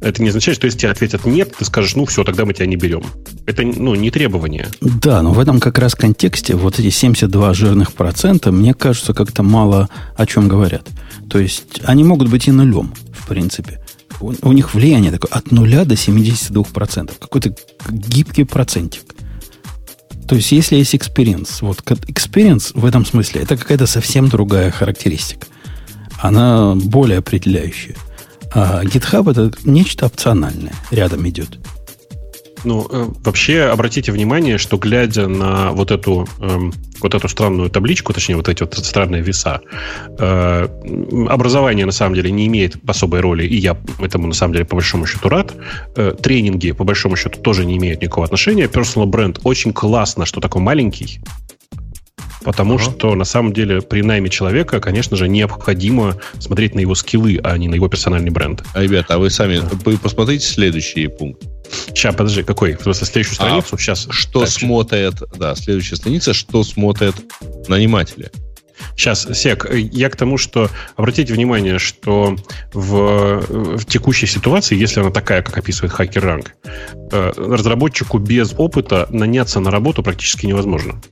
Это 0.00 0.22
не 0.22 0.28
означает, 0.28 0.56
что 0.56 0.66
если 0.66 0.78
тебе 0.78 0.90
ответят 0.92 1.24
нет, 1.24 1.54
ты 1.58 1.64
скажешь, 1.64 1.96
ну 1.96 2.04
все, 2.04 2.22
тогда 2.22 2.44
мы 2.44 2.54
тебя 2.54 2.66
не 2.66 2.76
берем. 2.76 3.02
Это 3.46 3.62
ну, 3.62 3.96
не 3.96 4.12
требование. 4.12 4.68
Да, 4.80 5.22
но 5.22 5.32
в 5.32 5.40
этом 5.40 5.58
как 5.58 5.78
раз 5.78 5.96
контексте 5.96 6.54
вот 6.54 6.78
эти 6.78 6.90
72 6.90 7.54
жирных 7.54 7.92
процента, 7.92 8.52
мне 8.52 8.74
кажется, 8.74 9.12
как-то 9.12 9.42
мало 9.42 9.88
о 10.16 10.24
чем 10.24 10.46
говорят. 10.46 10.86
То 11.28 11.40
есть 11.40 11.80
они 11.84 12.04
могут 12.04 12.28
быть 12.28 12.46
и 12.46 12.52
нулем, 12.52 12.94
в 13.12 13.26
принципе 13.26 13.80
у, 14.20 14.32
у 14.42 14.52
них 14.52 14.74
влияние 14.74 15.10
такое 15.10 15.30
от 15.30 15.50
нуля 15.50 15.84
до 15.84 15.94
72%. 15.94 17.12
Какой-то 17.18 17.54
гибкий 17.88 18.44
процентик. 18.44 19.02
То 20.26 20.34
есть, 20.34 20.52
если 20.52 20.76
есть 20.76 20.94
experience, 20.94 21.58
вот 21.62 21.80
experience 21.80 22.72
в 22.74 22.84
этом 22.84 23.06
смысле, 23.06 23.42
это 23.42 23.56
какая-то 23.56 23.86
совсем 23.86 24.28
другая 24.28 24.70
характеристика. 24.70 25.46
Она 26.20 26.74
более 26.74 27.18
определяющая. 27.18 27.96
А 28.52 28.82
GitHub 28.84 29.30
это 29.30 29.52
нечто 29.64 30.06
опциональное, 30.06 30.74
рядом 30.90 31.26
идет. 31.28 31.58
Ну, 32.64 32.86
э, 32.90 33.06
вообще, 33.24 33.62
обратите 33.62 34.12
внимание, 34.12 34.58
что 34.58 34.76
глядя 34.76 35.28
на 35.28 35.72
вот 35.72 35.90
эту, 35.90 36.28
э, 36.40 36.58
вот 37.00 37.14
эту 37.14 37.28
странную 37.28 37.70
табличку, 37.70 38.12
точнее, 38.12 38.36
вот 38.36 38.48
эти 38.48 38.62
вот 38.62 38.74
странные 38.74 39.22
веса, 39.22 39.60
э, 40.18 40.68
образование 41.28 41.86
на 41.86 41.92
самом 41.92 42.14
деле 42.14 42.30
не 42.30 42.46
имеет 42.46 42.76
особой 42.86 43.20
роли, 43.20 43.46
и 43.46 43.56
я 43.56 43.76
этому 44.00 44.26
на 44.26 44.34
самом 44.34 44.54
деле 44.54 44.64
по 44.64 44.76
большому 44.76 45.06
счету 45.06 45.28
рад. 45.28 45.54
Э, 45.96 46.14
тренинги 46.20 46.72
по 46.72 46.84
большому 46.84 47.16
счету 47.16 47.40
тоже 47.40 47.64
не 47.64 47.76
имеют 47.76 48.02
никакого 48.02 48.24
отношения. 48.24 48.66
Personal 48.66 49.06
бренд 49.06 49.40
очень 49.44 49.72
классно, 49.72 50.26
что 50.26 50.40
такой 50.40 50.62
маленький, 50.62 51.20
Потому 52.48 52.76
ага. 52.76 52.84
что 52.84 53.14
на 53.14 53.26
самом 53.26 53.52
деле 53.52 53.82
при 53.82 54.00
найме 54.00 54.30
человека, 54.30 54.80
конечно 54.80 55.18
же, 55.18 55.28
необходимо 55.28 56.16
смотреть 56.38 56.74
на 56.74 56.80
его 56.80 56.94
скиллы, 56.94 57.38
а 57.44 57.58
не 57.58 57.68
на 57.68 57.74
его 57.74 57.88
персональный 57.88 58.30
бренд. 58.30 58.64
А, 58.72 58.82
ребята, 58.82 59.16
а 59.16 59.18
вы 59.18 59.28
сами 59.28 59.60
вы 59.84 59.98
посмотрите 59.98 60.46
следующий 60.46 61.08
пункт. 61.08 61.42
Сейчас, 61.88 62.14
подожди, 62.14 62.42
какой? 62.42 62.74
В 62.76 62.82
смысле, 62.84 63.06
следующую 63.06 63.34
а 63.34 63.34
страницу? 63.34 63.68
А, 63.72 63.78
Сейчас. 63.78 64.08
Что 64.08 64.40
так, 64.40 64.48
смотрят, 64.48 65.22
да, 65.36 65.54
следующая 65.56 65.96
страница, 65.96 66.32
что 66.32 66.64
смотрят 66.64 67.16
наниматели. 67.68 68.30
Сейчас, 68.96 69.28
Сек, 69.34 69.70
я 69.70 70.08
к 70.08 70.16
тому, 70.16 70.38
что 70.38 70.70
обратите 70.96 71.34
внимание, 71.34 71.78
что 71.78 72.34
в, 72.72 73.76
в 73.76 73.84
текущей 73.84 74.26
ситуации, 74.26 74.74
если 74.74 75.00
она 75.00 75.10
такая, 75.10 75.42
как 75.42 75.58
описывает 75.58 75.92
Хакер 75.92 76.24
Ранг, 76.24 76.54
э, 77.12 77.32
разработчику 77.36 78.18
без 78.18 78.54
опыта 78.56 79.06
наняться 79.10 79.60
на 79.60 79.70
работу 79.70 80.02
практически 80.02 80.46
невозможно. 80.46 81.02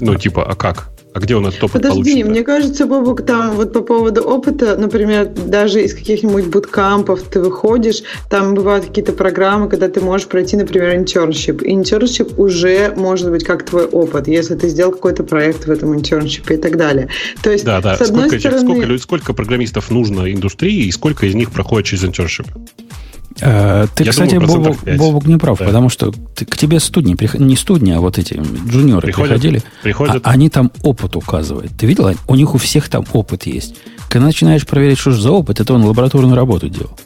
Ну, 0.00 0.14
типа, 0.16 0.44
а 0.44 0.54
как? 0.54 0.88
А 1.16 1.18
где 1.18 1.34
он 1.34 1.46
этот 1.46 1.64
опыт 1.64 1.80
Подожди, 1.80 2.12
получит? 2.12 2.26
мне 2.26 2.42
кажется, 2.42 2.84
Бобук, 2.84 3.24
там 3.24 3.52
вот 3.52 3.72
по 3.72 3.80
поводу 3.80 4.20
опыта, 4.20 4.76
например, 4.76 5.24
даже 5.24 5.82
из 5.82 5.94
каких-нибудь 5.94 6.48
буткампов 6.48 7.22
ты 7.22 7.40
выходишь, 7.40 8.02
там 8.28 8.54
бывают 8.54 8.84
какие-то 8.84 9.12
программы, 9.12 9.70
когда 9.70 9.88
ты 9.88 10.02
можешь 10.02 10.26
пройти, 10.26 10.58
например, 10.58 10.94
internship. 10.94 11.62
Internship 11.62 12.38
уже 12.38 12.92
может 12.94 13.30
быть 13.30 13.44
как 13.44 13.64
твой 13.64 13.86
опыт, 13.86 14.28
если 14.28 14.56
ты 14.56 14.68
сделал 14.68 14.92
какой-то 14.92 15.24
проект 15.24 15.66
в 15.66 15.70
этом 15.70 15.94
internship 15.94 16.50
е 16.50 16.56
и 16.56 16.58
так 16.58 16.76
далее. 16.76 17.08
То 17.42 17.50
есть, 17.50 17.64
да, 17.64 17.80
да. 17.80 17.96
С 17.96 18.02
одной 18.02 18.26
сколько, 18.26 18.38
стороны... 18.38 18.60
сколько, 18.60 18.98
сколько 18.98 19.32
программистов 19.32 19.90
нужно 19.90 20.30
индустрии 20.30 20.84
и 20.84 20.92
сколько 20.92 21.24
из 21.24 21.34
них 21.34 21.50
проходит 21.50 21.86
через 21.86 22.04
internship? 22.04 22.46
Э, 23.40 23.86
ты, 23.94 24.04
Я 24.04 24.10
кстати, 24.10 24.38
думаю, 24.38 24.76
Бобук, 24.96 25.26
не 25.26 25.36
прав, 25.36 25.58
да. 25.58 25.66
потому 25.66 25.88
что 25.88 26.12
ты, 26.34 26.44
к 26.44 26.56
тебе 26.56 26.80
студни, 26.80 27.16
не 27.38 27.56
студни, 27.56 27.92
а 27.92 28.00
вот 28.00 28.18
эти 28.18 28.40
джуниоры 28.68 29.02
приходят, 29.02 29.40
приходили, 29.40 29.62
приходят. 29.82 30.26
А, 30.26 30.30
они 30.30 30.48
там 30.48 30.70
опыт 30.82 31.16
указывают. 31.16 31.72
Ты 31.76 31.86
видел? 31.86 32.10
У 32.26 32.34
них 32.34 32.54
у 32.54 32.58
всех 32.58 32.88
там 32.88 33.04
опыт 33.12 33.46
есть. 33.46 33.76
Когда 34.08 34.26
начинаешь 34.26 34.66
проверять, 34.66 34.98
что 34.98 35.10
же 35.10 35.20
за 35.20 35.32
опыт, 35.32 35.60
это 35.60 35.74
он 35.74 35.84
лабораторную 35.84 36.34
работу 36.36 36.68
делал. 36.68 36.96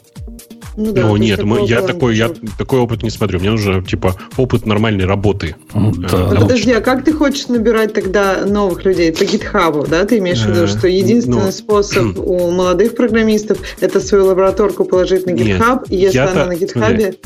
Ну, 0.77 0.91
да, 0.91 1.01
ну 1.01 1.17
нет, 1.17 1.43
мы, 1.43 1.65
я, 1.65 1.81
такой, 1.81 2.15
я 2.15 2.29
такой 2.57 2.79
опыт 2.79 3.03
не 3.03 3.09
смотрю. 3.09 3.39
Мне 3.39 3.51
нужно, 3.51 3.83
типа, 3.83 4.15
опыт 4.37 4.65
нормальной 4.65 5.05
работы. 5.05 5.55
Ну, 5.73 5.91
да. 5.91 6.29
ну, 6.31 6.41
подожди, 6.41 6.71
а 6.71 6.81
как 6.81 7.03
ты 7.03 7.13
хочешь 7.13 7.47
набирать 7.47 7.93
тогда 7.93 8.45
новых 8.45 8.85
людей? 8.85 9.11
По 9.11 9.23
GitHub, 9.23 9.87
да? 9.89 10.05
Ты 10.05 10.19
имеешь 10.19 10.39
в 10.39 10.49
виду, 10.49 10.63
э, 10.63 10.67
что 10.67 10.87
единственный 10.87 11.45
ну, 11.45 11.51
способ 11.51 12.17
у 12.17 12.51
молодых 12.51 12.95
программистов 12.95 13.59
это 13.81 13.99
свою 13.99 14.25
лабораторку 14.25 14.85
положить 14.85 15.25
на 15.25 15.31
GitHub, 15.31 15.85
и 15.89 15.97
если 15.97 16.19
она 16.19 16.45
на 16.45 16.53
GitHub... 16.53 17.17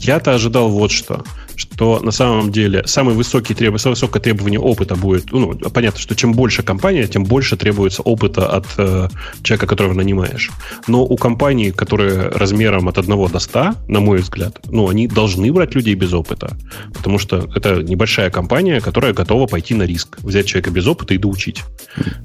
Я-то 0.00 0.32
ожидал 0.32 0.68
вот 0.68 0.92
что 0.92 1.24
что 1.58 2.00
на 2.00 2.12
самом 2.12 2.52
деле 2.52 2.84
самый 2.86 3.14
высокий 3.14 3.54
треб... 3.54 3.78
самое 3.78 3.94
высокое 3.94 4.22
требование 4.22 4.60
опыта 4.60 4.94
будет, 4.94 5.32
ну, 5.32 5.54
понятно, 5.54 6.00
что 6.00 6.14
чем 6.14 6.32
больше 6.32 6.62
компания, 6.62 7.06
тем 7.06 7.24
больше 7.24 7.56
требуется 7.56 8.02
опыта 8.02 8.48
от 8.48 8.66
э, 8.78 9.08
человека, 9.42 9.66
которого 9.66 9.94
нанимаешь. 9.94 10.50
Но 10.86 11.04
у 11.04 11.16
компаний, 11.16 11.72
которые 11.72 12.28
размером 12.28 12.88
от 12.88 12.98
1 12.98 13.28
до 13.28 13.38
100, 13.38 13.74
на 13.88 14.00
мой 14.00 14.18
взгляд, 14.18 14.60
ну, 14.70 14.88
они 14.88 15.08
должны 15.08 15.52
брать 15.52 15.74
людей 15.74 15.94
без 15.94 16.12
опыта, 16.12 16.56
потому 16.94 17.18
что 17.18 17.48
это 17.54 17.82
небольшая 17.82 18.30
компания, 18.30 18.80
которая 18.80 19.12
готова 19.12 19.46
пойти 19.46 19.74
на 19.74 19.82
риск, 19.82 20.18
взять 20.20 20.46
человека 20.46 20.70
без 20.70 20.86
опыта 20.86 21.14
и 21.14 21.18
доучить. 21.18 21.64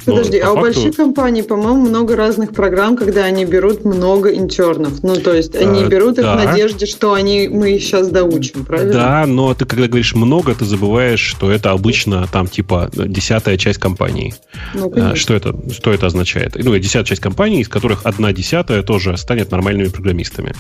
Подожди, 0.06 0.40
Но, 0.40 0.44
а 0.44 0.54
факту... 0.54 0.60
у 0.60 0.62
больших 0.62 0.96
компаний, 0.96 1.42
по-моему, 1.42 1.88
много 1.88 2.16
разных 2.16 2.54
программ, 2.54 2.96
когда 2.96 3.24
они 3.24 3.46
берут 3.46 3.84
много 3.84 4.30
интернов. 4.30 5.02
Ну, 5.04 5.16
то 5.16 5.34
есть 5.34 5.56
они 5.56 5.84
а, 5.84 5.88
берут 5.88 6.20
их 6.20 6.24
да. 6.24 6.36
в 6.36 6.46
надежде, 6.46 6.86
что 6.86 7.14
они 7.14 7.48
мы 7.48 7.80
сейчас 7.80 8.10
доучим, 8.10 8.66
правильно? 8.66 8.94
Да, 8.94 9.23
но 9.26 9.54
ты 9.54 9.66
когда 9.66 9.88
говоришь 9.88 10.14
много, 10.14 10.54
ты 10.56 10.66
забываешь, 10.66 11.20
что 11.20 11.52
это 11.52 11.72
обычно 11.72 12.28
там 12.32 12.48
типа 12.48 12.90
десятая 12.94 13.58
часть 13.58 13.80
компании. 13.80 14.34
Ну, 14.74 14.92
а, 14.96 15.16
что, 15.16 15.34
это, 15.34 15.56
что 15.72 15.92
это 15.92 16.08
означает? 16.08 16.56
Ну, 16.56 16.78
десятая 16.78 17.06
часть 17.06 17.22
компании, 17.22 17.62
из 17.62 17.68
которых 17.68 18.02
одна 18.06 18.34
десятая 18.34 18.84
тоже 18.84 19.18
станет 19.18 19.52
нормальными 19.52 19.88
программистами. 19.88 20.54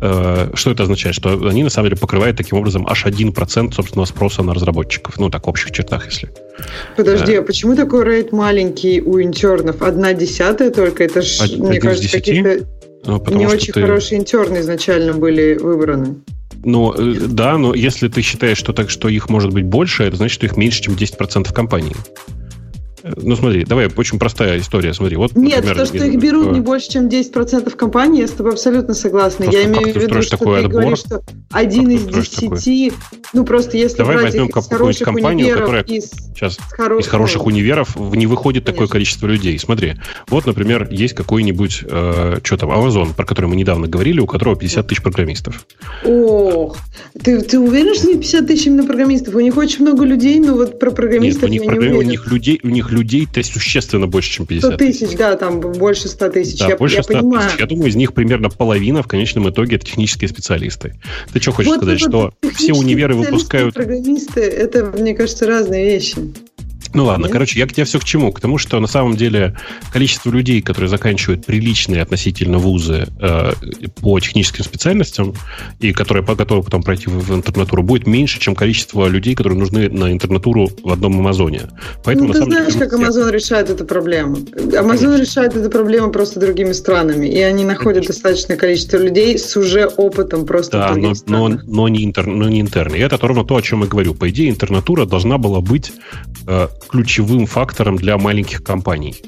Э, 0.00 0.50
что 0.54 0.70
это 0.70 0.84
означает? 0.84 1.14
Что 1.14 1.48
они 1.48 1.64
на 1.64 1.70
самом 1.70 1.88
деле 1.88 2.00
покрывают 2.00 2.36
таким 2.36 2.58
образом 2.58 2.86
аж 2.88 3.06
1% 3.06 3.72
собственного 3.72 4.06
спроса 4.06 4.42
на 4.42 4.54
разработчиков. 4.54 5.18
Ну, 5.18 5.30
так, 5.30 5.46
в 5.46 5.50
общих 5.50 5.70
чертах, 5.70 6.06
если. 6.06 6.30
Подожди, 6.96 7.34
а 7.34 7.42
почему 7.42 7.74
такой 7.74 8.04
рейд 8.04 8.32
маленький 8.32 9.00
у 9.00 9.20
интернов? 9.20 9.82
Одна 9.82 10.12
десятая 10.12 10.70
только? 10.70 11.04
Это 11.04 11.22
ж, 11.22 11.56
мне 11.58 11.80
кажется, 11.80 12.10
какие-то 12.10 12.66
ну, 13.04 13.20
не 13.30 13.46
очень 13.46 13.72
ты... 13.72 13.80
хорошие 13.80 14.20
интерны 14.20 14.58
изначально 14.58 15.12
были 15.12 15.54
выбраны. 15.54 16.16
Но 16.64 16.94
э, 16.96 17.26
да, 17.28 17.58
но 17.58 17.74
если 17.74 18.08
ты 18.08 18.22
считаешь, 18.22 18.58
что 18.58 18.72
так, 18.72 18.90
что 18.90 19.08
их 19.08 19.28
может 19.28 19.52
быть 19.52 19.64
больше, 19.64 20.04
это 20.04 20.16
значит, 20.16 20.34
что 20.34 20.46
их 20.46 20.56
меньше, 20.56 20.82
чем 20.82 20.94
10% 20.94 21.52
компании. 21.52 21.94
Ну, 23.02 23.36
смотри, 23.36 23.64
давай, 23.64 23.88
очень 23.96 24.18
простая 24.18 24.58
история. 24.58 24.94
Смотри, 24.94 25.16
вот, 25.16 25.34
Нет, 25.34 25.64
например, 25.64 25.76
то, 25.76 25.86
что 25.86 26.04
их 26.04 26.20
берут 26.20 26.52
не 26.52 26.60
больше, 26.60 26.90
чем 26.90 27.08
10% 27.08 27.74
компании, 27.76 28.20
я 28.22 28.28
с 28.28 28.32
тобой 28.32 28.52
абсолютно 28.52 28.94
согласна. 28.94 29.46
Просто 29.46 29.60
я 29.60 29.66
имею 29.66 29.92
в 29.92 29.96
виду, 29.96 30.22
что 30.22 30.38
такой 30.38 30.60
ты 30.60 30.66
отбор? 30.66 30.80
говоришь, 30.82 30.98
что 31.00 31.22
один 31.50 31.90
из 31.90 32.04
десяти, 32.04 32.92
ну 33.32 33.44
просто 33.44 33.76
если 33.76 33.98
Давай 33.98 34.16
брать 34.16 34.26
возьмем 34.26 34.46
из 34.46 34.66
хороших 34.68 35.04
компанию, 35.04 35.46
универов, 35.46 35.60
которая 35.60 35.84
из, 35.84 36.10
сейчас, 36.10 36.58
хороших, 36.70 37.06
из 37.06 37.10
хороших 37.10 37.46
универов 37.46 37.96
не 37.96 38.26
выходит 38.26 38.64
Конечно. 38.64 38.84
такое 38.84 38.88
количество 38.88 39.26
людей. 39.26 39.58
Смотри, 39.58 39.94
вот, 40.28 40.46
например, 40.46 40.88
есть 40.90 41.14
какой-нибудь, 41.14 41.84
э, 41.88 42.38
что 42.42 42.56
там, 42.56 42.70
Amazon, 42.70 43.14
про 43.14 43.24
который 43.24 43.46
мы 43.46 43.56
недавно 43.56 43.88
говорили, 43.88 44.20
у 44.20 44.26
которого 44.26 44.56
50 44.56 44.86
тысяч 44.86 45.02
программистов. 45.02 45.66
Ох, 46.04 46.76
ты, 47.20 47.40
ты 47.40 47.58
уверен, 47.58 47.94
что 47.94 48.08
не 48.08 48.14
50 48.14 48.46
тысяч 48.46 48.66
именно 48.66 48.84
программистов? 48.84 49.34
У 49.34 49.40
них 49.40 49.56
очень 49.56 49.82
много 49.82 50.04
людей, 50.04 50.38
но 50.38 50.54
вот 50.54 50.78
про 50.78 50.90
программистов 50.90 51.50
Нет, 51.50 51.62
у 51.62 51.70
них, 51.70 51.82
я 51.82 51.88
не 51.88 51.96
у 51.96 52.02
них 52.02 52.26
людей, 52.26 52.60
у 52.62 52.68
них 52.68 52.91
людей-то 52.92 53.42
существенно 53.42 54.06
больше, 54.06 54.30
чем 54.30 54.46
50 54.46 54.74
100 54.74 54.76
тысяч. 54.78 55.16
да, 55.16 55.36
там 55.36 55.60
больше 55.60 56.08
100 56.08 56.28
тысяч. 56.30 56.58
Да, 56.58 56.68
я, 56.68 56.76
больше 56.76 56.96
я 56.96 57.02
100 57.02 57.12
понимаю. 57.12 57.48
тысяч. 57.48 57.60
Я 57.60 57.66
думаю, 57.66 57.88
из 57.88 57.96
них 57.96 58.12
примерно 58.12 58.50
половина 58.50 59.02
в 59.02 59.08
конечном 59.08 59.50
итоге 59.50 59.76
это 59.76 59.86
технические 59.86 60.28
специалисты. 60.28 60.94
Ты 61.32 61.40
что 61.40 61.52
хочешь 61.52 61.70
вот, 61.70 61.78
сказать, 61.78 61.98
что 61.98 62.32
все 62.54 62.72
универы 62.72 63.14
выпускают... 63.14 63.74
Программисты, 63.74 64.40
это, 64.40 64.84
мне 64.96 65.14
кажется, 65.14 65.46
разные 65.46 65.84
вещи. 65.84 66.16
Ну 66.94 67.04
ладно, 67.04 67.24
Нет? 67.24 67.32
короче, 67.32 67.58
я 67.58 67.66
к 67.66 67.72
тебе 67.72 67.84
все 67.84 67.98
к 67.98 68.04
чему? 68.04 68.32
К 68.32 68.40
тому, 68.40 68.58
что 68.58 68.78
на 68.80 68.86
самом 68.86 69.16
деле 69.16 69.56
количество 69.92 70.30
людей, 70.30 70.62
которые 70.62 70.88
заканчивают 70.88 71.46
приличные 71.46 72.02
относительно 72.02 72.58
вузы 72.58 73.08
э, 73.20 73.52
по 74.00 74.18
техническим 74.20 74.64
специальностям 74.64 75.34
и 75.80 75.92
которые 75.92 76.24
готовы 76.24 76.62
потом 76.62 76.82
пройти 76.82 77.08
в, 77.08 77.18
в 77.18 77.34
интернатуру, 77.34 77.82
будет 77.82 78.06
меньше, 78.06 78.40
чем 78.40 78.54
количество 78.54 79.06
людей, 79.06 79.34
которые 79.34 79.58
нужны 79.58 79.88
на 79.88 80.12
интернатуру 80.12 80.70
в 80.82 80.92
одном 80.92 81.18
Амазоне. 81.18 81.62
Поэтому, 82.04 82.28
ну, 82.28 82.34
ты 82.34 82.44
знаешь, 82.44 82.72
деле, 82.74 82.86
как 82.86 82.92
Амазон 82.94 83.30
решает 83.30 83.70
эту 83.70 83.84
проблему. 83.84 84.38
Амазон 84.76 85.18
решает 85.18 85.56
эту 85.56 85.70
проблему 85.70 86.10
просто 86.10 86.40
другими 86.40 86.72
странами, 86.72 87.26
и 87.26 87.40
они 87.40 87.64
находят 87.64 88.06
Конечно. 88.06 88.14
достаточное 88.14 88.56
количество 88.56 88.98
людей 88.98 89.38
с 89.38 89.56
уже 89.56 89.86
опытом 89.86 90.46
просто 90.46 90.78
да, 90.78 90.94
но, 90.96 91.12
но, 91.26 91.60
но, 91.66 91.88
не 91.88 92.04
интер, 92.04 92.26
но 92.26 92.48
не 92.48 92.60
интерны. 92.60 92.96
И 92.96 93.00
это 93.00 93.16
ровно 93.20 93.44
то, 93.44 93.56
о 93.56 93.62
чем 93.62 93.82
я 93.82 93.86
говорю. 93.86 94.14
По 94.14 94.28
идее, 94.30 94.50
интернатура 94.50 95.06
должна 95.06 95.38
была 95.38 95.60
быть 95.60 95.92
э, 96.46 96.68
ключевым 96.88 97.46
фактором 97.46 97.96
для 97.96 98.18
маленьких 98.18 98.62
компаний. 98.62 99.22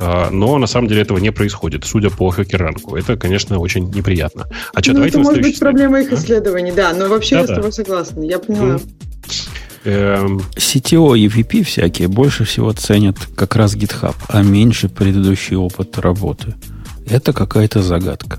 А, 0.00 0.30
но 0.30 0.58
на 0.58 0.66
самом 0.66 0.88
деле 0.88 1.02
этого 1.02 1.18
не 1.18 1.32
происходит, 1.32 1.84
судя 1.84 2.10
по 2.10 2.30
хакеранку. 2.30 2.96
Это, 2.96 3.16
конечно, 3.16 3.58
очень 3.58 3.90
неприятно. 3.90 4.46
А 4.72 4.82
что, 4.82 4.92
ну, 4.92 4.96
давайте 4.96 5.18
это 5.18 5.26
может 5.26 5.42
быть 5.42 5.58
проблема 5.58 6.00
их 6.00 6.12
исследований, 6.12 6.72
да, 6.72 6.92
но 6.94 7.08
вообще 7.08 7.36
да, 7.36 7.40
я 7.40 7.46
да. 7.46 7.52
с 7.52 7.56
тобой 7.56 7.72
согласна, 7.72 8.22
я 8.22 8.38
поняла. 8.38 8.80
Эм... 9.84 10.40
CTO 10.56 11.18
и 11.18 11.26
VP 11.26 11.64
всякие 11.64 12.08
больше 12.08 12.44
всего 12.44 12.72
ценят 12.72 13.16
как 13.34 13.56
раз 13.56 13.74
GitHub, 13.74 14.14
а 14.28 14.42
меньше 14.42 14.88
предыдущий 14.88 15.56
опыт 15.56 15.98
работы. 15.98 16.54
Это 17.08 17.32
какая-то 17.32 17.82
загадка. 17.82 18.38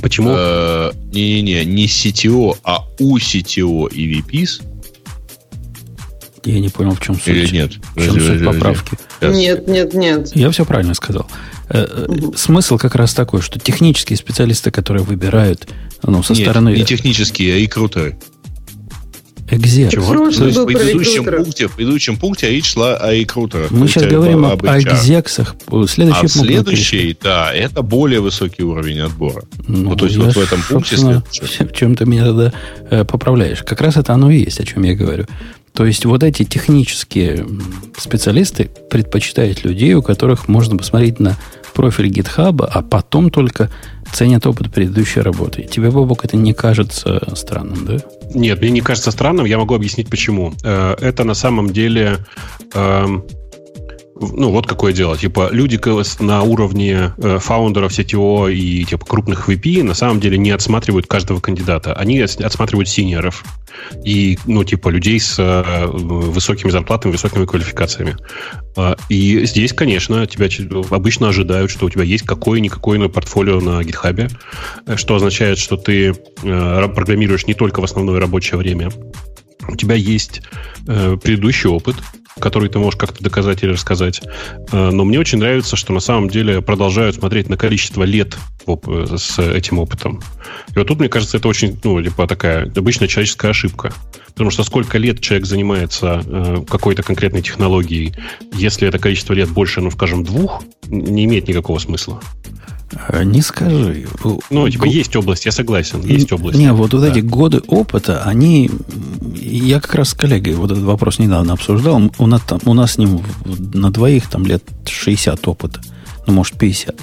Почему? 0.00 0.30
Э, 0.32 0.92
не-не-не, 1.12 1.64
не 1.64 1.86
CTO, 1.86 2.56
а 2.62 2.84
у 2.98 3.16
CTO 3.18 3.90
и 3.90 4.20
VPs 4.20 4.62
я 6.52 6.60
не 6.60 6.68
понял, 6.68 6.94
в 6.94 7.00
чем 7.00 7.14
суть. 7.14 7.28
Или 7.28 7.48
нет? 7.52 7.72
В 7.94 8.04
чем 8.04 8.20
суть 8.20 8.44
поправки? 8.44 8.98
Нет, 9.20 9.66
нет, 9.68 9.94
нет. 9.94 10.34
Я 10.34 10.50
все 10.50 10.64
правильно 10.64 10.94
сказал. 10.94 11.28
Угу. 11.70 12.34
Смысл 12.36 12.78
как 12.78 12.94
раз 12.94 13.14
такой, 13.14 13.42
что 13.42 13.58
технические 13.58 14.16
специалисты, 14.16 14.70
которые 14.70 15.04
выбирают 15.04 15.68
ну, 16.02 16.22
со 16.22 16.32
нет, 16.32 16.42
стороны... 16.42 16.70
не 16.70 16.84
технические, 16.84 17.54
а 17.54 17.56
и 17.58 17.66
крутые. 17.66 18.18
Экзек. 19.50 19.90
Чего? 19.90 20.30
То 20.30 20.46
есть 20.46 20.58
в 20.58 20.66
предыдущем 20.66 21.24
пункте, 21.24 21.68
в 21.68 21.76
предыдущем 21.76 22.16
пункте 22.16 22.50
речь 22.50 22.72
шла 22.72 22.96
о 22.96 23.12
рекрутерах. 23.12 23.70
Мы 23.70 23.88
сейчас 23.88 24.04
говорим 24.04 24.44
об, 24.44 24.64
об 24.64 24.78
экзексах. 24.78 25.56
Следующий 25.88 26.26
а 26.26 26.28
следующий, 26.28 27.16
да, 27.20 27.52
это 27.52 27.82
более 27.82 28.20
высокий 28.20 28.62
уровень 28.62 29.00
отбора. 29.00 29.44
Ну, 29.66 29.90
вот, 29.90 29.98
то 29.98 30.06
есть 30.06 30.16
вот 30.16 30.34
в 30.34 30.38
этом 30.38 30.62
пункте 30.68 30.96
В 30.96 31.72
чем 31.72 31.94
ты 31.94 32.04
меня 32.04 32.26
тогда 32.26 32.52
э, 32.90 33.04
поправляешь? 33.04 33.62
Как 33.62 33.80
раз 33.80 33.96
это 33.96 34.12
оно 34.12 34.30
и 34.30 34.38
есть, 34.38 34.60
о 34.60 34.64
чем 34.64 34.82
я 34.82 34.94
говорю. 34.94 35.26
То 35.72 35.86
есть 35.86 36.04
вот 36.04 36.22
эти 36.24 36.44
технические 36.44 37.46
специалисты 37.96 38.68
предпочитают 38.90 39.64
людей, 39.64 39.94
у 39.94 40.02
которых 40.02 40.48
можно 40.48 40.76
посмотреть 40.76 41.20
на 41.20 41.36
профиль 41.78 42.08
GitHub, 42.08 42.68
а 42.68 42.82
потом 42.82 43.30
только 43.30 43.70
ценят 44.12 44.46
опыт 44.46 44.72
предыдущей 44.72 45.20
работы. 45.20 45.62
Тебе, 45.62 45.90
Бобок, 45.90 46.24
это 46.24 46.36
не 46.36 46.52
кажется 46.52 47.20
странным, 47.34 47.84
да? 47.84 47.96
Нет, 48.34 48.60
мне 48.60 48.70
не 48.70 48.80
кажется 48.80 49.10
странным. 49.10 49.46
Я 49.46 49.58
могу 49.58 49.74
объяснить, 49.74 50.08
почему. 50.08 50.52
Э, 50.62 50.96
это 51.00 51.24
на 51.24 51.34
самом 51.34 51.72
деле 51.72 52.18
эм, 52.74 53.24
ну, 54.20 54.50
вот 54.50 54.66
какое 54.66 54.92
дело. 54.92 55.16
Типа, 55.16 55.48
люди 55.52 55.78
на 56.22 56.42
уровне 56.42 57.12
э, 57.18 57.38
фаундеров 57.38 57.92
CTO 57.92 58.52
и 58.52 58.84
типа 58.84 59.04
крупных 59.04 59.48
VP 59.48 59.82
на 59.82 59.94
самом 59.94 60.20
деле 60.20 60.38
не 60.38 60.50
отсматривают 60.50 61.06
каждого 61.06 61.40
кандидата. 61.40 61.94
Они 61.94 62.20
отсматривают 62.20 62.88
синьоров 62.88 63.44
и, 64.04 64.38
ну, 64.46 64.64
типа, 64.64 64.88
людей 64.88 65.20
с 65.20 65.38
э, 65.38 65.86
высокими 65.86 66.70
зарплатами, 66.70 67.12
высокими 67.12 67.44
квалификациями. 67.44 68.16
Э, 68.76 68.94
и 69.08 69.44
здесь, 69.46 69.72
конечно, 69.72 70.26
тебя 70.26 70.48
обычно 70.90 71.28
ожидают, 71.28 71.70
что 71.70 71.86
у 71.86 71.90
тебя 71.90 72.04
есть 72.04 72.24
какое-никакое 72.24 73.08
портфолио 73.08 73.60
на 73.60 73.82
GitHub, 73.82 74.32
э, 74.86 74.96
что 74.96 75.14
означает, 75.14 75.58
что 75.58 75.76
ты 75.76 76.14
э, 76.42 76.88
программируешь 76.94 77.46
не 77.46 77.54
только 77.54 77.80
в 77.80 77.84
основное 77.84 78.18
рабочее 78.18 78.58
время, 78.58 78.90
у 79.68 79.76
тебя 79.76 79.94
есть 79.94 80.42
э, 80.86 81.16
предыдущий 81.22 81.68
опыт, 81.68 81.96
который 82.38 82.68
ты 82.68 82.78
можешь 82.78 82.98
как-то 82.98 83.22
доказать 83.22 83.62
или 83.62 83.72
рассказать. 83.72 84.22
Э, 84.72 84.90
но 84.90 85.04
мне 85.04 85.18
очень 85.18 85.38
нравится, 85.38 85.76
что 85.76 85.92
на 85.92 86.00
самом 86.00 86.28
деле 86.28 86.62
продолжают 86.62 87.16
смотреть 87.16 87.48
на 87.48 87.56
количество 87.56 88.02
лет 88.04 88.36
с 88.66 89.38
этим 89.38 89.78
опытом. 89.78 90.20
И 90.74 90.78
вот 90.78 90.88
тут, 90.88 90.98
мне 90.98 91.08
кажется, 91.08 91.38
это 91.38 91.48
очень, 91.48 91.78
ну, 91.82 92.02
типа 92.02 92.26
такая 92.26 92.70
обычная 92.76 93.08
человеческая 93.08 93.50
ошибка. 93.50 93.92
Потому 94.26 94.50
что 94.50 94.62
сколько 94.62 94.98
лет 94.98 95.20
человек 95.20 95.46
занимается 95.46 96.22
э, 96.24 96.64
какой-то 96.68 97.02
конкретной 97.02 97.42
технологией, 97.42 98.14
если 98.52 98.86
это 98.86 98.98
количество 98.98 99.32
лет 99.32 99.48
больше, 99.48 99.80
ну, 99.80 99.90
скажем, 99.90 100.22
двух, 100.22 100.62
не 100.86 101.24
имеет 101.24 101.48
никакого 101.48 101.78
смысла. 101.78 102.20
Э, 103.08 103.22
не 103.24 103.42
скажи. 103.42 104.06
Ну, 104.50 104.68
типа, 104.68 104.84
Г... 104.84 104.90
есть 104.90 105.14
область, 105.16 105.46
я 105.46 105.52
согласен, 105.52 106.00
есть 106.02 106.32
область. 106.32 106.58
Не, 106.58 106.72
вот, 106.72 106.92
вот 106.92 107.02
да. 107.02 107.08
эти 107.08 107.20
годы 107.20 107.62
опыта, 107.66 108.22
они... 108.24 108.70
Я 109.34 109.80
как 109.80 109.94
раз 109.94 110.10
с 110.10 110.14
коллегой 110.14 110.54
вот 110.54 110.70
этот 110.70 110.84
вопрос 110.84 111.18
недавно 111.18 111.52
обсуждал. 111.52 112.00
У 112.18 112.26
нас, 112.26 112.42
там, 112.42 112.60
у 112.64 112.74
нас 112.74 112.92
с 112.92 112.98
ним 112.98 113.20
на 113.74 113.90
двоих 113.90 114.28
там 114.28 114.46
лет 114.46 114.62
60 114.86 115.46
опыта. 115.48 115.80
Ну, 116.26 116.32
может, 116.32 116.58
50. 116.58 116.96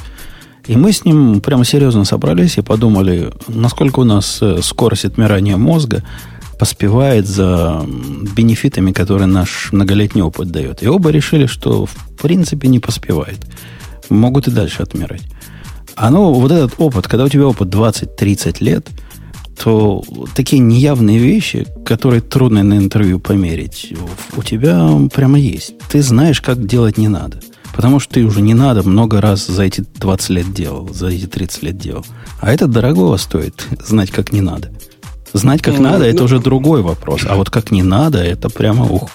И 0.68 0.76
мы 0.76 0.92
с 0.92 1.06
ним 1.06 1.42
прямо 1.42 1.64
серьезно 1.64 2.06
собрались 2.06 2.58
и 2.58 2.62
подумали, 2.62 3.32
насколько 3.48 4.00
у 4.00 4.04
нас 4.04 4.40
э, 4.42 4.62
скорость 4.64 5.06
отмирания 5.06 5.58
мозга 5.58 6.04
поспевает 6.58 7.28
за 7.28 7.86
бенефитами, 8.36 8.92
которые 8.92 9.28
наш 9.28 9.72
многолетний 9.72 10.24
опыт 10.24 10.50
дает. 10.50 10.82
И 10.82 10.88
оба 10.88 11.10
решили, 11.12 11.46
что 11.46 11.86
в 11.86 11.96
принципе 12.20 12.68
не 12.68 12.80
поспевает. 12.80 13.40
Могут 14.10 14.48
и 14.48 14.52
дальше 14.52 14.82
отмирать. 14.82 15.22
Оно, 15.96 16.34
вот 16.34 16.52
этот 16.52 16.74
опыт, 16.78 17.08
когда 17.08 17.26
у 17.26 17.30
тебя 17.30 17.48
опыт 17.48 17.70
20-30 17.70 18.58
лет, 18.64 18.88
то 19.62 20.04
такие 20.36 20.62
неявные 20.62 21.18
вещи, 21.18 21.66
которые 21.86 22.22
трудно 22.22 22.64
на 22.64 22.78
интервью 22.78 23.20
померить, 23.20 23.94
у 24.36 24.44
тебя 24.44 24.90
прямо 25.14 25.40
есть. 25.40 25.74
Ты 25.90 26.02
знаешь, 26.02 26.42
как 26.42 26.66
делать 26.66 26.98
не 26.98 27.08
надо. 27.08 27.40
Потому 27.74 28.00
что 28.00 28.14
ты 28.14 28.24
уже 28.24 28.42
не 28.42 28.54
надо 28.54 28.88
много 28.88 29.20
раз 29.20 29.48
за 29.48 29.64
эти 29.64 29.84
20 29.96 30.30
лет 30.30 30.54
делал, 30.54 30.90
за 30.94 31.08
эти 31.08 31.26
30 31.26 31.64
лет 31.64 31.78
делал. 31.78 32.06
А 32.40 32.54
это 32.54 32.68
дорогого 32.68 33.18
стоит, 33.18 33.68
знать, 33.86 34.12
как 34.12 34.32
не 34.32 34.42
надо. 34.42 34.72
Знать, 35.34 35.62
как 35.62 35.76
ну, 35.78 35.84
надо, 35.84 36.00
ну, 36.00 36.06
это 36.06 36.24
уже 36.24 36.40
другой 36.40 36.82
вопрос. 36.82 37.26
А 37.28 37.36
вот 37.36 37.50
как 37.50 37.72
не 37.72 37.84
надо, 37.84 38.20
это 38.20 38.50
прямо 38.50 38.86
ух. 38.86 39.10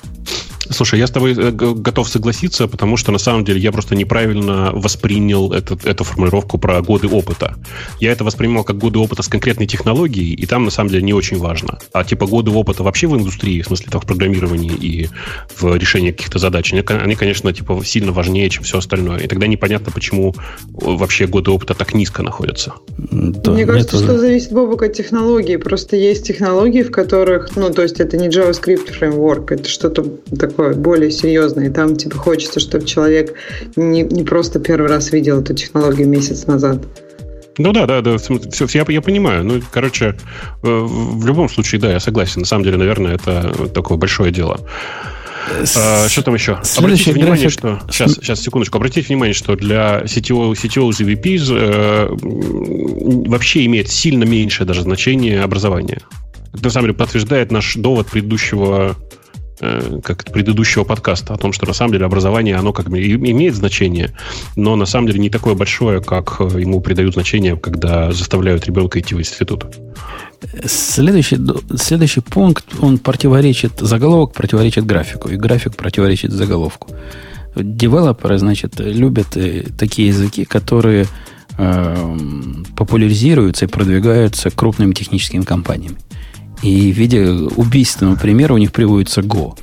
Слушай, 0.71 1.01
я 1.01 1.07
с 1.07 1.11
тобой 1.11 1.35
э, 1.37 1.51
готов 1.51 2.09
согласиться, 2.09 2.69
потому 2.69 2.97
что 2.97 3.11
на 3.13 3.19
самом 3.19 3.45
деле 3.45 3.61
я 3.61 3.73
просто 3.73 3.97
неправильно 3.97 4.71
воспринял 4.73 5.53
этот, 5.53 5.85
эту 5.85 6.05
формулировку 6.05 6.59
про 6.59 6.81
годы 6.81 7.09
опыта. 7.09 7.57
Я 7.99 8.13
это 8.13 8.25
воспринимал 8.25 8.63
как 8.63 8.79
годы 8.79 8.99
опыта 8.99 9.23
с 9.23 9.29
конкретной 9.29 9.67
технологией, 9.67 10.33
и 10.35 10.47
там 10.47 10.65
на 10.65 10.71
самом 10.71 10.91
деле 10.91 11.03
не 11.03 11.13
очень 11.13 11.39
важно. 11.39 11.79
А 11.93 12.05
типа 12.05 12.27
годы 12.27 12.51
опыта 12.53 12.85
вообще 12.85 13.09
в 13.09 13.17
индустрии, 13.17 13.63
в 13.63 13.67
смысле 13.67 13.89
там, 13.91 14.01
в 14.01 14.07
программировании 14.07 14.73
и 14.73 15.09
в 15.57 15.77
решении 15.77 16.13
каких-то 16.13 16.39
задач, 16.39 16.73
они, 16.73 16.83
они, 16.87 17.17
конечно, 17.17 17.53
типа 17.53 17.83
сильно 17.85 18.13
важнее, 18.13 18.49
чем 18.49 18.63
все 18.63 18.79
остальное. 18.79 19.19
И 19.19 19.27
тогда 19.27 19.49
непонятно, 19.49 19.91
почему 19.93 20.35
вообще 20.69 21.27
годы 21.27 21.51
опыта 21.51 21.75
так 21.75 21.95
низко 21.95 22.23
находятся. 22.23 22.75
Да, 22.97 23.53
Мне 23.53 23.67
кажется, 23.67 23.97
это... 23.97 24.05
что 24.05 24.19
зависит, 24.19 24.53
Бобок, 24.53 24.83
от 24.83 24.93
технологии. 24.93 25.57
Просто 25.57 25.97
есть 25.97 26.27
технологии, 26.27 26.83
в 26.83 26.93
которых, 26.93 27.57
ну, 27.57 27.71
то 27.73 27.83
есть 27.83 27.99
это 27.99 28.17
не 28.17 28.29
JavaScript 28.29 28.93
фреймворк, 28.93 29.53
это 29.53 29.69
что-то 29.69 30.05
такое 30.39 30.60
такое 30.61 30.75
более 30.75 31.11
серьезное. 31.11 31.69
И 31.69 31.71
там 31.71 31.97
типа 31.97 32.17
хочется, 32.17 32.61
чтобы 32.61 32.85
человек 32.85 33.35
не, 33.77 34.03
не 34.03 34.25
просто 34.25 34.61
первый 34.61 34.89
раз 34.89 35.13
видел 35.13 35.41
эту 35.41 35.55
технологию 35.55 36.09
месяц 36.09 36.47
назад. 36.47 36.87
Ну 37.59 37.73
да, 37.73 37.87
да, 37.87 38.01
да, 38.01 38.17
все, 38.19 38.67
я, 38.73 38.85
я 38.89 39.01
понимаю. 39.03 39.45
Ну, 39.45 39.61
короче, 39.71 40.17
в 40.63 41.27
любом 41.27 41.49
случае, 41.49 41.81
да, 41.81 41.93
я 41.93 42.01
согласен. 42.01 42.41
На 42.41 42.47
самом 42.47 42.65
деле, 42.65 42.77
наверное, 42.77 43.15
это 43.15 43.69
такое 43.75 43.99
большое 43.99 44.33
дело. 44.33 44.61
А, 45.77 46.09
что 46.09 46.23
там 46.23 46.35
еще? 46.35 46.59
Следующий 46.63 47.11
обратите 47.11 47.13
внимание, 47.13 47.49
что... 47.49 47.81
Сейчас, 47.91 48.15
сейчас, 48.15 48.41
секундочку. 48.41 48.77
Обратите 48.79 49.07
внимание, 49.09 49.35
что 49.35 49.57
для 49.57 50.07
сетевого, 50.07 50.55
сетевого 50.55 50.91
ZVP 50.91 51.39
э, 51.51 52.09
вообще 53.29 53.67
имеет 53.67 53.89
сильно 53.89 54.25
меньшее 54.25 54.67
даже 54.67 54.83
значение 54.83 55.43
образования. 55.43 56.01
Это, 56.53 56.65
на 56.65 56.71
самом 56.71 56.89
деле, 56.89 56.99
подтверждает 56.99 57.51
наш 57.51 57.77
довод 57.77 58.07
предыдущего 58.07 58.97
Э, 58.97 59.10
как 60.03 60.25
предыдущего 60.25 60.85
подкаста 60.85 61.35
о 61.35 61.37
том, 61.37 61.53
что 61.53 61.67
на 61.67 61.73
самом 61.73 61.93
деле 61.93 62.07
образование, 62.07 62.57
оно 62.57 62.73
как 62.73 62.89
бы 62.89 62.99
имеет 63.01 63.55
значение, 63.55 64.15
но 64.57 64.77
на 64.77 64.87
самом 64.87 65.09
деле 65.09 65.19
не 65.19 65.31
такое 65.31 65.55
большое, 65.55 66.01
как 66.01 66.37
э, 66.41 66.61
ему 66.61 66.81
придают 66.81 67.15
значение, 67.15 67.57
когда 67.57 68.13
заставляют 68.13 68.67
ребенка 68.67 69.01
идти 69.01 69.15
в 69.15 69.19
институт. 69.21 69.67
Следующий, 70.65 71.39
следующий 71.77 72.21
пункт, 72.21 72.65
он 72.81 72.99
противоречит, 72.99 73.73
заголовок 73.81 74.33
противоречит 74.33 74.87
графику, 74.87 75.29
и 75.29 75.37
график 75.37 75.77
противоречит 75.77 76.33
заголовку. 76.33 76.89
Девелоперы, 77.55 78.39
значит, 78.39 78.81
любят 78.81 79.37
э, 79.37 79.65
такие 79.79 80.09
языки, 80.09 80.45
которые 80.45 81.07
э, 81.59 82.17
популяризируются 82.77 83.67
и 83.67 83.69
продвигаются 83.69 84.51
крупными 84.51 84.95
техническими 84.95 85.43
компаниями. 85.43 85.99
И 86.63 86.93
в 86.93 86.97
виде 86.97 87.31
убийственного 87.31 88.17
примера 88.17 88.55
у 88.55 88.59
них 88.59 88.73
приводится 88.73 89.21
Go. 89.23 89.59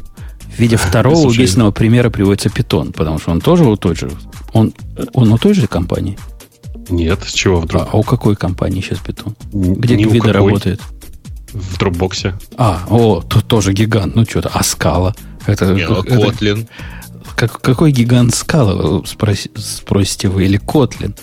В 0.55 0.59
виде 0.59 0.77
второго 0.77 1.27
убийственного 1.27 1.71
примера 1.71 2.09
приводится 2.09 2.49
Python, 2.49 2.91
потому 2.91 3.19
что 3.19 3.31
он 3.31 3.41
тоже 3.41 3.63
у 3.65 3.75
той 3.75 3.95
же. 3.95 4.09
Он, 4.53 4.73
он 5.13 5.31
у 5.31 5.37
той 5.37 5.53
же 5.53 5.67
компании? 5.67 6.17
Нет, 6.89 7.19
с 7.23 7.33
чего 7.33 7.59
вдруг? 7.59 7.83
А, 7.83 7.89
а 7.91 7.97
у 7.97 8.03
какой 8.03 8.35
компании 8.35 8.81
сейчас 8.81 8.99
Python? 8.99 9.35
Где 9.51 9.95
Гвида 9.95 10.33
работает? 10.33 10.81
В 11.53 11.77
Dropbox. 11.77 12.33
А, 12.57 12.85
о, 12.89 13.21
тут 13.21 13.45
тоже 13.45 13.73
гигант. 13.73 14.15
Ну, 14.15 14.25
что-то. 14.25 14.49
А 14.53 14.63
скала? 14.63 15.15
Это, 15.45 15.73
Не, 15.73 15.87
ну, 15.87 16.01
это, 16.01 16.15
Kotlin. 16.15 16.67
Как, 17.35 17.61
какой 17.61 17.91
гигант 17.91 18.33
скала, 18.33 19.03
спроси, 19.05 19.51
спросите 19.55 20.27
вы, 20.27 20.45
или 20.45 20.59
Kotlin? 20.59 21.15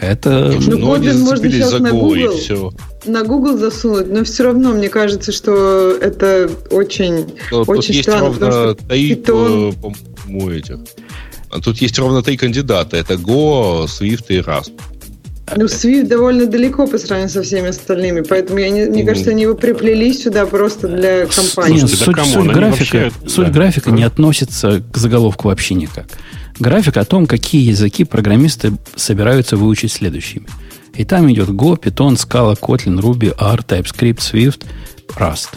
Это... 0.00 0.56
Ну, 0.58 0.78
ну 0.78 0.96
Kotlin 0.96 1.18
можно 1.18 1.50
сейчас 1.50 1.78
на 1.78 1.90
Google, 1.90 2.36
все. 2.36 2.72
На 3.04 3.22
Google 3.22 3.58
засунуть, 3.58 4.10
но 4.10 4.24
все 4.24 4.44
равно 4.44 4.72
мне 4.72 4.88
кажется, 4.88 5.32
что 5.32 5.90
это 5.92 6.50
очень, 6.70 7.34
но 7.50 7.62
очень 7.62 7.94
тут 7.94 8.02
странно. 8.02 8.26
Есть 8.28 8.42
ровно 8.42 8.74
три, 8.74 9.14
Python... 9.14 9.80
по-моему, 9.80 10.50
этих. 10.50 10.78
А 11.50 11.60
тут 11.60 11.78
есть 11.78 11.98
ровно 11.98 12.22
три 12.22 12.36
кандидата. 12.36 12.96
Это 12.96 13.14
Go, 13.14 13.84
Swift 13.84 14.26
и 14.28 14.38
Rust. 14.38 14.72
Ну, 15.54 15.64
Swift 15.66 16.06
довольно 16.06 16.46
далеко 16.46 16.86
по 16.86 16.96
сравнению 16.96 17.30
со 17.30 17.42
всеми 17.42 17.68
остальными, 17.68 18.20
поэтому 18.20 18.58
я 18.58 18.70
не, 18.70 18.86
мне 18.86 19.04
кажется, 19.04 19.30
они 19.30 19.42
его 19.42 19.54
приплели 19.54 20.12
сюда 20.14 20.46
просто 20.46 20.88
для 20.88 21.26
компании. 21.26 21.80
Нет, 21.80 21.90
суть, 21.90 21.98
суть 21.98 22.52
графика, 22.52 22.96
вообще, 22.96 23.12
суть 23.26 23.46
да. 23.48 23.52
графика 23.52 23.90
не 23.90 24.04
относится 24.04 24.82
к 24.90 24.96
заголовку 24.96 25.48
вообще 25.48 25.74
никак. 25.74 26.06
График 26.58 26.96
о 26.96 27.04
том, 27.04 27.26
какие 27.26 27.68
языки 27.68 28.04
программисты 28.04 28.72
собираются 28.94 29.56
выучить 29.56 29.92
следующими. 29.92 30.46
И 30.94 31.04
там 31.04 31.30
идет 31.32 31.48
Go, 31.48 31.80
Python, 31.80 32.14
Scala, 32.14 32.58
Kotlin, 32.58 33.00
Ruby, 33.00 33.34
R, 33.38 33.60
TypeScript, 33.60 34.18
Swift, 34.18 34.64
Rust. 35.16 35.48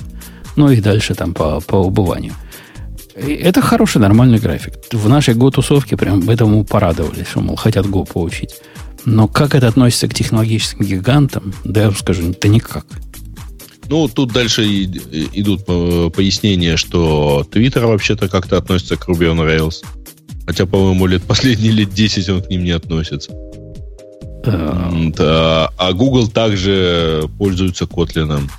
Ну 0.56 0.70
и 0.70 0.80
дальше 0.80 1.16
там 1.16 1.34
по, 1.34 1.60
по 1.62 1.76
убыванию. 1.76 2.34
И 3.16 3.34
это 3.34 3.62
хороший, 3.62 4.00
нормальный 4.00 4.40
график. 4.40 4.74
В 4.92 5.08
нашей 5.08 5.36
Go-тусовке 5.36 5.96
прям 5.96 6.30
этому 6.30 6.64
порадовались, 6.66 7.28
что, 7.28 7.42
мол, 7.42 7.56
хотят 7.56 7.86
Go 7.86 8.06
поучить. 8.12 8.56
Но 9.06 9.28
как 9.28 9.56
это 9.56 9.68
относится 9.68 10.08
к 10.08 10.14
технологическим 10.14 10.86
гигантам, 10.86 11.54
да 11.64 11.82
я 11.82 11.88
вам 11.88 11.96
скажу, 11.96 12.34
да 12.42 12.48
никак. 12.50 12.86
Ну, 13.88 14.08
тут 14.08 14.34
дальше 14.34 14.66
идут 14.66 15.62
э, 15.68 16.10
пояснения, 16.10 16.76
что 16.76 17.46
Twitter 17.52 17.86
вообще-то 17.86 18.28
как-то 18.28 18.58
относится 18.58 18.98
к 18.98 19.08
Ruby 19.08 19.32
on 19.32 19.46
Rails. 19.46 19.86
Хотя, 20.48 20.66
по-моему, 20.66 21.06
лет 21.06 21.24
последние 21.24 21.72
лет 21.72 21.94
10 21.94 22.30
он 22.30 22.42
к 22.42 22.50
ним 22.50 22.64
не 22.64 22.72
относится. 22.72 23.32
Да. 24.46 25.72
А 25.78 25.94
Google 25.94 26.28
также 26.28 27.30
пользуется 27.38 27.86
Kotlin. 27.86 28.50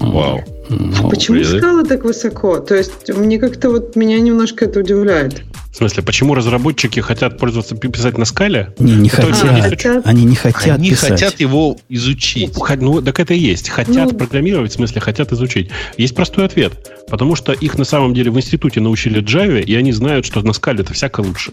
Вау. 0.00 0.40
А 0.68 1.08
почему 1.08 1.42
скала 1.44 1.84
так 1.84 2.04
высоко? 2.04 2.58
То 2.58 2.74
есть 2.74 3.08
мне 3.14 3.38
как-то 3.38 3.70
вот 3.70 3.96
меня 3.96 4.18
немножко 4.20 4.64
это 4.64 4.80
удивляет. 4.80 5.42
В 5.76 5.78
смысле, 5.78 6.02
почему 6.02 6.34
разработчики 6.34 7.00
хотят 7.00 7.36
пользоваться 7.36 7.76
писать 7.76 8.16
на 8.16 8.24
скале? 8.24 8.72
Не, 8.78 8.94
не 8.94 9.10
хотят. 9.10 9.44
А, 9.44 9.60
хотят. 9.60 10.06
Они 10.06 10.24
не 10.24 10.34
хотят 10.34 10.78
Они 10.78 10.88
писать. 10.88 11.10
хотят 11.10 11.38
его 11.38 11.76
изучить. 11.90 12.54
Ну, 12.78 13.02
так 13.02 13.20
это 13.20 13.34
и 13.34 13.38
есть. 13.38 13.68
Хотят 13.68 14.12
ну, 14.12 14.16
программировать, 14.16 14.72
в 14.72 14.74
смысле, 14.74 15.02
хотят 15.02 15.32
изучить. 15.32 15.68
Есть 15.98 16.14
простой 16.14 16.46
ответ. 16.46 16.72
Потому 17.10 17.36
что 17.36 17.52
их 17.52 17.76
на 17.76 17.84
самом 17.84 18.14
деле 18.14 18.30
в 18.30 18.38
институте 18.38 18.80
научили 18.80 19.22
Java, 19.22 19.60
и 19.60 19.74
они 19.74 19.92
знают, 19.92 20.24
что 20.24 20.40
на 20.40 20.54
скале 20.54 20.80
это 20.80 20.94
всяко 20.94 21.20
лучше. 21.20 21.52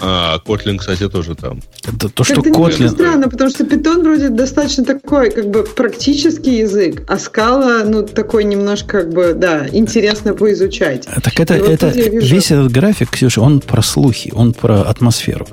А, 0.00 0.38
Kotlin, 0.44 0.78
кстати, 0.78 1.08
тоже 1.08 1.34
там. 1.34 1.60
Это 1.84 2.08
то, 2.08 2.24
что 2.24 2.40
Kotlin... 2.40 2.88
странно, 2.88 3.28
потому 3.28 3.50
что 3.50 3.64
Python 3.64 4.02
вроде 4.02 4.28
достаточно 4.28 4.84
такой, 4.84 5.30
как 5.30 5.50
бы, 5.50 5.62
практический 5.62 6.58
язык, 6.58 7.02
а 7.08 7.18
скала, 7.18 7.84
ну, 7.84 8.02
такой 8.02 8.44
немножко, 8.44 9.02
как 9.02 9.12
бы, 9.12 9.34
да, 9.34 9.66
интересно 9.72 10.34
поизучать. 10.34 11.06
Так 11.22 11.40
это, 11.40 11.54
это 11.54 11.88
весь 11.88 12.50
этот 12.50 12.70
график, 12.72 13.10
Ксюша, 13.10 13.40
он 13.40 13.60
про 13.60 13.82
слухи, 13.82 14.32
он 14.34 14.52
про 14.52 14.82
атмосферу. 14.82 15.46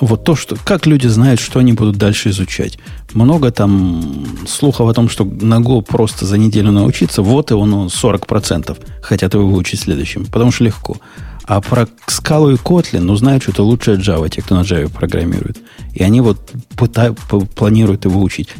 Вот 0.00 0.24
то, 0.24 0.34
что 0.34 0.56
как 0.64 0.86
люди 0.86 1.06
знают, 1.06 1.38
что 1.38 1.60
они 1.60 1.74
будут 1.74 1.96
дальше 1.96 2.30
изучать. 2.30 2.76
Много 3.12 3.52
там 3.52 4.26
слухов 4.48 4.88
о 4.88 4.94
том, 4.94 5.08
что 5.08 5.24
на 5.24 5.60
Go 5.60 5.80
просто 5.80 6.26
за 6.26 6.38
неделю 6.38 6.72
научиться, 6.72 7.22
вот 7.22 7.52
и 7.52 7.54
он 7.54 7.86
40% 7.86 8.76
хотят 9.00 9.34
его 9.34 9.46
выучить 9.46 9.80
следующим, 9.80 10.26
потому 10.26 10.50
что 10.50 10.64
легко. 10.64 10.96
А 11.44 11.60
про 11.60 11.88
скалу 12.06 12.50
и 12.50 12.54
Kotlin, 12.54 13.00
ну, 13.00 13.16
знают 13.16 13.42
что-то 13.42 13.64
лучше 13.64 13.92
Java, 13.92 14.28
те, 14.28 14.42
кто 14.42 14.54
на 14.54 14.60
Java 14.60 14.88
программирует. 14.88 15.58
И 15.92 16.02
они 16.02 16.20
вот 16.20 16.38
пытают, 16.76 17.18
планируют 17.54 18.04
его 18.04 18.22
учить. 18.22 18.50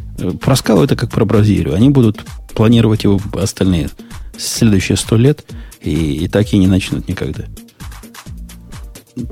Про 0.41 0.57
скалу 0.57 0.83
это 0.83 0.97
как 0.97 1.11
про 1.11 1.25
Бразилию. 1.25 1.75
Они 1.75 1.91
будут 1.91 2.25
планировать 2.55 3.05
его 3.05 3.21
остальные 3.35 3.91
следующие 4.37 4.97
сто 4.97 5.17
лет, 5.17 5.45
и, 5.81 6.25
и 6.25 6.29
так 6.29 6.53
и 6.53 6.59
не 6.59 6.67
начнут 6.67 7.09
никогда. 7.09 7.45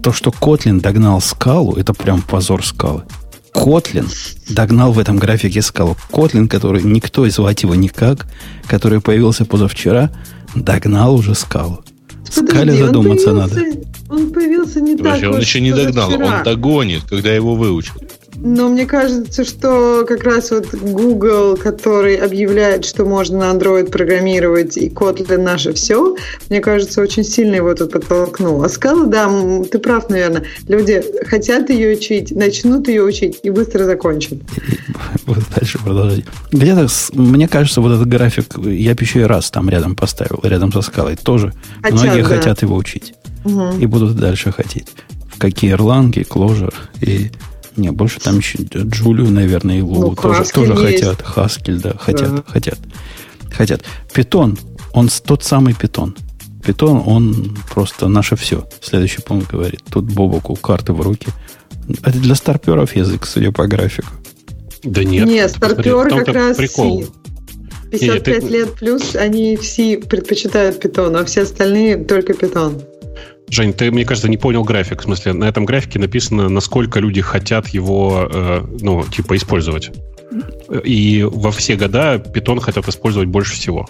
То, 0.02 0.12
что 0.12 0.30
Kotlin 0.30 0.80
догнал 0.80 1.20
скалу, 1.20 1.74
это 1.74 1.94
прям 1.94 2.22
позор 2.22 2.64
скалы. 2.64 3.04
Kotlin 3.52 4.08
догнал 4.48 4.92
в 4.92 4.98
этом 4.98 5.18
графике 5.18 5.62
скалу. 5.62 5.96
Kotlin, 6.10 6.48
который 6.48 6.82
никто 6.82 7.28
звать 7.28 7.62
его 7.62 7.74
никак, 7.74 8.26
который 8.66 9.00
появился 9.00 9.44
позавчера, 9.44 10.10
догнал 10.54 11.14
уже 11.14 11.34
скалу. 11.34 11.82
Скале 12.30 12.72
задуматься 12.74 13.32
надо. 13.32 13.60
Он 14.08 14.32
появился 14.32 14.80
не 14.80 14.96
Подожди, 14.96 15.22
так. 15.22 15.34
Он 15.34 15.40
еще 15.40 15.60
не 15.60 15.72
догнал, 15.72 16.12
он 16.12 16.42
догонит, 16.44 17.02
когда 17.08 17.32
его 17.32 17.54
выучат. 17.54 18.09
Но 18.36 18.68
мне 18.68 18.86
кажется, 18.86 19.44
что 19.44 20.04
как 20.06 20.24
раз 20.24 20.50
вот 20.50 20.74
Google, 20.74 21.56
который 21.56 22.16
объявляет, 22.16 22.84
что 22.84 23.04
можно 23.04 23.38
на 23.38 23.56
Android 23.56 23.90
программировать 23.90 24.76
и 24.76 24.88
Kotlin 24.88 25.38
наше 25.38 25.72
все, 25.74 26.16
мне 26.48 26.60
кажется, 26.60 27.02
очень 27.02 27.24
сильно 27.24 27.56
его 27.56 27.74
тут 27.74 27.92
подтолкнул. 27.92 28.62
А 28.62 28.66
Scala, 28.66 29.06
да, 29.06 29.28
ты 29.70 29.78
прав, 29.78 30.08
наверное. 30.08 30.44
Люди 30.68 31.02
хотят 31.26 31.70
ее 31.70 31.96
учить, 31.96 32.30
начнут 32.30 32.88
ее 32.88 33.02
учить 33.02 33.40
и 33.42 33.50
быстро 33.50 33.84
закончат. 33.84 34.38
Дальше 35.56 35.78
продолжать. 35.78 36.24
Где-то, 36.50 36.88
мне 37.12 37.48
кажется, 37.48 37.80
вот 37.80 37.92
этот 37.92 38.08
график, 38.08 38.56
я 38.64 38.94
бы 38.94 39.02
еще 39.02 39.20
и 39.20 39.24
раз 39.24 39.50
там 39.50 39.68
рядом 39.68 39.96
поставил, 39.96 40.40
рядом 40.42 40.72
со 40.72 40.80
скалой 40.82 41.16
тоже. 41.16 41.52
Хотят, 41.82 42.00
Многие 42.00 42.22
да. 42.22 42.28
хотят 42.28 42.62
его 42.62 42.76
учить. 42.76 43.14
Угу. 43.44 43.78
И 43.80 43.86
будут 43.86 44.16
дальше 44.16 44.52
хотеть. 44.52 44.88
Какие 45.38 45.74
Erlang, 45.74 46.12
Clojure 46.12 46.74
и 47.00 47.30
не, 47.80 47.90
больше 47.90 48.20
там 48.20 48.38
еще 48.38 48.58
Джулию, 48.62 49.30
наверное, 49.30 49.78
и 49.78 49.82
Лу 49.82 50.10
ну, 50.10 50.14
тоже, 50.14 50.44
тоже 50.50 50.76
хотят. 50.76 51.22
Хаскель, 51.22 51.80
да, 51.80 51.94
хотят, 51.98 52.34
да. 52.34 52.44
хотят. 52.46 52.78
Хотят. 53.50 53.82
Питон, 54.12 54.58
он 54.92 55.08
тот 55.24 55.42
самый 55.44 55.74
питон. 55.74 56.16
Питон, 56.64 57.02
он 57.06 57.56
просто 57.72 58.08
наше 58.08 58.36
все. 58.36 58.68
Следующий 58.82 59.22
пункт 59.22 59.50
говорит. 59.50 59.80
Тут 59.90 60.04
Бобоку 60.04 60.54
карты 60.56 60.92
в 60.92 61.00
руки. 61.00 61.28
Это 62.02 62.18
для 62.18 62.34
старперов 62.34 62.94
язык, 62.94 63.26
судя 63.26 63.50
по 63.50 63.66
графику. 63.66 64.12
Да 64.84 65.04
нет. 65.04 65.26
Нет, 65.26 65.50
старперы 65.50 66.10
как 66.10 66.28
раз 66.28 66.56
прикол. 66.56 67.06
55 67.90 68.26
нет, 68.26 68.42
нет, 68.42 68.50
лет 68.52 68.74
плюс, 68.74 69.16
они 69.16 69.56
все 69.56 69.98
предпочитают 69.98 70.78
питон, 70.78 71.16
а 71.16 71.24
все 71.24 71.42
остальные 71.42 72.04
только 72.04 72.34
питон. 72.34 72.80
Жень, 73.50 73.72
ты, 73.72 73.90
мне 73.90 74.04
кажется, 74.04 74.28
не 74.28 74.36
понял 74.36 74.62
график. 74.62 75.00
В 75.00 75.04
смысле, 75.04 75.32
на 75.32 75.44
этом 75.44 75.64
графике 75.64 75.98
написано, 75.98 76.48
насколько 76.48 77.00
люди 77.00 77.20
хотят 77.20 77.68
его, 77.68 78.28
э, 78.32 78.64
ну, 78.80 79.04
типа, 79.04 79.36
использовать. 79.36 79.90
И 80.84 81.26
во 81.28 81.50
все 81.50 81.74
года 81.74 82.18
питон 82.18 82.60
хотят 82.60 82.86
использовать 82.88 83.28
больше 83.28 83.54
всего. 83.54 83.88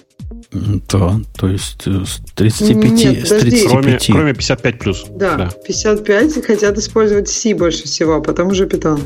Да, 0.53 1.21
то 1.37 1.49
есть 1.49 1.83
э, 1.87 2.05
с 2.05 2.21
35, 2.35 2.93
Нет, 2.93 3.27
с 3.27 3.29
35. 3.29 3.69
Кроме, 3.71 3.99
кроме 3.99 4.35
55 4.35 4.79
плюс. 4.79 5.05
Да, 5.11 5.37
да, 5.37 5.51
55 5.67 6.45
хотят 6.45 6.79
использовать 6.79 7.29
C 7.29 7.55
больше 7.55 7.85
всего, 7.85 8.15
а 8.17 8.21
потом 8.21 8.49
уже 8.49 8.67
питон. 8.67 9.01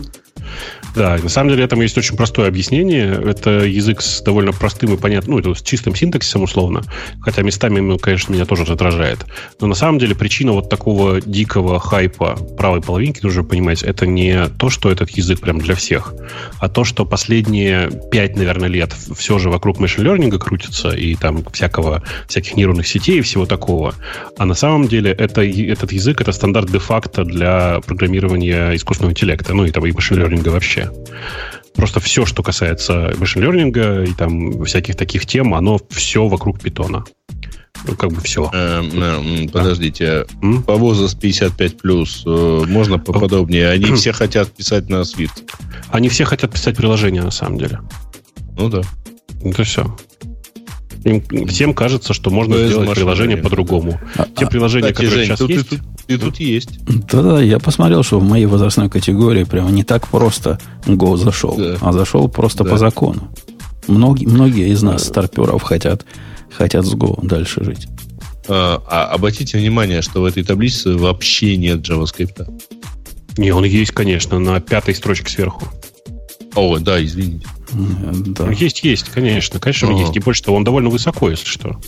Да, 0.94 1.18
на 1.20 1.28
самом 1.28 1.50
деле 1.50 1.64
этому 1.64 1.82
есть 1.82 1.98
очень 1.98 2.16
простое 2.16 2.46
объяснение. 2.46 3.20
Это 3.24 3.64
язык 3.64 4.00
с 4.00 4.22
довольно 4.22 4.52
простым 4.52 4.94
и 4.94 4.96
понятным, 4.96 5.40
ну, 5.44 5.54
с 5.54 5.62
чистым 5.62 5.94
синтаксисом 5.94 6.44
условно. 6.44 6.82
Хотя 7.20 7.42
местами, 7.42 7.80
ну, 7.80 7.98
конечно, 7.98 8.32
меня 8.32 8.44
тоже 8.44 8.64
раздражает. 8.64 9.26
Но 9.60 9.66
на 9.66 9.74
самом 9.74 9.98
деле 9.98 10.14
причина 10.14 10.52
вот 10.52 10.70
такого 10.70 11.20
дикого 11.20 11.80
хайпа 11.80 12.36
правой 12.56 12.80
половинки, 12.80 13.20
нужно 13.22 13.42
понимать, 13.42 13.82
это 13.82 14.06
не 14.06 14.46
то, 14.58 14.70
что 14.70 14.90
этот 14.90 15.10
язык 15.10 15.40
прям 15.40 15.58
для 15.58 15.74
всех, 15.74 16.14
а 16.60 16.68
то, 16.68 16.84
что 16.84 17.04
последние 17.04 17.90
пять, 18.10 18.36
наверное, 18.36 18.68
лет 18.68 18.92
все 19.16 19.38
же 19.38 19.50
вокруг 19.50 19.78
learning 19.78 20.38
крутится 20.38 20.90
и 20.90 21.16
там 21.16 21.44
всякого, 21.52 22.02
всяких 22.28 22.56
нейронных 22.56 22.86
сетей 22.86 23.18
и 23.18 23.22
всего 23.22 23.46
такого. 23.46 23.94
А 24.38 24.44
на 24.44 24.54
самом 24.54 24.86
деле 24.86 25.10
это, 25.10 25.42
этот 25.42 25.92
язык 25.92 26.20
это 26.20 26.32
стандарт 26.32 26.70
де-факто 26.70 27.24
для 27.24 27.80
программирования 27.80 28.76
искусственного 28.76 29.12
интеллекта, 29.12 29.54
ну 29.54 29.64
и 29.64 29.70
там 29.70 29.84
и 29.86 29.90
machine 29.90 30.24
learning 30.24 30.42
вообще. 30.86 31.04
Просто 31.74 32.00
все, 32.00 32.24
что 32.24 32.42
касается 32.42 33.10
learning 33.10 34.08
и 34.08 34.14
там 34.14 34.64
всяких 34.64 34.96
таких 34.96 35.26
тем, 35.26 35.54
оно 35.54 35.78
все 35.90 36.26
вокруг 36.28 36.60
питона. 36.60 37.04
Ну, 37.86 37.96
как 37.96 38.12
бы 38.12 38.20
все. 38.20 38.48
Э, 38.52 38.82
подождите, 39.52 40.26
а? 40.42 40.62
по 40.66 40.76
возраст 40.76 41.18
55 41.18 41.78
плюс 41.78 42.22
э, 42.24 42.62
можно 42.66 42.98
поподробнее? 42.98 43.68
Они 43.70 43.84
все 43.96 44.12
хотят 44.12 44.52
писать 44.52 44.88
на 44.88 45.02
Swift. 45.02 45.50
Они 45.90 46.08
все 46.08 46.24
хотят 46.24 46.52
писать 46.52 46.76
приложения, 46.76 47.22
на 47.22 47.30
самом 47.30 47.58
деле. 47.58 47.80
Ну 48.56 48.68
да. 48.68 48.82
Это 49.44 49.64
все. 49.64 49.94
Им, 51.04 51.46
всем 51.48 51.74
кажется, 51.74 52.14
что 52.14 52.30
можно 52.30 52.56
ну, 52.56 52.66
сделать 52.66 52.90
приложение 52.90 53.36
по-другому. 53.36 54.00
А, 54.16 54.26
Те 54.36 54.46
а, 54.46 54.48
приложения, 54.48 54.92
кстати, 54.92 55.06
которые 55.06 55.26
Жень, 55.26 55.36
сейчас 55.36 55.38
тут, 55.38 55.50
есть... 55.50 55.68
Тут, 55.68 55.80
и 56.08 56.16
тут 56.16 56.40
есть. 56.40 56.84
Да-да, 56.86 57.42
я 57.42 57.58
посмотрел, 57.58 58.02
что 58.02 58.18
в 58.18 58.24
моей 58.24 58.46
возрастной 58.46 58.88
категории 58.88 59.44
прямо 59.44 59.70
не 59.70 59.84
так 59.84 60.08
просто 60.08 60.58
Go 60.86 61.16
зашел, 61.16 61.56
да. 61.56 61.76
а 61.80 61.92
зашел 61.92 62.28
просто 62.28 62.64
да. 62.64 62.70
по 62.70 62.78
закону. 62.78 63.30
Многие, 63.86 64.26
многие 64.26 64.68
из 64.70 64.82
нас, 64.82 65.04
старперов, 65.04 65.62
хотят, 65.62 66.06
хотят 66.50 66.86
с 66.86 66.94
Go 66.94 67.18
дальше 67.26 67.62
жить. 67.62 67.86
А, 68.48 68.82
а 68.86 69.06
обратите 69.06 69.58
внимание, 69.58 70.00
что 70.00 70.22
в 70.22 70.24
этой 70.24 70.42
таблице 70.42 70.96
вообще 70.96 71.58
нет 71.58 71.86
JavaScript. 71.86 72.48
Не, 73.36 73.50
он 73.50 73.64
есть, 73.64 73.92
конечно, 73.92 74.38
на 74.38 74.60
пятой 74.60 74.94
строчке 74.94 75.30
сверху. 75.30 75.68
О, 76.54 76.78
да, 76.78 77.02
извините. 77.04 77.46
Да. 77.74 78.50
Есть, 78.50 78.84
есть, 78.84 79.08
конечно. 79.08 79.58
Конечно, 79.58 79.88
О. 79.88 79.98
есть. 79.98 80.16
И 80.16 80.20
больше 80.20 80.42
того, 80.42 80.56
он 80.56 80.64
довольно 80.64 80.88
высоко, 80.88 81.30
если 81.30 81.46
что. 81.46 81.80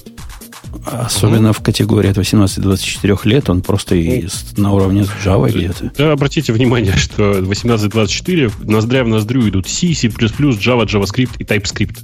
Особенно 0.85 1.51
угу. 1.51 1.59
в 1.59 1.63
категории 1.63 2.11
от 2.11 2.19
18-24 2.19 3.21
лет, 3.25 3.51
он 3.51 3.63
просто 3.63 3.95
и 3.97 4.27
на 4.57 4.73
уровне 4.73 5.05
с 5.05 5.09
Java 5.25 5.51
где-то. 5.51 5.93
Да, 5.97 6.13
обратите 6.13 6.53
внимание, 6.53 6.93
что 6.97 7.39
18-24 7.39 8.53
ноздря 8.65 9.05
в 9.05 9.09
ноздрю 9.09 9.49
идут 9.49 9.69
C, 9.69 9.95
C++, 9.95 10.09
Java, 10.09 10.87
JavaScript 10.87 11.37
и 11.39 11.45
TypeScript. 11.45 11.99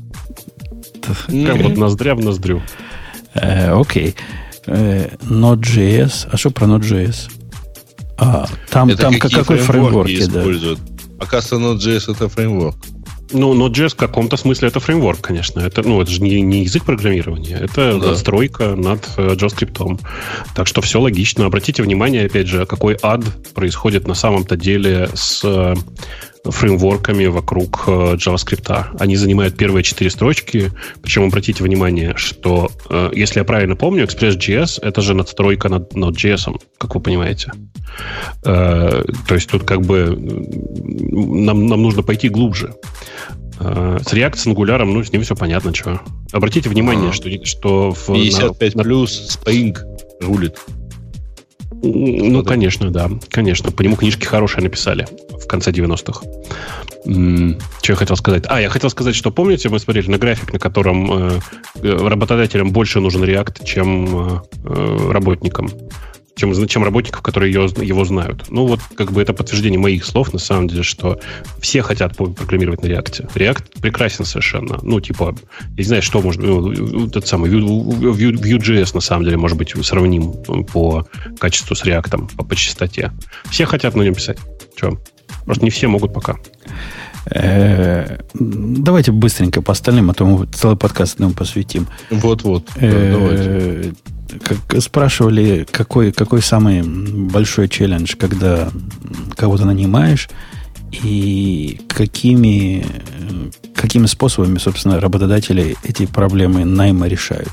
Прям 1.26 1.62
вот 1.62 1.76
ноздря 1.76 2.14
в 2.14 2.20
ноздрю. 2.20 2.62
Э, 3.34 3.72
окей. 3.72 4.14
Э, 4.66 5.16
Node.js. 5.22 6.28
А 6.30 6.36
что 6.36 6.50
про 6.50 6.66
Node.js? 6.66 7.30
А, 8.18 8.46
там, 8.70 8.90
там 8.96 9.18
какой 9.18 9.58
фреймворк 9.58 10.08
используют? 10.08 10.78
Оказывается, 11.18 11.90
Node.js 11.90 12.12
это 12.12 12.28
фреймворк. 12.28 12.76
Ну, 13.32 13.54
Node.js 13.54 13.90
в 13.90 13.96
каком-то 13.96 14.36
смысле 14.36 14.68
это 14.68 14.80
фреймворк, 14.80 15.20
конечно. 15.20 15.60
Это, 15.60 15.82
ну, 15.82 16.00
это 16.00 16.10
же 16.10 16.22
не, 16.22 16.40
не 16.40 16.62
язык 16.62 16.84
программирования, 16.84 17.58
это 17.60 17.98
да. 17.98 18.08
надстройка 18.08 18.74
над 18.76 19.08
э, 19.16 19.34
JavaScript. 19.34 20.00
Так 20.54 20.66
что 20.66 20.80
все 20.80 21.00
логично. 21.00 21.46
Обратите 21.46 21.82
внимание, 21.82 22.26
опять 22.26 22.46
же, 22.46 22.66
какой 22.66 22.96
ад 23.02 23.24
происходит 23.54 24.06
на 24.06 24.14
самом-то 24.14 24.56
деле 24.56 25.08
с 25.14 25.42
э, 25.44 25.74
фреймворками 26.44 27.26
вокруг 27.26 27.84
э, 27.86 28.14
JavaScript. 28.14 28.86
Они 28.98 29.16
занимают 29.16 29.56
первые 29.56 29.82
четыре 29.82 30.10
строчки. 30.10 30.72
Причем 31.02 31.24
обратите 31.24 31.62
внимание, 31.62 32.14
что, 32.16 32.70
если 33.12 33.40
я 33.40 33.44
правильно 33.44 33.76
помню, 33.76 34.04
Express.js— 34.04 34.80
это 34.82 35.00
же 35.00 35.14
надстройка 35.14 35.68
над 35.68 35.92
Node.js, 35.94 36.60
как 36.78 36.94
вы 36.94 37.00
понимаете. 37.00 37.52
То 38.42 39.04
есть 39.30 39.48
тут 39.50 39.64
как 39.64 39.82
бы 39.82 40.16
нам, 40.16 41.66
нам 41.66 41.82
нужно 41.82 42.02
пойти 42.02 42.28
глубже. 42.28 42.74
Э, 43.64 43.98
с 44.02 44.12
React, 44.12 44.36
с 44.36 44.46
Angular, 44.46 44.84
ну, 44.84 45.04
с 45.04 45.12
ним 45.12 45.22
все 45.22 45.36
понятно, 45.36 45.74
что. 45.74 46.00
Обратите 46.32 46.68
внимание, 46.68 47.10
а, 47.10 47.12
что, 47.12 47.28
что 47.44 47.92
в... 47.92 48.06
55 48.06 48.74
на, 48.74 48.82
плюс 48.82 49.38
Spring 49.38 49.76
рулит. 50.20 50.58
Ну, 51.82 52.40
что 52.40 52.48
конечно, 52.48 52.90
да. 52.90 53.10
Конечно. 53.28 53.70
По 53.70 53.82
нему 53.82 53.96
книжки 53.96 54.24
хорошие 54.24 54.62
написали 54.62 55.06
в 55.42 55.46
конце 55.46 55.70
90-х. 55.70 56.22
Что 57.82 57.92
я 57.92 57.96
хотел 57.96 58.16
сказать? 58.16 58.44
А, 58.48 58.60
я 58.60 58.68
хотел 58.68 58.90
сказать, 58.90 59.14
что 59.14 59.30
помните, 59.30 59.68
мы 59.68 59.78
смотрели 59.78 60.10
на 60.10 60.18
график, 60.18 60.52
на 60.52 60.58
котором 60.58 61.12
э, 61.12 61.40
э 61.82 62.08
работодателям 62.08 62.70
больше 62.70 63.00
нужен 63.00 63.24
React, 63.24 63.64
чем 63.64 64.42
э, 64.64 65.10
работникам 65.10 65.68
чем, 66.34 66.66
чем 66.66 66.84
работников, 66.84 67.22
которые 67.22 67.52
ее, 67.52 67.68
его 67.76 68.04
знают. 68.04 68.46
Ну, 68.50 68.66
вот 68.66 68.80
как 68.96 69.12
бы 69.12 69.20
это 69.20 69.32
подтверждение 69.32 69.78
моих 69.78 70.04
слов, 70.04 70.32
на 70.32 70.38
самом 70.38 70.68
деле, 70.68 70.82
что 70.82 71.20
все 71.60 71.82
хотят 71.82 72.16
программировать 72.16 72.82
на 72.82 72.86
React. 72.86 73.32
React 73.34 73.80
прекрасен 73.80 74.24
совершенно. 74.24 74.78
Ну, 74.82 75.00
типа, 75.00 75.34
я 75.60 75.76
не 75.76 75.84
знаю, 75.84 76.02
что 76.02 76.20
может... 76.20 76.42
Ну, 76.42 77.06
этот 77.06 77.26
самый 77.26 77.50
Vue.js, 77.50 78.94
на 78.94 79.00
самом 79.00 79.24
деле, 79.24 79.36
может 79.36 79.58
быть 79.58 79.74
сравним 79.84 80.32
по 80.72 81.06
качеству 81.38 81.74
с 81.74 81.84
React, 81.84 82.36
по, 82.36 82.44
по 82.44 82.56
частоте. 82.56 83.12
Все 83.50 83.66
хотят 83.66 83.94
на 83.94 84.02
нем 84.02 84.14
писать. 84.14 84.38
Че? 84.76 84.98
Просто 85.44 85.64
не 85.64 85.70
все 85.70 85.88
могут 85.88 86.12
пока. 86.12 86.36
Э, 87.30 88.18
давайте 88.34 89.12
быстренько 89.12 89.62
по 89.62 89.72
остальным, 89.72 90.10
а 90.10 90.14
то 90.14 90.24
мы 90.24 90.46
целый 90.46 90.76
подкаст 90.76 91.14
этому 91.16 91.32
посвятим. 91.32 91.86
Вот-вот. 92.10 92.68
Э, 92.76 93.92
как 94.42 94.80
спрашивали, 94.80 95.66
какой, 95.70 96.12
какой 96.12 96.42
самый 96.42 96.82
большой 96.82 97.68
челлендж, 97.68 98.16
когда 98.16 98.70
кого-то 99.36 99.64
нанимаешь, 99.64 100.28
и 100.90 101.80
какими, 101.88 102.84
какими 103.74 104.06
способами, 104.06 104.58
собственно, 104.58 105.00
работодатели 105.00 105.76
эти 105.84 106.06
проблемы 106.06 106.64
найма 106.64 107.08
решают. 107.08 107.50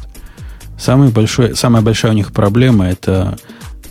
Самый 0.77 1.09
большой, 1.09 1.55
самая 1.55 1.81
большая 1.81 2.11
у 2.11 2.15
них 2.15 2.31
проблема 2.31 2.87
это 2.87 3.37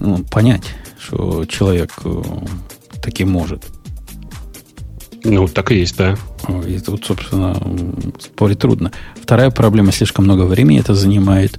ну, 0.01 0.25
понять, 0.25 0.65
что 0.99 1.45
человек 1.45 1.93
э, 2.05 2.23
таки 3.03 3.25
может. 3.25 3.65
Ну, 5.29 5.49
так 5.49 5.71
и 5.73 5.77
есть, 5.77 5.97
да. 5.97 6.17
И 6.67 6.79
тут, 6.79 7.05
собственно, 7.05 7.57
спорить 8.19 8.59
трудно. 8.59 8.93
Вторая 9.21 9.51
проблема, 9.51 9.93
слишком 9.93 10.25
много 10.25 10.43
времени 10.43 10.81
это 10.81 10.95
занимает. 10.95 11.59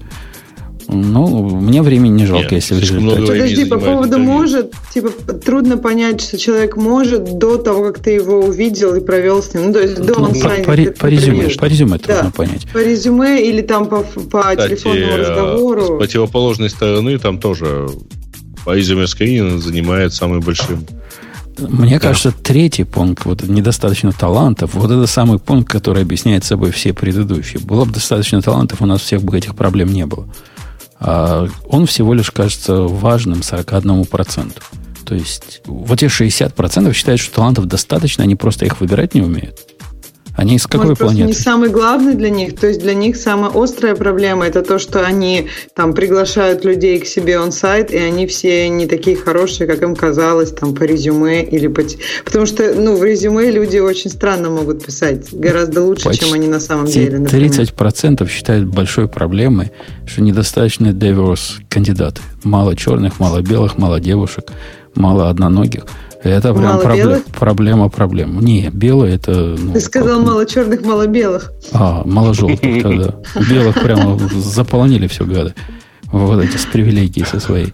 Ну, 0.92 1.48
мне 1.60 1.84
времени 1.84 2.10
не 2.10 2.26
жалко, 2.26 2.46
Нет, 2.46 2.52
если 2.54 2.74
в 2.74 2.80
результате. 2.80 3.22
Подожди, 3.22 3.66
по 3.66 3.78
поводу 3.78 4.18
может, 4.18 4.74
типа, 4.92 5.12
трудно 5.46 5.78
понять, 5.78 6.20
что 6.20 6.40
человек 6.40 6.78
может 6.78 7.38
до 7.38 7.58
того, 7.58 7.84
как 7.84 8.00
ты 8.00 8.12
его 8.12 8.40
увидел 8.40 8.96
и 8.96 9.00
провел 9.00 9.44
с 9.44 9.54
ним. 9.54 9.68
Ну, 9.68 9.74
то 9.74 9.82
есть 9.82 10.02
до 10.02 10.20
ну, 10.20 10.34
по, 10.34 10.50
по, 10.50 10.64
по, 10.64 11.06
резюме, 11.06 11.50
по 11.50 11.66
резюме 11.66 12.00
да. 12.00 12.14
трудно 12.16 12.32
понять. 12.32 12.68
По 12.74 12.80
резюме 12.80 13.48
или 13.48 13.62
там 13.62 13.86
по, 13.86 14.02
по 14.02 14.40
Кстати, 14.40 14.70
телефонному 14.70 15.18
разговору. 15.18 15.82
С 15.84 16.00
противоположной 16.00 16.72
стороны 16.72 17.20
там 17.20 17.40
тоже 17.40 17.88
по 18.66 18.76
резюме 18.76 19.06
скрининг 19.06 19.62
занимает 19.62 20.16
самым 20.16 20.40
большим. 20.40 20.88
Мне 21.68 22.00
да. 22.00 22.00
кажется, 22.00 22.32
третий 22.32 22.84
пункт, 22.84 23.26
вот 23.26 23.44
недостаточно 23.44 24.12
талантов, 24.12 24.74
вот 24.74 24.92
это 24.92 25.08
самый 25.08 25.40
пункт, 25.40 25.70
который 25.70 26.04
объясняет 26.04 26.44
собой 26.44 26.72
все 26.72 26.94
предыдущие. 26.94 27.62
Было 27.62 27.86
бы 27.86 27.92
достаточно 27.92 28.42
талантов, 28.42 28.82
у 28.82 28.86
нас 28.86 29.02
всех 29.02 29.24
бы 29.24 29.38
этих 29.38 29.56
проблем 29.56 29.92
не 29.94 30.06
было. 30.06 30.28
А 31.00 31.48
он 31.68 31.86
всего 31.86 32.14
лишь 32.14 32.32
кажется 32.32 32.82
важным 32.82 33.40
41%. 33.40 34.54
То 35.06 35.16
есть 35.16 35.62
вот 35.66 36.04
эти 36.04 36.06
60% 36.06 36.94
считают, 36.94 37.22
что 37.22 37.36
талантов 37.36 37.66
достаточно, 37.66 38.24
они 38.24 38.36
просто 38.36 38.66
их 38.66 38.80
выбирать 38.80 39.16
не 39.16 39.22
умеют. 39.22 39.58
Они 40.40 40.56
из 40.56 40.68
какой 40.68 40.88
Может, 40.88 41.00
планеты? 41.00 41.28
не 41.28 41.34
самый 41.34 41.70
главный 41.70 42.16
для 42.16 42.30
них. 42.30 42.58
То 42.58 42.68
есть 42.68 42.80
для 42.80 42.94
них 42.94 43.18
самая 43.18 43.52
острая 43.54 43.94
проблема 43.94 44.48
это 44.48 44.62
то, 44.62 44.80
что 44.80 45.06
они 45.06 45.50
там 45.76 45.94
приглашают 45.94 46.64
людей 46.64 46.98
к 47.00 47.06
себе 47.06 47.40
он 47.40 47.52
сайт, 47.52 47.92
и 47.92 47.98
они 47.98 48.26
все 48.26 48.70
не 48.70 48.88
такие 48.88 49.18
хорошие, 49.18 49.68
как 49.68 49.82
им 49.84 49.98
казалось, 49.98 50.52
там 50.52 50.74
по 50.74 50.84
резюме 50.84 51.44
или 51.44 51.68
по... 51.68 51.82
Потому 52.24 52.46
что, 52.46 52.74
ну, 52.74 52.96
в 52.96 53.04
резюме 53.04 53.52
люди 53.52 53.80
очень 53.80 54.10
странно 54.10 54.50
могут 54.50 54.86
писать. 54.86 55.28
Гораздо 55.34 55.84
лучше, 55.84 56.06
Почти 56.06 56.24
чем 56.24 56.34
они 56.34 56.48
на 56.48 56.62
самом 56.62 56.86
деле. 56.86 57.20
Например. 57.20 57.50
30% 57.50 58.30
считают 58.30 58.66
большой 58.66 59.10
проблемой, 59.10 59.74
что 60.06 60.22
недостаточно 60.22 60.88
diverse 60.88 61.62
кандидаты. 61.68 62.22
Мало 62.44 62.78
черных, 62.78 63.20
мало 63.20 63.42
белых, 63.42 63.78
мало 63.78 64.00
девушек, 64.00 64.54
мало 64.96 65.30
одноногих. 65.30 65.86
Это 66.24 66.54
прям 66.54 66.66
мало 66.66 66.82
проблем, 66.82 67.08
белых? 67.08 67.26
проблема 67.26 67.90
проблем. 67.90 68.40
Не, 68.42 68.70
белые 68.70 69.16
это... 69.16 69.32
Ну, 69.58 69.74
Ты 69.74 69.80
сказал 69.80 70.18
как... 70.18 70.28
мало 70.28 70.46
черных, 70.46 70.82
мало 70.82 71.08
белых. 71.08 71.54
А, 71.72 72.04
мало 72.06 72.34
желтых 72.34 72.84
тогда. 72.84 73.16
Белых 73.50 73.82
прямо 73.82 74.18
заполонили 74.36 75.08
все 75.08 75.26
гады. 75.26 75.54
Вот 76.12 76.44
эти 76.44 76.58
с 76.58 76.66
привилегией 76.66 77.26
со 77.26 77.40
своей. 77.40 77.74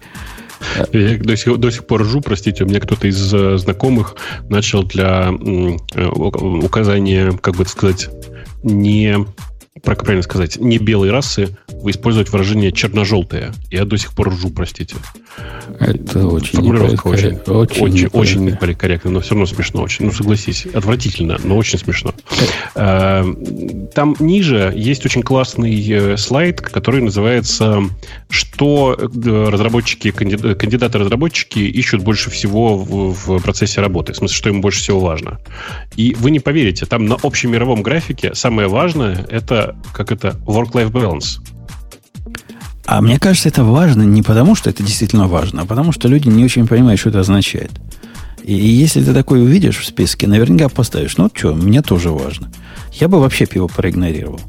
Я 0.92 1.18
до 1.18 1.36
сих, 1.36 1.58
до 1.58 1.70
сих 1.70 1.86
пор 1.86 2.02
ржу, 2.02 2.20
простите, 2.20 2.64
у 2.64 2.66
меня 2.66 2.80
кто-то 2.80 3.06
из 3.06 3.32
э, 3.32 3.58
знакомых 3.58 4.16
начал 4.48 4.84
для 4.84 5.30
э, 5.30 6.06
указания, 6.06 7.32
как 7.40 7.56
бы 7.56 7.66
сказать, 7.66 8.08
не 8.62 9.26
как 9.84 10.02
правильно 10.02 10.22
сказать, 10.22 10.58
не 10.58 10.78
белой 10.78 11.10
расы, 11.10 11.56
вы 11.68 11.90
использовать 11.90 12.30
выражение 12.30 12.72
черно-желтое. 12.72 13.52
Я 13.70 13.84
до 13.84 13.96
сих 13.96 14.12
пор 14.14 14.30
ржу, 14.30 14.50
простите. 14.50 14.96
Это 15.78 16.26
очень 16.26 16.56
Формулировка 16.56 17.06
очень, 17.08 17.38
очень, 17.46 17.82
очень, 17.82 18.06
очень 18.08 18.44
неполикорректно, 18.44 19.10
но 19.10 19.20
все 19.20 19.30
равно 19.30 19.46
смешно 19.46 19.82
очень. 19.82 20.06
Ну, 20.06 20.12
согласись, 20.12 20.66
отвратительно, 20.66 21.38
но 21.42 21.56
очень 21.56 21.78
смешно. 21.78 22.14
Э, 22.74 23.24
там 23.94 24.16
ниже 24.18 24.72
есть 24.74 25.04
очень 25.04 25.22
классный 25.22 25.88
э, 25.88 26.16
слайд, 26.16 26.60
который 26.60 27.02
называется 27.02 27.82
«Что 28.30 28.96
э, 28.98 29.48
разработчики, 29.48 30.10
кандидаты-разработчики 30.10 31.58
ищут 31.58 32.02
больше 32.02 32.30
всего 32.30 32.78
в 32.78 33.40
процессе 33.40 33.80
работы?» 33.80 34.12
В 34.12 34.16
смысле, 34.16 34.36
что 34.36 34.48
им 34.48 34.60
больше 34.60 34.80
всего 34.80 35.00
важно. 35.00 35.38
И 35.96 36.14
вы 36.18 36.30
не 36.30 36.40
поверите, 36.40 36.86
там 36.86 37.06
на 37.06 37.16
общемировом 37.22 37.82
графике 37.82 38.34
самое 38.34 38.68
важное— 38.68 39.26
это, 39.30 39.65
как 39.92 40.12
это, 40.12 40.36
work-life 40.46 40.90
balance. 40.90 41.40
А 42.86 43.00
мне 43.00 43.18
кажется, 43.18 43.48
это 43.48 43.64
важно 43.64 44.02
не 44.02 44.22
потому, 44.22 44.54
что 44.54 44.70
это 44.70 44.82
действительно 44.82 45.26
важно, 45.26 45.62
а 45.62 45.66
потому, 45.66 45.90
что 45.92 46.08
люди 46.08 46.28
не 46.28 46.44
очень 46.44 46.68
понимают, 46.68 47.00
что 47.00 47.08
это 47.08 47.20
означает. 47.20 47.72
И, 48.44 48.54
и 48.54 48.66
если 48.66 49.02
ты 49.02 49.12
такой 49.12 49.42
увидишь 49.42 49.78
в 49.78 49.84
списке, 49.84 50.28
наверняка 50.28 50.68
поставишь, 50.68 51.16
ну 51.16 51.28
что, 51.34 51.54
мне 51.54 51.82
тоже 51.82 52.10
важно. 52.10 52.52
Я 52.92 53.08
бы 53.08 53.18
вообще 53.18 53.46
пиво 53.46 53.66
проигнорировал. 53.66 54.40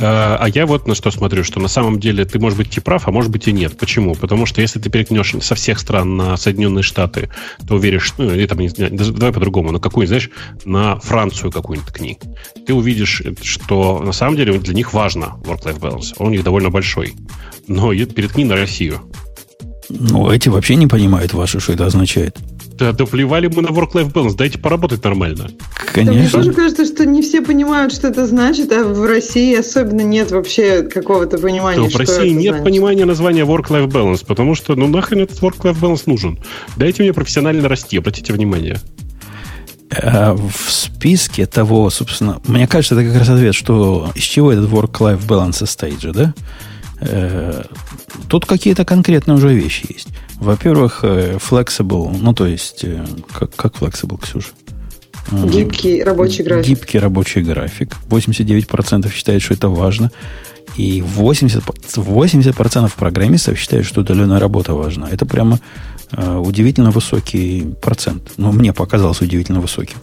А, 0.00 0.38
а 0.40 0.48
я 0.48 0.66
вот 0.66 0.86
на 0.86 0.94
что 0.94 1.10
смотрю, 1.10 1.44
что 1.44 1.60
на 1.60 1.68
самом 1.68 1.98
деле 1.98 2.24
ты, 2.24 2.38
может 2.38 2.58
быть, 2.58 2.76
и 2.76 2.80
прав, 2.80 3.08
а 3.08 3.10
может 3.10 3.30
быть 3.30 3.48
и 3.48 3.52
нет. 3.52 3.76
Почему? 3.76 4.14
Потому 4.14 4.46
что 4.46 4.60
если 4.60 4.78
ты 4.78 4.90
перекнешь 4.90 5.34
со 5.40 5.54
всех 5.54 5.78
стран 5.78 6.16
на 6.16 6.36
Соединенные 6.36 6.82
Штаты, 6.82 7.30
то 7.66 7.74
уверишь, 7.74 8.14
ну, 8.18 8.32
или 8.32 8.46
там, 8.46 8.58
не, 8.58 8.68
давай 8.68 9.32
по-другому, 9.32 9.72
на 9.72 9.80
какую, 9.80 10.06
знаешь, 10.06 10.30
на 10.64 10.98
Францию 11.00 11.50
какую-нибудь 11.50 11.92
ткни. 11.92 12.18
Ты 12.66 12.74
увидишь, 12.74 13.22
что 13.42 14.00
на 14.00 14.12
самом 14.12 14.36
деле 14.36 14.58
для 14.58 14.74
них 14.74 14.92
важно 14.92 15.34
work-life 15.44 15.80
balance. 15.80 16.14
Он 16.18 16.28
у 16.28 16.30
них 16.30 16.44
довольно 16.44 16.70
большой. 16.70 17.14
Но 17.66 17.92
переткни 17.92 18.44
на 18.44 18.54
Россию. 18.54 19.00
Ну, 19.88 20.30
эти 20.30 20.48
вообще 20.48 20.76
не 20.76 20.86
понимают 20.86 21.32
ваши, 21.32 21.60
что 21.60 21.72
это 21.72 21.86
означает. 21.86 22.36
Да, 22.78 22.92
да 22.92 23.06
плевали 23.06 23.48
мы 23.48 23.62
на 23.62 23.68
work-life 23.68 24.12
balance, 24.12 24.36
дайте 24.36 24.58
поработать 24.58 25.02
нормально. 25.02 25.50
Конечно. 25.92 26.12
Да, 26.12 26.18
мне 26.20 26.28
тоже 26.28 26.52
кажется, 26.52 26.84
что 26.84 27.04
не 27.04 27.22
все 27.22 27.42
понимают, 27.42 27.92
что 27.92 28.08
это 28.08 28.24
значит, 28.26 28.70
а 28.70 28.84
в 28.84 29.04
России 29.04 29.54
особенно 29.56 30.02
нет 30.02 30.30
вообще 30.30 30.82
какого-то 30.82 31.38
понимания, 31.38 31.82
да, 31.82 31.88
в 31.88 31.96
России 31.96 32.30
нет 32.30 32.54
значит. 32.54 32.64
понимания 32.64 33.04
названия 33.04 33.42
work-life 33.42 33.88
balance, 33.88 34.24
потому 34.24 34.54
что, 34.54 34.76
ну 34.76 34.86
нахрен 34.86 35.22
этот 35.22 35.40
work-life 35.40 35.80
balance 35.80 36.02
нужен? 36.06 36.38
Дайте 36.76 37.02
мне 37.02 37.12
профессионально 37.12 37.68
расти, 37.68 37.98
обратите 37.98 38.32
внимание. 38.32 38.80
А 39.90 40.34
в 40.34 40.70
списке 40.70 41.46
того, 41.46 41.90
собственно, 41.90 42.40
мне 42.46 42.68
кажется, 42.68 42.94
это 42.94 43.08
как 43.08 43.18
раз 43.18 43.28
ответ, 43.28 43.54
что 43.54 44.12
из 44.14 44.22
чего 44.22 44.52
этот 44.52 44.70
work-life 44.70 45.26
balance 45.26 45.54
состоит 45.54 46.00
же, 46.00 46.12
да? 46.12 46.34
Э, 47.00 47.62
тут 48.28 48.46
какие-то 48.46 48.84
конкретные 48.84 49.36
уже 49.36 49.52
вещи 49.52 49.86
есть. 49.92 50.08
Во-первых, 50.40 51.00
э, 51.02 51.38
flexible, 51.38 52.16
ну 52.20 52.32
то 52.32 52.46
есть, 52.46 52.84
э, 52.84 53.04
как, 53.32 53.54
как 53.56 53.74
flexible, 53.74 54.20
Ксюша? 54.20 54.50
Гибкий 55.30 56.02
рабочий 56.02 56.44
график. 56.44 56.66
Гибкий 56.66 56.98
рабочий 56.98 57.42
график. 57.42 57.96
89% 58.08 59.12
считают, 59.12 59.42
что 59.42 59.54
это 59.54 59.68
важно. 59.68 60.10
И 60.76 61.02
80%, 61.02 61.62
80% 61.96 62.92
программистов 62.96 63.58
считают, 63.58 63.86
что 63.86 64.00
удаленная 64.00 64.38
работа 64.38 64.74
важна. 64.74 65.08
Это 65.10 65.26
прямо 65.26 65.58
э, 66.12 66.36
удивительно 66.36 66.90
высокий 66.90 67.66
процент. 67.82 68.32
Но 68.36 68.52
ну, 68.52 68.58
мне 68.58 68.72
показалось 68.72 69.20
удивительно 69.20 69.60
высоким. 69.60 69.96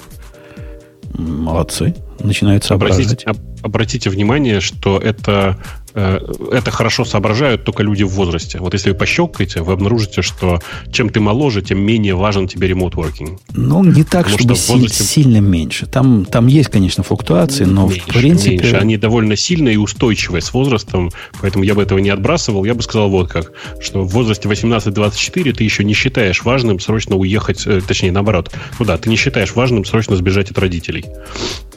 Молодцы. 1.17 1.95
Начинают 2.19 2.65
соображать. 2.65 3.23
Обратите, 3.23 3.41
обратите 3.63 4.09
внимание, 4.09 4.59
что 4.59 4.97
это 4.97 5.57
это 5.95 6.71
хорошо 6.71 7.05
соображают 7.05 7.63
только 7.63 7.83
люди 7.83 8.03
в 8.03 8.09
возрасте. 8.09 8.59
Вот 8.59 8.73
если 8.73 8.91
вы 8.91 8.95
пощелкаете, 8.95 9.61
вы 9.61 9.73
обнаружите, 9.73 10.21
что 10.21 10.61
чем 10.91 11.09
ты 11.09 11.19
моложе, 11.19 11.61
тем 11.61 11.79
менее 11.79 12.15
важен 12.15 12.47
тебе 12.47 12.67
working. 12.75 13.39
Ну, 13.53 13.83
не 13.83 14.03
так, 14.03 14.25
Потому 14.25 14.37
чтобы 14.37 14.55
что 14.55 14.73
возрасте... 14.73 15.03
сильно 15.03 15.37
меньше. 15.37 15.85
Там, 15.85 16.25
там 16.25 16.47
есть, 16.47 16.69
конечно, 16.69 17.03
флуктуации, 17.03 17.65
но 17.65 17.87
меньше, 17.87 18.01
в 18.01 18.05
принципе... 18.07 18.57
Меньше. 18.57 18.75
Они 18.75 18.97
довольно 18.97 19.35
сильные 19.35 19.75
и 19.75 19.77
устойчивые 19.77 20.41
с 20.41 20.53
возрастом, 20.53 21.11
поэтому 21.41 21.63
я 21.63 21.75
бы 21.75 21.81
этого 21.81 21.99
не 21.99 22.09
отбрасывал. 22.09 22.65
Я 22.65 22.75
бы 22.75 22.81
сказал 22.81 23.09
вот 23.09 23.29
как, 23.29 23.51
что 23.81 24.03
в 24.03 24.09
возрасте 24.09 24.49
18-24 24.49 25.53
ты 25.53 25.63
еще 25.63 25.83
не 25.83 25.93
считаешь 25.93 26.43
важным 26.43 26.79
срочно 26.79 27.15
уехать, 27.15 27.65
э, 27.65 27.81
точнее, 27.81 28.11
наоборот. 28.11 28.51
Ну 28.79 28.85
да, 28.85 28.97
ты 28.97 29.09
не 29.09 29.15
считаешь 29.15 29.53
важным 29.53 29.85
срочно 29.85 30.15
сбежать 30.15 30.51
от 30.51 30.59
родителей. 30.59 31.05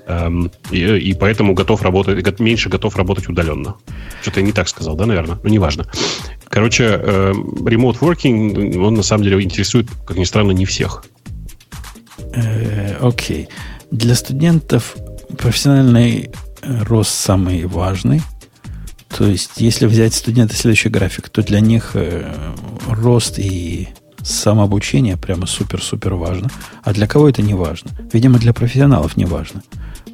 Эм, 0.09 0.51
и, 0.71 1.15
поэтому 1.21 1.53
готов 1.53 1.83
работать, 1.83 2.41
меньше 2.41 2.71
готов 2.71 2.97
работать 2.97 3.29
удаленно. 3.29 3.75
Что-то 4.23 4.41
я 4.41 4.47
не 4.47 4.53
так 4.53 4.67
сказал, 4.69 4.97
да, 4.97 5.05
наверное? 5.05 5.39
Ну, 5.43 5.51
неважно. 5.51 5.85
Короче, 6.49 6.85
э, 6.85 7.33
remote 7.33 7.99
working, 8.01 8.79
он 8.79 8.95
на 8.95 9.03
самом 9.03 9.25
деле 9.25 9.43
интересует, 9.43 9.89
как 10.07 10.17
ни 10.17 10.25
странно, 10.25 10.53
не 10.53 10.65
всех. 10.65 11.05
Э, 12.33 12.97
окей. 13.03 13.51
Для 13.91 14.15
студентов 14.15 14.97
профессиональный 15.37 16.31
рост 16.63 17.11
самый 17.11 17.67
важный. 17.67 18.23
То 19.15 19.27
есть, 19.27 19.53
если 19.61 19.85
взять 19.85 20.15
студента 20.15 20.55
следующий 20.55 20.89
график, 20.89 21.29
то 21.29 21.43
для 21.43 21.61
них 21.61 21.91
э, 21.95 22.33
рост 22.89 23.39
и 23.39 23.89
самообучение 24.23 25.19
прямо 25.19 25.47
супер-супер 25.47 26.15
важно. 26.15 26.49
А 26.83 26.95
для 26.95 27.07
кого 27.07 27.29
это 27.29 27.43
не 27.43 27.53
важно? 27.53 27.91
Видимо, 28.11 28.39
для 28.39 28.55
профессионалов 28.55 29.19
не 29.19 29.27
важно 29.27 29.63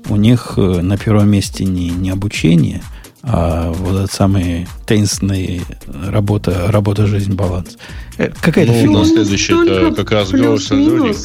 у 0.08 0.16
них 0.16 0.54
э, 0.56 0.60
на 0.60 0.96
первом 0.96 1.28
месте 1.28 1.64
не, 1.64 1.90
не 1.90 2.10
обучение, 2.10 2.82
а 3.22 3.72
вот 3.72 3.96
этот 3.96 4.12
самый 4.12 4.66
таинственный 4.86 5.62
работа, 5.86 6.66
работа, 6.68 7.06
жизнь, 7.06 7.32
баланс. 7.32 7.78
Э, 8.18 8.30
какая-то 8.40 8.72
ну, 8.72 8.82
фигня. 8.82 9.04
следующий 9.04 9.52
это 9.52 9.94
как 9.94 10.10
раз 10.10 10.32
Growth 10.32 10.70
and 10.72 11.16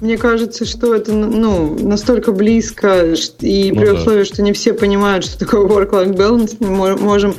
Мне 0.00 0.16
кажется, 0.16 0.64
что 0.64 0.94
это 0.94 1.12
ну, 1.12 1.76
настолько 1.78 2.32
близко, 2.32 3.14
и 3.40 3.70
ну, 3.70 3.80
при 3.80 3.86
да. 3.86 3.94
условии, 3.94 4.24
что 4.24 4.40
не 4.40 4.54
все 4.54 4.72
понимают, 4.72 5.26
что 5.26 5.38
такое 5.38 5.66
work-life 5.66 6.16
balance, 6.16 6.56
мы 6.60 6.96
можем 6.96 7.34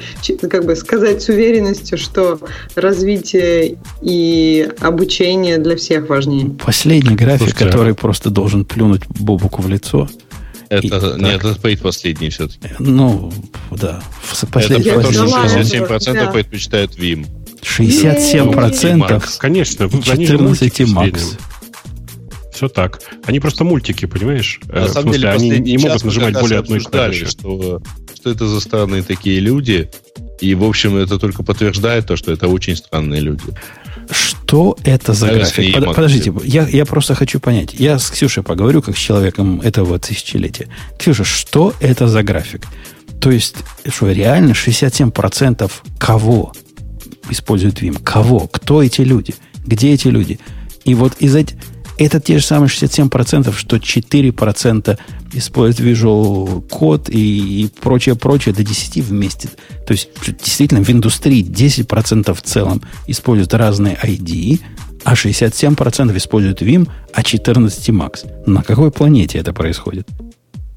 как 0.47 0.65
бы 0.65 0.75
сказать 0.75 1.23
с 1.23 1.29
уверенностью, 1.29 1.97
что 1.97 2.39
развитие 2.75 3.77
и 4.03 4.69
обучение 4.79 5.57
для 5.57 5.75
всех 5.75 6.07
важнее. 6.09 6.51
Последний 6.63 7.15
график, 7.15 7.49
Слушайте, 7.49 7.65
который 7.65 7.95
просто 7.95 8.29
должен 8.29 8.63
плюнуть 8.63 9.07
Бобуку 9.07 9.63
в 9.63 9.69
лицо– 9.69 10.07
это, 10.69 11.15
и, 11.17 11.21
нет, 11.21 11.43
это 11.43 11.59
Пейт 11.59 11.81
последний 11.81 12.29
все-таки. 12.29 12.69
Ну, 12.79 13.31
да. 13.71 14.01
Последний, 14.51 14.89
это 14.89 15.01
потому, 15.01 15.27
что 15.27 15.57
67% 15.59 16.13
да. 16.13 16.31
предпочитают 16.31 16.97
Vim. 16.97 17.27
67%? 17.61 19.37
Конечно, 19.39 19.89
14 19.89 20.87
Макс. 20.89 21.37
Все 22.53 22.69
так. 22.69 22.99
Они 23.25 23.39
просто 23.39 23.63
мультики, 23.63 24.05
понимаешь? 24.05 24.59
На 24.67 24.85
э, 24.85 24.87
самом 24.87 25.11
деле, 25.11 25.29
они 25.29 25.59
не 25.59 25.77
могут 25.77 26.03
нажимать 26.03 26.33
более 26.33 26.59
одной 26.59 26.79
клавиши. 26.79 27.27
Что, 27.27 27.81
что 28.15 28.31
это 28.31 28.47
за 28.47 28.59
странные 28.59 29.03
такие 29.03 29.39
люди, 29.39 29.91
и, 30.41 30.55
в 30.55 30.63
общем, 30.63 30.97
это 30.97 31.19
только 31.19 31.43
подтверждает 31.43 32.07
то, 32.07 32.15
что 32.15 32.31
это 32.31 32.47
очень 32.47 32.75
странные 32.75 33.21
люди. 33.21 33.43
Что 34.47 34.77
это 34.85 35.11
за 35.11 35.27
график? 35.27 35.73
Под, 35.73 35.93
подождите, 35.93 36.33
я, 36.45 36.65
я 36.65 36.85
просто 36.85 37.15
хочу 37.15 37.41
понять. 37.41 37.73
Я 37.73 37.99
с 37.99 38.09
Ксюшей 38.09 38.43
поговорю, 38.43 38.81
как 38.81 38.95
с 38.95 38.99
человеком 38.99 39.59
этого 39.59 39.99
тысячелетия. 39.99 40.69
Ксюша, 40.97 41.25
что 41.25 41.73
это 41.81 42.07
за 42.07 42.23
график? 42.23 42.65
То 43.19 43.29
есть, 43.29 43.57
что 43.85 44.09
реально 44.09 44.53
67% 44.53 45.69
кого 45.99 46.53
используют 47.29 47.81
Vim? 47.81 48.01
Кого? 48.01 48.47
Кто 48.47 48.81
эти 48.81 49.01
люди? 49.01 49.35
Где 49.65 49.93
эти 49.93 50.07
люди? 50.07 50.39
И 50.85 50.95
вот 50.95 51.17
из 51.19 51.35
этих... 51.35 51.57
Это 51.97 52.19
те 52.19 52.37
же 52.37 52.45
самые 52.45 52.69
67%, 52.69 53.53
что 53.55 53.77
4% 53.77 54.99
используют 55.33 55.97
Visual 55.97 56.63
Code 56.67 57.11
и, 57.11 57.63
и 57.63 57.67
прочее, 57.81 58.15
прочее 58.15 58.53
до 58.53 58.63
10 58.63 59.03
вместе. 59.03 59.49
То 59.85 59.93
есть, 59.93 60.09
действительно, 60.25 60.83
в 60.83 60.89
индустрии 60.89 61.43
10% 61.43 62.33
в 62.33 62.41
целом 62.41 62.81
используют 63.07 63.53
разные 63.53 63.95
ID, 63.95 64.59
а 65.03 65.13
67% 65.13 66.15
используют 66.17 66.61
Vim, 66.61 66.87
а 67.13 67.23
14 67.23 67.89
Max. 67.89 68.27
На 68.45 68.61
какой 68.61 68.91
планете 68.91 69.39
это 69.39 69.53
происходит? 69.53 70.07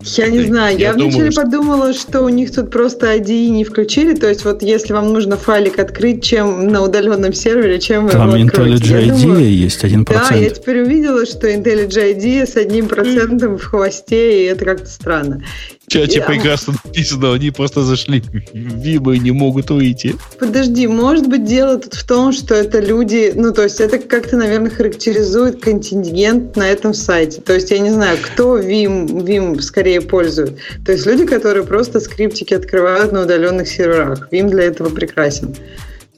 Я 0.03 0.29
не 0.29 0.43
знаю, 0.45 0.79
я, 0.79 0.89
я 0.89 0.93
вначале 0.95 1.13
думаю, 1.13 1.33
что... 1.33 1.43
подумала, 1.43 1.93
что 1.93 2.21
у 2.23 2.29
них 2.31 2.55
тут 2.55 2.71
просто 2.71 3.15
IDE 3.17 3.49
не 3.49 3.65
включили, 3.65 4.15
то 4.15 4.29
есть 4.29 4.45
вот 4.47 4.63
если 4.63 4.95
вам 4.95 5.13
нужно 5.13 5.37
файлик 5.37 5.79
открыть, 5.79 6.25
чем 6.25 6.69
на 6.69 6.83
удаленном 6.83 7.35
сервере, 7.35 7.79
чем 7.79 8.05
вы 8.07 8.13
Там 8.13 8.35
его 8.35 8.47
откроете. 8.47 8.85
IntelliJ 8.85 9.09
IDEA 9.09 9.23
думаю, 9.23 9.55
есть 9.55 9.85
1%. 9.85 10.05
Да, 10.09 10.35
я 10.35 10.51
теперь 10.51 10.83
увидела, 10.83 11.27
что 11.27 11.51
IntelliJ 11.51 12.17
IDEA 12.17 12.47
с 12.47 12.57
одним 12.57 12.89
процентом 12.89 13.59
в 13.59 13.63
хвосте, 13.63 14.45
и 14.45 14.47
это 14.47 14.65
как-то 14.65 14.87
странно. 14.87 15.43
Чате 15.91 16.23
прекрасно 16.23 16.75
написано, 16.85 17.35
они 17.35 17.51
просто 17.51 17.83
зашли 17.83 18.21
в 18.21 18.55
Vim 18.55 19.17
и 19.17 19.19
не 19.19 19.33
могут 19.33 19.71
выйти. 19.71 20.15
Подожди, 20.39 20.87
может 20.87 21.29
быть, 21.29 21.45
дело 21.45 21.79
тут 21.79 21.95
в 21.95 22.07
том, 22.07 22.33
что 22.33 22.55
это 22.55 22.81
люди, 22.81 23.33
ну, 23.35 23.53
то 23.53 23.65
есть 23.65 23.81
это 23.81 23.99
как-то, 23.99 24.37
наверное, 24.37 24.71
характеризует 24.71 25.61
контингент 25.61 26.57
на 26.57 26.69
этом 26.69 26.95
сайте. 26.95 27.41
То 27.41 27.55
есть 27.55 27.71
я 27.71 27.79
не 27.81 27.91
знаю, 27.91 28.19
кто 28.23 28.59
Vim, 28.59 29.07
Vim 29.25 29.61
скорее 29.61 30.01
пользует. 30.01 30.57
То 30.87 30.93
есть 30.93 31.07
люди, 31.07 31.27
которые 31.27 31.65
просто 31.65 32.01
скриптики 32.01 32.55
открывают 32.55 33.13
на 33.13 33.23
удаленных 33.23 33.69
серверах. 33.69 34.29
Vim 34.33 34.49
для 34.49 34.65
этого 34.65 34.91
прекрасен. 34.91 35.55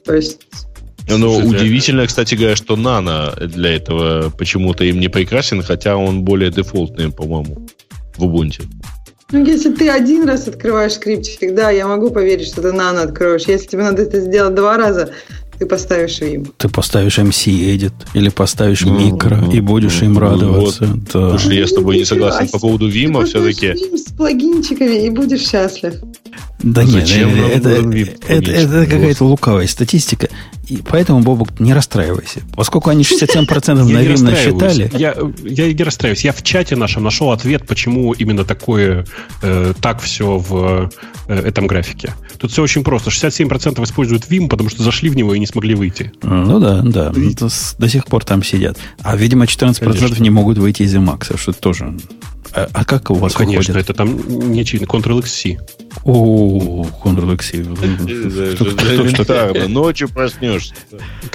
То 0.05 0.15
есть 0.15 0.39
ну, 1.07 1.35
удивительно, 1.37 2.07
кстати 2.07 2.35
говоря, 2.35 2.55
что 2.55 2.75
Nano 2.75 3.47
для 3.47 3.75
этого 3.75 4.29
почему-то 4.29 4.85
им 4.85 4.99
не 4.99 5.09
прекрасен, 5.09 5.61
хотя 5.61 5.97
он 5.97 6.23
более 6.23 6.49
дефолтный, 6.49 7.11
по-моему, 7.11 7.67
в 8.15 8.23
Ubuntu. 8.23 8.63
Ну, 9.33 9.43
если 9.43 9.73
ты 9.73 9.89
один 9.89 10.27
раз 10.27 10.47
открываешь 10.47 10.93
скриптик, 10.93 11.55
да, 11.55 11.71
я 11.71 11.87
могу 11.87 12.11
поверить, 12.11 12.47
что 12.47 12.61
ты 12.61 12.71
нано 12.71 13.01
откроешь. 13.01 13.45
Если 13.47 13.65
тебе 13.65 13.81
надо 13.81 14.03
это 14.03 14.19
сделать 14.19 14.53
два 14.53 14.77
раза, 14.77 15.09
ты 15.63 15.69
поставишь 15.69 16.19
им. 16.19 16.45
Ты 16.57 16.67
поставишь 16.67 17.19
MC 17.19 17.75
Edit 17.75 17.93
или 18.13 18.29
поставишь 18.29 18.85
микро 18.85 19.35
mm-hmm. 19.35 19.55
и 19.55 19.61
будешь 19.61 20.01
им 20.01 20.17
радоваться. 20.17 20.85
Вот. 20.85 21.03
Да. 21.13 21.29
Слушай, 21.37 21.59
я 21.59 21.67
с 21.67 21.73
тобой 21.73 21.97
не 21.97 22.05
согласен 22.05 22.49
по 22.49 22.59
поводу 22.59 22.87
Вима 22.87 23.23
все-таки. 23.25 23.67
Вим 23.67 23.97
с 23.97 24.11
плагинчиками 24.11 25.05
и 25.05 25.09
будешь 25.09 25.47
счастлив. 25.47 25.93
Да 26.61 26.83
нет, 26.83 27.09
это, 27.09 27.69
это, 28.27 28.51
это 28.51 28.85
какая-то 28.85 29.25
лукавая 29.25 29.67
статистика. 29.67 30.29
И 30.67 30.77
поэтому, 30.77 31.21
Бобок, 31.21 31.59
не 31.59 31.73
расстраивайся. 31.73 32.41
Поскольку 32.55 32.89
они 32.89 33.03
67% 33.03 33.73
на 33.73 33.81
Vim 33.81 34.21
насчитали... 34.21 34.89
Я, 34.93 35.15
я 35.43 35.73
не 35.73 35.83
расстраиваюсь. 35.83 36.23
Я 36.23 36.31
в 36.31 36.41
чате 36.41 36.75
нашем 36.77 37.03
нашел 37.03 37.31
ответ, 37.31 37.67
почему 37.67 38.13
именно 38.13 38.45
такое, 38.45 39.05
э, 39.41 39.73
так 39.81 40.01
все 40.01 40.37
в 40.37 40.89
э, 41.27 41.35
этом 41.35 41.67
графике. 41.67 42.13
Тут 42.43 42.51
все 42.51 42.61
очень 42.61 42.83
просто. 42.83 43.09
67% 43.09 43.81
используют 43.85 44.25
Vim, 44.29 44.49
потому 44.49 44.69
что 44.69 44.83
зашли 44.83 45.09
в 45.09 45.15
него 45.15 45.33
и 45.33 45.39
не 45.39 45.47
смогли 45.47 45.75
выйти. 45.75 46.11
Ну 46.23 46.59
да, 46.59 46.81
да. 46.81 47.13
И... 47.15 47.33
До 47.33 47.87
сих 47.87 48.03
пор 48.05 48.25
там 48.25 48.43
сидят. 48.43 48.77
А, 49.01 49.15
видимо, 49.15 49.45
14% 49.45 49.79
Конечно. 49.79 50.21
не 50.21 50.29
могут 50.29 50.57
выйти 50.57 50.83
из 50.83 50.93
Emacs, 50.93 51.37
что 51.37 51.53
тоже 51.53 51.95
а, 52.53 52.69
а 52.73 52.85
как 52.85 53.09
у 53.09 53.15
вас 53.15 53.33
ну, 53.33 53.39
Конечно, 53.39 53.73
выходит? 53.73 53.89
это 53.89 53.97
там 53.97 54.51
не 54.51 54.61
очевидно. 54.61 54.85
Ctrl-X-C. 54.85 55.57
О, 56.03 56.85
Ctrl-X-C. 57.03 57.57
Элементарно. 57.57 59.67
Ночью 59.67 60.09
проснешься. 60.09 60.73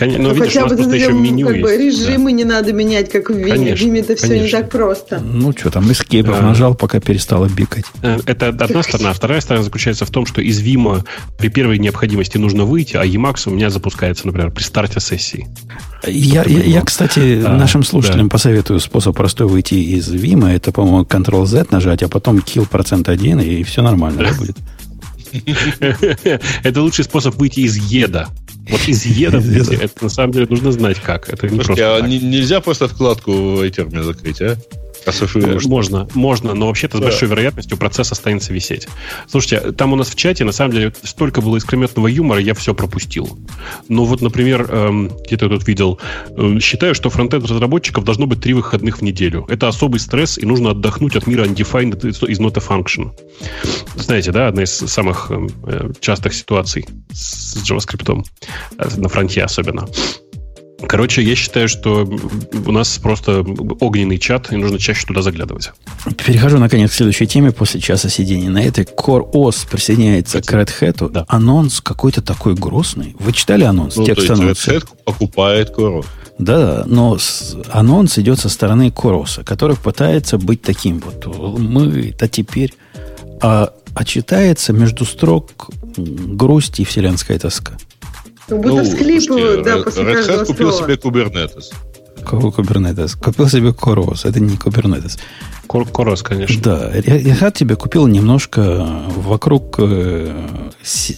Ну, 0.00 0.34
видишь, 0.34 0.56
у 0.56 0.60
нас 0.60 0.72
просто 0.72 0.96
еще 0.96 1.12
меню 1.12 1.50
есть. 1.50 1.78
Режимы 1.78 2.32
не 2.32 2.44
надо 2.44 2.72
менять, 2.72 3.10
как 3.10 3.30
в 3.30 3.34
Vim. 3.34 3.76
В 3.76 3.80
Vim 3.80 3.98
это 3.98 4.16
все 4.16 4.40
не 4.40 4.48
так 4.48 4.70
просто. 4.70 5.20
Ну, 5.20 5.52
что 5.52 5.70
там, 5.70 5.90
эскейпов 5.90 6.40
нажал, 6.40 6.74
пока 6.74 7.00
перестала 7.00 7.46
бикать. 7.46 7.84
Э, 8.02 8.18
это 8.26 8.48
одна 8.48 8.82
сторона. 8.82 9.12
Вторая 9.12 9.40
сторона 9.40 9.64
заключается 9.64 10.04
в 10.04 10.10
том, 10.10 10.26
что 10.26 10.40
из 10.40 10.60
Vim 10.60 11.04
при 11.38 11.48
первой 11.48 11.78
необходимости 11.78 12.38
нужно 12.38 12.64
выйти, 12.64 12.96
а 12.96 13.04
Emacs 13.04 13.48
у 13.48 13.50
меня 13.50 13.70
запускается, 13.70 14.26
например, 14.26 14.50
при 14.50 14.62
старте 14.62 15.00
сессии. 15.00 15.46
Я, 16.06 16.44
я, 16.44 16.62
я, 16.62 16.82
кстати, 16.82 17.42
а, 17.44 17.56
нашим 17.56 17.82
слушателям 17.82 18.28
да. 18.28 18.32
посоветую 18.32 18.78
способ 18.80 19.16
простой 19.16 19.46
выйти 19.46 19.74
из 19.74 20.12
Vim. 20.12 20.48
Это, 20.48 20.70
по-моему, 20.70 21.02
Ctrl-Z 21.02 21.66
нажать, 21.70 22.02
а 22.02 22.08
потом 22.08 22.38
kill 22.38 22.68
процент 22.68 23.08
один, 23.08 23.40
и 23.40 23.62
все 23.64 23.82
нормально 23.82 24.22
да, 24.22 24.32
будет. 24.34 24.56
Это 26.62 26.82
лучший 26.82 27.04
способ 27.04 27.34
выйти 27.34 27.60
из 27.60 27.76
еда. 27.76 28.28
Вот 28.70 28.86
из 28.86 29.04
еда 29.06 29.38
выйти, 29.38 29.74
это 29.74 30.04
на 30.04 30.10
самом 30.10 30.32
деле 30.32 30.46
нужно 30.48 30.72
знать 30.72 31.00
как. 31.00 31.28
Это 31.28 31.48
не 31.48 31.58
просто 31.58 31.96
а 31.96 32.00
нельзя 32.02 32.60
просто 32.60 32.86
вкладку 32.86 33.32
в 33.32 33.70
термине 33.70 34.02
закрыть, 34.02 34.40
а? 34.40 34.56
Э, 35.34 35.58
можно, 35.66 36.08
можно, 36.14 36.54
но 36.54 36.66
вообще-то 36.66 36.98
с 36.98 37.00
большой 37.00 37.28
вероятностью 37.28 37.76
процесс 37.76 38.12
останется 38.12 38.52
висеть. 38.52 38.88
Слушайте, 39.28 39.72
там 39.72 39.92
у 39.92 39.96
нас 39.96 40.08
в 40.08 40.14
чате, 40.14 40.44
на 40.44 40.52
самом 40.52 40.72
деле, 40.72 40.92
столько 41.02 41.40
было 41.40 41.56
искрометного 41.56 42.06
юмора, 42.06 42.40
я 42.40 42.54
все 42.54 42.74
пропустил. 42.74 43.38
Ну 43.88 44.04
вот, 44.04 44.20
например, 44.20 44.68
эм, 44.70 45.08
где-то 45.26 45.46
я 45.46 45.50
тут 45.50 45.66
видел, 45.66 45.98
э, 46.30 46.58
считаю, 46.60 46.94
что 46.94 47.10
фронтенд 47.10 47.44
разработчиков 47.44 48.04
должно 48.04 48.26
быть 48.26 48.40
три 48.40 48.54
выходных 48.54 48.98
в 48.98 49.02
неделю. 49.02 49.44
Это 49.48 49.68
особый 49.68 50.00
стресс, 50.00 50.38
и 50.38 50.46
нужно 50.46 50.70
отдохнуть 50.70 51.16
от 51.16 51.26
мира 51.26 51.44
undefined 51.44 52.00
is 52.00 52.38
not 52.38 52.56
a 52.56 52.60
function. 52.60 53.12
Знаете, 53.96 54.32
да, 54.32 54.48
одна 54.48 54.64
из 54.64 54.70
самых 54.70 55.30
эм, 55.30 55.50
э, 55.64 55.90
частых 56.00 56.34
ситуаций 56.34 56.86
с 57.12 57.56
JavaScript, 57.68 58.24
на 58.96 59.08
фронте 59.08 59.42
особенно. 59.42 59.88
Короче, 60.86 61.22
я 61.22 61.34
считаю, 61.34 61.68
что 61.68 62.08
у 62.66 62.72
нас 62.72 62.98
просто 62.98 63.40
огненный 63.80 64.18
чат, 64.18 64.52
и 64.52 64.56
нужно 64.56 64.78
чаще 64.78 65.06
туда 65.06 65.22
заглядывать. 65.22 65.72
Перехожу, 66.24 66.58
наконец, 66.58 66.92
к 66.92 66.94
следующей 66.94 67.26
теме 67.26 67.50
после 67.50 67.80
часа 67.80 68.08
сидения. 68.08 68.48
На 68.48 68.62
этой 68.62 68.84
Core 68.84 69.30
OS 69.32 69.68
присоединяется 69.68 70.40
к 70.40 70.52
Red 70.52 70.70
Hat. 70.80 71.10
Да. 71.10 71.24
Анонс 71.28 71.80
какой-то 71.80 72.22
такой 72.22 72.54
грустный. 72.54 73.16
Вы 73.18 73.32
читали 73.32 73.64
анонс? 73.64 73.96
Ну, 73.96 74.04
Текст 74.04 74.26
то 74.26 74.32
есть 74.32 74.42
анонса? 74.42 74.70
Red 74.70 74.82
Hat 74.82 74.88
покупает 75.04 75.70
Core 75.70 76.00
OS. 76.00 76.06
Да, 76.38 76.84
но 76.86 77.18
анонс 77.70 78.16
идет 78.18 78.38
со 78.38 78.48
стороны 78.48 78.92
Короса, 78.92 79.42
который 79.42 79.76
пытается 79.76 80.38
быть 80.38 80.62
таким 80.62 81.00
вот. 81.00 81.26
Мы-то 81.58 82.28
теперь... 82.28 82.74
А, 83.40 83.72
а 83.94 84.04
читается 84.04 84.72
между 84.72 85.04
строк 85.04 85.70
грусть 85.96 86.78
и 86.80 86.84
вселенская 86.84 87.38
тоска. 87.38 87.76
Как 88.48 88.60
будто 88.60 88.76
ну, 88.76 88.84
всхлипывают, 88.84 89.62
да, 89.62 89.78
после 89.78 90.04
Red 90.04 90.14
каждого 90.14 90.42
Hat 90.42 90.46
купил 90.46 90.72
слова. 90.72 90.84
себе 90.84 90.94
Kubernetes. 90.94 91.64
Какой 92.24 92.50
Kubernetes? 92.50 93.18
Купил 93.18 93.48
себе 93.48 93.68
Coros. 93.68 94.26
Это 94.26 94.40
не 94.40 94.56
Kubernetes. 94.56 95.18
Coros, 95.66 96.22
конечно. 96.22 96.62
Да. 96.62 96.90
Red 96.92 97.40
Hat 97.40 97.52
тебе 97.52 97.76
купил 97.76 98.06
немножко 98.06 98.86
вокруг, 99.16 99.76
э, 99.78 100.68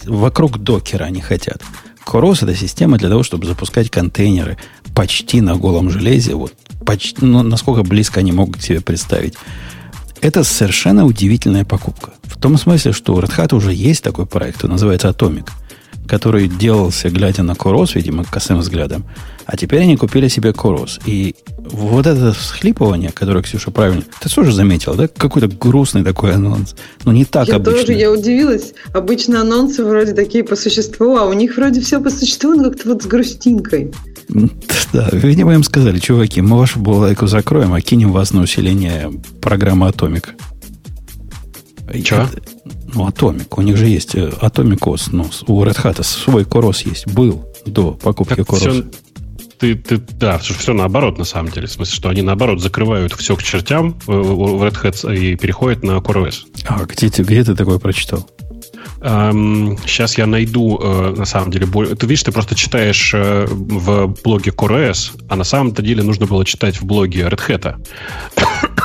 вокруг 0.05 0.59
докера 0.59 1.05
они 1.05 1.21
хотят. 1.21 1.61
Coros 2.05 2.43
это 2.43 2.53
система 2.55 2.97
для 2.97 3.07
того, 3.09 3.23
чтобы 3.23 3.45
запускать 3.45 3.89
контейнеры 3.89 4.57
почти 4.93 5.39
на 5.39 5.55
голом 5.55 5.89
железе. 5.89 6.35
Вот, 6.35 6.53
почти, 6.85 7.25
ну, 7.25 7.43
насколько 7.43 7.83
близко 7.83 8.19
они 8.19 8.33
могут 8.33 8.61
себе 8.61 8.81
представить. 8.81 9.35
Это 10.19 10.43
совершенно 10.43 11.05
удивительная 11.05 11.63
покупка. 11.63 12.11
В 12.23 12.37
том 12.37 12.57
смысле, 12.57 12.91
что 12.91 13.15
у 13.15 13.19
Red 13.19 13.37
Hat 13.37 13.55
уже 13.55 13.73
есть 13.73 14.03
такой 14.03 14.25
проект, 14.25 14.65
он 14.65 14.71
называется 14.71 15.07
Atomic 15.09 15.49
который 16.07 16.47
делался, 16.47 17.09
глядя 17.09 17.43
на 17.43 17.55
Корос, 17.55 17.95
видимо, 17.95 18.23
косым 18.23 18.59
взглядом. 18.59 19.05
А 19.45 19.57
теперь 19.57 19.81
они 19.81 19.97
купили 19.97 20.27
себе 20.27 20.53
Корос. 20.53 20.99
И 21.05 21.35
вот 21.57 22.05
это 22.05 22.33
всхлипывание, 22.33 23.11
которое 23.11 23.41
Ксюша 23.41 23.71
правильно... 23.71 24.03
Ты 24.21 24.29
тоже 24.29 24.53
заметил, 24.53 24.95
да? 24.95 25.07
Какой-то 25.07 25.47
грустный 25.47 26.03
такой 26.03 26.33
анонс. 26.33 26.75
Ну, 27.03 27.11
не 27.11 27.25
так 27.25 27.47
я 27.47 27.55
обычно. 27.55 27.81
тоже, 27.81 27.93
я 27.93 28.11
удивилась. 28.11 28.73
Обычно 28.93 29.41
анонсы 29.41 29.83
вроде 29.83 30.13
такие 30.13 30.43
по 30.43 30.55
существу, 30.55 31.17
а 31.17 31.25
у 31.25 31.33
них 31.33 31.57
вроде 31.57 31.81
все 31.81 32.01
по 32.01 32.09
существу, 32.09 32.53
но 32.53 32.69
как-то 32.69 32.89
вот 32.89 33.03
с 33.03 33.05
грустинкой. 33.05 33.93
Да, 34.93 35.07
видимо, 35.13 35.53
им 35.53 35.63
сказали, 35.63 35.99
чуваки, 35.99 36.41
мы 36.41 36.57
вашу 36.57 36.79
балалайку 36.81 37.25
закроем, 37.25 37.73
а 37.73 37.79
кинем 37.79 38.11
вас 38.11 38.33
на 38.33 38.41
усиление 38.41 39.09
программы 39.41 39.87
Атомик. 39.87 40.35
Че? 42.03 42.27
Ну, 42.93 43.07
Atomic. 43.07 43.47
У 43.57 43.61
них 43.61 43.77
же 43.77 43.87
есть 43.87 44.15
э, 44.15 44.29
Atomic 44.41 44.79
OS. 44.79 45.09
Ну, 45.11 45.25
у 45.47 45.63
Red 45.63 45.81
Hat 45.81 46.03
свой 46.03 46.45
Корос 46.45 46.81
есть. 46.81 47.07
Был 47.07 47.45
до 47.65 47.91
покупки 47.91 48.43
Корос. 48.43 48.83
Ты, 49.59 49.75
ты, 49.75 49.97
да, 49.97 50.39
все 50.39 50.73
наоборот, 50.73 51.19
на 51.19 51.23
самом 51.23 51.51
деле. 51.51 51.67
В 51.67 51.71
смысле, 51.71 51.95
что 51.95 52.09
они, 52.09 52.23
наоборот, 52.23 52.61
закрывают 52.61 53.13
все 53.13 53.35
к 53.35 53.43
чертям 53.43 53.99
в 54.05 54.63
Red 54.63 54.81
Hat 54.81 55.15
и 55.15 55.35
переходят 55.35 55.83
на 55.83 55.97
CoreOS. 55.97 56.65
А 56.65 56.83
где 56.85 57.09
ты, 57.09 57.23
где 57.23 57.43
ты 57.43 57.55
такое 57.55 57.77
прочитал? 57.77 58.27
Um, 59.01 59.79
сейчас 59.87 60.17
я 60.19 60.27
найду, 60.27 60.77
uh, 60.77 61.15
на 61.17 61.25
самом 61.25 61.49
деле, 61.49 61.65
более... 61.65 61.95
Ты 61.95 62.05
видишь, 62.05 62.23
ты 62.23 62.31
просто 62.31 62.53
читаешь 62.53 63.13
uh, 63.15 63.47
в 63.47 64.15
блоге 64.23 64.51
CoreOS, 64.51 65.23
а 65.27 65.35
на 65.35 65.43
самом-то 65.43 65.81
деле 65.81 66.03
нужно 66.03 66.27
было 66.27 66.45
читать 66.45 66.79
в 66.79 66.85
блоге 66.85 67.21
Red 67.21 67.39
Hat. 67.47 67.75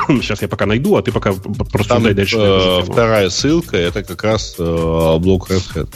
Сейчас 0.22 0.40
я 0.40 0.48
пока 0.48 0.64
найду, 0.64 0.96
а 0.96 1.02
ты 1.02 1.12
пока 1.12 1.34
просто 1.72 1.94
Там, 1.94 2.14
дальше. 2.14 2.36
Э, 2.38 2.80
вторая 2.82 3.28
ссылка, 3.28 3.76
это 3.76 4.02
как 4.02 4.22
раз 4.24 4.54
э, 4.58 5.18
блок 5.18 5.50
Red 5.50 5.64
Hat. 5.74 5.88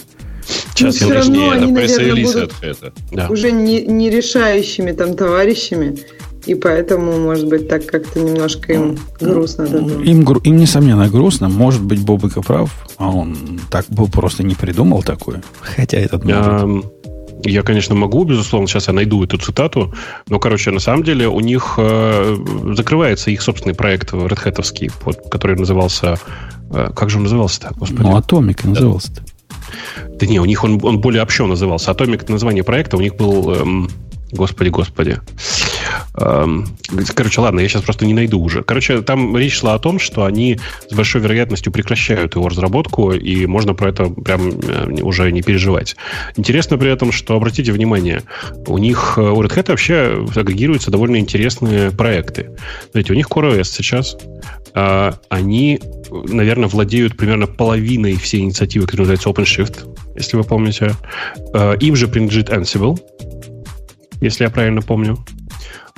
Сейчас 0.75 0.81
Но 0.81 0.87
я 0.87 0.93
все 0.93 1.15
равно 1.15 1.51
они, 1.51 1.73
наверное, 1.73 2.25
будут 2.25 2.55
да. 3.13 3.29
уже 3.29 3.53
не, 3.53 3.87
не 3.87 4.11
решающими 4.11 4.93
там 4.93 5.17
товарищами. 5.17 5.97
И 6.47 6.55
поэтому, 6.55 7.19
может 7.19 7.49
быть, 7.49 7.69
так 7.69 7.87
как-то 7.87 8.21
немножко 8.21 8.73
им 8.73 8.99
грустно. 9.21 9.65
Им, 9.65 10.23
им, 10.23 10.57
несомненно, 10.57 11.09
грустно. 11.09 11.49
Может 11.49 11.83
быть, 11.83 12.03
Бобыка 12.03 12.41
прав, 12.41 12.71
а 12.97 13.11
он 13.11 13.61
так 13.71 13.87
бы 13.89 14.07
просто 14.07 14.43
не 14.43 14.55
придумал 14.55 15.03
такое. 15.03 15.43
Хотя 15.61 15.99
этот 15.99 16.25
может. 16.25 16.85
Я, 17.43 17.63
конечно, 17.63 17.95
могу, 17.95 18.25
безусловно, 18.25 18.69
сейчас 18.69 18.89
я 18.89 18.93
найду 18.93 19.25
эту 19.25 19.39
цитату, 19.39 19.95
но, 20.29 20.39
короче, 20.39 20.71
на 20.71 20.81
самом 20.81 21.05
деле 21.05 21.27
у 21.27 21.41
них 21.41 21.75
э, 21.79 22.37
закрывается 22.75 23.31
их 23.31 23.41
собственный 23.41 23.75
проект 23.75 24.13
Red 24.13 24.45
Hat, 24.45 24.93
вот, 25.05 25.31
который 25.31 25.57
назывался... 25.57 26.19
Э, 26.71 26.91
как 26.95 27.09
же 27.09 27.17
он 27.17 27.23
назывался-то? 27.23 27.73
Господи. 27.77 28.03
Ну, 28.03 28.19
Atomic 28.19 28.69
назывался-то. 28.69 29.23
Да 30.19 30.27
не, 30.27 30.39
у 30.39 30.45
них 30.45 30.65
он, 30.65 30.81
он 30.83 31.01
более 31.01 31.23
общо 31.23 31.47
назывался. 31.47 31.91
Atomic 31.93 32.23
это 32.23 32.33
название 32.33 32.63
проекта, 32.63 32.97
у 32.99 33.01
них 33.01 33.17
был... 33.17 33.55
Эм, 33.55 33.91
господи, 34.33 34.69
господи. 34.69 35.21
Короче, 36.15 37.41
ладно, 37.41 37.61
я 37.61 37.69
сейчас 37.69 37.83
просто 37.83 38.05
не 38.07 38.15
найду 38.15 38.41
уже. 38.41 38.63
Короче, 38.63 39.03
там 39.03 39.37
речь 39.37 39.59
шла 39.59 39.75
о 39.75 39.79
том, 39.79 39.99
что 39.99 40.25
они 40.25 40.59
с 40.89 40.95
большой 40.95 41.21
вероятностью 41.21 41.73
прекращают 41.73 42.35
его 42.35 42.49
разработку, 42.49 43.13
и 43.13 43.47
можно 43.47 43.75
про 43.75 43.91
это 43.91 44.05
прям 44.07 44.51
э, 44.51 45.03
уже 45.03 45.31
не 45.33 45.43
переживать. 45.43 45.97
Интересно 46.37 46.79
при 46.79 46.91
этом, 46.91 47.13
что, 47.13 47.37
обратите 47.37 47.73
внимание, 47.73 48.23
у 48.67 48.79
них, 48.79 49.15
э, 49.17 49.21
у 49.21 49.43
Red 49.43 49.55
Hat 49.55 49.71
вообще 49.71 50.27
агрегируются 50.35 50.91
довольно 50.91 51.17
интересные 51.17 51.91
проекты. 51.91 52.51
Знаете, 52.93 53.13
у 53.13 53.17
них 53.17 53.29
CoreOS 53.29 53.65
сейчас, 53.65 54.17
а, 54.75 55.15
они, 55.29 55.81
наверное, 56.11 56.69
владеют 56.69 57.17
примерно 57.17 57.47
половиной 57.47 58.17
всей 58.17 58.41
инициативы, 58.41 58.87
которая 58.87 59.09
называется 59.09 59.31
OpenShift, 59.31 60.15
если 60.17 60.37
вы 60.37 60.45
помните. 60.45 60.95
А, 61.53 61.75
им 61.75 61.97
же 61.97 62.09
принадлежит 62.09 62.51
Ansible, 62.51 62.99
если 64.21 64.45
я 64.45 64.51
правильно 64.51 64.83
помню. 64.83 65.19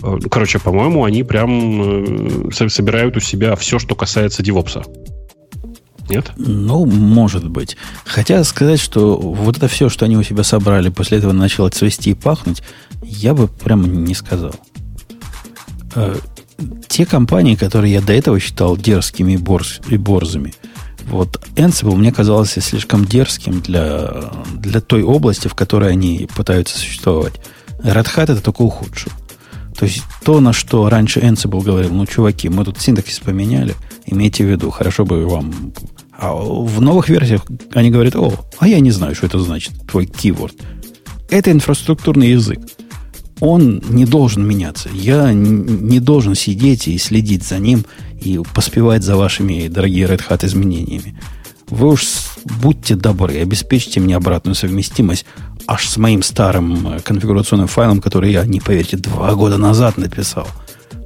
А, 0.03 0.19
короче, 0.31 0.59
по-моему, 0.59 1.05
они 1.05 1.23
прям 1.23 2.51
э, 2.51 2.69
собирают 2.69 3.17
у 3.17 3.21
себя 3.21 3.57
все, 3.57 3.79
что 3.79 3.95
касается 3.95 4.43
DevOps. 4.43 4.85
Нет? 6.09 6.33
Ну, 6.37 6.85
может 6.85 7.49
быть. 7.49 7.77
Хотя 8.05 8.43
сказать, 8.45 8.81
что 8.81 9.17
вот 9.17 9.57
это 9.57 9.69
все, 9.69 9.89
что 9.89 10.05
они 10.05 10.17
у 10.17 10.23
себя 10.23 10.43
собрали, 10.43 10.89
после 10.89 11.19
этого 11.19 11.33
начало 11.33 11.69
цвести 11.71 12.11
и 12.11 12.15
пахнуть, 12.15 12.63
я 13.03 13.35
бы 13.35 13.49
прям 13.49 14.05
не 14.05 14.15
сказал 14.15 14.55
те 16.89 17.07
компании, 17.07 17.55
которые 17.55 17.95
я 17.95 18.01
до 18.01 18.13
этого 18.13 18.39
считал 18.39 18.77
дерзкими 18.77 19.33
и, 19.33 19.37
борз, 19.37 19.81
и 19.89 19.97
борзыми, 19.97 20.55
вот 21.05 21.41
Ansible 21.57 21.97
мне 21.97 22.13
казался 22.13 22.61
слишком 22.61 23.05
дерзким 23.05 23.61
для, 23.61 24.31
для 24.55 24.81
той 24.81 25.03
области, 25.03 25.49
в 25.49 25.55
которой 25.55 25.91
они 25.91 26.29
пытаются 26.35 26.79
существовать. 26.79 27.41
Red 27.83 28.07
Hat 28.17 28.33
это 28.33 28.41
только 28.41 28.63
ухудшил. 28.63 29.13
То 29.77 29.87
есть 29.87 30.03
то, 30.25 30.41
на 30.41 30.53
что 30.53 30.89
раньше 30.89 31.21
Ansible 31.21 31.63
говорил, 31.63 31.93
ну, 31.93 32.07
чуваки, 32.07 32.49
мы 32.49 32.65
тут 32.65 32.81
синтаксис 32.81 33.21
поменяли, 33.21 33.75
имейте 34.07 34.45
в 34.45 34.51
виду, 34.51 34.71
хорошо 34.71 35.05
бы 35.05 35.27
вам... 35.27 35.73
А 36.19 36.35
в 36.35 36.81
новых 36.81 37.09
версиях 37.09 37.45
они 37.75 37.91
говорят, 37.91 38.15
о, 38.15 38.33
а 38.59 38.69
я 38.69 38.79
не 38.81 38.93
знаю, 38.93 39.15
что 39.15 39.27
это 39.27 39.39
значит, 39.41 39.73
твой 39.91 40.05
keyword. 40.05 40.55
Это 41.31 41.51
инфраструктурный 41.51 42.31
язык 42.31 42.61
он 43.43 43.83
не 43.89 44.05
должен 44.05 44.47
меняться. 44.47 44.89
Я 44.95 45.33
не 45.33 45.99
должен 45.99 46.37
сидеть 46.37 46.87
и 46.87 46.97
следить 46.97 47.43
за 47.43 47.59
ним 47.59 47.85
и 48.21 48.39
поспевать 48.55 49.03
за 49.03 49.17
вашими, 49.17 49.67
дорогие 49.67 50.07
Red 50.07 50.23
Hat, 50.29 50.47
изменениями. 50.47 51.19
Вы 51.69 51.89
уж 51.89 52.05
будьте 52.45 52.95
добры, 52.95 53.41
обеспечьте 53.41 53.99
мне 53.99 54.15
обратную 54.15 54.55
совместимость 54.55 55.27
аж 55.67 55.89
с 55.89 55.97
моим 55.97 56.23
старым 56.23 56.95
э, 56.95 57.01
конфигурационным 57.01 57.69
файлом, 57.69 58.01
который 58.01 58.33
я, 58.33 58.45
не 58.45 58.61
поверьте, 58.61 58.97
два 58.97 59.35
года 59.35 59.59
назад 59.59 59.97
написал. 59.97 60.47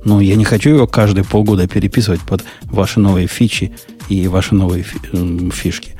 Но 0.05 0.21
я 0.21 0.37
не 0.37 0.45
хочу 0.45 0.71
его 0.71 0.87
каждые 0.87 1.25
полгода 1.25 1.67
переписывать 1.67 2.21
под 2.21 2.45
ваши 2.63 3.01
новые 3.01 3.27
фичи 3.27 3.73
и 4.09 4.29
ваши 4.29 4.55
новые 4.55 4.85
фишки. 4.85 5.97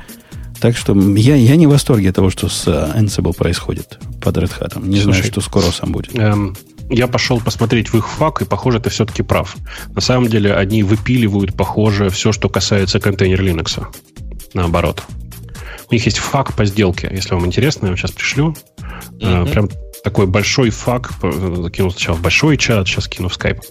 Так 0.59 0.75
что 0.75 0.95
я, 1.15 1.35
я 1.35 1.55
не 1.55 1.67
в 1.67 1.71
восторге 1.71 2.09
от 2.09 2.15
того, 2.15 2.29
что 2.29 2.49
с 2.49 2.67
э, 2.67 2.99
Ansible 2.99 3.35
происходит 3.35 3.99
под 4.21 4.37
Red 4.37 4.51
Hat. 4.59 4.85
Не 4.85 5.01
Слушай, 5.01 5.19
знаю, 5.19 5.31
что 5.31 5.41
скоро 5.41 5.71
сам 5.71 5.91
будет. 5.91 6.17
Эм, 6.17 6.55
я 6.89 7.07
пошел 7.07 7.39
посмотреть 7.39 7.89
в 7.89 7.97
их 7.97 8.07
FAQ, 8.07 8.41
и, 8.41 8.45
похоже, 8.45 8.79
ты 8.79 8.89
все-таки 8.89 9.23
прав. 9.23 9.55
На 9.93 10.01
самом 10.01 10.29
деле, 10.29 10.53
они 10.53 10.83
выпиливают, 10.83 11.55
похоже, 11.55 12.09
все, 12.09 12.31
что 12.31 12.49
касается 12.49 12.99
Container 12.99 13.41
Linux. 13.41 13.85
Наоборот. 14.53 15.03
У 15.89 15.93
них 15.93 16.05
есть 16.05 16.17
FAQ 16.17 16.53
по 16.53 16.65
сделке. 16.65 17.09
Если 17.11 17.33
вам 17.33 17.45
интересно, 17.45 17.85
я 17.85 17.91
вам 17.91 17.97
сейчас 17.97 18.11
пришлю. 18.11 18.55
Mm-hmm. 19.19 19.51
Прям 19.51 19.69
такой 20.03 20.27
большой 20.27 20.69
FAQ, 20.69 21.11
закинул 21.21 21.91
сначала 21.91 22.15
в 22.15 22.21
большой 22.21 22.57
чат, 22.57 22.87
сейчас 22.87 23.07
кину 23.07 23.29
в 23.29 23.33
скайп, 23.33 23.61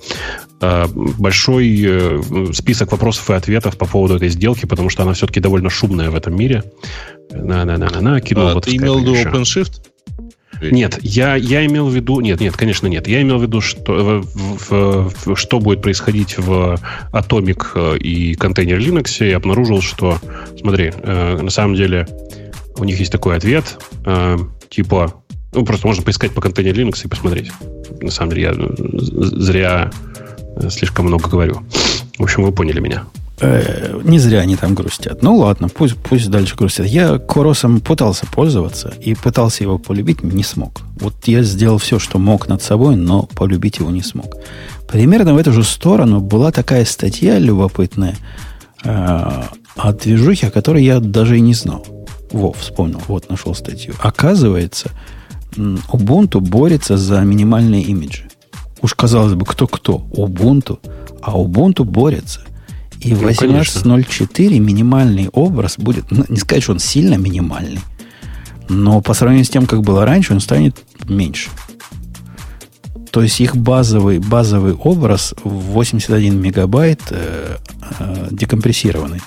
э, 0.60 0.86
большой 0.94 1.82
э, 1.82 2.52
список 2.52 2.92
вопросов 2.92 3.30
и 3.30 3.34
ответов 3.34 3.76
по 3.78 3.86
поводу 3.86 4.16
этой 4.16 4.28
сделки, 4.28 4.66
потому 4.66 4.90
что 4.90 5.02
она 5.02 5.12
все-таки 5.14 5.40
довольно 5.40 5.70
шумная 5.70 6.10
в 6.10 6.14
этом 6.14 6.36
мире. 6.36 6.64
На-на-на-на-на, 7.30 8.20
кинул 8.20 8.48
а, 8.48 8.54
вот 8.54 8.64
Ты 8.64 8.76
имел 8.76 8.98
в 8.98 9.00
виду 9.00 9.14
OpenShift? 9.14 9.80
Нет, 10.60 10.98
я, 11.02 11.36
я 11.36 11.64
имел 11.66 11.88
в 11.88 11.94
виду... 11.94 12.20
Нет, 12.20 12.40
нет, 12.40 12.56
конечно, 12.56 12.86
нет. 12.86 13.08
Я 13.08 13.22
имел 13.22 13.38
в 13.38 13.42
виду, 13.42 13.60
что, 13.60 14.22
в, 14.68 15.10
в, 15.24 15.36
что 15.36 15.60
будет 15.60 15.82
происходить 15.82 16.38
в 16.38 16.78
Atomic 17.12 17.66
э, 17.74 17.98
и 17.98 18.34
контейнер 18.34 18.78
Linux, 18.78 19.26
и 19.26 19.32
обнаружил, 19.32 19.80
что, 19.82 20.18
смотри, 20.58 20.92
э, 20.94 21.40
на 21.40 21.50
самом 21.50 21.74
деле 21.74 22.06
у 22.78 22.84
них 22.84 22.98
есть 22.98 23.12
такой 23.12 23.36
ответ, 23.36 23.78
э, 24.04 24.38
типа 24.70 25.14
ну, 25.52 25.64
просто 25.64 25.86
можно 25.86 26.02
поискать 26.02 26.32
по 26.32 26.40
контейнеру 26.40 26.82
Linux 26.82 27.04
и 27.04 27.08
посмотреть. 27.08 27.50
На 28.00 28.10
самом 28.10 28.32
деле, 28.32 28.42
я 28.42 28.54
зря 28.56 29.90
э, 30.56 30.68
слишком 30.68 31.06
много 31.06 31.28
говорю. 31.28 31.62
В 32.18 32.22
общем, 32.22 32.42
вы 32.42 32.52
поняли 32.52 32.80
меня. 32.80 33.04
Э, 33.38 34.00
не 34.02 34.18
зря 34.18 34.40
они 34.40 34.56
там 34.56 34.74
грустят. 34.74 35.22
Ну 35.22 35.36
ладно, 35.36 35.68
пусть, 35.68 35.96
пусть 35.96 36.30
дальше 36.30 36.56
грустят. 36.56 36.86
Я 36.86 37.18
Коросом 37.18 37.80
пытался 37.80 38.26
пользоваться 38.26 38.94
и 39.00 39.14
пытался 39.14 39.62
его 39.62 39.78
полюбить, 39.78 40.22
не 40.22 40.42
смог. 40.42 40.80
Вот 40.98 41.14
я 41.26 41.42
сделал 41.42 41.78
все, 41.78 41.98
что 41.98 42.18
мог 42.18 42.48
над 42.48 42.62
собой, 42.62 42.96
но 42.96 43.24
полюбить 43.24 43.78
его 43.78 43.90
не 43.90 44.02
смог. 44.02 44.36
Примерно 44.88 45.34
в 45.34 45.36
эту 45.36 45.52
же 45.52 45.64
сторону 45.64 46.20
была 46.20 46.50
такая 46.50 46.84
статья 46.86 47.38
любопытная 47.38 48.16
э, 48.84 49.42
о 49.76 49.92
движухе, 49.92 50.46
о 50.46 50.50
которой 50.50 50.82
я 50.82 51.00
даже 51.00 51.36
и 51.36 51.40
не 51.40 51.54
знал. 51.54 51.86
Во, 52.32 52.52
вспомнил, 52.52 53.02
вот 53.06 53.28
нашел 53.28 53.54
статью. 53.54 53.94
Оказывается, 54.00 54.90
Ubuntu 55.56 56.40
борется 56.40 56.96
за 56.96 57.20
минимальные 57.20 57.82
имиджи. 57.82 58.28
Уж 58.80 58.94
казалось 58.94 59.34
бы, 59.34 59.44
кто-кто? 59.44 60.06
Ubuntu. 60.10 60.78
А 61.22 61.38
Ubuntu 61.38 61.84
борется. 61.84 62.40
И 63.06 63.14
в 63.14 63.22
ну, 63.22 63.28
18.04 63.28 64.58
минимальный 64.58 65.28
образ 65.28 65.78
будет, 65.78 66.10
ну, 66.10 66.24
не 66.28 66.36
сказать, 66.36 66.62
что 66.64 66.72
он 66.72 66.80
сильно 66.80 67.14
минимальный, 67.14 67.80
но 68.68 69.00
по 69.00 69.14
сравнению 69.14 69.44
с 69.44 69.48
тем, 69.48 69.66
как 69.66 69.82
было 69.82 70.04
раньше, 70.04 70.32
он 70.32 70.40
станет 70.40 70.84
меньше. 71.08 71.50
То 73.12 73.22
есть 73.22 73.40
их 73.40 73.56
базовый, 73.56 74.18
базовый 74.18 74.74
образ 74.74 75.34
81 75.44 76.38
мегабайт 76.38 77.00
э, 77.10 77.56
э, 77.98 78.28
декомпрессированный. 78.30 79.20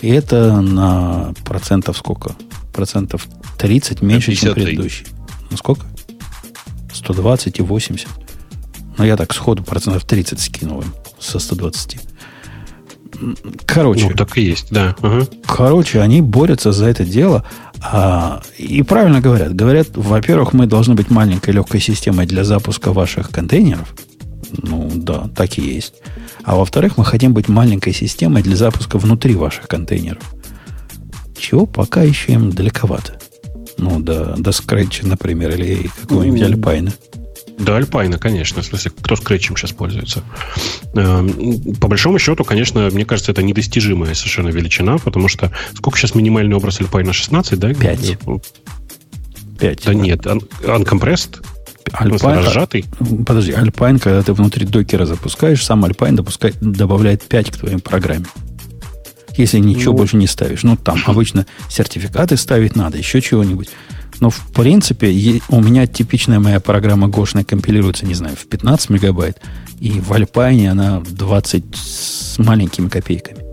И 0.00 0.08
это 0.08 0.60
на 0.60 1.32
процентов 1.44 1.96
сколько? 1.96 2.34
Процентов 2.72 3.28
30 3.58 4.02
меньше, 4.02 4.32
53. 4.32 4.36
чем 4.36 4.54
предыдущий. 4.54 5.06
Ну 5.50 5.56
сколько? 5.56 5.86
120 6.92 7.58
и 7.58 7.62
80. 7.62 8.08
Но 8.96 9.04
я 9.04 9.16
так 9.16 9.32
сходу 9.34 9.62
процентов 9.62 10.04
30 10.04 10.40
скинул 10.40 10.80
им 10.80 10.92
со 11.18 11.38
120. 11.38 11.98
Короче. 13.66 14.08
Ну, 14.08 14.16
так 14.16 14.36
и 14.38 14.42
есть, 14.42 14.68
да. 14.70 14.94
Ага. 15.00 15.26
Короче, 15.46 16.00
они 16.00 16.20
борются 16.20 16.72
за 16.72 16.86
это 16.86 17.04
дело. 17.04 17.44
А, 17.82 18.42
и 18.58 18.82
правильно 18.82 19.20
говорят. 19.20 19.54
Говорят, 19.54 19.88
во-первых, 19.94 20.52
мы 20.52 20.66
должны 20.66 20.94
быть 20.94 21.10
маленькой 21.10 21.50
легкой 21.54 21.80
системой 21.80 22.26
для 22.26 22.44
запуска 22.44 22.92
ваших 22.92 23.30
контейнеров. 23.30 23.94
Ну, 24.62 24.90
да, 24.94 25.28
так 25.34 25.58
и 25.58 25.62
есть. 25.62 25.94
А 26.44 26.56
во-вторых, 26.56 26.96
мы 26.96 27.04
хотим 27.04 27.32
быть 27.34 27.48
маленькой 27.48 27.92
системой 27.92 28.42
для 28.42 28.56
запуска 28.56 28.98
внутри 28.98 29.34
ваших 29.34 29.66
контейнеров. 29.66 30.22
Чего 31.36 31.66
пока 31.66 32.02
еще 32.02 32.32
им 32.32 32.50
далековато. 32.50 33.18
Ну, 33.78 33.98
до, 34.00 34.36
до 34.36 34.52
scratch 34.52 34.94
а, 34.94 35.06
например, 35.06 35.54
или 35.54 35.90
какого-нибудь 36.00 36.40
ну, 36.40 36.46
Alpine 36.46 36.81
а. 36.81 36.92
Да, 37.58 37.76
Alpine 37.76 38.07
а, 38.07 38.18
конечно. 38.18 38.62
В 38.62 38.66
смысле, 38.66 38.92
кто 39.00 39.16
scratch 39.16 39.47
ем 39.47 39.56
сейчас 39.56 39.72
пользуется? 39.72 40.22
Эм, 40.94 41.74
по 41.80 41.88
большому 41.88 42.18
счету, 42.18 42.44
конечно, 42.44 42.88
мне 42.90 43.04
кажется, 43.04 43.32
это 43.32 43.42
недостижимая 43.42 44.14
совершенно 44.14 44.48
величина, 44.48 44.98
потому 44.98 45.28
что 45.28 45.52
сколько 45.74 45.98
сейчас 45.98 46.14
минимальный 46.14 46.56
образ 46.56 46.80
Alpine 46.80 47.04
а? 47.04 47.12
16, 47.12 47.58
да? 47.58 47.72
5. 47.72 48.18
5. 49.60 49.84
Да 49.84 49.94
нет, 49.94 50.26
uncompressed? 50.26 51.44
Alpine, 51.92 52.38
разжатый? 52.38 52.86
Подожди, 53.26 53.52
Alpine, 53.52 53.98
когда 53.98 54.22
ты 54.22 54.32
внутри 54.32 54.66
докера 54.66 55.06
запускаешь, 55.06 55.64
сам 55.64 55.84
Alpine 55.84 56.16
допускает, 56.16 56.56
добавляет 56.60 57.22
5 57.22 57.50
к 57.50 57.56
твоей 57.58 57.78
программе. 57.78 58.24
Если 59.36 59.58
ничего 59.58 59.92
ну, 59.92 59.98
больше 59.98 60.16
не 60.16 60.26
ставишь. 60.26 60.62
Ну, 60.62 60.76
там 60.76 60.98
обычно 61.06 61.46
сертификаты 61.68 62.36
ставить 62.36 62.76
надо, 62.76 62.98
еще 62.98 63.20
чего-нибудь. 63.20 63.68
Но, 64.20 64.30
в 64.30 64.40
принципе, 64.52 65.40
у 65.48 65.60
меня 65.60 65.86
типичная 65.86 66.38
моя 66.38 66.60
программа 66.60 67.08
Гошная 67.08 67.44
компилируется, 67.44 68.06
не 68.06 68.14
знаю, 68.14 68.36
в 68.36 68.46
15 68.46 68.90
мегабайт. 68.90 69.40
И 69.80 69.90
в 70.00 70.12
Alpine 70.12 70.70
она 70.70 71.00
20 71.00 71.64
с 71.74 72.38
маленькими 72.38 72.88
копейками. 72.88 73.43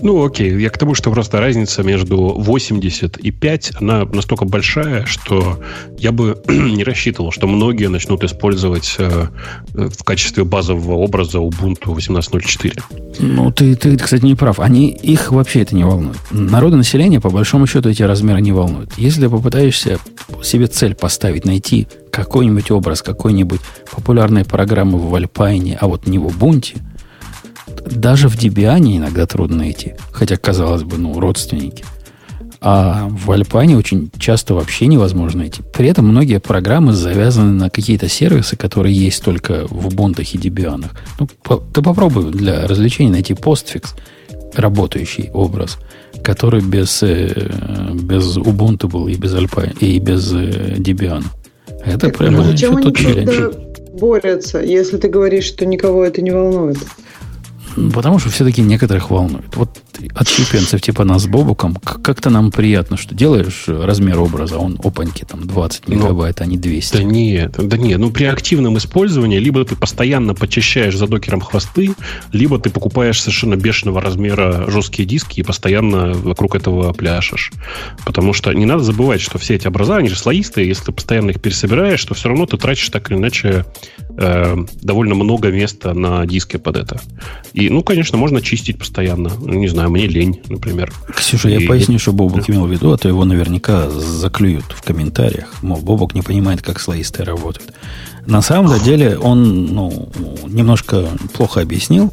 Ну, 0.00 0.24
окей. 0.24 0.58
Я 0.60 0.70
к 0.70 0.78
тому, 0.78 0.94
что 0.94 1.10
просто 1.10 1.40
разница 1.40 1.82
между 1.82 2.16
80 2.16 3.16
и 3.18 3.30
5, 3.30 3.72
она 3.80 4.04
настолько 4.04 4.44
большая, 4.44 5.04
что 5.06 5.60
я 5.98 6.12
бы 6.12 6.42
не 6.48 6.84
рассчитывал, 6.84 7.32
что 7.32 7.46
многие 7.46 7.88
начнут 7.88 8.24
использовать 8.24 8.96
э, 8.98 9.28
в 9.72 10.04
качестве 10.04 10.44
базового 10.44 10.96
образа 10.96 11.38
Ubuntu 11.38 11.94
18.04. 11.94 12.82
Ну, 13.20 13.50
ты, 13.52 13.74
ты, 13.76 13.96
кстати, 13.96 14.24
не 14.24 14.34
прав. 14.34 14.60
Они, 14.60 14.88
их 14.90 15.32
вообще 15.32 15.62
это 15.62 15.74
не 15.74 15.84
волнует. 15.84 16.18
Народу 16.30 16.76
населения, 16.76 17.20
по 17.20 17.30
большому 17.30 17.66
счету, 17.66 17.88
эти 17.88 18.02
размеры 18.02 18.40
не 18.40 18.52
волнуют. 18.52 18.92
Если 18.96 19.26
попытаешься 19.26 19.98
себе 20.42 20.66
цель 20.66 20.94
поставить, 20.94 21.44
найти 21.44 21.86
какой-нибудь 22.10 22.70
образ, 22.70 23.02
какой-нибудь 23.02 23.60
популярной 23.90 24.44
программы 24.44 24.98
в 24.98 25.14
Alpine, 25.14 25.76
а 25.80 25.88
вот 25.88 26.06
не 26.06 26.18
в 26.18 26.26
Ubuntu, 26.26 26.76
даже 27.90 28.28
в 28.28 28.36
Debian 28.36 28.96
иногда 28.96 29.26
трудно 29.26 29.58
найти. 29.58 29.94
Хотя, 30.12 30.36
казалось 30.36 30.82
бы, 30.82 30.98
ну, 30.98 31.18
родственники. 31.18 31.84
А 32.66 33.08
в 33.10 33.30
Альпане 33.30 33.76
очень 33.76 34.10
часто 34.18 34.54
вообще 34.54 34.86
невозможно 34.86 35.40
найти. 35.40 35.62
При 35.74 35.86
этом 35.88 36.08
многие 36.08 36.40
программы 36.40 36.94
завязаны 36.94 37.52
на 37.52 37.68
какие-то 37.68 38.08
сервисы, 38.08 38.56
которые 38.56 38.94
есть 38.94 39.22
только 39.22 39.66
в 39.68 39.88
Ubuntu 39.88 40.22
и 40.22 40.38
Debian. 40.38 40.86
Ну, 41.20 41.28
по, 41.42 41.56
ты 41.56 41.82
попробуй 41.82 42.30
для 42.32 42.66
развлечения 42.66 43.10
найти 43.10 43.34
постфикс, 43.34 43.94
работающий 44.54 45.30
образ, 45.34 45.76
который 46.22 46.62
без, 46.62 47.02
э, 47.02 47.50
без 47.92 48.38
Ubuntu 48.38 48.88
был 48.88 49.08
и 49.08 49.14
без 49.16 49.34
Alpine, 49.34 49.76
и 49.80 49.98
без 49.98 50.32
э, 50.32 50.76
Debian. 50.78 51.24
Это 51.84 51.98
так, 51.98 52.16
прямо 52.16 52.44
зачем 52.44 52.78
они 52.78 52.94
челлендж. 52.94 53.52
борются, 54.00 54.62
если 54.62 54.96
ты 54.96 55.08
говоришь, 55.08 55.44
что 55.44 55.66
никого 55.66 56.02
это 56.02 56.22
не 56.22 56.30
волнует? 56.30 56.78
Потому 57.92 58.18
что 58.18 58.30
все-таки 58.30 58.62
некоторых 58.62 59.10
волнует. 59.10 59.56
Вот 59.56 59.80
от 60.14 60.28
щепенцев 60.28 60.80
типа 60.80 61.04
нас 61.04 61.22
с 61.22 61.26
Бобуком 61.26 61.76
как-то 61.76 62.30
нам 62.30 62.50
приятно, 62.50 62.96
что 62.96 63.14
делаешь 63.14 63.64
размер 63.66 64.20
образа, 64.20 64.58
он 64.58 64.78
опаньки 64.82 65.24
там 65.24 65.46
20 65.46 65.88
ну, 65.88 65.94
мегабайт, 65.94 66.38
Но, 66.40 66.44
а 66.44 66.46
не 66.46 66.56
200. 66.56 66.96
Да 66.96 67.02
нет, 67.02 67.54
да 67.58 67.76
нет. 67.76 67.98
Ну, 67.98 68.10
при 68.10 68.24
активном 68.24 68.78
использовании 68.78 69.38
либо 69.38 69.64
ты 69.64 69.76
постоянно 69.76 70.34
почищаешь 70.34 70.96
за 70.96 71.06
докером 71.06 71.40
хвосты, 71.40 71.94
либо 72.32 72.58
ты 72.58 72.70
покупаешь 72.70 73.20
совершенно 73.20 73.56
бешеного 73.56 74.00
размера 74.00 74.70
жесткие 74.70 75.06
диски 75.06 75.40
и 75.40 75.42
постоянно 75.42 76.12
вокруг 76.12 76.54
этого 76.54 76.92
пляшешь. 76.92 77.52
Потому 78.04 78.32
что 78.32 78.52
не 78.52 78.66
надо 78.66 78.82
забывать, 78.82 79.20
что 79.20 79.38
все 79.38 79.54
эти 79.54 79.66
образа, 79.66 79.96
они 79.96 80.08
же 80.08 80.16
слоистые, 80.16 80.68
если 80.68 80.86
ты 80.86 80.92
постоянно 80.92 81.30
их 81.30 81.40
пересобираешь, 81.40 82.04
то 82.04 82.14
все 82.14 82.28
равно 82.28 82.46
ты 82.46 82.56
тратишь 82.56 82.88
так 82.88 83.10
или 83.10 83.18
иначе 83.18 83.64
э, 84.16 84.56
довольно 84.82 85.14
много 85.14 85.50
места 85.50 85.94
на 85.94 86.26
диске 86.26 86.58
под 86.58 86.76
это. 86.76 87.00
И, 87.52 87.63
ну, 87.70 87.82
конечно, 87.82 88.18
можно 88.18 88.40
чистить 88.40 88.78
постоянно. 88.78 89.30
Не 89.40 89.68
знаю, 89.68 89.90
мне 89.90 90.06
лень, 90.06 90.40
например. 90.48 90.92
Ксюша, 91.14 91.48
и... 91.48 91.60
я 91.60 91.68
поясню, 91.68 91.98
что 91.98 92.12
Бобок 92.12 92.48
имел 92.48 92.66
в 92.66 92.70
виду, 92.70 92.92
а 92.92 92.98
то 92.98 93.08
его 93.08 93.24
наверняка 93.24 93.90
заклюют 93.90 94.66
в 94.70 94.82
комментариях. 94.82 95.62
Мол, 95.62 95.80
Бобок 95.80 96.14
не 96.14 96.22
понимает, 96.22 96.62
как 96.62 96.80
слоистые 96.80 97.26
работают. 97.26 97.72
На 98.26 98.42
самом 98.42 98.78
деле 98.82 99.18
он 99.18 99.66
ну, 99.66 100.08
немножко 100.46 101.08
плохо 101.34 101.60
объяснил, 101.60 102.12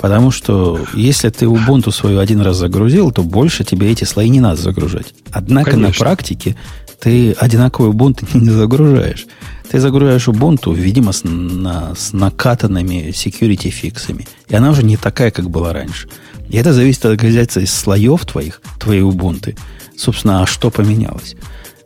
потому 0.00 0.30
что 0.30 0.80
если 0.94 1.28
ты 1.28 1.44
Ubuntu 1.44 1.92
свою 1.92 2.18
один 2.20 2.40
раз 2.40 2.56
загрузил, 2.56 3.12
то 3.12 3.22
больше 3.22 3.64
тебе 3.64 3.90
эти 3.90 4.04
слои 4.04 4.28
не 4.28 4.40
надо 4.40 4.60
загружать. 4.60 5.14
Однако 5.30 5.72
Конечно. 5.72 5.88
на 5.88 5.94
практике 5.94 6.56
ты 7.02 7.32
одинаковый 7.32 7.90
Ubuntu 7.90 8.26
не 8.38 8.50
загружаешь. 8.50 9.26
Ты 9.68 9.80
загружаешь 9.80 10.28
Ubuntu, 10.28 10.74
видимо, 10.74 11.12
с, 11.12 11.24
на, 11.24 11.94
с 11.96 12.12
накатанными 12.12 13.10
security 13.10 13.70
фиксами. 13.70 14.26
И 14.48 14.54
она 14.54 14.70
уже 14.70 14.84
не 14.84 14.96
такая, 14.96 15.30
как 15.32 15.50
была 15.50 15.72
раньше. 15.72 16.08
И 16.48 16.56
это 16.56 16.72
зависит 16.72 17.04
от 17.04 17.12
организации 17.12 17.64
слоев 17.64 18.24
твоих, 18.24 18.62
твоей 18.78 19.02
Ubuntu. 19.02 19.58
Собственно, 19.96 20.42
а 20.42 20.46
что 20.46 20.70
поменялось? 20.70 21.34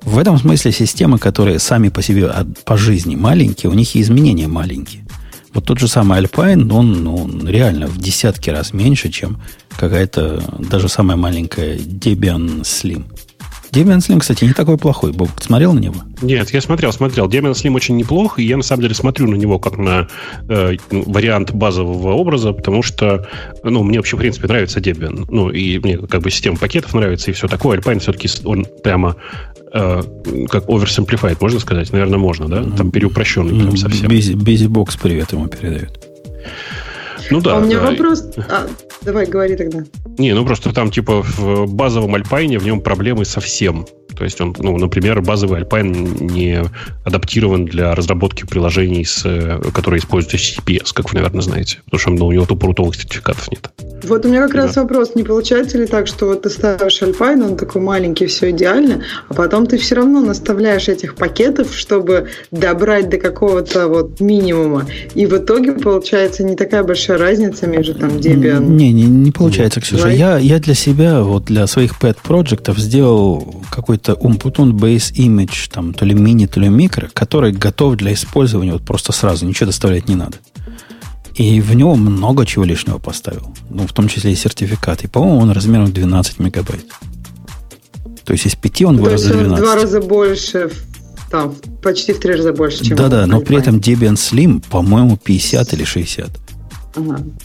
В 0.03 0.19
этом 0.19 0.39
смысле 0.39 0.71
системы, 0.71 1.19
которые 1.19 1.59
сами 1.61 1.89
по 1.89 2.03
себе 2.03 2.31
по 2.65 2.77
жизни 2.77 3.17
маленькие, 3.17 3.71
у 3.71 3.75
них 3.75 3.97
и 3.97 4.03
изменения 4.03 4.49
маленькие. 4.49 5.07
Вот 5.55 5.65
тот 5.65 5.79
же 5.79 5.89
самый 5.89 6.21
Alpine, 6.21 6.71
он, 6.71 7.05
ну, 7.05 7.17
он 7.17 7.49
реально 7.49 7.87
в 7.87 7.97
десятки 7.97 8.51
раз 8.51 8.75
меньше, 8.75 9.09
чем 9.09 9.41
какая-то 9.79 10.43
даже 10.59 10.91
самая 10.91 11.17
маленькая 11.17 11.77
Debian 11.79 12.61
Slim. 12.61 13.07
Debian 13.77 13.99
Slim, 13.99 14.21
кстати, 14.21 14.45
не 14.45 14.55
такой 14.55 14.79
плохой. 14.79 15.13
Бог, 15.13 15.29
смотрел 15.39 15.75
на 15.75 15.81
него? 15.81 15.97
Нет, 16.23 16.49
я 16.49 16.63
смотрел, 16.63 16.93
смотрел. 16.93 17.29
Debian 17.29 17.53
Slim 17.53 17.75
очень 17.77 17.97
неплох, 17.97 18.39
и 18.39 18.43
я 18.43 18.57
на 18.57 18.63
самом 18.63 18.83
деле 18.83 18.95
смотрю 18.95 19.29
на 19.29 19.35
него 19.35 19.59
как 19.59 19.77
на 19.77 20.09
э, 20.49 20.77
вариант 20.91 21.53
базового 21.53 22.15
образа, 22.15 22.55
потому 22.55 22.83
что, 22.83 23.29
ну, 23.63 23.83
мне 23.83 23.99
вообще, 23.99 24.17
в 24.17 24.21
принципе, 24.21 24.49
нравится 24.49 24.81
Debian. 24.81 25.27
Ну, 25.29 25.51
и 25.51 25.79
мне 25.79 25.99
как 25.99 26.23
бы 26.23 26.31
система 26.31 26.57
пакетов 26.57 26.95
нравится, 26.95 27.31
и 27.31 27.35
все 27.35 27.49
такое. 27.49 27.79
Alpine 27.79 27.99
все-таки 27.99 28.31
он 28.47 28.67
прямо 28.83 29.17
э, 29.75 30.03
как 30.49 30.71
оверсимплифает, 30.71 31.43
можно 31.43 31.61
сказать? 31.61 31.93
Наверное, 31.93 32.19
можно, 32.19 32.49
да? 32.49 32.65
Там 32.65 32.91
переупрощенный 32.91 33.61
прям 33.61 33.77
совсем. 33.77 34.73
Бокс 34.73 34.97
привет 34.97 35.33
ему 35.33 35.49
передает. 35.49 36.01
Ну 37.31 37.41
да. 37.41 37.57
А 37.57 37.59
у 37.59 37.65
меня 37.65 37.81
да. 37.81 37.91
вопрос. 37.91 38.25
А, 38.49 38.67
давай, 39.03 39.27
говори 39.27 39.57
тогда. 39.57 39.85
Не, 40.19 40.35
ну 40.35 40.45
просто 40.45 40.73
там 40.73 40.91
типа 40.91 41.23
в 41.23 41.67
базовом 41.67 42.15
альпайне 42.15 42.59
в 42.59 42.65
нем 42.65 42.81
проблемы 42.81 43.25
совсем. 43.25 43.87
То 44.17 44.25
есть 44.25 44.41
он, 44.41 44.55
ну, 44.59 44.77
например, 44.79 45.21
базовый 45.21 45.61
Alpine 45.61 46.23
не 46.23 46.63
адаптирован 47.05 47.67
для 47.67 47.95
разработки 47.95 48.47
приложений, 48.47 49.05
с, 49.05 49.61
которые 49.75 50.01
используют 50.01 50.41
HTTPS, 50.41 50.93
как 50.95 51.11
вы, 51.11 51.17
наверное, 51.17 51.43
знаете. 51.43 51.81
Потому 51.85 52.01
что 52.01 52.11
ну, 52.11 52.27
у 52.27 52.33
него 52.33 52.47
тупо 52.47 52.67
рутовых 52.67 52.95
сертификатов 52.95 53.51
нет. 53.51 53.71
Вот 54.05 54.25
у 54.25 54.29
меня 54.29 54.43
как 54.43 54.55
да. 54.55 54.63
раз 54.63 54.77
вопрос, 54.77 55.15
не 55.15 55.23
получается 55.23 55.79
ли 55.79 55.87
так, 55.87 56.07
что 56.07 56.27
вот 56.27 56.43
ты 56.43 56.51
ставишь 56.51 57.03
Alpine, 57.03 57.45
он 57.45 57.57
такой 57.57 57.83
маленький, 57.83 58.27
все 58.27 58.51
идеально, 58.51 59.03
а 59.29 59.35
потом 59.35 59.67
ты 59.67 59.77
все 59.77 59.97
равно 59.97 60.21
наставляешь 60.21 60.89
этих 60.89 61.17
пакетов, 61.17 61.75
чтобы 61.75 62.29
добрать 62.51 63.11
до 63.11 63.19
какого-то 63.19 63.89
вот 63.89 64.21
минимума. 64.21 64.87
И 65.15 65.27
в 65.27 65.37
итоге 65.37 65.73
получается 65.73 66.43
не 66.43 66.57
такая 66.57 66.83
большая 66.85 67.19
разница 67.19 67.67
между 67.67 67.95
там 67.95 68.11
Debian... 68.11 68.65
Не, 68.65 68.86
не, 68.93 69.05
не 69.05 69.33
получается, 69.33 69.81
Ксюша. 69.81 70.09
Я, 70.09 70.39
я 70.39 70.59
для 70.59 70.75
себя, 70.75 71.23
вот 71.23 71.45
для 71.45 71.67
своих 71.67 71.99
pet 72.01 72.17
проектов 72.23 72.79
сделал 72.79 73.63
какой-то 73.71 74.13
Umputun 74.13 74.73
Base 74.73 75.13
Image, 75.15 75.71
там, 75.73 75.95
то 75.95 76.05
ли 76.05 76.15
мини, 76.15 76.47
то 76.47 76.61
ли 76.61 76.69
микро, 76.69 77.09
который 77.13 77.53
готов 77.53 77.97
для 77.97 78.13
использования 78.13 78.73
вот 78.73 78.83
просто 78.83 79.13
сразу, 79.13 79.47
ничего 79.47 79.67
доставлять 79.67 80.09
не 80.09 80.15
надо. 80.15 80.39
И 81.35 81.61
в 81.61 81.75
него 81.75 81.97
много 81.97 82.47
чего 82.47 82.65
лишнего 82.65 82.99
поставил. 82.99 83.55
Ну, 83.69 83.87
в 83.87 83.93
том 83.93 84.09
числе 84.09 84.33
и 84.33 84.35
сертификат. 84.35 85.05
И, 85.05 85.07
по-моему, 85.07 85.39
он 85.41 85.51
размером 85.51 85.93
12 85.93 86.39
мегабайт. 86.39 86.87
То 88.25 88.33
есть 88.33 88.47
из 88.47 88.55
5 88.55 88.83
он 88.83 88.97
вырос 88.97 89.23
до 89.23 89.35
12. 89.35 89.53
в 89.53 89.63
два 89.63 89.75
раза 89.77 90.01
больше, 90.01 90.71
там, 91.31 91.55
почти 91.83 92.13
в 92.13 92.21
три 92.21 92.35
раза 92.35 92.53
больше, 92.53 92.85
чем 92.85 92.97
Да-да, 92.97 93.27
но 93.27 93.41
при 93.41 93.59
этом 93.59 93.77
Debian 93.77 94.15
Slim, 94.15 94.65
по-моему, 94.69 95.17
50 95.17 95.75
или 95.75 95.85
60. 95.85 96.31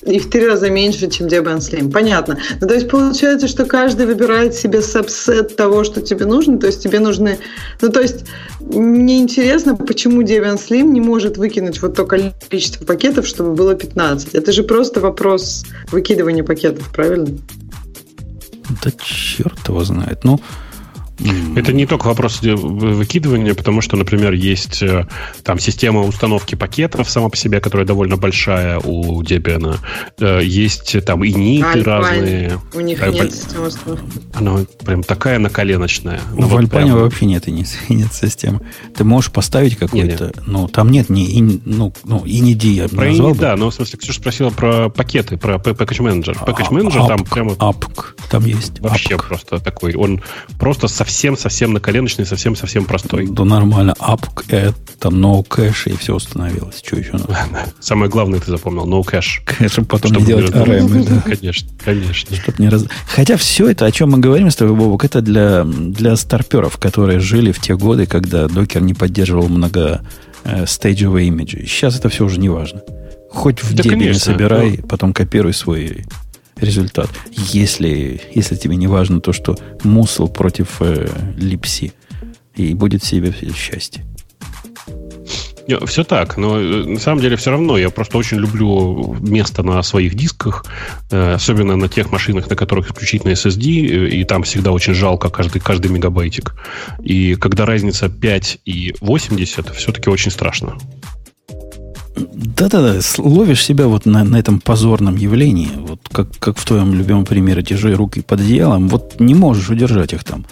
И 0.05 0.19
в 0.19 0.29
три 0.29 0.47
раза 0.47 0.69
меньше, 0.69 1.09
чем 1.09 1.27
Debian 1.27 1.57
Slim. 1.57 1.91
Понятно. 1.91 2.37
Ну, 2.59 2.67
то 2.67 2.73
есть 2.73 2.89
получается, 2.89 3.47
что 3.47 3.65
каждый 3.65 4.05
выбирает 4.05 4.55
себе 4.55 4.81
сабсет 4.81 5.55
того, 5.55 5.83
что 5.83 6.01
тебе 6.01 6.25
нужно. 6.25 6.57
То 6.57 6.67
есть 6.67 6.81
тебе 6.83 6.99
нужны... 6.99 7.37
Ну, 7.81 7.89
то 7.89 8.01
есть 8.01 8.25
мне 8.59 9.19
интересно, 9.19 9.75
почему 9.75 10.21
Debian 10.21 10.57
Slim 10.57 10.83
не 10.83 11.01
может 11.01 11.37
выкинуть 11.37 11.81
вот 11.81 11.95
то 11.95 12.05
количество 12.05 12.85
пакетов, 12.85 13.27
чтобы 13.27 13.53
было 13.53 13.75
15. 13.75 14.33
Это 14.35 14.51
же 14.51 14.63
просто 14.63 14.99
вопрос 15.01 15.65
выкидывания 15.91 16.43
пакетов, 16.43 16.91
правильно? 16.93 17.37
Да 18.83 18.91
черт 18.97 19.67
его 19.67 19.83
знает. 19.83 20.23
Ну, 20.23 20.39
это 21.55 21.73
не 21.73 21.85
только 21.85 22.07
вопрос 22.07 22.41
выкидывания, 22.41 23.53
потому 23.53 23.81
что, 23.81 23.95
например, 23.95 24.33
есть 24.33 24.81
э, 24.81 25.07
там 25.43 25.59
система 25.59 26.01
установки 26.01 26.55
пакетов 26.55 27.09
сама 27.09 27.29
по 27.29 27.37
себе, 27.37 27.59
которая 27.59 27.85
довольно 27.85 28.17
большая 28.17 28.79
у 28.79 29.21
Debian. 29.21 29.77
Э, 30.19 30.41
есть 30.43 30.95
там 31.05 31.23
и 31.23 31.31
ниты 31.31 31.83
разные. 31.83 32.59
У 32.73 32.79
них 32.79 33.01
а, 33.01 33.09
нет 33.09 33.33
системы 33.33 33.67
установки. 33.67 34.03
Она 34.33 34.59
прям 34.83 35.03
такая 35.03 35.39
наколеночная. 35.39 36.21
Ну, 36.33 36.47
в 36.47 36.49
вот 36.49 36.59
Альпане 36.59 36.91
прям... 36.91 37.03
вообще 37.03 37.25
нет, 37.25 37.47
и 37.47 37.51
нет, 37.51 37.67
нет 37.89 38.13
системы. 38.13 38.61
Ты 38.95 39.03
можешь 39.03 39.31
поставить 39.31 39.77
какой-то, 39.77 40.31
ну, 40.45 40.67
там 40.67 40.89
нет 40.89 41.09
ни, 41.09 41.25
и, 41.25 41.61
ну, 41.65 41.93
ну, 42.03 42.23
и 42.25 42.39
не 42.39 42.55
D, 42.55 42.67
я 42.67 42.87
про 42.87 43.05
назвал 43.05 43.33
бы. 43.33 43.39
Да, 43.39 43.55
но 43.55 43.69
в 43.69 43.73
смысле, 43.73 43.99
Ксюша 43.99 44.19
спросила 44.19 44.49
про 44.49 44.89
пакеты, 44.89 45.37
про 45.37 45.55
Package 45.55 45.99
Manager. 45.99 46.45
Package 46.45 46.69
Manager 46.69 47.07
там 47.07 47.23
прямо... 47.25 47.55
Апк, 47.59 48.15
там 48.29 48.45
есть. 48.45 48.79
Вообще 48.79 49.17
просто 49.17 49.59
такой. 49.59 49.93
Он 49.95 50.21
просто 50.57 50.87
совсем 50.87 51.10
совсем-совсем 51.11 51.73
на 51.73 51.79
коленочный, 51.79 52.25
совсем-совсем 52.25 52.85
простой. 52.85 53.27
Да 53.27 53.43
нормально. 53.43 53.93
App, 53.99 54.25
это 54.47 54.73
там 54.99 55.23
no 55.23 55.45
cache 55.45 55.93
и 55.93 55.97
все 55.97 56.15
установилось. 56.15 56.81
Что 56.83 56.97
еще 56.97 57.11
надо? 57.13 57.37
Самое 57.79 58.09
главное 58.09 58.39
ты 58.39 58.49
запомнил. 58.49 58.87
No 58.87 59.03
cache. 59.03 59.41
Конечно, 59.45 59.83
потом 59.83 60.13
не 60.13 60.23
делать 60.23 60.51
RM. 60.51 61.01
Да. 61.11 61.21
Конечно, 61.21 61.69
конечно. 61.83 62.35
Чтоб 62.35 62.59
не 62.59 62.69
раз... 62.69 62.85
Хотя 63.07 63.35
все 63.35 63.69
это, 63.69 63.85
о 63.85 63.91
чем 63.91 64.11
мы 64.11 64.19
говорим 64.19 64.49
с 64.49 64.55
тобой, 64.55 64.75
Бобок, 64.75 65.03
это 65.03 65.21
для, 65.21 65.63
для 65.63 66.15
старперов, 66.15 66.77
которые 66.77 67.19
жили 67.19 67.51
в 67.51 67.59
те 67.59 67.75
годы, 67.75 68.05
когда 68.05 68.47
докер 68.47 68.81
не 68.81 68.93
поддерживал 68.93 69.49
много 69.49 70.01
э, 70.43 70.65
стейджевые 70.67 71.27
имиджи. 71.27 71.65
Сейчас 71.65 71.97
это 71.97 72.09
все 72.09 72.25
уже 72.25 72.39
не 72.39 72.49
важно. 72.49 72.81
Хоть 73.31 73.63
в 73.63 73.73
да, 73.73 73.83
Debian 73.83 74.13
собирай, 74.13 74.77
но... 74.81 74.87
потом 74.87 75.13
копируй 75.13 75.53
свой 75.53 76.05
результат. 76.61 77.09
Если, 77.31 78.21
если 78.33 78.55
тебе 78.55 78.75
не 78.75 78.87
важно 78.87 79.19
то, 79.19 79.33
что 79.33 79.57
мусл 79.83 80.27
против 80.27 80.81
э, 80.81 81.09
липси, 81.37 81.93
и 82.55 82.73
будет 82.73 83.03
себе 83.03 83.33
счастье. 83.55 84.05
Все 85.85 86.03
так, 86.03 86.37
но 86.37 86.59
э, 86.59 86.83
на 86.85 86.99
самом 86.99 87.21
деле 87.21 87.37
все 87.37 87.51
равно 87.51 87.77
я 87.77 87.89
просто 87.89 88.17
очень 88.17 88.37
люблю 88.37 89.15
место 89.21 89.63
на 89.63 89.81
своих 89.83 90.15
дисках, 90.15 90.65
э, 91.11 91.33
особенно 91.33 91.75
на 91.75 91.87
тех 91.87 92.11
машинах, 92.11 92.49
на 92.49 92.55
которых 92.55 92.87
исключительно 92.89 93.31
SSD, 93.31 93.87
э, 93.87 94.09
и 94.09 94.23
там 94.25 94.43
всегда 94.43 94.71
очень 94.71 94.93
жалко 94.93 95.29
каждый, 95.29 95.59
каждый 95.59 95.91
мегабайтик. 95.91 96.55
И 97.01 97.35
когда 97.35 97.65
разница 97.65 98.09
5 98.09 98.59
и 98.65 98.95
80, 98.99 99.73
все-таки 99.75 100.09
очень 100.09 100.31
страшно. 100.31 100.77
Да-да-да, 102.33 102.99
ловишь 103.17 103.63
себя 103.63 103.87
вот 103.87 104.05
на, 104.05 104.23
на 104.23 104.37
этом 104.37 104.59
позорном 104.59 105.15
явлении, 105.15 105.69
вот 105.77 106.01
как, 106.11 106.37
как 106.39 106.57
в 106.57 106.65
твоем 106.65 106.93
любимом 106.93 107.25
примере 107.25 107.61
«Держи 107.61 107.93
руки 107.93 108.21
под 108.21 108.41
одеялом», 108.41 108.87
вот 108.87 109.19
не 109.19 109.33
можешь 109.33 109.69
удержать 109.69 110.13
их 110.13 110.23
там 110.23 110.45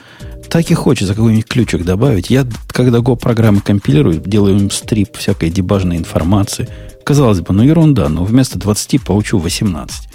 так 0.49 0.71
и 0.71 0.73
хочется 0.73 1.13
какой-нибудь 1.13 1.47
ключик 1.47 1.85
добавить. 1.85 2.29
Я, 2.29 2.45
когда 2.69 2.99
Go 2.99 3.15
программы 3.15 3.61
компилирую, 3.61 4.19
делаю 4.19 4.57
им 4.57 4.71
стрип 4.71 5.15
всякой 5.17 5.51
дебажной 5.51 5.97
информации. 5.97 6.67
Казалось 7.05 7.41
бы, 7.41 7.53
ну 7.53 7.63
ерунда, 7.63 8.09
но 8.09 8.23
вместо 8.23 8.57
20 8.57 9.01
получу 9.03 9.37
18. 9.37 10.09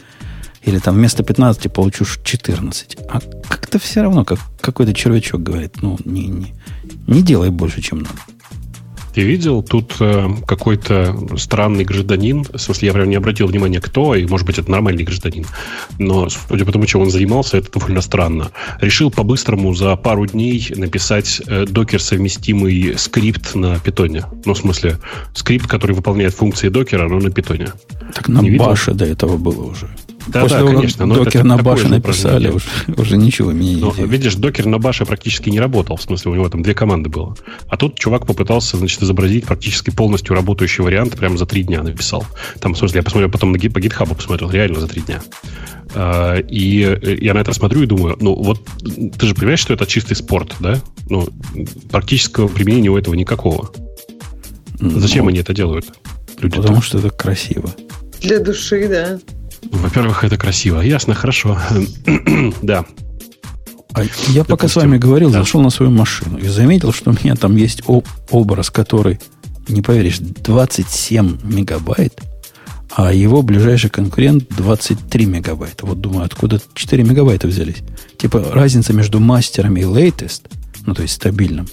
Или 0.65 0.79
там 0.79 0.95
вместо 0.97 1.23
15 1.23 1.73
получу 1.73 2.05
14. 2.05 2.97
А 3.09 3.21
как-то 3.49 3.79
все 3.79 4.03
равно, 4.03 4.25
как 4.25 4.41
какой-то 4.61 4.93
червячок 4.93 5.43
говорит, 5.43 5.83
ну, 5.83 5.99
не, 6.05 6.27
не, 6.27 6.55
не 7.07 7.23
делай 7.23 7.51
больше, 7.51 7.81
чем 7.81 7.99
надо. 8.01 8.19
Ты 9.15 9.23
видел, 9.23 9.63
тут 9.63 9.97
э, 10.01 10.29
какой-то 10.47 11.17
странный 11.37 11.85
гражданин, 11.85 12.45
в 12.45 12.59
смысле, 12.59 12.89
я 12.89 12.93
прям 12.93 13.09
не 13.09 13.15
обратил 13.15 13.47
внимания, 13.47 13.81
кто, 13.81 14.15
и, 14.17 14.27
может 14.27 14.45
быть, 14.45 14.59
это 14.59 14.69
нормальный 14.71 15.05
гражданин, 15.05 15.47
но, 15.99 16.29
судя 16.29 16.65
по 16.65 16.73
тому, 16.73 16.85
чем 16.87 17.03
он 17.03 17.11
занимался, 17.11 17.59
это 17.59 17.71
довольно 17.71 18.01
странно. 18.01 18.51
Решил 18.81 19.13
по-быстрому 19.13 19.73
за 19.75 19.95
пару 19.95 20.27
дней 20.27 20.67
написать 20.75 21.41
э, 21.47 21.65
докер-совместимый 21.67 22.99
скрипт 22.99 23.55
на 23.55 23.79
питоне. 23.79 24.25
Ну, 24.45 24.55
в 24.55 24.59
смысле, 24.59 24.99
скрипт, 25.33 25.69
который 25.69 25.95
выполняет 25.95 26.35
функции 26.35 26.69
докера, 26.69 27.09
но 27.09 27.21
на 27.21 27.31
питоне. 27.31 27.69
Так 28.15 28.29
на 28.29 28.43
баше 28.59 28.95
до 28.95 29.05
этого 29.05 29.37
было 29.37 29.63
уже. 29.63 29.89
Да, 30.27 30.43
После 30.43 30.59
да, 30.59 30.65
того, 30.65 30.77
конечно. 30.77 31.07
Но 31.07 31.15
докер 31.17 31.45
на 31.45 31.59
баше 31.59 31.89
написали, 31.89 32.49
уже, 32.49 32.67
уже 32.97 33.17
ничего 33.17 33.53
меня 33.53 33.79
но, 33.79 33.95
не 33.97 34.05
Видишь, 34.05 34.37
докер 34.37 34.67
на 34.67 34.79
баше 34.79 35.05
практически 35.05 35.51
не 35.51 35.61
работал. 35.61 35.97
В 35.97 36.03
смысле, 36.03 36.33
у 36.33 36.35
него 36.35 36.49
там 36.49 36.63
две 36.63 36.75
команды 36.75 37.11
было. 37.11 37.37
А 37.69 37.77
тут 37.77 37.99
чувак 37.99 38.27
попытался, 38.27 38.77
значит, 38.77 39.03
изобразить 39.03 39.45
практически 39.45 39.91
полностью 39.91 40.35
работающий 40.35 40.83
вариант 40.83 41.17
прямо 41.17 41.37
за 41.37 41.47
три 41.47 41.63
дня 41.63 41.83
написал. 41.83 42.25
Там, 42.61 42.75
в 42.75 42.79
смысле, 42.79 42.99
я 42.99 43.03
посмотрел 43.03 43.31
потом 43.31 43.53
на, 43.53 43.59
по 43.59 43.81
гитхабу 43.81 44.15
посмотрел, 44.15 44.51
реально 44.51 44.81
за 44.81 44.89
три 44.89 45.03
дня. 45.03 45.21
А, 45.95 46.39
и 46.39 47.19
я 47.21 47.35
на 47.35 47.39
это 47.39 47.53
смотрю 47.53 47.83
и 47.83 47.87
думаю, 47.87 48.17
ну 48.21 48.35
вот 48.35 48.61
ты 49.19 49.27
же 49.27 49.35
понимаешь, 49.35 49.61
что 49.61 49.75
это 49.75 49.87
чистый 49.87 50.15
спорт, 50.15 50.55
да? 50.61 50.81
Ну, 51.09 51.29
практического 51.91 52.49
применения 52.49 52.89
у 52.89 52.97
этого 52.97 53.15
никакого. 53.15 53.71
Зачем 54.81 55.25
ну, 55.25 55.31
они 55.31 55.39
это 55.41 55.53
делают? 55.53 55.87
Люди 56.41 56.57
потому 56.57 56.83
что 56.83 56.99
это 56.99 57.11
красиво. 57.11 57.71
Для 58.21 58.41
души, 58.41 58.89
да. 58.89 59.19
Во-первых, 59.71 60.25
это 60.25 60.37
красиво. 60.37 60.81
Ясно, 60.81 61.15
хорошо. 61.15 61.59
да. 62.63 62.85
А 63.93 64.03
я 64.03 64.09
Допустим, 64.09 64.45
пока 64.47 64.69
с 64.69 64.77
вами 64.77 64.99
говорил, 64.99 65.31
да. 65.31 65.41
зашел 65.41 65.61
на 65.61 65.71
свою 65.71 65.93
машину 65.93 66.39
и 66.39 66.49
заметил, 66.49 66.93
что 66.93 67.11
у 67.11 67.15
меня 67.15 67.37
там 67.37 67.55
есть 67.55 67.83
об, 67.87 68.05
образ, 68.31 68.71
который, 68.71 69.21
не 69.69 69.83
поверишь, 69.83 70.19
27 70.19 71.39
мегабайт, 71.45 72.21
а 72.91 73.13
его 73.13 73.43
ближайший 73.43 73.91
конкурент 73.91 74.47
23 74.51 75.27
мегабайта. 75.27 75.87
Вот 75.87 76.01
думаю, 76.01 76.25
откуда 76.25 76.61
4 76.75 77.05
мегабайта 77.05 77.47
взялись. 77.47 77.83
Типа 78.19 78.45
разница 78.53 78.93
между 78.93 79.21
мастером 79.21 79.77
и 79.77 79.83
latest, 79.83 80.43
ну 80.87 80.95
то 80.95 81.03
есть 81.03 81.15
стабильным, 81.15 81.69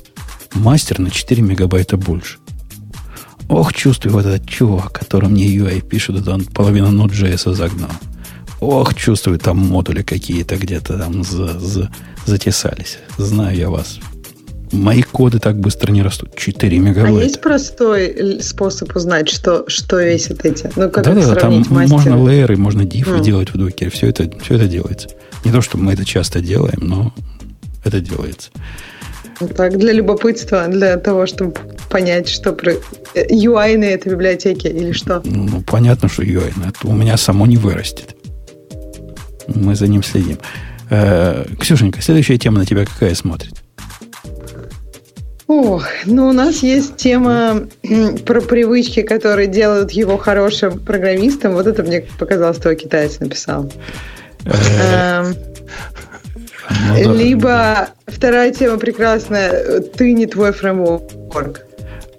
мастер 0.54 1.00
на 1.00 1.10
4 1.10 1.42
мегабайта 1.42 1.98
больше. 1.98 2.38
Ох, 3.52 3.74
чувствую 3.74 4.14
вот 4.14 4.26
этот 4.26 4.48
чувак, 4.48 4.94
который 4.94 5.28
мне 5.28 5.46
UI 5.46 5.82
пишет, 5.82 6.16
это 6.16 6.32
он 6.32 6.46
половину 6.46 6.88
Node.js 6.88 7.54
загнал. 7.54 7.90
Ох, 8.62 8.94
чувствую, 8.96 9.40
там 9.40 9.58
модули 9.58 10.04
какие-то 10.04 10.56
где-то 10.56 10.98
там 10.98 11.24
за, 11.26 11.60
за, 11.60 11.92
затесались. 12.26 13.00
Знаю 13.18 13.58
я 13.58 13.70
вас. 13.70 14.00
Мои 14.72 15.02
коды 15.02 15.40
так 15.40 15.60
быстро 15.60 15.92
не 15.92 16.02
растут. 16.02 16.34
4 16.38 16.80
мегабайта. 16.80 17.20
А 17.20 17.24
есть 17.24 17.42
простой 17.42 18.40
способ 18.42 18.96
узнать, 18.96 19.28
что, 19.28 19.66
что 19.68 20.00
весят 20.00 20.46
эти? 20.46 20.72
Ну, 20.78 20.90
как 20.90 21.04
да, 21.04 21.14
да, 21.14 21.36
там 21.36 21.58
мастера? 21.70 21.88
можно 21.88 22.30
лейеры, 22.30 22.56
можно 22.56 22.86
дифы 22.86 23.18
mm. 23.18 23.22
делать 23.22 23.54
в 23.54 23.58
докере. 23.58 23.92
Все 23.92 24.08
это, 24.08 24.32
все 24.42 24.56
это 24.56 24.68
делается. 24.70 25.10
Не 25.44 25.52
то, 25.52 25.62
что 25.62 25.78
мы 25.78 25.92
это 25.92 26.06
часто 26.06 26.40
делаем, 26.40 26.80
но 26.84 27.14
это 27.84 28.00
делается. 28.00 28.50
Так, 29.56 29.78
для 29.78 29.94
любопытства, 29.94 30.68
для 30.68 30.98
того, 30.98 31.26
чтобы 31.26 31.54
понять, 31.90 32.30
что 32.30 32.54
про 32.54 32.74
UI 33.16 33.78
на 33.78 33.86
этой 33.86 34.12
библиотеке 34.12 34.70
или 34.70 34.92
что? 34.92 35.22
Ну, 35.26 35.62
понятно, 35.62 36.10
что 36.10 36.24
UI. 36.24 36.52
Это 36.68 36.88
у 36.88 36.94
меня 36.94 37.18
само 37.18 37.46
не 37.46 37.58
вырастет. 37.58 38.16
Мы 39.48 39.76
за 39.76 39.88
ним 39.88 40.04
следим. 40.04 40.38
Э, 40.90 41.46
Ксюшенька, 41.60 42.02
следующая 42.02 42.38
тема 42.38 42.60
на 42.60 42.66
тебя 42.66 42.86
какая 42.86 43.16
смотрит? 43.16 43.54
Ох, 45.48 45.86
ну 46.06 46.30
у 46.30 46.32
нас 46.32 46.64
есть 46.64 46.96
тема 46.96 47.64
про 48.26 48.40
привычки, 48.40 49.02
которые 49.02 49.48
делают 49.48 49.92
его 49.92 50.18
хорошим 50.18 50.80
программистом. 50.80 51.54
Вот 51.54 51.68
это 51.68 51.84
мне 51.84 52.06
показалось, 52.18 52.58
что 52.58 52.74
китаец 52.74 53.20
написал. 53.20 53.70
Э, 56.96 57.04
ну, 57.04 57.16
Либо 57.16 57.48
да. 57.48 57.90
вторая 58.08 58.52
тема 58.52 58.78
прекрасная, 58.78 59.82
ты 59.82 60.14
не 60.14 60.26
твой 60.26 60.52
фреймворк. 60.52 61.66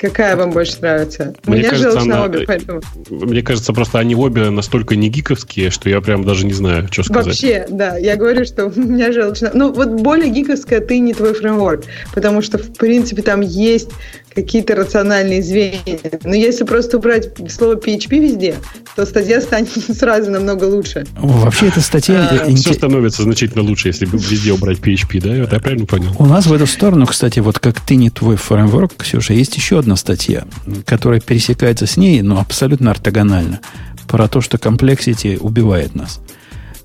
Какая 0.03 0.35
вам 0.35 0.51
больше 0.51 0.79
нравится? 0.81 1.33
Мне 1.47 1.61
Меня 1.61 1.71
кажется, 1.71 2.01
она, 2.01 2.25
обе, 2.25 2.45
поэтому... 2.45 2.81
Мне 3.09 3.41
кажется, 3.41 3.73
просто 3.73 4.01
они 4.01 4.17
обе 4.17 4.51
настолько 4.51 4.97
не 4.97 5.09
гиковские, 5.09 5.71
что 5.71 5.89
я 5.89 6.01
прям 6.01 6.25
даже 6.25 6.45
не 6.45 6.53
знаю, 6.53 6.89
что 6.91 7.05
сказать. 7.05 7.27
Вообще, 7.27 7.67
да. 7.71 7.97
Я 7.99 8.17
говорю, 8.17 8.45
что 8.45 8.67
у 8.67 8.71
меня 8.81 9.13
желчь... 9.13 9.43
Ну, 9.55 9.73
вот 9.73 9.91
более 9.91 10.29
гиковская 10.29 10.81
ты 10.81 10.99
не 10.99 11.15
твой 11.15 11.35
фреймворк, 11.35 11.85
потому 12.13 12.43
что, 12.43 12.59
в 12.59 12.73
принципе, 12.73 13.23
там 13.23 13.43
есть 13.43 13.91
какие-то 14.35 14.75
рациональные 14.75 15.43
звенья. 15.43 15.99
Но 16.25 16.35
если 16.35 16.65
просто 16.65 16.99
убрать 16.99 17.31
слово 17.51 17.77
PHP 17.77 18.19
везде, 18.19 18.57
то 18.97 19.07
статья 19.07 19.41
станет 19.41 19.69
сразу 19.97 20.31
намного 20.31 20.65
лучше. 20.65 21.07
Вообще 21.17 21.69
эта 21.69 21.81
статья... 21.81 22.29
А, 22.29 22.55
все 22.55 22.75
становится 22.75 23.23
значительно 23.23 23.63
лучше, 23.63 23.89
если 23.89 24.07
везде 24.07 24.53
убрать 24.53 24.79
PHP, 24.79 25.21
да? 25.21 25.35
Это 25.35 25.57
я 25.57 25.61
правильно 25.61 25.87
понял? 25.87 26.15
У 26.19 26.27
нас 26.27 26.47
в 26.47 26.53
эту 26.53 26.67
сторону, 26.67 27.07
кстати, 27.07 27.41
вот 27.41 27.59
как 27.59 27.81
ты 27.81 27.97
не 27.97 28.11
твой 28.11 28.37
фреймворк, 28.37 28.95
Ксюша, 28.97 29.35
есть 29.35 29.57
еще 29.57 29.79
одна 29.79 29.97
статья, 29.97 30.45
которая 30.87 31.21
пересекается 31.21 31.87
с 31.87 31.97
ней, 31.97 32.23
но 32.23 32.41
абсолютно 32.41 32.91
ортогонально, 32.91 33.61
про 34.07 34.29
то, 34.29 34.41
что 34.41 34.59
комплексити 34.59 35.39
убивает 35.41 35.95
нас. 35.95 36.21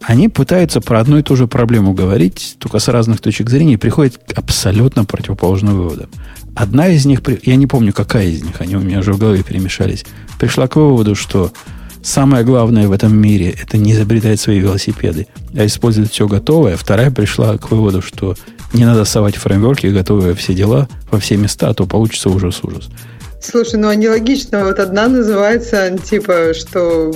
Они 0.02 0.30
пытаются 0.30 0.80
про 0.80 1.00
одну 1.00 1.18
и 1.18 1.24
ту 1.24 1.36
же 1.36 1.48
проблему 1.48 1.94
говорить, 1.94 2.56
только 2.60 2.80
с 2.80 2.88
разных 2.88 3.20
точек 3.20 3.50
зрения, 3.50 3.74
и 3.74 3.78
приходят 3.78 4.18
к 4.18 4.38
абсолютно 4.38 5.06
противоположным 5.06 5.76
выводам. 5.76 6.10
Одна 6.58 6.88
из 6.88 7.06
них, 7.06 7.22
я 7.44 7.56
не 7.56 7.68
помню, 7.68 7.94
какая 7.94 8.26
из 8.26 8.42
них, 8.42 8.62
они 8.62 8.76
у 8.76 8.80
меня 8.80 9.00
уже 9.00 9.14
в 9.14 9.20
голове 9.20 9.44
перемешались, 9.44 10.04
пришла 10.40 10.68
к 10.68 10.76
выводу, 10.76 11.14
что 11.14 11.52
самое 12.02 12.44
главное 12.44 12.88
в 12.88 12.92
этом 12.92 13.16
мире– 13.16 13.56
это 13.62 13.78
не 13.78 13.92
изобретать 13.92 14.40
свои 14.40 14.58
велосипеды, 14.58 15.28
а 15.56 15.68
использовать 15.68 16.12
все 16.12 16.28
готовое. 16.28 16.76
Вторая 16.76 17.12
пришла 17.12 17.56
к 17.60 17.70
выводу, 17.70 18.02
что 18.02 18.36
не 18.74 18.86
надо 18.86 19.06
совать 19.06 19.36
фреймворки, 19.36 19.86
готовые 19.86 20.34
все 20.34 20.56
дела 20.56 20.90
во 21.12 21.20
все 21.20 21.38
места, 21.38 21.70
а 21.70 21.74
то 21.76 21.86
получится 21.86 22.32
ужас-ужас. 22.32 22.90
Слушай, 23.50 23.80
ну 23.80 23.88
они 23.88 24.10
логично. 24.10 24.66
Вот 24.66 24.80
одна 24.80 25.08
называется, 25.08 25.98
типа, 25.98 26.54
что 26.54 27.14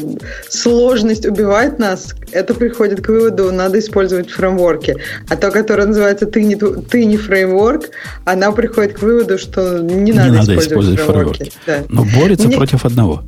сложность 0.50 1.26
убивает 1.26 1.78
нас. 1.78 2.16
Это 2.32 2.54
приходит 2.54 3.02
к 3.02 3.10
выводу, 3.10 3.52
надо 3.52 3.80
использовать 3.80 4.30
фреймворки. 4.30 4.96
А 5.28 5.36
то, 5.36 5.52
которое 5.52 5.88
называется 5.88 6.26
ты 6.26 6.44
не, 6.44 6.56
ты 6.56 7.04
не 7.04 7.18
фреймворк, 7.18 7.90
она 8.24 8.52
приходит 8.54 8.94
к 8.94 9.02
выводу, 9.02 9.38
что 9.38 9.80
не 9.80 10.14
надо, 10.14 10.30
не 10.30 10.38
надо 10.38 10.54
использовать, 10.54 10.68
использовать 10.68 11.00
фреймворки. 11.02 11.38
фреймворки. 11.38 11.58
Да. 11.68 11.80
Но 11.90 12.06
борется 12.06 12.48
Мне... 12.48 12.56
против 12.56 12.86
одного. 12.86 13.24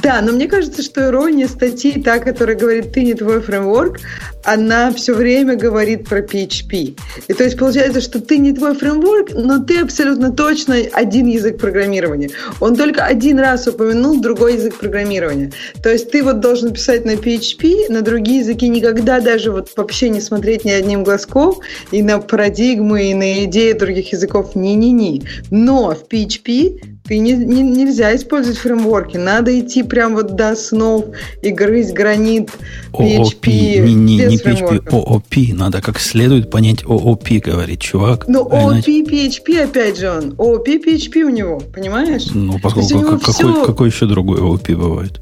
Да, 0.00 0.22
но 0.22 0.32
мне 0.32 0.48
кажется, 0.48 0.82
что 0.82 1.06
ирония 1.06 1.46
статьи, 1.46 2.00
та, 2.00 2.18
которая 2.18 2.56
говорит, 2.56 2.92
ты 2.92 3.04
не 3.04 3.12
твой 3.12 3.42
фреймворк, 3.42 4.00
она 4.42 4.90
все 4.90 5.12
время 5.12 5.54
говорит 5.54 6.08
про 6.08 6.20
PHP. 6.20 6.98
И 7.28 7.32
то 7.34 7.44
есть 7.44 7.58
получается, 7.58 8.00
что 8.00 8.18
ты 8.18 8.38
не 8.38 8.54
твой 8.54 8.74
фреймворк, 8.74 9.32
но 9.34 9.62
ты 9.62 9.80
абсолютно 9.80 10.32
точно 10.32 10.76
один 10.92 11.26
язык 11.26 11.58
программирования. 11.58 12.30
Он 12.58 12.74
только 12.74 13.04
один 13.04 13.38
раз 13.38 13.68
упомянул 13.68 14.18
другой 14.18 14.54
язык 14.54 14.76
программирования. 14.76 15.52
То 15.82 15.90
есть 15.90 16.10
ты 16.10 16.24
вот 16.24 16.40
должен 16.40 16.72
писать 16.72 17.04
на 17.04 17.12
PHP, 17.12 17.90
на 17.90 18.00
другие 18.00 18.40
языки 18.40 18.68
никогда 18.68 19.20
даже 19.20 19.52
вот 19.52 19.70
вообще 19.76 20.08
не 20.08 20.22
смотреть 20.22 20.64
ни 20.64 20.70
одним 20.70 21.04
глазком, 21.04 21.60
и 21.90 22.02
на 22.02 22.18
парадигмы, 22.18 23.10
и 23.10 23.14
на 23.14 23.44
идеи 23.44 23.72
других 23.72 24.12
языков 24.12 24.54
ни-ни-ни. 24.54 25.22
Но 25.50 25.94
в 25.94 26.10
PHP 26.10 26.91
ты 27.04 27.18
не, 27.18 27.32
не, 27.32 27.62
нельзя 27.62 28.14
использовать 28.14 28.58
фреймворки. 28.58 29.16
Надо 29.16 29.58
идти 29.58 29.82
прям 29.82 30.14
вот 30.14 30.36
до 30.36 30.50
основ 30.50 31.06
и 31.42 31.50
грызть 31.50 31.92
гранит 31.92 32.50
PHP 32.92 33.78
не, 33.80 33.94
не, 33.94 34.18
без 34.20 34.30
не 34.30 34.36
PHP, 34.36 34.84
OOP. 34.86 35.54
Надо 35.54 35.80
как 35.82 35.98
следует 35.98 36.50
понять 36.50 36.84
OOP, 36.84 37.40
говорит 37.40 37.80
чувак. 37.80 38.26
Ну, 38.28 38.44
OOP 38.48 38.84
PHP, 38.84 39.64
опять 39.64 39.98
же 39.98 40.10
он. 40.10 40.30
OOP 40.32 40.66
PHP 40.66 41.22
у 41.22 41.30
него, 41.30 41.60
понимаешь? 41.60 42.26
Ну, 42.32 42.58
поскольку 42.60 43.18
какой, 43.18 43.32
все... 43.32 43.64
какой 43.64 43.88
еще 43.88 44.06
другой 44.06 44.38
OOP 44.40 44.74
бывает? 44.76 45.20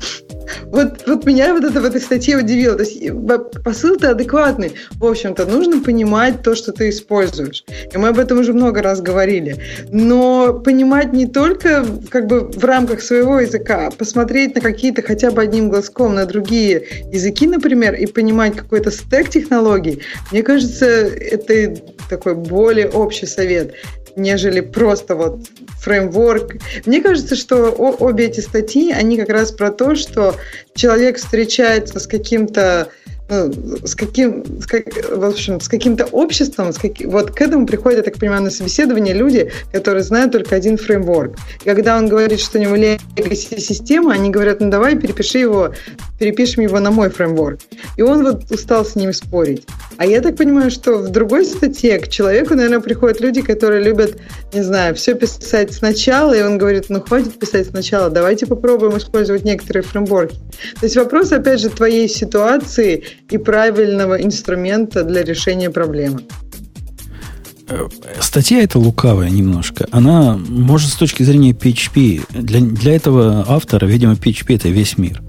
Вот, 0.66 1.06
вот 1.06 1.26
меня 1.26 1.54
вот 1.54 1.64
это 1.64 1.80
в 1.80 1.84
этой 1.84 2.00
статье 2.00 2.36
удивило. 2.36 2.76
То 2.76 2.82
есть 2.82 3.00
посыл-то 3.64 4.10
адекватный. 4.10 4.72
В 4.92 5.04
общем-то, 5.04 5.46
нужно 5.46 5.82
понимать 5.82 6.42
то, 6.42 6.54
что 6.54 6.72
ты 6.72 6.88
используешь. 6.88 7.64
И 7.92 7.98
мы 7.98 8.08
об 8.08 8.18
этом 8.18 8.38
уже 8.38 8.52
много 8.52 8.82
раз 8.82 9.00
говорили. 9.00 9.56
Но 9.90 10.54
понимать 10.54 11.12
не 11.12 11.26
только 11.26 11.84
как 12.10 12.26
бы 12.26 12.40
в 12.40 12.64
рамках 12.64 13.02
своего 13.02 13.40
языка, 13.40 13.88
а 13.88 13.90
посмотреть 13.90 14.54
на 14.54 14.60
какие-то 14.60 15.02
хотя 15.02 15.30
бы 15.30 15.42
одним 15.42 15.68
глазком 15.68 16.14
на 16.14 16.26
другие 16.26 16.82
языки, 17.12 17.46
например, 17.46 17.94
и 17.94 18.06
понимать 18.06 18.56
какой-то 18.56 18.90
стек 18.90 19.28
технологий, 19.28 20.02
мне 20.32 20.42
кажется, 20.42 20.86
это 20.86 21.76
такой 22.08 22.34
более 22.34 22.88
общий 22.88 23.26
совет 23.26 23.74
нежели 24.16 24.60
просто 24.60 25.14
вот 25.14 25.40
фреймворк. 25.80 26.56
Мне 26.86 27.00
кажется, 27.00 27.36
что 27.36 27.70
обе 27.70 28.26
эти 28.26 28.40
статьи, 28.40 28.92
они 28.92 29.16
как 29.16 29.28
раз 29.28 29.52
про 29.52 29.70
то, 29.70 29.94
что 29.94 30.34
человек 30.74 31.18
встречается 31.18 31.98
с 31.98 32.06
каким-то 32.06 32.88
ну, 33.30 33.52
с 33.84 33.94
каким, 33.94 34.60
с 34.60 34.66
как, 34.66 34.86
в 35.08 35.24
общем, 35.24 35.60
с 35.60 35.68
каким-то 35.68 36.04
обществом, 36.06 36.72
с 36.72 36.78
как, 36.78 37.00
вот 37.04 37.30
к 37.30 37.40
этому 37.40 37.64
приходят, 37.64 37.98
я 37.98 38.02
так 38.02 38.18
понимаю, 38.18 38.42
на 38.42 38.50
собеседование 38.50 39.14
люди, 39.14 39.52
которые 39.72 40.02
знают 40.02 40.32
только 40.32 40.56
один 40.56 40.76
фреймворк. 40.76 41.36
И 41.62 41.64
когда 41.64 41.96
он 41.96 42.08
говорит, 42.08 42.40
что 42.40 42.58
у 42.58 42.60
него 42.60 42.74
legacy 42.74 43.60
система, 43.60 44.14
они 44.14 44.30
говорят, 44.30 44.58
ну 44.58 44.68
давай 44.68 44.96
перепиши 44.96 45.38
его, 45.38 45.72
перепишем 46.20 46.62
его 46.62 46.78
на 46.80 46.90
мой 46.90 47.08
фреймворк. 47.08 47.60
И 47.96 48.02
он 48.02 48.22
вот 48.22 48.50
устал 48.50 48.84
с 48.84 48.94
ним 48.94 49.12
спорить. 49.14 49.66
А 49.96 50.04
я 50.04 50.20
так 50.20 50.36
понимаю, 50.36 50.70
что 50.70 50.98
в 50.98 51.08
другой 51.08 51.46
статье 51.46 51.98
к 51.98 52.08
человеку, 52.08 52.54
наверное, 52.54 52.80
приходят 52.80 53.20
люди, 53.20 53.40
которые 53.40 53.82
любят, 53.82 54.18
не 54.52 54.62
знаю, 54.62 54.94
все 54.94 55.14
писать 55.14 55.72
сначала, 55.72 56.34
и 56.34 56.42
он 56.42 56.58
говорит, 56.58 56.86
ну 56.90 57.00
хватит 57.00 57.38
писать 57.38 57.68
сначала, 57.68 58.10
давайте 58.10 58.46
попробуем 58.46 58.98
использовать 58.98 59.44
некоторые 59.44 59.82
фреймворки. 59.82 60.36
То 60.78 60.84
есть 60.84 60.96
вопрос, 60.96 61.32
опять 61.32 61.60
же, 61.60 61.70
твоей 61.70 62.06
ситуации 62.06 63.02
и 63.30 63.38
правильного 63.38 64.22
инструмента 64.22 65.04
для 65.04 65.22
решения 65.22 65.70
проблемы. 65.70 66.20
Э, 67.70 67.88
статья 68.20 68.62
эта 68.62 68.78
лукавая 68.78 69.30
немножко. 69.30 69.86
Она, 69.90 70.36
может, 70.36 70.90
с 70.90 70.96
точки 70.96 71.22
зрения 71.22 71.52
PHP, 71.52 72.24
для, 72.30 72.60
для 72.60 72.94
этого 72.94 73.46
автора, 73.48 73.86
видимо, 73.86 74.14
PHP 74.14 74.56
это 74.56 74.68
весь 74.68 74.98
мир. 74.98 75.22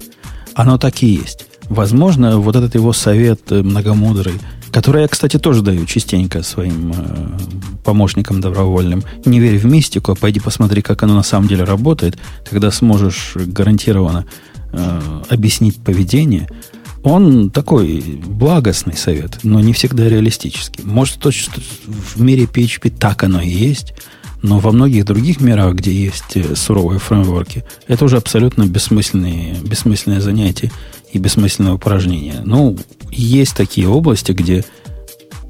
Оно 0.54 0.78
так 0.78 1.04
и 1.04 1.08
есть. 1.08 1.46
Возможно, 1.70 2.38
вот 2.38 2.56
этот 2.56 2.76
его 2.76 2.94
совет 2.94 3.52
э, 3.52 3.62
многомудрый, 3.62 4.34
который 4.72 5.04
я, 5.04 5.08
кстати, 5.08 5.40
тоже 5.40 5.62
даю 5.62 5.86
частенько 5.86 6.44
своим 6.44 6.94
э, 6.96 7.38
помощникам 7.84 8.42
добровольным. 8.42 9.04
Не 9.26 9.40
верь 9.40 9.58
в 9.58 9.66
мистику, 9.66 10.12
а 10.12 10.16
пойди 10.16 10.40
посмотри, 10.40 10.82
как 10.82 11.04
оно 11.04 11.16
на 11.16 11.24
самом 11.24 11.48
деле 11.48 11.64
работает. 11.64 12.18
Тогда 12.50 12.72
сможешь 12.72 13.34
гарантированно 13.36 14.26
э, 14.74 15.02
объяснить 15.30 15.82
поведение– 15.84 16.48
он 17.04 17.50
такой 17.50 18.00
благостный 18.24 18.96
совет, 18.96 19.40
но 19.44 19.60
не 19.60 19.74
всегда 19.74 20.08
реалистический. 20.08 20.84
Может, 20.84 21.20
точно 21.20 21.54
в 21.88 22.22
мире 22.22 22.44
PHP 22.44 22.96
так 22.98 23.24
оно 23.24 23.42
и 23.42 23.50
есть, 23.50 23.94
но 24.42 24.60
во 24.60 24.72
многих 24.72 25.06
других 25.06 25.40
мирах, 25.40 25.76
где 25.76 25.94
есть 25.94 26.36
э, 26.36 26.56
суровые 26.56 27.00
фреймворки, 27.00 27.64
это 27.88 28.06
уже 28.06 28.18
абсолютно 28.18 28.66
бессмысленные, 28.66 29.56
бессмысленное 29.62 30.22
занятие 30.22 30.72
и 31.12 31.20
бессмысленное 31.20 31.74
упражнение. 31.74 32.42
Ну, 32.44 32.78
есть 33.12 33.56
такие 33.56 33.88
области, 33.88 34.32
где 34.32 34.66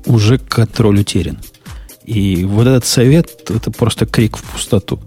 уже 0.06 0.38
контроль 0.38 1.00
утерян. 1.00 1.40
И 2.06 2.44
вот 2.44 2.68
этот 2.68 2.86
совет, 2.86 3.50
это 3.50 3.72
просто 3.72 4.06
крик 4.06 4.38
в 4.38 4.44
пустоту. 4.44 5.00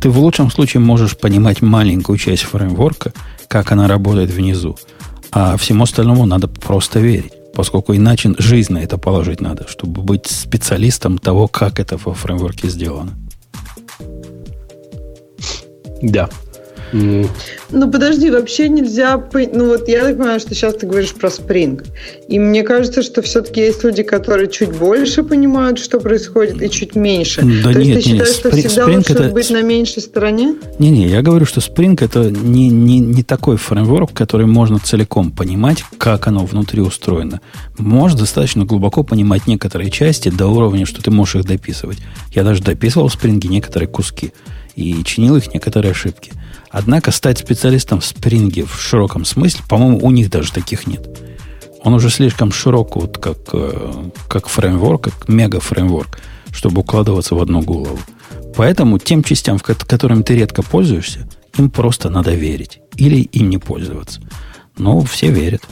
Ты 0.00 0.10
в 0.10 0.18
лучшем 0.18 0.50
случае 0.50 0.80
можешь 0.80 1.16
понимать 1.16 1.62
маленькую 1.62 2.18
часть 2.18 2.42
фреймворка, 2.42 3.12
как 3.48 3.72
она 3.72 3.88
работает 3.88 4.30
внизу. 4.30 4.76
А 5.30 5.56
всему 5.56 5.84
остальному 5.84 6.26
надо 6.26 6.46
просто 6.46 7.00
верить, 7.00 7.32
поскольку 7.54 7.94
иначе 7.94 8.34
жизнь 8.38 8.72
на 8.72 8.78
это 8.78 8.98
положить 8.98 9.40
надо, 9.40 9.66
чтобы 9.68 10.02
быть 10.02 10.26
специалистом 10.26 11.18
того, 11.18 11.48
как 11.48 11.80
это 11.80 11.96
во 11.96 12.14
фреймворке 12.14 12.68
сделано. 12.68 13.12
Да, 16.00 16.28
ну, 16.92 17.90
подожди, 17.90 18.30
вообще 18.30 18.68
нельзя... 18.68 19.22
Ну, 19.52 19.66
вот 19.66 19.88
я 19.88 20.02
так 20.04 20.16
понимаю, 20.18 20.40
что 20.40 20.54
сейчас 20.54 20.74
ты 20.74 20.86
говоришь 20.86 21.14
про 21.14 21.28
Spring. 21.28 21.84
И 22.28 22.38
мне 22.38 22.62
кажется, 22.62 23.02
что 23.02 23.22
все-таки 23.22 23.60
есть 23.60 23.82
люди, 23.82 24.02
которые 24.02 24.50
чуть 24.50 24.72
больше 24.72 25.22
понимают, 25.22 25.78
что 25.78 26.00
происходит, 26.00 26.62
и 26.62 26.70
чуть 26.70 26.94
меньше. 26.94 27.42
Да 27.42 27.72
То 27.72 27.78
нет, 27.78 27.96
есть 27.96 28.04
ты 28.04 28.12
нет, 28.12 28.26
считаешь, 28.26 28.36
что 28.36 28.48
Spring, 28.50 28.68
всегда 28.68 28.86
лучше 28.86 29.12
это... 29.12 29.28
быть 29.30 29.50
на 29.50 29.62
меньшей 29.62 30.02
стороне? 30.02 30.54
Не-не, 30.78 31.08
я 31.08 31.22
говорю, 31.22 31.46
что 31.46 31.60
Spring 31.60 31.96
это 32.02 32.30
не, 32.30 32.68
не, 32.68 33.00
не 33.00 33.22
такой 33.22 33.56
фреймворк, 33.56 34.12
который 34.12 34.46
можно 34.46 34.78
целиком 34.78 35.30
понимать, 35.30 35.84
как 35.98 36.26
оно 36.26 36.44
внутри 36.44 36.82
устроено. 36.82 37.40
Можешь 37.78 38.18
достаточно 38.18 38.64
глубоко 38.64 39.02
понимать 39.02 39.46
некоторые 39.46 39.90
части 39.90 40.28
до 40.28 40.48
уровня, 40.48 40.84
что 40.84 41.02
ты 41.02 41.10
можешь 41.10 41.36
их 41.36 41.44
дописывать. 41.46 41.98
Я 42.34 42.44
даже 42.44 42.62
дописывал 42.62 43.08
в 43.08 43.16
Spring 43.16 43.40
некоторые 43.48 43.88
куски 43.88 44.32
и 44.76 45.02
чинил 45.04 45.36
их 45.36 45.52
некоторые 45.52 45.92
ошибки. 45.92 46.32
Однако 46.72 47.10
стать 47.10 47.38
специалистом 47.38 48.00
в 48.00 48.04
спринге 48.04 48.64
в 48.64 48.80
широком 48.80 49.26
смысле, 49.26 49.60
по-моему, 49.68 49.98
у 50.02 50.10
них 50.10 50.30
даже 50.30 50.52
таких 50.52 50.86
нет. 50.86 51.06
Он 51.84 51.92
уже 51.92 52.08
слишком 52.08 52.50
широк, 52.50 52.96
вот 52.96 53.18
как, 53.18 53.38
э, 53.52 53.92
как 54.26 54.48
фреймворк, 54.48 55.04
как 55.04 55.28
мега-фреймворк, 55.28 56.18
чтобы 56.50 56.80
укладываться 56.80 57.34
в 57.34 57.42
одну 57.42 57.60
голову. 57.60 57.98
Поэтому 58.56 58.98
тем 58.98 59.22
частям, 59.22 59.58
которыми 59.58 60.22
ты 60.22 60.34
редко 60.34 60.62
пользуешься, 60.62 61.28
им 61.58 61.70
просто 61.70 62.08
надо 62.08 62.32
верить. 62.34 62.80
Или 62.96 63.16
им 63.16 63.50
не 63.50 63.58
пользоваться. 63.58 64.22
Но 64.78 65.02
все 65.02 65.30
верят. 65.30 65.62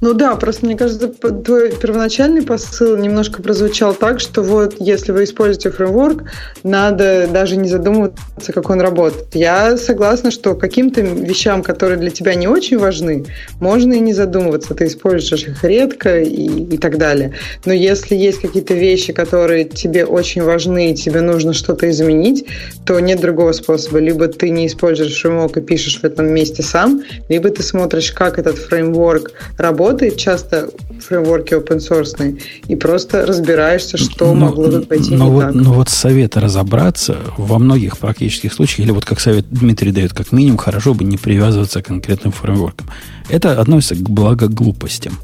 Ну 0.00 0.12
да, 0.12 0.36
просто 0.36 0.66
мне 0.66 0.76
кажется, 0.76 1.08
твой 1.08 1.72
первоначальный 1.72 2.42
посыл 2.42 2.96
немножко 2.96 3.42
прозвучал 3.42 3.94
так, 3.94 4.20
что 4.20 4.42
вот 4.42 4.74
если 4.78 5.12
вы 5.12 5.24
используете 5.24 5.70
фреймворк, 5.70 6.24
надо 6.62 7.26
даже 7.26 7.56
не 7.56 7.68
задумываться, 7.68 8.52
как 8.52 8.68
он 8.68 8.80
работает. 8.80 9.34
Я 9.34 9.76
согласна, 9.78 10.30
что 10.30 10.54
каким-то 10.54 11.00
вещам, 11.00 11.62
которые 11.62 11.98
для 11.98 12.10
тебя 12.10 12.34
не 12.34 12.46
очень 12.46 12.78
важны, 12.78 13.24
можно 13.58 13.94
и 13.94 14.00
не 14.00 14.12
задумываться. 14.12 14.74
Ты 14.74 14.86
используешь 14.86 15.44
их 15.44 15.64
редко 15.64 16.20
и, 16.20 16.74
и 16.74 16.78
так 16.78 16.98
далее. 16.98 17.32
Но 17.64 17.72
если 17.72 18.14
есть 18.14 18.40
какие-то 18.40 18.74
вещи, 18.74 19.12
которые 19.12 19.64
тебе 19.64 20.04
очень 20.04 20.42
важны, 20.42 20.90
и 20.90 20.94
тебе 20.94 21.22
нужно 21.22 21.54
что-то 21.54 21.88
изменить, 21.90 22.46
то 22.84 23.00
нет 23.00 23.20
другого 23.20 23.52
способа. 23.52 23.98
Либо 23.98 24.28
ты 24.28 24.50
не 24.50 24.66
используешь 24.66 25.18
фреймворк 25.18 25.56
и 25.56 25.60
пишешь 25.62 26.00
в 26.00 26.04
этом 26.04 26.26
месте 26.26 26.62
сам, 26.62 27.02
либо 27.28 27.48
ты 27.48 27.62
смотришь, 27.62 28.12
как 28.12 28.38
этот 28.38 28.58
фреймворк 28.58 29.32
работает, 29.56 29.85
работает 29.86 30.16
часто 30.16 30.68
фреймворки 31.00 31.54
open 31.54 31.78
source, 31.78 32.40
и 32.66 32.76
просто 32.76 33.24
разбираешься, 33.24 33.96
что 33.96 34.34
но, 34.34 34.46
могло 34.46 34.68
тут 34.68 34.88
пойти 34.88 35.14
но 35.14 35.26
не 35.26 35.30
вот, 35.30 35.40
так. 35.42 35.54
Но 35.54 35.72
вот 35.74 35.88
совет 35.88 36.36
разобраться 36.36 37.18
во 37.36 37.58
многих 37.58 37.98
практических 37.98 38.52
случаях, 38.52 38.80
или 38.80 38.90
вот 38.90 39.04
как 39.04 39.20
совет 39.20 39.46
Дмитрий 39.48 39.92
дает, 39.92 40.12
как 40.12 40.32
минимум, 40.32 40.58
хорошо 40.58 40.94
бы 40.94 41.04
не 41.04 41.16
привязываться 41.16 41.82
к 41.82 41.86
конкретным 41.86 42.32
фреймворкам. 42.32 42.88
Это 43.28 43.60
относится 43.60 43.94
к 43.94 44.10
благоглупостям. 44.10 45.18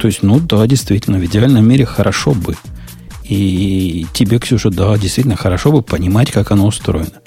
То 0.00 0.08
есть, 0.08 0.22
ну 0.22 0.40
да, 0.40 0.66
действительно, 0.66 1.18
в 1.18 1.24
идеальном 1.24 1.68
мире 1.68 1.84
хорошо 1.84 2.32
бы. 2.32 2.56
И 3.28 4.06
тебе, 4.14 4.38
Ксюша, 4.38 4.70
да, 4.70 4.96
действительно 4.96 5.36
хорошо 5.36 5.70
бы 5.70 5.82
понимать, 5.82 6.32
как 6.32 6.50
оно 6.50 6.66
устроено. 6.66 7.20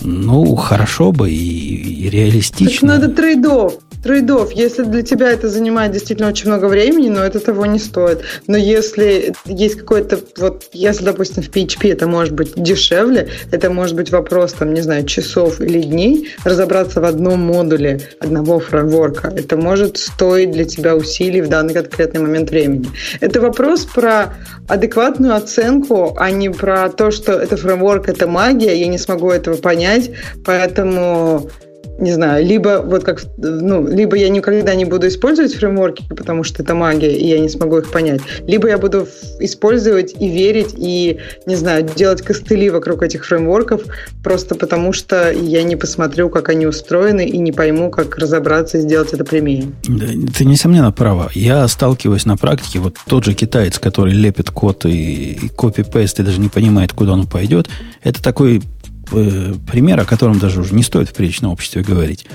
Ну, 0.00 0.56
хорошо 0.56 1.12
бы 1.12 1.30
и, 1.30 2.06
и 2.06 2.10
реалистично. 2.10 2.88
Так 2.88 3.00
надо 3.00 3.08
трейдов 3.08 3.74
трейдов. 4.02 4.52
Если 4.52 4.82
для 4.82 5.02
тебя 5.02 5.30
это 5.30 5.48
занимает 5.48 5.92
действительно 5.92 6.28
очень 6.28 6.48
много 6.48 6.66
времени, 6.66 7.08
но 7.08 7.22
это 7.22 7.40
того 7.40 7.66
не 7.66 7.78
стоит. 7.78 8.22
Но 8.46 8.56
если 8.56 9.34
есть 9.44 9.76
какой-то, 9.76 10.20
вот 10.36 10.64
если, 10.72 11.04
допустим, 11.04 11.42
в 11.42 11.50
PHP 11.50 11.92
это 11.92 12.06
может 12.06 12.34
быть 12.34 12.52
дешевле, 12.56 13.28
это 13.50 13.70
может 13.70 13.96
быть 13.96 14.10
вопрос, 14.10 14.52
там, 14.54 14.74
не 14.74 14.80
знаю, 14.80 15.04
часов 15.04 15.60
или 15.60 15.80
дней, 15.80 16.30
разобраться 16.44 17.00
в 17.00 17.04
одном 17.04 17.40
модуле 17.40 18.00
одного 18.20 18.58
фреймворка, 18.60 19.28
это 19.28 19.56
может 19.56 19.98
стоить 19.98 20.50
для 20.50 20.64
тебя 20.64 20.96
усилий 20.96 21.40
в 21.40 21.48
данный 21.48 21.74
конкретный 21.74 22.20
момент 22.20 22.50
времени. 22.50 22.88
Это 23.20 23.40
вопрос 23.40 23.84
про 23.84 24.34
адекватную 24.68 25.34
оценку, 25.34 26.16
а 26.18 26.30
не 26.30 26.50
про 26.50 26.88
то, 26.88 27.10
что 27.10 27.32
это 27.32 27.56
фреймворк, 27.56 28.08
это 28.08 28.26
магия, 28.26 28.74
я 28.78 28.86
не 28.86 28.98
смогу 28.98 29.30
этого 29.30 29.56
понять, 29.56 30.10
поэтому 30.44 31.50
не 31.98 32.12
знаю, 32.12 32.44
либо 32.44 32.82
вот 32.84 33.04
как, 33.04 33.22
ну, 33.36 33.86
либо 33.86 34.16
я 34.16 34.28
никогда 34.28 34.74
не 34.74 34.84
буду 34.84 35.08
использовать 35.08 35.54
фреймворки, 35.54 36.04
потому 36.08 36.42
что 36.42 36.62
это 36.62 36.74
магия, 36.74 37.16
и 37.16 37.26
я 37.26 37.38
не 37.38 37.48
смогу 37.48 37.78
их 37.78 37.90
понять, 37.90 38.20
либо 38.46 38.68
я 38.68 38.78
буду 38.78 39.06
использовать 39.40 40.14
и 40.18 40.28
верить, 40.28 40.74
и, 40.76 41.18
не 41.46 41.54
знаю, 41.54 41.88
делать 41.94 42.22
костыли 42.22 42.70
вокруг 42.70 43.02
этих 43.02 43.24
фреймворков, 43.24 43.82
просто 44.22 44.54
потому 44.54 44.92
что 44.92 45.30
я 45.30 45.62
не 45.62 45.76
посмотрю, 45.76 46.28
как 46.28 46.48
они 46.48 46.66
устроены, 46.66 47.26
и 47.26 47.38
не 47.38 47.52
пойму, 47.52 47.90
как 47.90 48.16
разобраться 48.18 48.78
и 48.78 48.80
сделать 48.80 49.12
это 49.12 49.24
прямее. 49.24 49.66
Ты, 50.36 50.44
несомненно, 50.44 50.92
права. 50.92 51.30
Я 51.34 51.66
сталкиваюсь 51.68 52.26
на 52.26 52.36
практике, 52.36 52.78
вот 52.78 52.96
тот 53.06 53.24
же 53.24 53.34
китаец, 53.34 53.78
который 53.78 54.12
лепит 54.12 54.50
код 54.50 54.86
и, 54.86 55.32
и 55.32 55.48
копи-пейст, 55.48 56.20
и 56.20 56.22
даже 56.22 56.40
не 56.40 56.48
понимает, 56.48 56.92
куда 56.92 57.12
он 57.12 57.26
пойдет, 57.26 57.68
это 58.02 58.22
такой 58.22 58.62
э, 59.12 59.54
пример, 59.70 60.00
о 60.00 60.04
котором 60.04 60.38
даже 60.38 60.60
уже 60.60 60.74
не 60.74 60.82
стоит 60.82 61.08
в 61.08 61.14
приличном 61.14 61.52
обществе 61.52 61.82
говорить. 61.82 62.26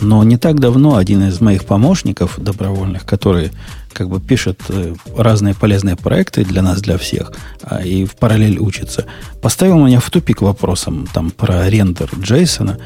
Но 0.00 0.24
не 0.24 0.36
так 0.36 0.58
давно 0.58 0.96
один 0.96 1.22
из 1.22 1.40
моих 1.40 1.64
помощников 1.64 2.38
добровольных, 2.38 3.04
который 3.04 3.52
как 3.92 4.08
бы 4.08 4.20
пишет 4.20 4.60
э, 4.68 4.94
разные 5.16 5.54
полезные 5.54 5.96
проекты 5.96 6.44
для 6.44 6.62
нас, 6.62 6.80
для 6.80 6.98
всех, 6.98 7.32
а, 7.62 7.82
и 7.82 8.04
в 8.04 8.16
параллель 8.16 8.58
учится, 8.58 9.06
поставил 9.40 9.78
меня 9.78 10.00
в 10.00 10.10
тупик 10.10 10.42
вопросом 10.42 11.08
там 11.12 11.30
про 11.30 11.68
рендер 11.70 12.10
Джейсона, 12.18 12.78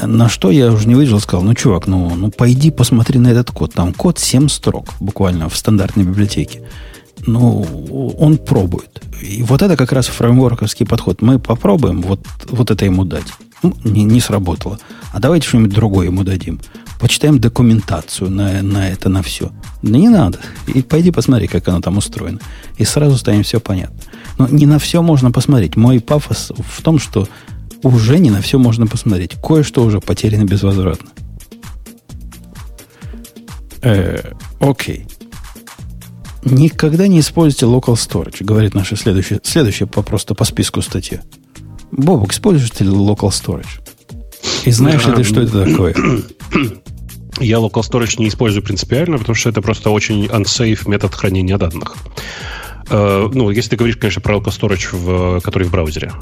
на 0.00 0.28
что 0.28 0.50
я 0.50 0.70
уже 0.70 0.86
не 0.88 0.94
выдержал, 0.94 1.20
сказал, 1.20 1.42
ну, 1.42 1.54
чувак, 1.54 1.86
ну, 1.86 2.14
ну, 2.14 2.30
пойди 2.30 2.70
посмотри 2.70 3.18
на 3.18 3.28
этот 3.28 3.50
код. 3.50 3.72
Там 3.72 3.94
код 3.94 4.18
7 4.18 4.48
строк 4.48 4.88
буквально 5.00 5.48
в 5.48 5.56
стандартной 5.56 6.04
библиотеке 6.04 6.62
ну, 7.26 8.14
он 8.18 8.38
пробует. 8.38 9.02
И 9.20 9.42
вот 9.42 9.62
это 9.62 9.76
как 9.76 9.92
раз 9.92 10.06
фреймворковский 10.06 10.86
подход. 10.86 11.22
Мы 11.22 11.38
попробуем 11.38 12.02
вот, 12.02 12.20
вот 12.48 12.70
это 12.70 12.84
ему 12.84 13.04
дать. 13.04 13.26
Ну, 13.62 13.74
не, 13.84 14.04
не 14.04 14.20
сработало. 14.20 14.78
А 15.12 15.18
давайте 15.18 15.48
что-нибудь 15.48 15.72
другое 15.72 16.06
ему 16.06 16.24
дадим. 16.24 16.60
Почитаем 17.00 17.38
документацию 17.38 18.30
на, 18.30 18.62
на 18.62 18.88
это, 18.88 19.08
на 19.08 19.22
все. 19.22 19.50
Да 19.82 19.98
не 19.98 20.08
надо. 20.08 20.38
И 20.66 20.82
пойди 20.82 21.10
посмотри, 21.10 21.46
как 21.46 21.66
оно 21.68 21.80
там 21.80 21.98
устроено. 21.98 22.38
И 22.78 22.84
сразу 22.84 23.16
станет 23.16 23.46
все 23.46 23.60
понятно. 23.60 23.98
Но 24.38 24.48
не 24.48 24.66
на 24.66 24.78
все 24.78 25.02
можно 25.02 25.30
посмотреть. 25.30 25.76
Мой 25.76 26.00
пафос 26.00 26.52
в 26.56 26.82
том, 26.82 26.98
что 26.98 27.28
уже 27.82 28.18
не 28.18 28.30
на 28.30 28.40
все 28.40 28.58
можно 28.58 28.86
посмотреть. 28.86 29.36
Кое-что 29.42 29.84
уже 29.84 30.00
потеряно 30.00 30.44
безвозвратно. 30.44 31.10
Э, 33.82 34.32
окей. 34.60 35.06
Никогда 36.46 37.08
не 37.08 37.18
используйте 37.18 37.66
local 37.66 37.94
storage, 37.94 38.44
говорит 38.44 38.72
наша 38.72 38.94
следующая, 38.94 39.40
следующая 39.42 39.86
по, 39.86 40.02
просто 40.02 40.36
по 40.36 40.44
списку 40.44 40.80
статья. 40.80 41.20
Бобок, 41.90 42.32
используешь 42.32 42.70
ты 42.70 42.84
local 42.84 43.30
storage? 43.30 43.80
И 44.64 44.70
знаешь 44.70 45.04
ли 45.04 45.12
ты, 45.12 45.24
что 45.24 45.40
это 45.40 45.66
такое? 45.66 45.94
Я 47.40 47.56
local 47.56 47.82
storage 47.82 48.20
не 48.20 48.28
использую 48.28 48.62
принципиально, 48.62 49.18
потому 49.18 49.34
что 49.34 49.48
это 49.48 49.60
просто 49.60 49.90
очень 49.90 50.26
unsafe 50.26 50.88
метод 50.88 51.12
хранения 51.14 51.58
данных. 51.58 51.96
Э, 52.88 53.28
ну, 53.32 53.50
если 53.50 53.70
ты 53.70 53.76
говоришь, 53.76 53.96
конечно, 53.96 54.20
про 54.20 54.36
local 54.36 54.46
storage, 54.46 54.96
в, 54.96 55.40
который 55.40 55.66
в 55.66 55.70
браузере. 55.70 56.12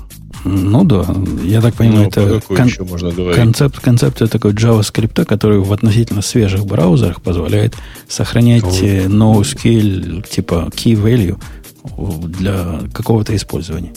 Ну 0.44 0.84
да, 0.84 1.06
я 1.42 1.62
так 1.62 1.74
понимаю, 1.74 2.10
ну, 2.14 2.22
это 2.22 2.40
кон- 2.40 2.88
можно 2.88 3.34
концепт, 3.34 3.80
концепция 3.80 4.28
такой 4.28 4.52
JavaScript, 4.52 5.24
который 5.24 5.58
в 5.58 5.72
относительно 5.72 6.20
свежих 6.20 6.66
браузерах 6.66 7.22
позволяет 7.22 7.74
сохранять 8.08 8.62
oh. 8.62 9.06
NoSQL 9.06 10.28
типа 10.28 10.70
key 10.74 10.94
value 10.94 11.38
для 12.28 12.80
какого-то 12.92 13.34
использования. 13.34 13.92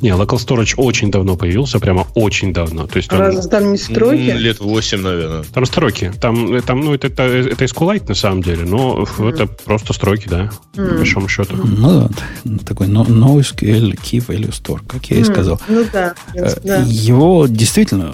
Не, 0.00 0.10
Local 0.10 0.38
Storage 0.38 0.74
очень 0.76 1.10
давно 1.10 1.36
появился, 1.36 1.78
прямо 1.78 2.06
очень 2.14 2.52
давно. 2.52 2.86
То 2.86 2.98
есть 2.98 3.12
он, 3.12 3.18
Разве 3.18 3.48
там 3.48 3.72
не 3.72 3.78
строки? 3.78 4.30
Лет 4.30 4.60
8, 4.60 5.00
наверное. 5.00 5.44
Там 5.44 5.64
строки. 5.64 6.12
Там, 6.20 6.60
там 6.62 6.80
ну, 6.80 6.94
это, 6.94 7.06
это, 7.06 7.22
это 7.22 7.64
SQLite 7.64 8.08
на 8.08 8.14
самом 8.14 8.42
деле, 8.42 8.64
но 8.64 9.04
mm. 9.04 9.30
это 9.32 9.46
просто 9.46 9.92
строки, 9.92 10.28
да, 10.28 10.50
mm. 10.74 10.88
по 10.88 10.96
большому 10.96 11.28
счету. 11.28 11.56
Ну 11.56 12.08
да, 12.44 12.58
такой 12.66 12.88
NoSQL 12.88 13.94
Key 13.94 14.26
Value 14.26 14.52
Store, 14.52 14.80
как 14.86 15.06
я 15.06 15.18
и 15.18 15.24
сказал. 15.24 15.60
Ну 15.68 15.84
да, 15.92 16.14
да. 16.62 16.84
Его 16.86 17.46
действительно 17.46 18.12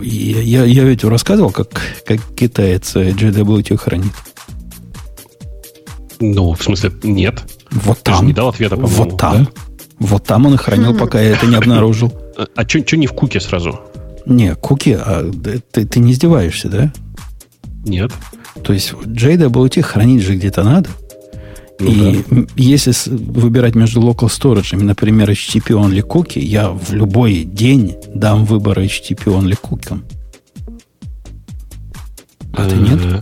я, 0.00 0.64
я 0.64 0.84
ведь 0.84 1.04
рассказывал, 1.04 1.50
как, 1.50 1.68
как 2.06 2.20
китаец 2.36 2.94
JWT 2.94 3.76
хранит. 3.76 4.12
Ну, 6.20 6.54
в 6.54 6.62
смысле, 6.62 6.92
нет. 7.02 7.42
Вот 7.70 7.98
Ты 7.98 8.10
там. 8.12 8.20
же 8.20 8.24
не 8.24 8.32
дал 8.32 8.48
ответа, 8.48 8.76
по-моему. 8.76 9.04
Вот 9.04 9.18
там. 9.18 9.44
Да? 9.44 9.50
Вот 10.00 10.24
там 10.24 10.46
он 10.46 10.54
и 10.54 10.56
хранил, 10.56 10.96
пока 10.96 11.20
я 11.20 11.30
это 11.30 11.46
не 11.46 11.56
обнаружил. 11.56 12.12
А, 12.36 12.46
а 12.54 12.68
что 12.68 12.96
не 12.96 13.06
в 13.06 13.12
куке 13.12 13.40
сразу? 13.40 13.80
Не, 14.26 14.54
куки, 14.54 14.96
а 14.98 15.30
ты, 15.72 15.86
ты 15.86 15.98
не 16.00 16.12
издеваешься, 16.12 16.68
да? 16.68 16.92
Нет. 17.84 18.12
То 18.62 18.72
есть 18.72 18.92
JWT 18.92 19.82
хранить 19.82 20.22
же 20.22 20.36
где-то 20.36 20.62
надо. 20.62 20.90
Ну, 21.80 21.90
и 21.90 22.24
да. 22.28 22.46
если 22.56 22.92
выбирать 23.06 23.74
между 23.74 24.00
local 24.00 24.28
storage, 24.28 24.76
например, 24.76 25.30
HTTP 25.30 25.74
only 25.74 26.02
cookie, 26.02 26.40
я 26.40 26.70
в 26.70 26.92
любой 26.92 27.44
день 27.44 27.96
дам 28.14 28.44
выбор 28.44 28.80
HTTP 28.80 29.26
only 29.26 29.56
cookie. 29.60 30.00
А 32.52 32.68
ты 32.68 32.76
нет? 32.76 33.00
Э, 33.04 33.20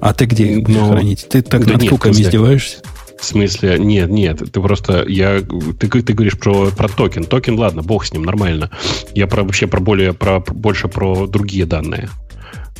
а 0.00 0.14
ты 0.14 0.26
где 0.26 0.60
будешь 0.60 0.76
ну, 0.76 0.90
хранить? 0.90 1.26
Ты 1.28 1.42
так 1.42 1.66
над 1.66 1.88
куками 1.88 2.12
издеваешься? 2.12 2.78
В 3.18 3.24
смысле, 3.24 3.78
нет, 3.78 4.10
нет, 4.10 4.42
ты 4.52 4.60
просто, 4.60 5.04
я, 5.08 5.40
ты, 5.40 5.88
ты 5.88 6.12
говоришь 6.12 6.38
про, 6.38 6.70
про 6.70 6.88
токен. 6.88 7.24
Токен, 7.24 7.58
ладно, 7.58 7.82
бог 7.82 8.04
с 8.04 8.12
ним, 8.12 8.22
нормально. 8.22 8.70
Я 9.14 9.26
про, 9.26 9.42
вообще 9.42 9.66
про 9.66 9.80
более, 9.80 10.12
про, 10.12 10.40
больше 10.40 10.88
про 10.88 11.26
другие 11.26 11.66
данные. 11.66 12.10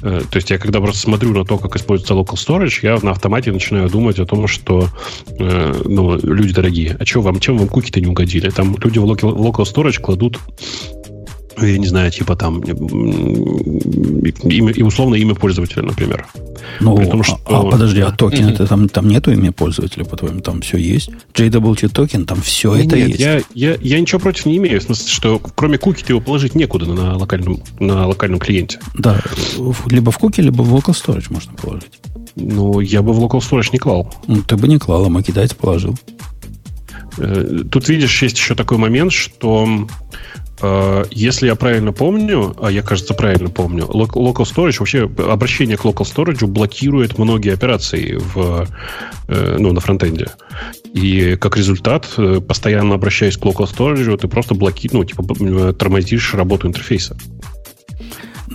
Э, 0.03 0.23
то 0.31 0.37
есть 0.37 0.51
я 0.51 0.59
когда 0.59 0.81
просто 0.81 1.01
смотрю 1.01 1.33
на 1.33 1.45
то, 1.45 1.59
как 1.59 1.77
используется 1.77 2.15
local 2.15 2.35
storage, 2.35 2.81
я 2.83 2.99
на 3.03 3.13
автомате 3.13 3.53
начинаю 3.53 3.89
думать 3.89 4.19
о 4.19 4.27
том, 4.27 4.47
что 4.47 4.89
э, 5.39 5.83
ну, 5.85 6.19
люди 6.19 6.53
дорогие, 6.53 6.97
а 6.99 7.05
что 7.05 7.23
вам, 7.23 7.41
чем 7.41 7.59
вам 7.59 7.69
куки-то 7.69 8.01
не 8.01 8.07
угодили? 8.07 8.51
Там 8.51 8.77
люди 8.83 8.99
в 8.99 9.05
local, 9.05 9.35
local 9.35 9.65
storage 9.65 10.01
кладут 10.01 10.39
я 11.61 11.79
не 11.79 11.87
знаю, 11.87 12.11
типа 12.11 12.37
там 12.37 12.61
имя, 12.61 14.73
и 14.73 14.83
условно 14.83 15.15
имя 15.15 15.35
пользователя, 15.35 15.83
например. 15.83 16.27
Ну, 16.81 16.97
том, 17.09 17.21
а, 17.21 17.25
что... 17.25 17.41
а, 17.47 17.61
а 17.61 17.71
подожди, 17.71 18.01
а 18.01 18.11
токен, 18.11 18.49
это 18.49 18.67
там, 18.67 18.89
там 18.89 19.09
нету 19.09 19.33
имя 19.33 19.53
пользователя, 19.53 20.05
по-твоему, 20.05 20.41
там 20.41 20.61
все 20.61 20.79
есть? 20.79 21.11
JWT 21.35 21.89
токен, 21.89 22.27
там 22.27 22.41
все 22.43 22.75
нет, 22.75 22.87
это 22.87 22.97
нет, 22.97 23.09
есть. 23.09 23.21
Я, 23.21 23.43
я, 23.55 23.77
я 23.81 24.01
ничего 24.01 24.21
против 24.21 24.47
не 24.47 24.57
имею, 24.59 24.81
в 24.81 24.85
смысле, 24.85 25.09
что 25.09 25.41
кроме 25.55 25.79
куки 25.79 26.05
ты 26.05 26.13
его 26.13 26.21
положить 26.21 26.55
некуда 26.55 26.87
на 26.87 27.17
локальном, 27.17 27.63
на 27.79 28.07
локальном 28.07 28.39
клиенте. 28.39 28.79
Да, 28.95 29.23
либо 29.87 30.11
в 30.11 30.19
куки, 30.19 30.41
либо 30.41 30.63
в 30.63 30.75
local 30.75 30.93
storage 30.93 31.27
можно 31.31 31.53
положить. 31.55 31.93
Ну, 32.37 32.81
я 32.81 33.03
бы 33.03 33.13
в 33.13 33.25
local 33.25 33.41
storage 33.41 33.71
не 33.73 33.79
клал. 33.79 34.13
Ну, 34.27 34.43
ты 34.43 34.57
бы 34.57 34.69
не 34.69 34.79
клал, 34.79 35.07
а 35.07 35.09
мой 35.09 35.23
китайец 35.23 35.55
положил. 35.55 35.97
Э, 37.19 37.63
тут, 37.71 37.89
видишь, 37.89 38.23
есть 38.23 38.37
еще 38.37 38.55
такой 38.55 38.79
момент, 38.79 39.13
что 39.13 39.87
если 41.11 41.47
я 41.47 41.55
правильно 41.55 41.93
помню, 41.93 42.55
а 42.61 42.71
я, 42.71 42.83
кажется, 42.83 43.15
правильно 43.15 43.51
помню, 43.51 43.85
Local 43.85 44.45
Storage, 44.45 44.79
вообще 44.79 45.03
обращение 45.03 45.77
к 45.77 45.85
Local 45.85 46.05
Storage 46.05 46.47
блокирует 46.47 47.19
многие 47.19 47.53
операции 47.53 48.17
в, 48.17 48.67
э, 49.29 49.57
ну, 49.59 49.73
на 49.73 49.81
фронтенде. 49.81 50.29
И 50.95 51.37
как 51.37 51.57
результат, 51.57 52.09
э, 52.17 52.41
постоянно 52.41 52.95
обращаясь 52.95 53.37
к 53.37 53.43
Local 53.43 53.67
Storage, 53.67 54.17
ты 54.17 54.29
просто 54.29 54.55
блоки, 54.55 54.89
ну, 54.93 55.05
типа, 55.05 55.75
тормозишь 55.75 56.35
работу 56.35 56.67
интерфейса. 56.67 57.17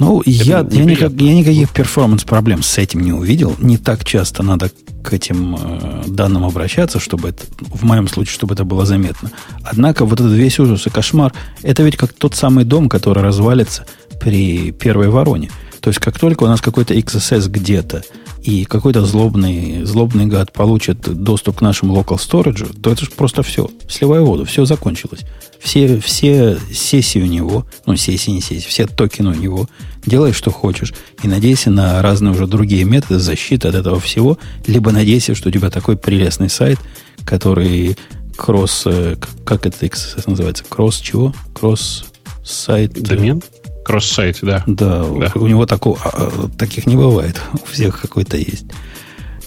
Ну, 0.02 0.24
я, 0.26 0.66
я, 0.72 0.84
никак, 0.84 1.12
я 1.12 1.36
никаких 1.36 1.70
перформанс-проблем 1.70 2.64
с 2.64 2.80
этим 2.80 3.02
не 3.02 3.14
увидел. 3.14 3.56
Не 3.60 3.78
так 3.78 4.04
часто 4.04 4.42
надо 4.42 4.72
к 5.04 5.14
этим 5.14 5.56
э, 5.56 6.04
данным 6.08 6.44
обращаться, 6.44 7.00
чтобы 7.00 7.30
это, 7.30 7.44
в 7.60 7.84
моем 7.84 8.08
случае, 8.08 8.34
чтобы 8.34 8.56
это 8.56 8.64
было 8.64 8.84
заметно. 8.84 9.30
Однако 9.64 10.06
вот 10.06 10.20
этот 10.20 10.34
весь 10.34 10.58
ужас 10.58 10.88
и 10.88 10.90
кошмар, 10.90 11.34
это 11.62 11.84
ведь 11.84 11.98
как 11.98 12.14
тот 12.14 12.34
самый 12.34 12.66
дом, 12.66 12.90
который 12.90 13.22
развалится 13.22 13.86
при 14.20 14.72
первой 14.72 15.10
вороне. 15.10 15.52
То 15.82 15.92
есть, 15.92 16.00
как 16.00 16.18
только 16.18 16.46
у 16.46 16.48
нас 16.48 16.62
какой-то 16.62 16.96
XSS 16.96 17.48
где-то, 17.48 18.04
и 18.44 18.66
какой-то 18.66 19.06
злобный, 19.06 19.84
злобный 19.84 20.26
гад 20.26 20.52
получит 20.52 21.02
доступ 21.02 21.58
к 21.58 21.62
нашему 21.62 21.96
local 21.96 22.18
storage, 22.18 22.80
то 22.82 22.92
это 22.92 23.06
же 23.06 23.12
просто 23.12 23.44
все. 23.44 23.70
Сливай 23.88 24.22
воду, 24.22 24.46
все 24.46 24.66
закончилось. 24.66 25.22
Все, 25.60 26.00
все 26.00 26.58
сессии 26.74 27.20
у 27.20 27.28
него, 27.28 27.68
ну, 27.86 27.96
сессии, 27.96 28.32
не 28.32 28.42
сессии, 28.42 28.68
все 28.68 28.88
токены 28.88 29.30
у 29.30 29.36
него, 29.36 29.68
делай, 30.04 30.34
что 30.34 30.50
хочешь, 30.50 30.92
и 31.22 31.28
надейся 31.28 31.70
на 31.70 32.02
разные 32.02 32.32
уже 32.32 32.48
другие 32.48 32.84
методы 32.84 33.20
защиты 33.20 33.68
от 33.68 33.76
этого 33.76 34.00
всего, 34.00 34.40
либо 34.66 34.92
надейся, 34.92 35.36
что 35.36 35.50
у 35.50 35.52
тебя 35.52 35.70
такой 35.70 35.98
прелестный 35.98 36.50
сайт, 36.50 36.80
который 37.26 37.96
кросс, 38.36 38.84
э, 38.86 39.18
как 39.46 39.68
это 39.68 39.88
называется, 40.26 40.64
кросс 40.68 40.98
чего? 40.98 41.32
Кросс 41.54 42.06
сайт. 42.44 42.94
Домен? 42.94 43.44
Кросс-сайт, 43.92 44.40
да. 44.42 44.64
да. 44.68 45.04
Да, 45.04 45.32
у 45.36 45.48
него 45.48 45.66
такого, 45.66 46.00
а, 46.02 46.10
а, 46.14 46.50
таких 46.58 46.88
не 46.88 46.96
бывает. 46.96 47.42
У 47.54 47.66
всех 47.74 48.00
какой-то 48.00 48.38
есть. 48.38 48.64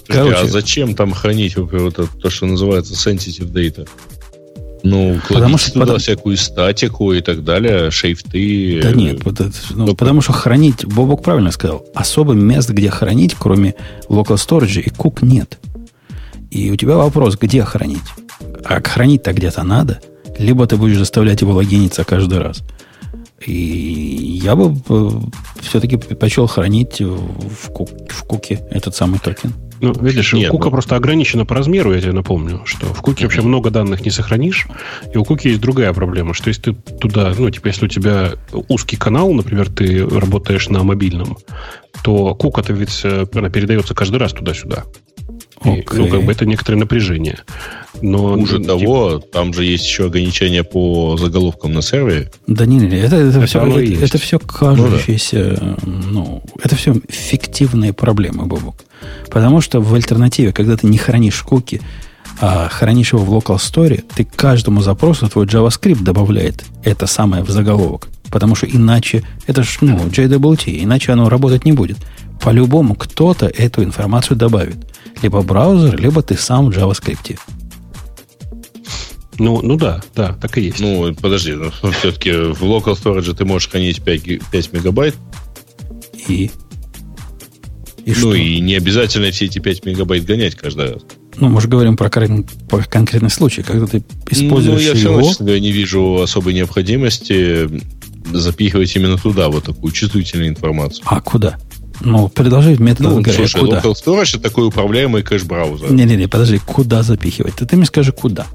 Короче, 0.07 0.37
а 0.37 0.47
зачем 0.47 0.95
там 0.95 1.13
хранить 1.13 1.57
вот 1.57 1.73
это, 1.73 2.07
то, 2.07 2.29
что 2.29 2.45
называется 2.45 2.93
sensitive 2.93 3.51
data? 3.51 3.89
Ну, 4.83 5.19
потому 5.31 5.57
что 5.57 5.73
туда 5.73 5.87
потому... 5.87 5.99
всякую 5.99 6.37
статику 6.37 7.15
и 7.15 7.23
так 7.23 7.43
далее, 7.43 7.91
шейфты. 7.91 8.81
Да 8.83 8.93
нет, 8.93 9.25
вот 9.25 9.41
это, 9.41 9.57
ну, 9.71 9.87
ну, 9.87 9.95
потому 9.95 10.21
что 10.21 10.35
хранить, 10.35 10.85
Бобок 10.85 11.23
правильно 11.23 11.51
сказал, 11.51 11.87
особо 11.95 12.35
мест, 12.35 12.69
где 12.69 12.91
хранить, 12.91 13.35
кроме 13.39 13.75
local 14.11 14.37
storage 14.37 14.83
и 14.83 14.91
кук 14.91 15.23
нет. 15.23 15.59
И 16.51 16.71
у 16.71 16.77
тебя 16.77 16.97
вопрос, 16.97 17.39
где 17.39 17.63
хранить? 17.63 18.05
А 18.63 18.83
хранить-то 18.83 19.33
где-то 19.33 19.63
надо. 19.63 20.01
Либо 20.37 20.67
ты 20.67 20.77
будешь 20.77 20.99
заставлять 20.99 21.41
его 21.41 21.55
логиниться 21.55 22.05
каждый 22.05 22.41
раз. 22.41 22.63
И 23.47 24.41
я 24.43 24.57
бы 24.57 24.77
э, 24.89 25.11
все-таки 25.61 25.97
предпочел 25.97 26.47
хранить 26.47 27.01
в, 27.01 27.71
кук, 27.71 27.91
в 28.09 28.25
куке 28.25 28.67
этот 28.71 28.95
самый 28.95 29.19
токен. 29.19 29.53
Ну, 29.81 29.93
видишь, 29.93 30.33
Нет, 30.33 30.51
Кука 30.51 30.67
ну... 30.67 30.71
просто 30.71 30.97
ограничена 30.97 31.45
по 31.45 31.55
размеру, 31.55 31.93
я 31.93 32.01
тебе 32.01 32.13
напомню, 32.13 32.63
что 32.65 32.87
в 32.87 33.03
Куке 33.03 33.25
вообще 33.25 33.43
много 33.43 33.71
данных 33.71 34.05
не 34.05 34.11
сохранишь, 34.11 34.67
и 35.13 35.19
у 35.19 35.25
Куки 35.25 35.49
есть 35.49 35.61
другая 35.61 35.93
проблема, 35.93 36.33
что 36.33 36.49
если 36.49 36.73
ты 36.73 36.75
туда, 36.75 37.35
ну, 37.37 37.51
типа, 37.51 37.67
если 37.67 37.87
у 37.87 37.89
тебя 37.89 38.33
узкий 38.69 38.97
канал, 38.97 39.33
например, 39.33 39.69
ты 39.69 40.07
работаешь 40.07 40.69
на 40.69 40.83
мобильном, 40.85 41.37
то 42.03 42.35
Кука-то 42.35 42.73
ведь 42.73 43.01
э, 43.05 43.27
она 43.35 43.51
передается 43.51 43.95
каждый 43.95 44.17
раз 44.17 44.33
туда-сюда. 44.33 44.85
Okay. 45.65 45.97
И, 45.97 45.99
ну, 45.99 46.09
как 46.09 46.23
бы 46.25 46.33
это 46.33 46.47
некоторое 46.47 46.77
напряжение. 46.77 47.39
Но, 48.03 48.35
Хуже 48.35 48.59
ну, 48.59 48.65
того, 48.65 49.19
типа... 49.19 49.27
там 49.33 49.55
же 49.55 49.65
есть 49.65 49.87
еще 49.87 50.07
ограничения 50.07 50.65
по 50.65 51.17
заголовкам 51.17 51.73
на 51.73 51.83
сервере. 51.83 52.31
Да 52.47 52.67
не, 52.67 52.77
не, 52.77 52.99
это, 52.99 53.17
это, 53.17 53.39
это, 53.39 53.47
все, 53.47 53.65
это, 53.65 54.05
это 54.05 54.19
все 54.19 54.39
кажущиеся, 54.39 55.59
ну, 55.61 55.77
да. 55.87 56.09
ну, 56.11 56.43
это 56.63 56.77
все 56.77 56.95
фиктивные 57.09 57.93
проблемы, 57.93 58.47
Бобок. 58.47 58.77
Потому 59.31 59.61
что 59.61 59.81
в 59.81 59.95
альтернативе, 59.95 60.53
когда 60.53 60.77
ты 60.77 60.87
не 60.87 60.99
хранишь 60.99 61.43
куки, 61.43 61.81
а 62.41 62.69
хранишь 62.69 63.13
его 63.13 63.25
в 63.25 63.33
local 63.33 63.57
store, 63.57 64.05
ты 64.15 64.25
каждому 64.25 64.83
запросу 64.83 65.29
твой 65.29 65.47
JavaScript 65.47 66.03
добавляет 66.03 66.65
это 66.83 67.07
самое 67.07 67.43
в 67.43 67.51
заголовок. 67.51 68.09
Потому 68.31 68.55
что 68.57 68.67
иначе, 68.67 69.23
это 69.47 69.63
ж, 69.63 69.79
ну, 69.81 69.97
JWT, 69.97 70.83
иначе 70.83 71.13
оно 71.13 71.29
работать 71.29 71.65
не 71.65 71.73
будет. 71.73 71.99
По-любому 72.41 72.95
кто-то 72.97 73.47
эту 73.47 73.85
информацию 73.85 74.37
добавит. 74.37 74.77
Либо 75.25 75.41
браузер, 75.41 75.99
либо 75.99 76.23
ты 76.23 76.37
сам 76.37 76.71
в 76.71 76.77
JavaScript. 76.77 77.39
Ну, 79.39 79.63
ну 79.63 79.77
да, 79.79 80.03
да, 80.15 80.35
так 80.35 80.59
и 80.59 80.65
есть. 80.65 80.81
Ну, 80.81 81.15
подожди, 81.15 81.55
ну, 81.55 81.71
все-таки 81.93 82.31
в 82.31 82.63
local 82.63 82.95
storage 82.95 83.35
ты 83.35 83.47
можешь 83.47 83.71
хранить 83.71 84.03
5, 84.03 84.51
5 84.51 84.73
мегабайт. 84.75 85.17
И? 86.29 86.51
И 88.05 88.11
ну 88.11 88.15
что? 88.15 88.35
и 88.35 88.61
не 88.61 88.75
обязательно 88.75 89.31
все 89.31 89.47
эти 89.47 89.61
5 89.61 89.87
мегабайт 89.87 90.27
гонять 90.27 90.57
каждый 90.57 90.93
раз. 90.93 91.03
Ну, 91.39 91.49
мы 91.49 91.63
же 91.63 91.69
говорим 91.69 91.97
про, 91.97 92.11
про 92.11 92.85
конкретный 92.85 93.31
случай, 93.31 93.63
когда 93.63 93.87
ты 93.87 94.05
используешь 94.29 94.77
ну, 94.77 94.87
я 94.87 94.93
его... 94.93 95.23
все 95.23 95.39
равно 95.39 95.57
не 95.57 95.73
вижу 95.73 96.21
особой 96.21 96.53
необходимости 96.53 97.83
запихивать 98.31 98.95
именно 98.95 99.17
туда 99.17 99.49
вот 99.49 99.65
такую 99.65 99.91
чувствительную 99.91 100.51
информацию. 100.51 101.03
А 101.07 101.23
куда? 101.23 101.59
Ну, 102.01 102.29
предложи 102.29 102.77
метод 102.77 103.01
ну, 103.01 103.21
говоря, 103.21 103.33
слушай, 103.33 103.61
куда? 103.61 103.81
Local 103.81 103.95
Storage 103.95 104.37
это 104.37 104.41
такой 104.41 104.67
управляемый 104.67 105.23
кэш-браузер. 105.23 105.93
Не-не-не, 105.93 106.27
подожди, 106.27 106.59
куда 106.59 107.03
запихивать? 107.03 107.55
Ты, 107.55 107.67
ты 107.67 107.77
мне 107.77 107.87
скажи, 107.87 108.13
куда? 108.13 108.47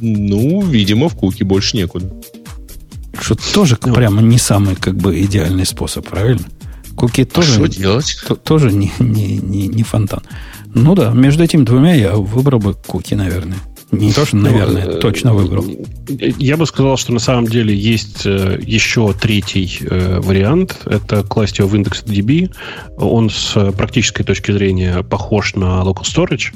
Ну, 0.00 0.62
видимо, 0.62 1.08
в 1.08 1.16
куки 1.16 1.42
больше 1.42 1.76
некуда. 1.76 2.10
Что 3.20 3.34
тоже 3.34 3.76
ну. 3.84 3.92
прямо 3.92 4.22
не 4.22 4.38
самый 4.38 4.76
как 4.76 4.96
бы 4.96 5.20
идеальный 5.20 5.66
способ, 5.66 6.08
правильно? 6.08 6.44
Куки 6.96 7.24
тоже, 7.24 7.54
что 7.54 7.66
делать? 7.66 8.16
То, 8.26 8.36
тоже 8.36 8.72
не, 8.72 8.92
не, 8.98 9.38
не, 9.38 9.68
не 9.68 9.82
фонтан. 9.82 10.22
Ну 10.72 10.94
да, 10.94 11.10
между 11.10 11.42
этими 11.42 11.64
двумя 11.64 11.94
я 11.94 12.14
выбрал 12.14 12.60
бы 12.60 12.74
куки, 12.74 13.14
наверное. 13.14 13.58
Не 13.92 14.12
то, 14.12 14.24
что, 14.24 14.36
наверное, 14.36 14.86
ну, 14.86 14.98
точно 15.00 15.34
выбрал. 15.34 15.64
Я 16.08 16.56
бы 16.56 16.66
сказал, 16.66 16.96
что 16.96 17.12
на 17.12 17.18
самом 17.18 17.46
деле 17.46 17.74
есть 17.74 18.24
э, 18.24 18.60
еще 18.62 19.12
третий 19.12 19.78
э, 19.80 20.20
вариант. 20.20 20.82
Это 20.86 21.22
класть 21.22 21.58
его 21.58 21.68
в 21.68 21.74
индекс 21.74 22.02
DB. 22.04 22.54
Он 22.96 23.30
с 23.30 23.72
практической 23.72 24.22
точки 24.22 24.52
зрения 24.52 25.02
похож 25.02 25.54
на 25.54 25.82
local 25.82 26.04
storage. 26.04 26.54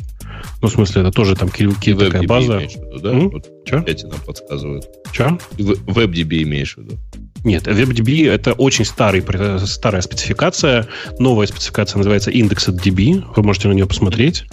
Ну, 0.62 0.68
в 0.68 0.72
смысле, 0.72 1.02
это 1.02 1.10
тоже 1.10 1.34
там 1.34 1.48
кирилки 1.48 1.94
такая 1.94 2.22
база. 2.22 2.58
Виду, 2.58 2.98
да? 3.00 3.12
Вот 3.12 3.46
Че? 3.66 3.82
Эти 3.86 4.06
нам 4.06 4.18
подсказывают. 4.24 4.86
Че? 5.12 5.38
WebDB 5.58 6.42
имеешь 6.42 6.76
в 6.76 6.78
виду? 6.78 6.98
Нет, 7.44 7.68
WebDB 7.68 8.30
это 8.30 8.54
очень 8.54 8.86
старый, 8.86 9.22
старая 9.66 10.00
спецификация. 10.00 10.88
Новая 11.18 11.46
спецификация 11.46 11.98
называется 11.98 12.30
IndexedDB. 12.30 13.24
Вы 13.36 13.42
можете 13.42 13.68
на 13.68 13.74
нее 13.74 13.86
посмотреть. 13.86 14.46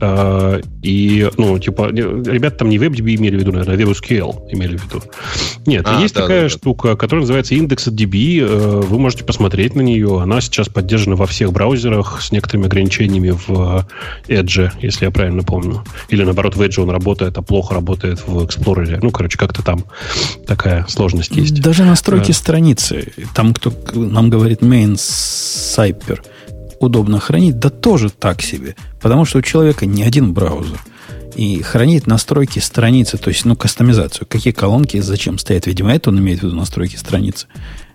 А, 0.00 0.60
и, 0.82 1.28
ну, 1.36 1.58
типа, 1.58 1.90
ребята 1.90 2.56
там 2.56 2.70
не 2.70 2.78
WebDB 2.78 3.16
имели 3.16 3.36
в 3.36 3.40
виду, 3.40 3.52
наверное, 3.52 3.76
а 3.76 3.78
WebSQL 3.78 4.50
имели 4.52 4.78
в 4.78 4.84
виду. 4.84 5.02
Нет, 5.66 5.84
а, 5.86 6.00
есть 6.00 6.14
да, 6.14 6.22
такая 6.22 6.42
да, 6.44 6.48
штука, 6.48 6.96
которая 6.96 7.22
называется 7.22 7.54
IndexedDB. 7.54 8.40
Э, 8.40 8.80
вы 8.80 8.98
можете 8.98 9.24
посмотреть 9.24 9.74
на 9.74 9.82
нее. 9.82 10.20
Она 10.22 10.40
сейчас 10.40 10.70
поддержана 10.70 11.16
во 11.16 11.26
всех 11.26 11.52
браузерах 11.52 12.22
с 12.22 12.32
некоторыми 12.32 12.66
ограничениями 12.66 13.30
в 13.30 13.86
Edge, 14.28 14.72
если 14.80 15.04
я 15.04 15.10
правильно 15.10 15.42
помню. 15.42 15.84
Или, 16.08 16.24
наоборот, 16.24 16.56
в 16.56 16.62
Edge 16.62 16.80
он 16.80 16.88
работает, 16.88 17.36
а 17.36 17.42
плохо 17.42 17.74
работает 17.74 18.26
в 18.26 18.42
Explorer. 18.42 18.98
Ну, 19.02 19.10
короче, 19.10 19.36
как-то 19.36 19.62
там 19.62 19.84
такая 20.46 20.86
сложность 20.88 21.36
есть. 21.36 21.60
Даже 21.60 21.84
настройки 21.84 22.29
страницы, 22.32 23.12
там 23.34 23.54
кто 23.54 23.72
нам 23.94 24.30
говорит 24.30 24.62
main 24.62 24.96
сайпер, 24.98 26.22
удобно 26.80 27.20
хранить, 27.20 27.58
да 27.58 27.70
тоже 27.70 28.10
так 28.10 28.42
себе. 28.42 28.74
Потому 29.00 29.24
что 29.24 29.38
у 29.38 29.42
человека 29.42 29.86
не 29.86 30.02
один 30.02 30.32
браузер. 30.32 30.80
И 31.36 31.62
хранить 31.62 32.06
настройки 32.06 32.58
страницы, 32.58 33.16
то 33.16 33.28
есть, 33.28 33.44
ну, 33.44 33.54
кастомизацию. 33.54 34.26
Какие 34.28 34.52
колонки 34.52 35.00
зачем 35.00 35.38
стоят. 35.38 35.66
Видимо, 35.66 35.92
это 35.92 36.10
он 36.10 36.18
имеет 36.18 36.40
в 36.40 36.42
виду 36.42 36.56
настройки 36.56 36.96
страницы. 36.96 37.46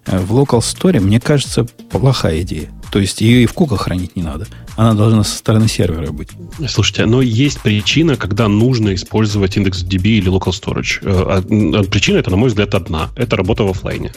Э, 0.05 0.19
в 0.19 0.31
Local 0.31 0.59
Store, 0.59 0.99
мне 0.99 1.19
кажется, 1.19 1.65
плохая 1.89 2.41
идея. 2.41 2.69
То 2.95 3.01
есть 3.01 3.19
ее 3.19 3.43
и 3.43 3.45
в 3.45 3.51
куках 3.51 3.81
хранить 3.81 4.15
не 4.15 4.23
надо. 4.23 4.47
Она 4.77 4.93
должна 4.93 5.25
со 5.25 5.35
стороны 5.35 5.67
сервера 5.67 6.13
быть. 6.13 6.29
Слушайте, 6.69 7.05
но 7.05 7.21
есть 7.21 7.59
причина, 7.59 8.15
когда 8.15 8.47
нужно 8.47 8.93
использовать 8.93 9.57
индекс 9.57 9.83
DB 9.83 10.19
или 10.19 10.31
Local 10.31 10.53
Storage. 10.53 10.99
Э, 11.01 11.41
а, 11.43 11.83
причина 11.83 12.19
это, 12.19 12.31
на 12.31 12.37
мой 12.37 12.47
взгляд, 12.47 12.73
одна. 12.73 13.09
Это 13.17 13.35
работа 13.35 13.65
в 13.65 13.71
офлайне. 13.71 14.13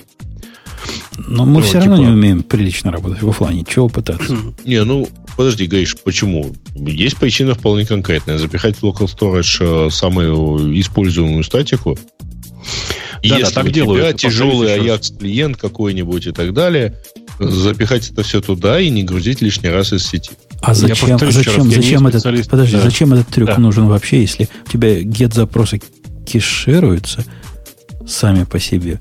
Но 1.27 1.45
мы 1.45 1.55
ну, 1.55 1.61
все 1.63 1.79
равно 1.79 1.97
типа... 1.97 2.07
не 2.07 2.13
умеем 2.13 2.45
прилично 2.45 2.93
работать 2.93 3.21
в 3.21 3.29
офлайне. 3.29 3.65
Чего 3.69 3.89
пытаться? 3.89 4.37
Не, 4.65 4.85
ну, 4.85 5.09
подожди, 5.37 5.67
Гриш, 5.67 5.97
почему? 6.05 6.55
Есть 6.77 7.17
причина 7.17 7.55
вполне 7.55 7.85
конкретная. 7.85 8.39
Запихать 8.39 8.77
в 8.77 8.85
Local 8.85 9.09
Storage 9.09 9.89
э, 9.89 9.91
самую 9.91 10.81
используемую 10.81 11.43
статику. 11.43 11.99
Да, 13.25 13.39
Если 13.39 13.43
да, 13.43 13.51
так 13.51 13.65
у 13.65 13.71
делают, 13.71 14.19
тебя 14.19 14.31
тяжелый 14.31 14.79
Ajax 14.79 15.19
клиент 15.19 15.57
какой-нибудь 15.57 16.29
и 16.29 16.31
так 16.31 16.53
далее, 16.53 16.95
запихать 17.39 18.11
это 18.11 18.23
все 18.23 18.41
туда 18.41 18.81
и 18.81 18.91
не 18.91 19.03
грузить 19.05 19.41
лишний 19.41 19.71
раз 19.71 19.93
из 19.93 20.07
сети. 20.07 20.33
А 20.61 20.75
зачем, 20.75 21.19
зачем, 21.19 21.71
зачем 21.71 22.07
этот, 22.07 22.23
подожди, 22.51 22.77
да. 22.77 22.83
зачем 22.83 23.13
этот 23.13 23.29
трюк 23.29 23.49
да. 23.49 23.59
нужен 23.59 23.87
вообще, 23.87 24.21
если 24.23 24.49
у 24.67 24.71
тебя 24.71 25.01
get 25.01 25.35
запросы 25.35 25.81
кешируются 26.27 27.25
сами 28.07 28.45
по 28.45 28.59
себе, 28.59 29.01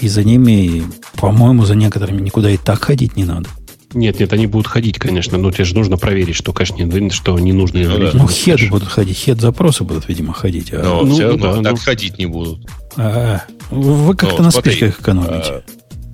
и 0.00 0.08
за 0.08 0.24
ними, 0.24 0.82
по-моему, 1.14 1.64
за 1.64 1.74
некоторыми 1.74 2.20
никуда 2.20 2.50
и 2.50 2.56
так 2.56 2.82
ходить 2.82 3.16
не 3.16 3.24
надо. 3.24 3.48
Нет, 3.94 4.20
нет, 4.20 4.32
они 4.32 4.46
будут 4.46 4.66
ходить, 4.66 4.98
конечно, 4.98 5.38
но 5.38 5.50
тебе 5.50 5.64
же 5.64 5.74
нужно 5.74 5.96
проверить, 5.96 6.34
что, 6.34 6.52
конечно, 6.52 6.82
не, 6.82 7.10
что 7.10 7.38
не 7.38 7.52
нужно 7.52 7.78
Ну, 7.80 8.10
ну 8.12 8.28
хед 8.28 8.68
будут 8.68 8.88
ходить, 8.88 9.16
хед 9.16 9.40
запросы 9.40 9.84
будут, 9.84 10.08
видимо, 10.08 10.34
ходить. 10.34 10.70
А... 10.72 10.82
Но 10.82 11.02
ну, 11.02 11.14
все 11.14 11.28
равно 11.28 11.56
да, 11.56 11.62
так 11.62 11.72
ну... 11.72 11.78
ходить 11.78 12.18
не 12.18 12.26
будут. 12.26 12.68
А, 12.96 13.42
вы 13.70 14.14
как-то 14.14 14.42
на 14.42 14.50
смотри, 14.50 14.72
спичках 14.72 15.00
экономите. 15.00 15.50
А, 15.50 15.62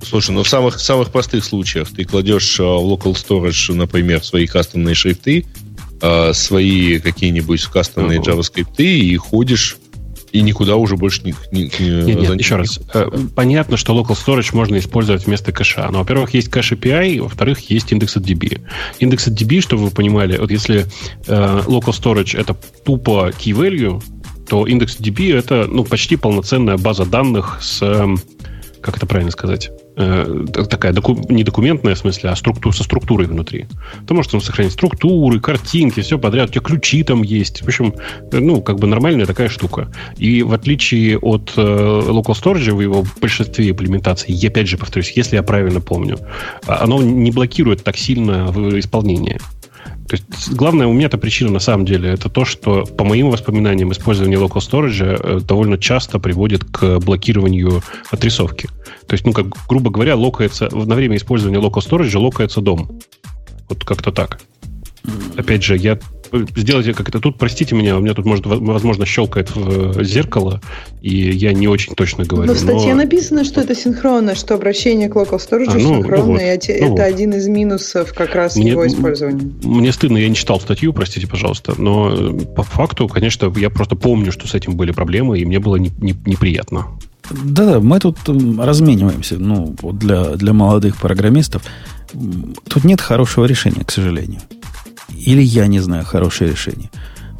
слушай, 0.03 0.31
ну 0.31 0.43
в 0.43 0.49
самых, 0.49 0.79
самых 0.79 1.11
простых 1.11 1.43
случаях 1.43 1.89
ты 1.89 2.03
кладешь 2.05 2.59
а, 2.59 2.63
в 2.63 2.91
local 2.91 3.13
storage, 3.13 3.73
например, 3.73 4.23
свои 4.23 4.47
кастомные 4.47 4.95
шрифты, 4.95 5.45
а, 6.01 6.33
свои 6.33 6.99
какие-нибудь 6.99 7.63
кастомные 7.65 8.19
uh-huh. 8.19 8.39
JavaScript 8.39 8.83
и 8.83 9.15
ходишь 9.17 9.77
и 10.33 10.41
никуда 10.41 10.75
уже 10.75 10.97
больше 10.97 11.21
не... 11.23 11.35
не, 11.51 11.71
не 11.79 11.89
нет, 12.05 12.19
нет, 12.19 12.39
еще 12.39 12.55
раз. 12.55 12.79
Э, 12.93 13.07
понятно, 13.35 13.77
что 13.77 13.93
local 13.93 14.17
storage 14.17 14.49
можно 14.53 14.77
использовать 14.79 15.27
вместо 15.27 15.51
кэша. 15.51 15.87
Но, 15.91 15.99
во-первых, 15.99 16.33
есть 16.33 16.49
кэш 16.49 16.71
API, 16.71 17.21
во-вторых, 17.21 17.59
есть 17.69 17.91
индекс 17.91 18.17
от 18.17 18.23
DB. 18.23 18.59
Индекс 18.99 19.27
от 19.27 19.39
DB, 19.39 19.61
чтобы 19.61 19.85
вы 19.85 19.91
понимали, 19.91 20.37
вот 20.37 20.49
если 20.49 20.87
э, 21.27 21.61
local 21.67 21.91
storage 21.91 22.37
это 22.37 22.57
тупо 22.83 23.29
key 23.29 23.53
value, 23.53 24.01
то 24.49 24.65
индекс 24.65 24.97
DB 24.99 25.37
это 25.37 25.67
ну, 25.69 25.83
почти 25.83 26.15
полноценная 26.15 26.77
база 26.77 27.05
данных 27.05 27.59
с... 27.61 27.79
Э, 27.83 28.07
как 28.81 28.97
это 28.97 29.05
правильно 29.05 29.31
сказать? 29.31 29.69
Э, 29.95 30.45
такая 30.69 30.93
доку, 30.93 31.17
не 31.29 31.43
документная 31.43 31.95
в 31.95 31.97
смысле, 31.97 32.29
а 32.29 32.35
структур, 32.35 32.75
со 32.75 32.83
структурой 32.83 33.27
внутри. 33.27 33.67
Ты 34.07 34.13
можешь 34.13 34.31
там 34.31 34.41
сохранить 34.41 34.73
структуры, 34.73 35.39
картинки, 35.39 36.01
все 36.01 36.17
подряд. 36.17 36.49
У 36.49 36.53
тебя 36.53 36.61
ключи 36.61 37.03
там 37.03 37.23
есть. 37.23 37.61
В 37.61 37.67
общем, 37.67 37.93
ну, 38.31 38.61
как 38.61 38.79
бы 38.79 38.87
нормальная 38.87 39.25
такая 39.25 39.49
штука. 39.49 39.91
И 40.17 40.43
в 40.43 40.53
отличие 40.53 41.17
от 41.17 41.53
э, 41.55 41.61
Local 41.61 42.33
Storage 42.33 42.73
в 42.73 42.81
его 42.81 43.05
большинстве 43.21 43.69
имплементаций, 43.69 44.33
я 44.33 44.49
опять 44.49 44.67
же 44.67 44.77
повторюсь, 44.77 45.11
если 45.15 45.35
я 45.35 45.43
правильно 45.43 45.81
помню, 45.81 46.19
а, 46.65 46.83
оно 46.83 47.01
не 47.01 47.31
блокирует 47.31 47.83
так 47.83 47.97
сильно 47.97 48.47
в 48.47 48.79
исполнении. 48.79 49.39
То 50.07 50.15
есть 50.15 50.51
главная 50.51 50.87
у 50.87 50.93
меня-то 50.93 51.17
причина 51.17 51.51
на 51.51 51.59
самом 51.59 51.85
деле 51.85 52.09
это 52.09 52.29
то, 52.29 52.45
что 52.45 52.83
по 52.83 53.03
моим 53.03 53.29
воспоминаниям 53.29 53.91
использование 53.91 54.37
local 54.37 54.57
storage 54.57 55.01
э, 55.01 55.39
довольно 55.39 55.77
часто 55.77 56.19
приводит 56.19 56.63
к 56.65 56.99
блокированию 56.99 57.81
отрисовки. 58.11 58.67
То 59.07 59.13
есть, 59.13 59.25
ну, 59.25 59.33
как 59.33 59.47
грубо 59.67 59.89
говоря, 59.89 60.15
локается, 60.15 60.69
на 60.73 60.95
время 60.95 61.15
использования 61.17 61.59
local 61.59 61.79
storage 61.79 62.17
локается 62.17 62.61
дом. 62.61 62.99
Вот 63.69 63.85
как-то 63.85 64.11
так. 64.11 64.41
Опять 65.37 65.63
же, 65.63 65.77
я 65.77 65.99
сделайте 66.55 66.93
как 66.93 67.09
это 67.09 67.19
тут, 67.19 67.37
простите 67.37 67.75
меня, 67.75 67.97
у 67.97 68.01
меня 68.01 68.13
тут, 68.13 68.25
может, 68.25 68.45
возможно, 68.45 69.05
щелкает 69.05 69.55
в 69.55 69.99
э, 69.99 70.03
зеркало, 70.03 70.61
и 71.01 71.15
я 71.15 71.53
не 71.53 71.67
очень 71.67 71.93
точно 71.95 72.25
говорю. 72.25 72.47
Но 72.47 72.53
в 72.53 72.59
статье 72.59 72.93
но... 72.93 73.01
написано, 73.01 73.43
что 73.43 73.61
это 73.61 73.75
синхронно, 73.75 74.35
что 74.35 74.55
обращение 74.55 75.09
к 75.09 75.15
local 75.15 75.39
storage 75.39 75.69
а, 75.69 75.73
ну, 75.73 75.95
синхронно, 75.95 76.25
ну 76.25 76.31
вот, 76.33 76.41
и 76.41 76.43
это 76.43 76.85
ну 76.85 76.89
вот. 76.91 76.99
один 76.99 77.33
из 77.33 77.47
минусов 77.47 78.13
как 78.13 78.35
раз 78.35 78.55
мне, 78.55 78.71
его 78.71 78.87
использования. 78.87 79.51
Мне 79.63 79.91
стыдно, 79.91 80.17
я 80.17 80.29
не 80.29 80.35
читал 80.35 80.59
статью, 80.59 80.93
простите, 80.93 81.27
пожалуйста, 81.27 81.75
но 81.77 82.13
э, 82.13 82.45
по 82.55 82.63
факту, 82.63 83.07
конечно, 83.07 83.51
я 83.57 83.69
просто 83.69 83.95
помню, 83.95 84.31
что 84.31 84.47
с 84.47 84.55
этим 84.55 84.75
были 84.75 84.91
проблемы, 84.91 85.39
и 85.39 85.45
мне 85.45 85.59
было 85.59 85.75
не, 85.75 85.91
не, 85.99 86.15
неприятно. 86.25 86.87
Да-да, 87.29 87.79
мы 87.79 87.99
тут 87.99 88.17
размениваемся, 88.27 89.37
ну, 89.37 89.75
для, 89.93 90.35
для 90.35 90.53
молодых 90.53 90.97
программистов. 90.97 91.63
Тут 92.67 92.83
нет 92.83 93.01
хорошего 93.01 93.45
решения, 93.45 93.83
к 93.85 93.91
сожалению. 93.91 94.41
Или 95.25 95.41
я 95.41 95.67
не 95.67 95.79
знаю 95.79 96.05
хорошее 96.05 96.51
решение. 96.51 96.89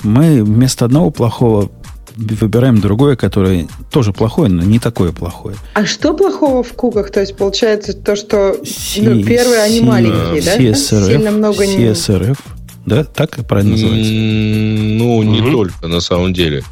Мы 0.03 0.43
вместо 0.43 0.85
одного 0.85 1.11
плохого 1.11 1.71
выбираем 2.15 2.79
другое, 2.79 3.15
которое 3.15 3.67
тоже 3.91 4.13
плохое, 4.13 4.49
но 4.49 4.63
не 4.63 4.79
такое 4.79 5.11
плохое. 5.11 5.55
А 5.73 5.85
что 5.85 6.13
плохого 6.13 6.63
в 6.63 6.73
куках? 6.73 7.11
То 7.11 7.21
есть 7.21 7.35
получается 7.35 7.93
то, 7.93 8.15
что 8.15 8.55
C, 8.63 9.01
ну, 9.01 9.23
первые 9.23 9.61
они 9.61 9.79
C, 9.79 9.85
маленькие, 9.85 10.41
да? 10.41 10.57
CSRF, 10.57 11.07
Сильно 11.07 11.31
много 11.31 11.65
не... 11.65 11.77
CSRF, 11.77 12.37
да? 12.85 13.03
Так 13.03 13.45
правильно 13.47 13.71
называется? 13.71 14.11
Ну, 14.11 15.23
не 15.23 15.41
угу. 15.41 15.51
только, 15.51 15.87
на 15.87 16.01
самом 16.01 16.33
деле. 16.33 16.63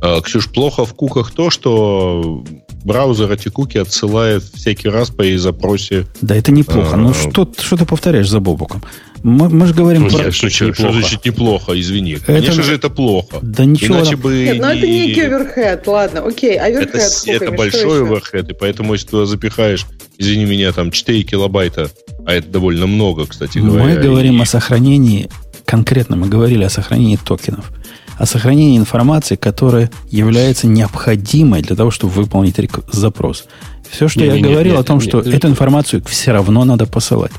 А, 0.00 0.20
Ксюш, 0.20 0.50
плохо 0.50 0.84
в 0.84 0.94
куках 0.94 1.30
то, 1.30 1.50
что 1.50 2.44
браузер 2.88 3.30
эти 3.30 3.50
куки 3.50 3.78
отсылает 3.78 4.42
всякий 4.42 4.88
раз 4.88 5.10
по 5.10 5.24
запросе. 5.38 6.06
Да, 6.20 6.34
это 6.34 6.50
неплохо. 6.50 6.94
А, 6.94 6.96
ну, 6.96 7.14
что, 7.14 7.48
что 7.56 7.76
ты 7.76 7.84
повторяешь 7.84 8.28
за 8.28 8.40
Бобуком? 8.40 8.82
Мы, 9.22 9.48
мы 9.48 9.66
же 9.66 9.74
говорим 9.74 10.04
ну, 10.04 10.10
про... 10.10 10.32
Что, 10.32 10.48
что, 10.48 10.72
что 10.72 10.92
значит 10.92 11.24
неплохо, 11.24 11.78
извини. 11.78 12.14
Это... 12.14 12.26
Конечно 12.26 12.62
же, 12.62 12.74
это 12.74 12.88
плохо. 12.88 13.38
Да 13.42 13.64
ничего. 13.64 13.96
Иначе 13.96 14.16
бы 14.16 14.32
Нет, 14.32 14.58
ну 14.58 14.68
это 14.68 14.86
некий 14.86 15.20
оверхед, 15.20 15.86
ладно, 15.86 16.20
окей. 16.26 16.58
Оверхед 16.58 16.94
это, 16.94 17.10
сколько 17.10 17.44
это 17.44 17.54
большой 17.54 18.02
оверхед, 18.06 18.48
и 18.50 18.54
поэтому, 18.54 18.94
если 18.94 19.08
туда 19.08 19.26
запихаешь, 19.26 19.86
извини 20.16 20.46
меня, 20.46 20.72
там 20.72 20.90
4 20.90 21.22
килобайта, 21.24 21.90
а 22.26 22.32
это 22.32 22.48
довольно 22.48 22.86
много, 22.86 23.26
кстати 23.26 23.58
говоря. 23.58 23.84
Мы 23.84 23.96
говорим 23.96 24.38
и... 24.38 24.42
о 24.42 24.46
сохранении, 24.46 25.28
конкретно 25.64 26.16
мы 26.16 26.28
говорили 26.28 26.64
о 26.64 26.70
сохранении 26.70 27.16
токенов 27.16 27.70
о 28.18 28.26
сохранении 28.26 28.76
информации, 28.76 29.36
которая 29.36 29.90
является 30.10 30.66
необходимой 30.66 31.62
для 31.62 31.76
того, 31.76 31.90
чтобы 31.90 32.12
выполнить 32.12 32.56
запрос. 32.92 33.46
Все, 33.88 34.08
что 34.08 34.20
не, 34.20 34.26
я 34.26 34.32
не, 34.34 34.42
говорил 34.42 34.74
не, 34.74 34.80
о 34.80 34.82
том, 34.82 35.00
что 35.00 35.20
эту 35.20 35.48
информацию 35.48 36.02
все 36.06 36.32
равно 36.32 36.64
надо 36.64 36.86
посылать. 36.86 37.32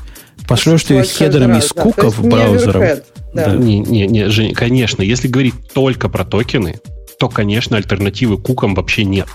Пошлешь 0.48 0.82
ты 0.82 0.94
ее 0.94 1.04
хедерами 1.04 1.54
раз, 1.54 1.68
куков 1.68 2.20
да, 2.20 2.28
браузером. 2.28 3.00
Да. 3.32 3.54
Не, 3.54 3.78
не, 3.78 4.06
не, 4.06 4.28
Жень, 4.30 4.52
конечно, 4.52 5.02
если 5.02 5.28
говорить 5.28 5.54
только 5.72 6.08
про 6.08 6.24
токены, 6.24 6.80
то, 7.20 7.28
конечно, 7.28 7.76
альтернативы 7.76 8.38
кукам 8.38 8.74
вообще 8.74 9.04
нет. 9.04 9.28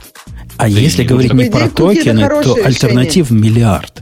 А 0.57 0.63
да 0.63 0.67
если 0.67 1.03
говорить 1.03 1.33
не 1.33 1.49
про 1.49 1.69
токены, 1.69 2.27
то 2.43 2.55
альтернатив 2.65 3.29
решение. 3.29 3.51
миллиард. 3.51 4.01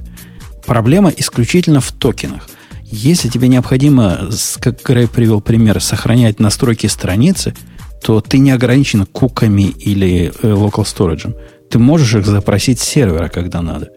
Проблема 0.65 1.11
исключительно 1.15 1.81
в 1.81 1.91
токенах. 1.91 2.47
Если 2.95 3.27
тебе 3.27 3.47
необходимо, 3.47 4.29
как 4.59 4.83
Грей 4.83 5.07
привел 5.07 5.41
пример, 5.41 5.81
сохранять 5.81 6.39
настройки 6.39 6.85
страницы, 6.85 7.55
то 8.03 8.21
ты 8.21 8.37
не 8.37 8.51
ограничен 8.51 9.07
куками 9.07 9.63
или 9.63 10.31
э, 10.43 10.49
local 10.49 10.83
storage. 10.83 11.35
Ты 11.71 11.79
можешь 11.79 12.13
их 12.13 12.27
запросить 12.27 12.79
с 12.79 12.83
сервера, 12.83 13.29
когда 13.29 13.63
надо. 13.63 13.89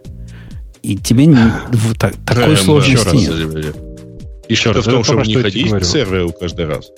И 0.83 0.97
тебе 0.97 1.27
не, 1.27 1.53
в, 1.73 1.93
так, 1.99 2.15
такой 2.25 2.55
Прям, 2.55 2.57
сложности 2.57 3.17
еще 3.17 3.35
нет. 3.35 3.67
Раз, 3.67 3.75
еще 4.49 4.71
раз, 4.71 4.87
в 4.87 4.91
том, 4.91 5.05
чтобы 5.05 5.27
не 5.27 5.35
ходить 5.35 5.71
к 5.71 5.85
серверу 5.85 6.33
каждый 6.33 6.65
раз. 6.65 6.89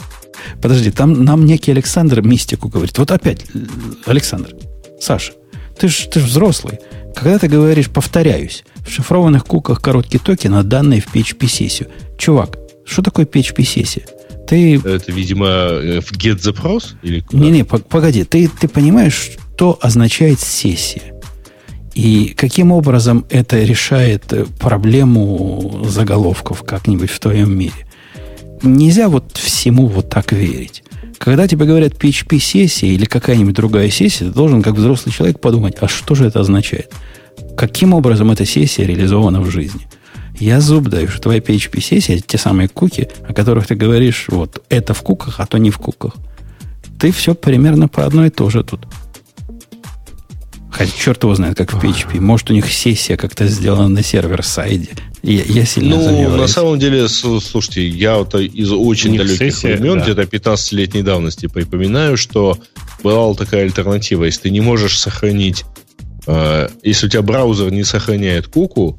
Подожди, 0.62 0.92
там 0.92 1.24
нам 1.24 1.46
некий 1.46 1.72
Александр 1.72 2.22
мистику 2.22 2.68
говорит. 2.68 2.96
Вот 2.96 3.10
опять, 3.10 3.44
Александр, 4.06 4.54
Саша, 5.00 5.32
ты 5.76 5.88
же 5.88 6.08
ты 6.08 6.20
ж 6.20 6.26
взрослый. 6.26 6.78
Когда 7.18 7.38
ты 7.40 7.48
говоришь 7.48 7.90
«повторяюсь», 7.90 8.64
в 8.86 8.90
шифрованных 8.92 9.44
куках 9.44 9.82
короткий 9.82 10.18
токен, 10.18 10.54
а 10.54 10.62
данные 10.62 11.00
в 11.00 11.12
PHP-сессию. 11.12 11.88
Чувак, 12.16 12.58
что 12.84 13.02
такое 13.02 13.26
PHP-сессия? 13.26 14.06
Ты... 14.46 14.76
Это, 14.76 15.10
видимо, 15.10 15.46
э, 15.46 16.00
в 16.00 16.12
get 16.12 16.38
запрос? 16.38 16.94
Не-не, 17.02 17.64
погоди. 17.64 18.22
Ты, 18.22 18.48
ты 18.48 18.68
понимаешь, 18.68 19.32
что 19.56 19.76
означает 19.82 20.38
сессия? 20.38 21.12
И 21.92 22.34
каким 22.36 22.70
образом 22.70 23.26
это 23.30 23.64
решает 23.64 24.32
э, 24.32 24.46
проблему 24.60 25.84
заголовков 25.88 26.62
как-нибудь 26.62 27.10
в 27.10 27.18
твоем 27.18 27.58
мире? 27.58 27.86
Нельзя 28.62 29.08
вот 29.08 29.36
всему 29.36 29.88
вот 29.88 30.08
так 30.08 30.30
верить. 30.30 30.84
Когда 31.18 31.46
тебе 31.48 31.66
говорят 31.66 31.94
PHP-сессия 31.94 32.88
или 32.88 33.04
какая-нибудь 33.04 33.54
другая 33.54 33.90
сессия, 33.90 34.26
ты 34.26 34.30
должен, 34.30 34.62
как 34.62 34.74
взрослый 34.74 35.12
человек, 35.12 35.40
подумать, 35.40 35.76
а 35.80 35.88
что 35.88 36.14
же 36.14 36.26
это 36.26 36.40
означает? 36.40 36.92
каким 37.58 37.92
образом 37.92 38.30
эта 38.30 38.44
сессия 38.44 38.86
реализована 38.86 39.40
в 39.40 39.50
жизни. 39.50 39.88
Я 40.38 40.60
зуб 40.60 40.88
даю, 40.88 41.08
что 41.08 41.22
твоя 41.22 41.40
PHP-сессия, 41.40 42.20
те 42.20 42.38
самые 42.38 42.68
куки, 42.68 43.08
о 43.28 43.34
которых 43.34 43.66
ты 43.66 43.74
говоришь, 43.74 44.26
вот 44.28 44.62
это 44.68 44.94
в 44.94 45.02
куках, 45.02 45.40
а 45.40 45.46
то 45.46 45.58
не 45.58 45.70
в 45.70 45.78
куках. 45.78 46.14
Ты 47.00 47.10
все 47.10 47.34
примерно 47.34 47.88
по 47.88 48.04
одной 48.04 48.28
и 48.28 48.30
то 48.30 48.48
же 48.50 48.62
тут. 48.62 48.86
Хотя 50.70 50.92
черт 50.96 51.22
его 51.22 51.34
знает, 51.34 51.56
как 51.56 51.72
в 51.72 51.82
PHP. 51.82 52.20
Может, 52.20 52.50
у 52.50 52.52
них 52.52 52.70
сессия 52.70 53.16
как-то 53.16 53.46
сделана 53.46 53.88
на 53.88 54.02
сервер-сайде. 54.02 54.90
Я, 55.22 55.42
я 55.44 55.64
сильно 55.64 55.96
Ну, 55.96 56.36
на 56.36 56.46
самом 56.46 56.78
деле, 56.78 57.08
слушайте, 57.08 57.86
я 57.88 58.18
вот 58.18 58.34
из 58.34 58.70
очень 58.70 59.16
далеких 59.16 59.38
сессия, 59.38 59.76
времен, 59.76 59.98
да. 59.98 60.04
где-то 60.04 60.22
15-летней 60.22 61.02
давности, 61.02 61.46
припоминаю, 61.46 62.16
что 62.16 62.58
была 63.02 63.34
такая 63.34 63.64
альтернатива. 63.64 64.24
Если 64.24 64.42
ты 64.42 64.50
не 64.50 64.60
можешь 64.60 64.98
сохранить 64.98 65.64
а, 66.28 66.70
если 66.82 67.06
у 67.06 67.08
тебя 67.08 67.22
браузер 67.22 67.72
не 67.72 67.84
сохраняет 67.84 68.48
куку, 68.48 68.98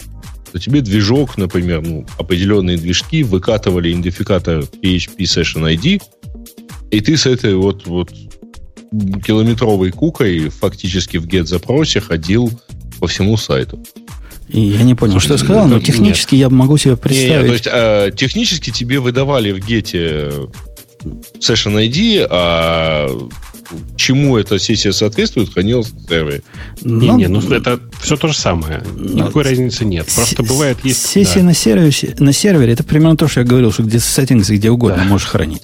то 0.52 0.60
тебе 0.60 0.82
движок, 0.82 1.38
например, 1.38 1.84
ну, 1.84 2.06
определенные 2.18 2.76
движки 2.76 3.24
выкатывали 3.24 3.92
идентификатор 3.92 4.62
PHP 4.82 5.18
Session 5.20 5.72
ID, 5.72 6.02
и 6.90 7.02
ты 7.02 7.16
с 7.16 7.28
этой 7.28 7.54
вот, 7.54 7.86
вот 7.86 8.10
километровой 8.92 9.92
кукой 9.92 10.50
фактически 10.50 11.18
в 11.18 11.28
get-запросе 11.28 12.02
ходил 12.02 12.52
по 13.00 13.08
всему 13.08 13.38
сайту. 13.38 13.84
И 14.48 14.62
я 14.62 14.84
не 14.84 14.96
понял, 14.96 15.20
что 15.20 15.34
я 15.34 15.38
сказал, 15.38 15.68
но 15.68 15.80
технически 15.80 16.36
нет. 16.36 16.42
я 16.42 16.50
могу 16.50 16.78
себе 16.78 16.98
представить. 16.98 17.30
Нет, 17.30 17.46
то 17.46 17.54
есть 17.54 17.68
э, 17.72 18.12
технически 18.18 18.72
тебе 18.72 19.00
выдавали 19.00 19.52
в 19.52 19.60
гете 19.64 20.32
Session 21.40 21.76
ID, 21.88 22.28
а 22.30 23.08
чему 23.96 24.38
эта 24.38 24.58
сессия 24.58 24.92
соответствует, 24.92 25.54
хранилась 25.54 25.92
на 25.92 26.00
сервере. 26.08 26.42
Не, 26.82 27.08
ну, 27.08 27.18
не, 27.18 27.28
ну 27.28 27.42
это 27.52 27.80
все 28.02 28.18
то 28.18 28.28
же 28.28 28.34
самое. 28.34 28.82
Никакой 28.98 29.44
но, 29.44 29.50
разницы 29.50 29.86
нет. 29.86 30.08
Просто 30.14 30.44
бывает 30.44 30.78
есть. 30.84 31.06
Сессия 31.06 31.42
да. 31.42 31.48
на 31.48 31.54
сервере, 31.54 31.92
на 32.18 32.34
сервере 32.34 32.74
это 32.74 32.84
примерно 32.84 33.18
то, 33.18 33.28
что 33.28 33.42
я 33.42 33.46
говорил, 33.46 33.72
что 33.72 33.84
где 33.84 33.98
settings 33.98 34.52
где 34.52 34.72
угодно 34.72 35.04
да. 35.04 35.04
можешь 35.04 35.28
хранить. 35.28 35.62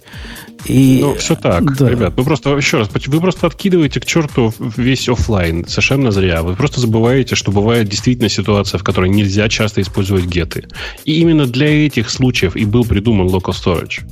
И, 0.68 1.00
ну, 1.02 1.16
все 1.16 1.36
так, 1.36 1.78
да. 1.78 1.90
ребят. 1.90 2.14
Ну, 2.18 2.24
просто, 2.24 2.56
еще 2.56 2.80
раз, 2.80 2.90
вы 2.94 3.22
просто 3.22 3.48
откидываете 3.48 4.00
к 4.00 4.06
черту 4.06 4.54
весь 4.60 5.08
офлайн 5.10 5.68
совершенно 5.68 6.12
зря. 6.12 6.44
Вы 6.44 6.56
просто 6.56 6.80
забываете, 6.80 7.36
что 7.36 7.52
бывает 7.52 7.88
действительно 7.88 8.30
ситуация, 8.30 8.78
в 8.78 8.84
которой 8.84 9.10
нельзя 9.10 9.48
часто 9.50 9.82
использовать 9.82 10.26
геты. 10.26 10.66
И 11.04 11.20
именно 11.20 11.46
для 11.46 11.86
этих 11.86 12.10
случаев 12.10 12.56
и 12.56 12.66
был 12.66 12.86
придуман 12.86 13.28
local 13.28 13.54
storage 13.54 14.04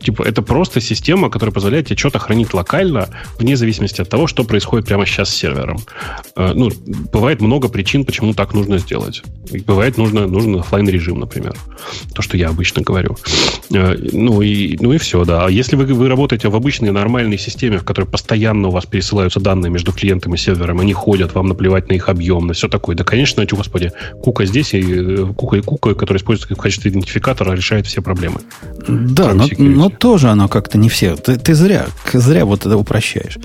типа, 0.00 0.22
это 0.22 0.42
просто 0.42 0.80
система, 0.80 1.30
которая 1.30 1.52
позволяет 1.52 1.86
тебе 1.86 1.96
что-то 1.96 2.18
хранить 2.18 2.54
локально, 2.54 3.08
вне 3.38 3.56
зависимости 3.56 4.00
от 4.00 4.08
того, 4.08 4.26
что 4.26 4.44
происходит 4.44 4.86
прямо 4.86 5.06
сейчас 5.06 5.30
с 5.30 5.34
сервером. 5.34 5.78
Э, 6.36 6.52
ну, 6.54 6.70
бывает 7.12 7.40
много 7.40 7.68
причин, 7.68 8.04
почему 8.04 8.34
так 8.34 8.54
нужно 8.54 8.78
сделать. 8.78 9.22
Бывает 9.66 9.96
нужно, 9.96 10.26
нужен 10.26 10.56
офлайн 10.56 10.88
режим, 10.88 11.20
например. 11.20 11.56
То, 12.14 12.22
что 12.22 12.36
я 12.36 12.48
обычно 12.48 12.82
говорю. 12.82 13.16
Э, 13.70 13.96
ну 14.12 14.42
и, 14.42 14.76
ну 14.80 14.92
и 14.92 14.98
все, 14.98 15.24
да. 15.24 15.46
А 15.46 15.50
если 15.50 15.76
вы, 15.76 15.86
вы 15.86 16.08
работаете 16.08 16.48
в 16.48 16.56
обычной 16.56 16.90
нормальной 16.90 17.38
системе, 17.38 17.78
в 17.78 17.84
которой 17.84 18.06
постоянно 18.06 18.68
у 18.68 18.70
вас 18.70 18.86
пересылаются 18.86 19.40
данные 19.40 19.70
между 19.70 19.92
клиентом 19.92 20.34
и 20.34 20.38
сервером, 20.38 20.80
они 20.80 20.92
ходят, 20.92 21.34
вам 21.34 21.48
наплевать 21.48 21.88
на 21.88 21.94
их 21.94 22.08
объем, 22.08 22.46
на 22.46 22.54
все 22.54 22.68
такое. 22.68 22.96
Да, 22.96 23.04
конечно, 23.04 23.44
господи, 23.50 23.92
кука 24.22 24.46
здесь 24.46 24.74
и 24.74 24.82
э, 24.82 25.26
кука 25.36 25.56
и 25.56 25.60
кука, 25.60 25.94
которая 25.94 26.20
используется 26.20 26.54
в 26.54 26.58
качестве 26.58 26.90
идентификатора, 26.90 27.54
решает 27.54 27.86
все 27.86 28.02
проблемы. 28.02 28.40
Да, 28.88 29.34
но, 29.34 29.46
Но 29.76 29.90
тоже 29.90 30.30
оно 30.30 30.48
как-то 30.48 30.78
не 30.78 30.88
все. 30.88 31.16
Ты, 31.16 31.36
ты 31.36 31.54
зря, 31.54 31.86
зря 32.10 32.46
вот 32.46 32.64
это 32.64 32.78
упрощаешь. 32.78 33.36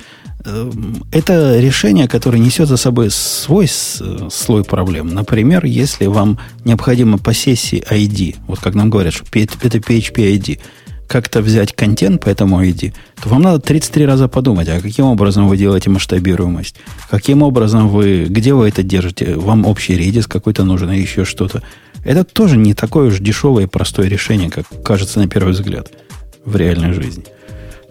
Эм, 0.45 1.03
это 1.11 1.59
решение, 1.59 2.07
которое 2.07 2.39
несет 2.39 2.69
за 2.69 2.77
собой 2.77 3.11
свой 3.11 3.67
слой 3.67 4.63
проблем. 4.63 5.09
Например, 5.13 5.65
если 5.65 6.05
вам 6.05 6.39
необходимо 6.63 7.17
по 7.17 7.33
сессии 7.33 7.83
ID, 7.91 8.37
вот 8.47 8.59
как 8.59 8.75
нам 8.75 8.89
говорят, 8.89 9.13
что 9.13 9.25
это 9.33 9.77
PHP 9.77 10.37
ID, 10.37 10.59
как-то 11.07 11.41
взять 11.41 11.73
контент 11.73 12.21
по 12.21 12.29
этому 12.29 12.63
ID, 12.63 12.93
то 13.21 13.27
вам 13.27 13.41
надо 13.41 13.59
33 13.59 14.05
раза 14.05 14.29
подумать, 14.29 14.69
а 14.69 14.79
каким 14.79 15.07
образом 15.07 15.49
вы 15.49 15.57
делаете 15.57 15.89
масштабируемость, 15.89 16.77
каким 17.09 17.41
образом 17.41 17.89
вы, 17.89 18.27
где 18.29 18.53
вы 18.53 18.69
это 18.69 18.83
держите, 18.83 19.35
вам 19.35 19.65
общий 19.65 19.97
редис 19.97 20.27
какой-то 20.27 20.63
нужен, 20.63 20.91
и 20.91 21.01
еще 21.01 21.25
что-то. 21.25 21.61
Это 22.05 22.23
тоже 22.23 22.55
не 22.55 22.73
такое 22.73 23.09
уж 23.09 23.19
дешевое 23.19 23.65
и 23.65 23.67
простое 23.67 24.07
решение, 24.07 24.49
как 24.49 24.65
кажется 24.81 25.19
на 25.19 25.27
первый 25.27 25.51
взгляд 25.51 25.91
в 26.45 26.55
реальной 26.55 26.93
жизни. 26.93 27.25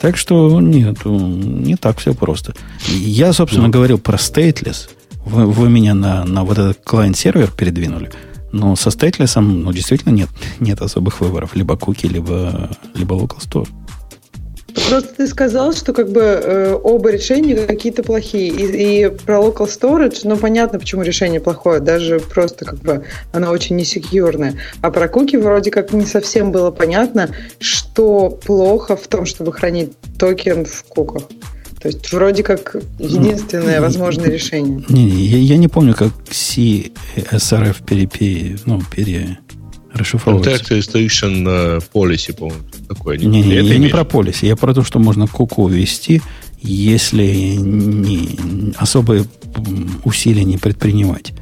Так 0.01 0.17
что 0.17 0.61
нет, 0.61 1.05
не 1.05 1.77
так 1.77 1.99
все 1.99 2.15
просто. 2.15 2.55
Я, 2.89 3.33
собственно, 3.33 3.67
ну. 3.67 3.73
говорил 3.73 3.99
про 3.99 4.17
stateless. 4.17 4.89
Вы, 5.27 5.47
вы 5.47 5.69
меня 5.69 5.95
на, 5.95 6.25
на 6.25 6.45
вот 6.45 6.59
этот 6.59 6.83
клиент-сервер 6.83 7.51
передвинули. 7.51 8.11
Но 8.53 8.75
со 8.77 8.89
stateless 8.89 9.39
ну, 9.41 9.73
действительно 9.73 10.13
нет, 10.13 10.29
нет 10.59 10.81
особых 10.81 11.21
выборов. 11.21 11.55
Либо 11.55 11.77
куки, 11.77 12.09
либо, 12.09 12.71
либо 12.95 13.15
local 13.15 13.39
store. 13.39 13.69
Просто 14.75 15.15
ты 15.17 15.27
сказал, 15.27 15.73
что 15.73 15.93
как 15.93 16.11
бы 16.11 16.21
э, 16.21 16.75
оба 16.83 17.11
решения 17.11 17.55
какие-то 17.55 18.03
плохие. 18.03 18.49
И, 18.49 19.05
и 19.05 19.09
про 19.09 19.39
local 19.39 19.67
storage, 19.67 20.21
ну 20.25 20.37
понятно, 20.37 20.79
почему 20.79 21.03
решение 21.03 21.41
плохое, 21.41 21.81
даже 21.81 22.21
просто 22.21 22.65
как 22.65 22.79
бы 22.81 23.05
оно 23.33 23.51
очень 23.51 23.77
несекьюрное. 23.77 24.55
А 24.81 24.91
про 24.91 25.09
куки 25.09 25.37
вроде 25.37 25.71
как 25.71 25.93
не 25.93 26.07
совсем 26.07 26.53
было 26.53 26.71
понятно, 26.71 27.31
что 27.59 28.31
плохо 28.31 28.97
в 28.97 29.07
том, 29.09 29.27
чтобы 29.27 29.53
хранить 29.53 29.93
токен 30.19 30.65
в 30.65 30.85
куках. 30.85 31.25
То 31.81 31.89
есть 31.89 32.13
вроде 32.13 32.43
как 32.43 32.77
единственное 32.99 33.81
возможное 33.81 34.29
решение. 34.29 34.85
Не, 34.91 35.09
я, 35.09 35.39
я 35.39 35.57
не 35.57 35.69
помню, 35.69 35.95
как 35.95 36.11
CSRF 36.31 37.77
перепи, 37.87 38.59
ну, 38.67 38.83
пере, 38.95 39.39
расшифровывается. 39.93 40.75
Contact 40.75 40.79
Restriction 40.79 41.83
Policy, 41.93 42.35
по-моему, 42.35 42.63
такое. 42.89 43.19
Не, 43.19 43.27
не, 43.27 43.43
не, 43.43 43.55
я 43.69 43.79
не 43.79 43.89
про 43.89 44.05
полиси, 44.05 44.47
я 44.47 44.57
про 44.57 44.75
то, 44.75 44.83
что 44.85 44.99
можно 44.99 45.27
куку 45.27 45.69
ввести, 45.69 46.23
если 46.63 47.57
не, 47.57 48.75
особые 48.77 49.27
усилия 50.05 50.45
не 50.45 50.59
предпринимать. 50.59 51.33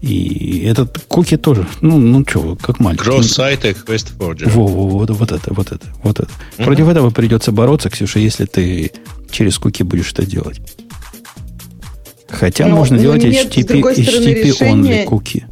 И 0.00 0.62
этот 0.64 0.98
куки 1.08 1.36
тоже, 1.36 1.66
ну, 1.82 1.98
ну 1.98 2.24
что, 2.26 2.56
как 2.60 2.80
мальчик. 2.80 3.06
Cross-site 3.06 3.62
request 3.62 4.16
forger. 4.18 4.48
Во, 4.48 4.66
во, 4.66 4.88
вот, 4.88 5.10
вот 5.10 5.32
это, 5.32 5.52
вот 5.52 5.72
это, 5.72 5.86
вот 6.02 6.20
это. 6.20 6.30
Uh-huh. 6.56 6.64
Против 6.64 6.88
этого 6.88 7.10
придется 7.10 7.52
бороться, 7.52 7.90
Ксюша, 7.90 8.18
если 8.18 8.46
ты 8.46 8.92
через 9.30 9.58
куки 9.58 9.82
будешь 9.82 10.12
это 10.12 10.24
делать. 10.24 10.60
Хотя 12.30 12.66
Но 12.66 12.76
можно 12.76 12.98
делать 12.98 13.22
нет, 13.24 13.54
HTTP, 13.54 13.82
HTTP 13.82 14.58
only 14.60 15.04
куки 15.04 15.44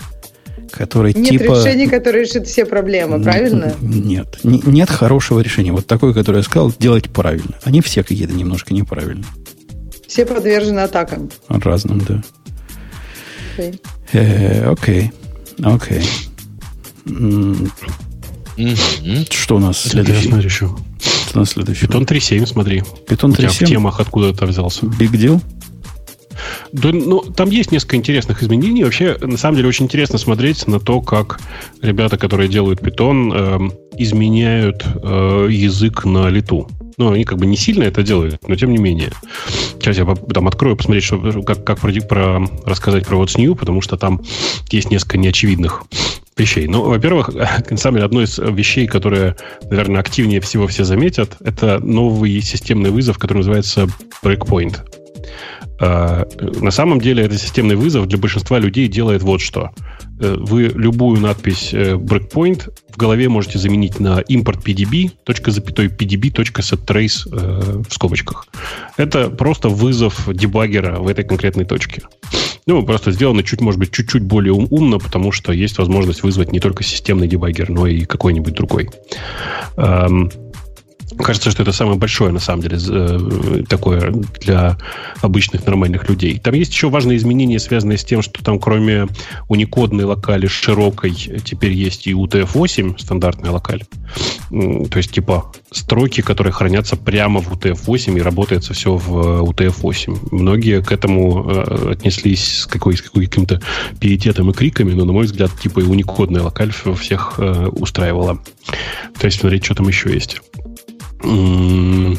который 0.70 1.15
нет 1.15 1.28
типа... 1.28 1.43
Нет 1.43 1.65
решения, 1.65 1.89
которое 1.89 2.24
решит 2.24 2.47
все 2.47 2.65
проблемы, 2.65 3.23
правильно? 3.23 3.74
Нет. 3.81 4.39
Нет 4.43 4.90
хорошего 4.90 5.40
решения. 5.40 5.73
Вот 5.73 5.86
такое, 5.86 6.12
которое 6.12 6.39
я 6.39 6.43
сказал, 6.45 6.73
делать 6.78 7.11
правильно. 7.11 7.55
Они 7.65 7.81
все 7.81 8.03
какие-то 8.03 8.35
немножко 8.35 8.74
неправильные. 8.74 9.27
Все 10.07 10.24
подвержены 10.24 10.81
атакам. 10.81 11.31
Разным, 11.49 12.01
да. 12.01 12.23
Э, 14.12 14.70
окей. 14.70 15.12
Окей. 15.62 16.03
Что 19.31 19.57
у 19.57 19.59
нас 19.59 19.81
следующий? 19.81 20.49
Что 20.49 20.77
у 21.35 21.39
нас 21.39 21.51
следующий? 21.51 21.86
Питон 21.86 22.05
3.7, 22.05 22.47
смотри. 22.47 22.82
Питон 23.09 23.32
3.7? 23.32 23.49
в 23.49 23.69
темах 23.69 24.01
откуда 24.01 24.28
это 24.28 24.47
взялся. 24.47 24.86
Big 24.86 25.12
deal? 25.12 25.40
Да, 26.73 26.90
ну, 26.93 27.20
там 27.20 27.51
есть 27.51 27.73
несколько 27.73 27.97
интересных 27.97 28.43
изменений. 28.43 28.85
Вообще, 28.85 29.16
на 29.20 29.36
самом 29.36 29.56
деле, 29.56 29.69
очень 29.69 29.86
интересно 29.86 30.19
смотреть 30.19 30.66
на 30.66 30.81
то, 30.81 31.01
как 31.01 31.40
ребята, 31.82 32.19
которые 32.19 32.48
делают 32.48 32.81
питон, 32.81 33.32
э, 33.32 33.59
изменяют 33.97 34.85
э, 34.85 35.48
язык 35.51 36.05
на 36.05 36.28
лету. 36.28 36.69
Ну, 36.98 37.12
они 37.12 37.24
как 37.24 37.39
бы 37.39 37.47
не 37.47 37.56
сильно 37.56 37.85
это 37.85 38.02
делают, 38.02 38.48
но 38.48 38.56
тем 38.56 38.73
не 38.73 38.78
менее. 38.78 39.12
Сейчас 39.74 39.98
я 39.98 40.05
там 40.05 40.48
открою, 40.48 40.77
посмотреть, 40.77 41.05
что, 41.05 41.43
как, 41.43 41.65
как 41.65 41.78
про, 41.78 41.93
про, 42.01 42.48
рассказать 42.65 43.06
про 43.06 43.19
What's 43.19 43.40
New, 43.40 43.55
потому 43.55 43.81
что 43.81 43.97
там 43.97 44.20
есть 44.70 44.90
несколько 44.90 45.16
неочевидных 45.16 45.85
вещей. 46.36 46.66
Ну, 46.66 46.82
во-первых, 46.82 47.31
на 47.70 47.77
самом 47.77 47.97
деле, 47.97 48.06
одно 48.06 48.23
из 48.23 48.39
вещей, 48.39 48.86
которые, 48.86 49.36
наверное, 49.70 50.01
активнее 50.01 50.40
всего 50.40 50.66
все 50.66 50.85
заметят, 50.85 51.36
это 51.40 51.78
новый 51.78 52.40
системный 52.40 52.90
вызов, 52.90 53.19
который 53.19 53.39
называется 53.39 53.86
Breakpoint. 54.23 54.78
А, 55.81 56.27
на 56.39 56.71
самом 56.71 57.01
деле 57.01 57.25
это 57.25 57.39
системный 57.39 57.77
вызов 57.77 58.07
для 58.09 58.19
большинства 58.19 58.59
людей 58.59 58.89
делает 58.89 59.23
вот 59.23 59.41
что. 59.41 59.71
Э, 60.21 60.35
вы 60.39 60.65
любую 60.75 61.21
надпись 61.21 61.71
э, 61.73 61.95
breakpoint 61.95 62.73
в 62.93 62.97
голове 62.97 63.29
можете 63.29 63.59
заменить 63.59 64.01
на 64.01 64.21
import 64.23 64.65
pdb, 64.65 65.13
запятой 65.51 65.87
pdb.settrace 65.87 67.29
э, 67.31 67.83
в 67.89 67.93
скобочках. 67.93 68.49
Это 68.97 69.31
просто 69.31 69.69
вызов 69.69 70.29
дебаггера 70.33 70.99
в 70.99 71.07
этой 71.07 71.25
конкретной 71.25 71.65
точке. 71.65 72.03
Ну, 72.67 72.85
просто 72.85 73.13
сделано 73.13 73.43
чуть, 73.45 73.61
может 73.61 73.79
быть, 73.79 73.93
чуть-чуть 73.93 74.25
более 74.25 74.53
ум- 74.53 74.67
умно, 74.71 74.99
потому 74.99 75.33
что 75.33 75.53
есть 75.53 75.79
возможность 75.79 76.23
вызвать 76.23 76.53
не 76.53 76.61
только 76.61 76.83
системный 76.83 77.29
дебаггер, 77.29 77.71
но 77.71 77.87
и 77.87 78.05
какой-нибудь 78.05 78.53
другой. 78.53 78.91
Кажется, 81.19 81.51
что 81.51 81.62
это 81.62 81.73
самое 81.73 81.99
большое, 81.99 82.32
на 82.32 82.39
самом 82.39 82.62
деле, 82.62 82.78
э, 82.78 83.62
такое 83.69 84.12
для 84.40 84.78
обычных 85.20 85.66
нормальных 85.66 86.09
людей. 86.09 86.39
Там 86.39 86.55
есть 86.55 86.73
еще 86.73 86.89
важные 86.89 87.19
изменения, 87.19 87.59
связанные 87.59 87.99
с 87.99 88.05
тем, 88.05 88.23
что 88.23 88.43
там 88.45 88.59
кроме 88.59 89.09
уникодной 89.49 90.05
локали 90.05 90.47
широкой, 90.47 91.12
теперь 91.12 91.73
есть 91.73 92.07
и 92.07 92.12
UTF-8, 92.12 92.99
стандартная 92.99 93.51
локаль. 93.51 93.82
То 94.51 94.97
есть, 94.97 95.12
типа, 95.12 95.53
строки, 95.70 96.23
которые 96.23 96.53
хранятся 96.53 96.97
прямо 96.97 97.40
в 97.40 97.53
UTF-8 97.53 98.19
и 98.19 98.23
работается 98.23 98.73
все 98.73 98.97
в 98.97 99.45
UTF-8. 99.45 100.28
Многие 100.31 100.82
к 100.82 100.93
этому 100.93 101.51
э, 101.51 101.93
отнеслись 101.93 102.61
с, 102.61 102.66
какой, 102.66 102.97
с 102.97 103.03
каким-то 103.03 103.61
пиететом 104.01 104.51
и 104.51 104.55
криками, 104.55 104.93
но, 104.93 105.05
на 105.05 105.12
мой 105.12 105.27
взгляд, 105.27 105.51
типа 105.61 105.81
и 105.81 105.85
уникодная 105.85 106.43
локаль 106.43 106.73
всех 106.73 107.35
э, 107.39 107.66
устраивала. 107.66 108.39
То 109.19 109.27
есть, 109.27 109.40
смотреть, 109.40 109.65
что 109.65 109.74
там 109.74 109.89
еще 109.89 110.12
есть. 110.12 110.40
Что, 111.20 112.16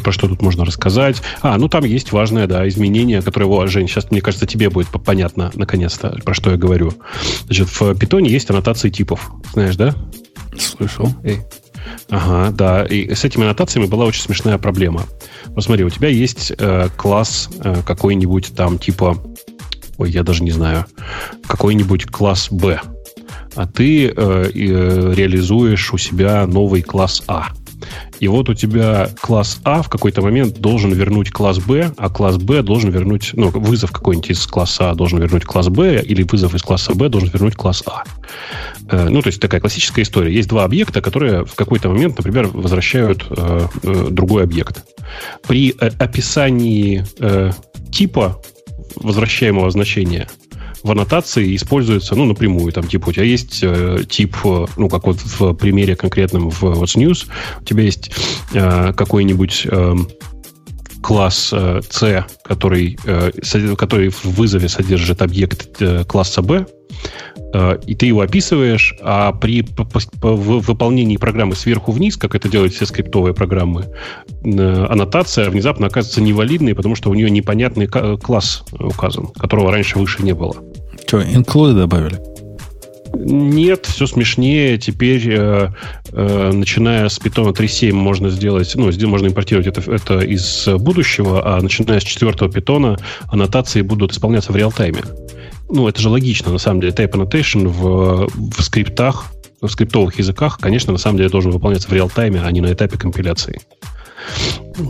про 0.00 0.12
что 0.12 0.28
тут 0.28 0.42
можно 0.42 0.64
рассказать? 0.64 1.22
А, 1.42 1.56
ну 1.58 1.68
там 1.68 1.84
есть 1.84 2.12
важное, 2.12 2.46
да, 2.46 2.68
изменение, 2.68 3.22
которое, 3.22 3.46
о, 3.46 3.66
Жень, 3.66 3.88
сейчас, 3.88 4.10
мне 4.10 4.20
кажется, 4.20 4.46
тебе 4.46 4.68
будет 4.68 4.88
понятно, 5.04 5.50
наконец-то, 5.54 6.18
про 6.24 6.34
что 6.34 6.50
я 6.50 6.56
говорю. 6.56 6.92
Значит, 7.46 7.68
в 7.68 7.94
питоне 7.94 8.30
есть 8.30 8.50
аннотации 8.50 8.90
типов. 8.90 9.30
Знаешь, 9.52 9.76
да? 9.76 9.94
Слышал. 10.58 11.08
Эй. 11.22 11.40
Ага, 12.10 12.50
да. 12.50 12.84
И 12.84 13.14
с 13.14 13.24
этими 13.24 13.44
аннотациями 13.44 13.86
была 13.86 14.04
очень 14.04 14.22
смешная 14.22 14.58
проблема. 14.58 15.04
Вот 15.46 15.64
смотри, 15.64 15.84
у 15.84 15.90
тебя 15.90 16.08
есть 16.08 16.52
э, 16.56 16.88
класс 16.96 17.48
э, 17.62 17.82
какой-нибудь 17.84 18.54
там 18.54 18.78
типа... 18.78 19.16
Ой, 19.98 20.10
я 20.10 20.22
даже 20.22 20.42
не 20.42 20.50
знаю. 20.50 20.86
Какой-нибудь 21.46 22.06
класс 22.06 22.48
B 22.50 22.80
а 23.54 23.66
ты 23.66 24.06
э, 24.06 24.12
э, 24.14 25.14
реализуешь 25.14 25.92
у 25.92 25.98
себя 25.98 26.46
новый 26.46 26.82
класс 26.82 27.22
А. 27.26 27.48
И 28.20 28.28
вот 28.28 28.48
у 28.48 28.54
тебя 28.54 29.10
класс 29.20 29.60
А 29.64 29.82
в 29.82 29.88
какой-то 29.88 30.22
момент 30.22 30.58
должен 30.58 30.92
вернуть 30.92 31.30
класс 31.30 31.58
Б, 31.58 31.92
а 31.96 32.08
класс 32.08 32.36
Б 32.36 32.62
должен 32.62 32.90
вернуть, 32.90 33.30
ну, 33.34 33.48
вызов 33.50 33.90
какой-нибудь 33.90 34.30
из 34.30 34.46
класса 34.46 34.90
А 34.90 34.94
должен 34.94 35.18
вернуть 35.18 35.44
класс 35.44 35.68
Б, 35.68 36.00
или 36.00 36.22
вызов 36.22 36.54
из 36.54 36.62
класса 36.62 36.94
Б 36.94 37.08
должен 37.08 37.30
вернуть 37.30 37.56
класс 37.56 37.82
А. 37.86 38.04
Э, 38.88 39.08
ну, 39.08 39.22
то 39.22 39.28
есть 39.28 39.40
такая 39.40 39.60
классическая 39.60 40.02
история. 40.02 40.32
Есть 40.32 40.48
два 40.48 40.64
объекта, 40.64 41.00
которые 41.00 41.44
в 41.44 41.54
какой-то 41.54 41.88
момент, 41.88 42.16
например, 42.16 42.48
возвращают 42.48 43.26
э, 43.30 43.66
э, 43.82 44.06
другой 44.10 44.44
объект. 44.44 44.84
При 45.46 45.74
описании 45.78 47.04
типа 47.90 48.40
возвращаемого 48.96 49.70
значения 49.70 50.26
в 50.82 50.90
аннотации 50.90 51.54
используется, 51.56 52.14
ну, 52.14 52.24
напрямую, 52.24 52.72
там, 52.72 52.86
типа, 52.88 53.10
у 53.10 53.12
тебя 53.12 53.24
есть 53.24 53.60
э, 53.62 54.04
тип, 54.08 54.36
э, 54.44 54.66
ну, 54.76 54.88
как 54.88 55.06
вот 55.06 55.18
в 55.20 55.54
примере 55.54 55.96
конкретном 55.96 56.50
в 56.50 56.62
What's 56.64 56.96
News, 56.96 57.26
у 57.60 57.64
тебя 57.64 57.82
есть 57.82 58.10
э, 58.52 58.92
какой-нибудь 58.92 59.66
э, 59.70 59.94
класс 61.02 61.50
э, 61.52 61.80
C, 61.90 62.24
который, 62.44 62.98
э, 63.04 63.30
который 63.76 64.08
в 64.08 64.24
вызове 64.24 64.68
содержит 64.68 65.20
объект 65.22 65.80
э, 65.82 66.04
класса 66.04 66.42
B, 66.42 66.66
э, 67.52 67.78
и 67.86 67.94
ты 67.94 68.06
его 68.06 68.20
описываешь, 68.20 68.94
а 69.02 69.32
при 69.32 69.66
выполнении 70.22 71.16
программы 71.16 71.54
сверху 71.54 71.92
вниз, 71.92 72.16
как 72.16 72.34
это 72.34 72.48
делают 72.48 72.72
все 72.72 72.86
скриптовые 72.86 73.34
программы, 73.34 73.88
э, 74.44 74.86
аннотация 74.88 75.50
внезапно 75.50 75.88
оказывается 75.88 76.22
невалидной, 76.22 76.74
потому 76.74 76.94
что 76.94 77.10
у 77.10 77.14
нее 77.14 77.30
непонятный 77.30 77.86
класс 77.86 78.64
указан, 78.72 79.26
которого 79.26 79.70
раньше 79.70 79.98
выше 79.98 80.22
не 80.22 80.32
было. 80.32 80.54
Что, 81.06 81.20
include 81.20 81.74
добавили? 81.74 82.31
Нет, 83.14 83.86
все 83.86 84.06
смешнее. 84.06 84.78
Теперь, 84.78 85.28
э, 85.28 85.70
э, 86.12 86.50
начиная 86.52 87.08
с 87.08 87.18
Python 87.18 87.52
3.7, 87.52 87.92
можно 87.92 88.30
сделать, 88.30 88.72
ну, 88.74 88.90
можно 89.08 89.26
импортировать 89.26 89.66
это, 89.66 89.92
это 89.92 90.20
из 90.20 90.66
будущего, 90.68 91.42
а 91.44 91.60
начиная 91.60 92.00
с 92.00 92.04
четвертого 92.04 92.50
питона 92.50 92.98
аннотации 93.28 93.82
будут 93.82 94.12
исполняться 94.12 94.52
в 94.52 94.56
реал-тайме. 94.56 95.02
Ну, 95.70 95.88
это 95.88 96.00
же 96.00 96.08
логично, 96.08 96.52
на 96.52 96.58
самом 96.58 96.80
деле. 96.80 96.92
Type 96.92 97.12
annotation 97.12 97.68
в, 97.68 98.28
в 98.34 98.62
скриптах, 98.62 99.26
в 99.60 99.68
скриптовых 99.68 100.18
языках, 100.18 100.58
конечно, 100.60 100.92
на 100.92 100.98
самом 100.98 101.18
деле 101.18 101.30
должен 101.30 101.52
выполняться 101.52 101.88
в 101.88 101.92
реал-тайме, 101.92 102.42
а 102.42 102.50
не 102.50 102.60
на 102.60 102.72
этапе 102.72 102.98
компиляции. 102.98 103.60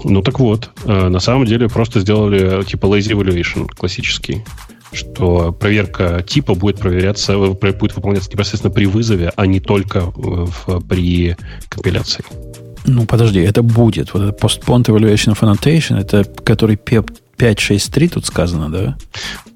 Ну 0.04 0.22
так 0.22 0.38
вот, 0.40 0.70
э, 0.84 1.08
на 1.08 1.20
самом 1.20 1.46
деле 1.46 1.68
просто 1.68 2.00
сделали 2.00 2.62
типа 2.64 2.86
lazy 2.86 3.12
evaluation 3.12 3.68
классический 3.68 4.44
что 4.92 5.52
проверка 5.52 6.22
типа 6.26 6.54
будет 6.54 6.78
проверяться, 6.78 7.32
э, 7.32 7.72
будет 7.72 7.96
выполняться 7.96 8.30
непосредственно 8.30 8.72
при 8.72 8.86
вызове, 8.86 9.32
а 9.36 9.46
не 9.46 9.60
только 9.60 10.00
в, 10.14 10.80
при 10.86 11.36
компиляции. 11.68 12.24
Ну, 12.84 13.06
подожди, 13.06 13.40
это 13.40 13.62
будет. 13.62 14.12
Вот 14.12 14.22
это 14.22 14.46
Postponed 14.46 14.86
Evaluation 14.86 15.34
of 15.34 15.40
Annotation, 15.40 16.00
это 16.00 16.24
который 16.24 16.76
PEP 16.76 17.10
5.6.3 17.38 18.08
тут 18.08 18.26
сказано, 18.26 18.70
да? 18.70 18.96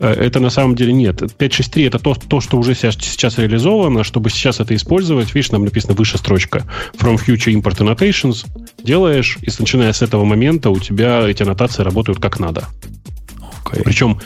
Э, 0.01 0.09
это 0.13 0.41
на 0.41 0.51
самом 0.51 0.75
деле 0.75 0.93
нет. 0.93 1.23
5.6.3 1.23 1.87
это 1.87 1.99
то, 1.99 2.15
то, 2.15 2.41
что 2.41 2.59
уже 2.59 2.75
сейчас, 2.75 2.97
сейчас 2.97 3.39
реализовано. 3.39 4.03
Чтобы 4.03 4.31
сейчас 4.31 4.61
это 4.61 4.75
использовать, 4.75 5.35
видишь, 5.35 5.53
нам 5.53 5.65
написано 5.65 5.95
выше 5.95 6.19
строчка. 6.19 6.65
From 6.99 7.17
Future 7.17 7.55
Import 7.55 7.79
Annotations 7.79 8.47
делаешь, 8.83 9.39
и 9.43 9.51
начиная 9.59 9.93
с 9.93 10.03
этого 10.03 10.25
момента 10.25 10.71
у 10.71 10.79
тебя 10.79 11.29
эти 11.29 11.43
аннотации 11.43 11.83
работают 11.83 12.19
как 12.19 12.41
надо. 12.41 12.65
Okay. 13.65 13.83
Причем 13.85 14.21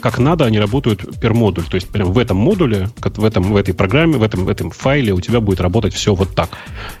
как 0.00 0.18
надо, 0.18 0.44
они 0.44 0.58
работают 0.58 1.02
per 1.02 1.32
модуль. 1.32 1.64
То 1.64 1.76
есть 1.76 1.88
прям 1.88 2.12
в 2.12 2.18
этом 2.18 2.36
модуле, 2.36 2.90
в, 3.00 3.24
этом, 3.24 3.52
в 3.52 3.56
этой 3.56 3.74
программе, 3.74 4.16
в 4.16 4.22
этом, 4.22 4.44
в 4.44 4.48
этом 4.48 4.70
файле 4.70 5.12
у 5.12 5.20
тебя 5.20 5.40
будет 5.40 5.60
работать 5.60 5.94
все 5.94 6.14
вот 6.14 6.34
так. 6.34 6.50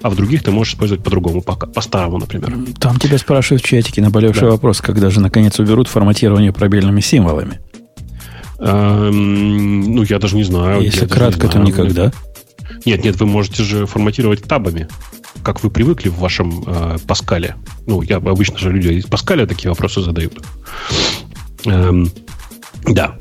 А 0.02 0.10
в 0.10 0.16
других 0.16 0.42
ты 0.42 0.50
можешь 0.50 0.74
использовать 0.74 1.04
по-другому, 1.04 1.42
по-старому, 1.42 2.18
например. 2.18 2.52
Там 2.80 2.98
тебя 2.98 3.18
спрашивают 3.18 3.62
в 3.62 3.66
чатике 3.66 4.02
наболевший 4.02 4.44
да. 4.44 4.50
вопрос, 4.50 4.80
когда 4.80 5.10
же 5.10 5.20
наконец 5.20 5.58
уберут 5.58 5.88
форматирование 5.88 6.52
пробельными 6.52 7.00
символами. 7.00 7.60
Эм, 8.58 9.94
ну, 9.94 10.02
я 10.02 10.18
даже 10.18 10.36
не 10.36 10.44
знаю. 10.44 10.80
Если 10.80 11.06
кратко, 11.06 11.48
то 11.48 11.58
никогда. 11.58 12.12
Нет, 12.84 13.04
нет, 13.04 13.20
вы 13.20 13.26
можете 13.26 13.62
же 13.62 13.86
форматировать 13.86 14.42
табами 14.42 14.88
как 15.42 15.62
вы 15.62 15.70
привыкли 15.70 16.08
в 16.08 16.18
вашем 16.18 16.64
э, 16.66 16.98
Паскале. 17.06 17.54
Ну, 17.86 18.02
я 18.02 18.16
обычно 18.16 18.58
же 18.58 18.72
люди 18.72 18.88
из 18.94 19.04
Паскаля 19.04 19.46
такие 19.46 19.68
вопросы 19.68 20.00
задают. 20.00 20.42
Эм, 21.66 22.10
да. 22.86 23.16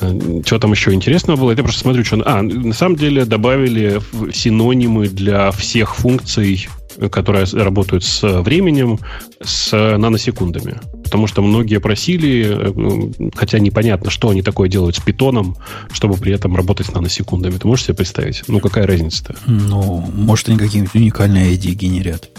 Э, 0.00 0.42
что 0.44 0.58
там 0.58 0.72
еще 0.72 0.92
интересного 0.92 1.36
было? 1.36 1.50
Я 1.50 1.62
просто 1.62 1.80
смотрю, 1.80 2.04
что... 2.04 2.22
А, 2.24 2.42
на 2.42 2.74
самом 2.74 2.96
деле 2.96 3.24
добавили 3.24 4.00
синонимы 4.32 5.08
для 5.08 5.50
всех 5.52 5.96
функций, 5.96 6.68
которые 7.10 7.46
работают 7.52 8.04
с 8.04 8.22
временем, 8.42 8.98
с 9.42 9.72
наносекундами. 9.72 10.80
Потому 11.02 11.26
что 11.26 11.42
многие 11.42 11.80
просили, 11.80 12.46
э, 12.48 13.30
хотя 13.34 13.58
непонятно, 13.58 14.10
что 14.10 14.30
они 14.30 14.42
такое 14.42 14.68
делают 14.68 14.96
с 14.96 15.00
питоном, 15.00 15.56
чтобы 15.92 16.16
при 16.16 16.32
этом 16.32 16.56
работать 16.56 16.86
с 16.86 16.92
наносекундами. 16.92 17.56
Ты 17.56 17.66
можешь 17.66 17.86
себе 17.86 17.94
представить? 17.94 18.42
Ну, 18.48 18.60
какая 18.60 18.86
разница-то? 18.86 19.36
Ну, 19.46 20.04
может, 20.14 20.48
они 20.48 20.58
какие-нибудь 20.58 20.94
уникальные 20.94 21.54
ID 21.54 21.74
генерят. 21.74 22.30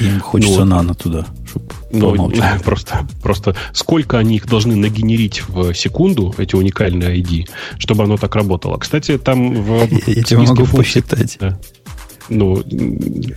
Им 0.00 0.20
хочется 0.20 0.60
ну, 0.60 0.76
нано 0.76 0.94
туда, 0.94 1.26
чтобы 1.90 2.16
ну, 2.16 2.32
просто, 2.64 3.06
просто 3.22 3.54
сколько 3.72 4.18
они 4.18 4.36
их 4.36 4.46
должны 4.46 4.76
нагенерить 4.76 5.42
в 5.48 5.74
секунду, 5.74 6.34
эти 6.38 6.54
уникальные 6.54 7.20
ID, 7.20 7.48
чтобы 7.78 8.04
оно 8.04 8.16
так 8.16 8.34
работало. 8.34 8.78
Кстати, 8.78 9.18
там 9.18 9.54
в... 9.62 9.88
Я, 9.90 9.98
я 10.06 10.22
тебе 10.22 10.40
могу 10.40 10.64
функций, 10.64 11.02
посчитать. 11.02 11.36
Да. 11.40 11.58
Ну, 12.28 12.62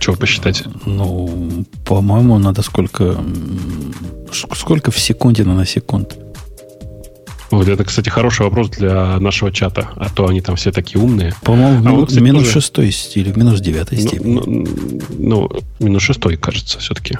что 0.00 0.14
посчитать? 0.14 0.64
Ну, 0.84 1.64
по-моему, 1.84 2.38
надо 2.38 2.62
сколько... 2.62 3.16
Сколько 4.32 4.90
в 4.90 4.98
секунде 4.98 5.44
наносекунд? 5.44 6.16
Вот 7.50 7.68
это, 7.68 7.84
кстати, 7.84 8.08
хороший 8.08 8.42
вопрос 8.42 8.70
для 8.70 9.18
нашего 9.20 9.52
чата, 9.52 9.88
а 9.96 10.10
то 10.10 10.26
они 10.26 10.40
там 10.40 10.56
все 10.56 10.72
такие 10.72 11.00
умные. 11.00 11.32
По-моему, 11.42 11.88
а 11.88 11.92
вот, 11.92 12.08
кстати, 12.08 12.22
минус 12.22 12.42
тоже... 12.42 12.54
шестой 12.54 12.90
стиль, 12.90 13.32
минус 13.36 13.60
девятой 13.60 13.98
ну, 13.98 14.08
степени. 14.08 14.34
Ну, 14.34 14.66
ну, 15.10 15.50
минус 15.78 16.02
шестой, 16.02 16.36
кажется, 16.36 16.80
все-таки. 16.80 17.18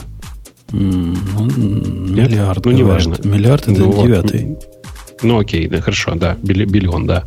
Ну, 0.73 1.15
миллиард. 1.57 2.65
Ну, 2.65 2.71
неважно. 2.73 3.17
Миллиард 3.23 3.69
это 3.69 3.81
ну, 3.81 4.03
девятый. 4.03 4.57
Ну, 5.23 5.39
окей, 5.39 5.67
да, 5.67 5.81
хорошо, 5.81 6.15
да, 6.15 6.37
биллион, 6.43 7.07
да, 7.07 7.25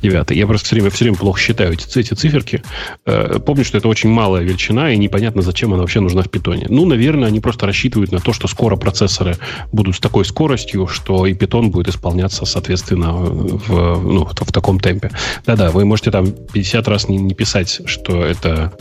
девятый. 0.00 0.36
Я 0.36 0.46
просто 0.46 0.66
все 0.66 0.76
время, 0.76 0.90
все 0.90 1.04
время 1.04 1.18
плохо 1.18 1.40
считаю 1.40 1.72
эти, 1.72 1.98
эти 1.98 2.14
циферки. 2.14 2.62
Э, 3.04 3.40
помню, 3.44 3.64
что 3.64 3.78
это 3.78 3.88
очень 3.88 4.10
малая 4.10 4.42
величина, 4.42 4.92
и 4.92 4.96
непонятно, 4.96 5.42
зачем 5.42 5.72
она 5.72 5.80
вообще 5.80 6.00
нужна 6.00 6.22
в 6.22 6.30
питоне. 6.30 6.66
Ну, 6.68 6.86
наверное, 6.86 7.28
они 7.28 7.40
просто 7.40 7.66
рассчитывают 7.66 8.12
на 8.12 8.20
то, 8.20 8.32
что 8.32 8.46
скоро 8.46 8.76
процессоры 8.76 9.36
будут 9.72 9.96
с 9.96 9.98
такой 9.98 10.24
скоростью, 10.24 10.86
что 10.86 11.26
и 11.26 11.34
питон 11.34 11.70
будет 11.70 11.88
исполняться, 11.88 12.44
соответственно, 12.44 13.12
в, 13.12 14.00
ну, 14.00 14.24
в 14.24 14.52
таком 14.52 14.78
темпе. 14.78 15.10
Да-да, 15.44 15.70
вы 15.72 15.84
можете 15.84 16.12
там 16.12 16.30
50 16.30 16.88
раз 16.88 17.08
не, 17.08 17.16
не 17.16 17.34
писать, 17.34 17.80
что 17.86 18.24
это 18.24 18.72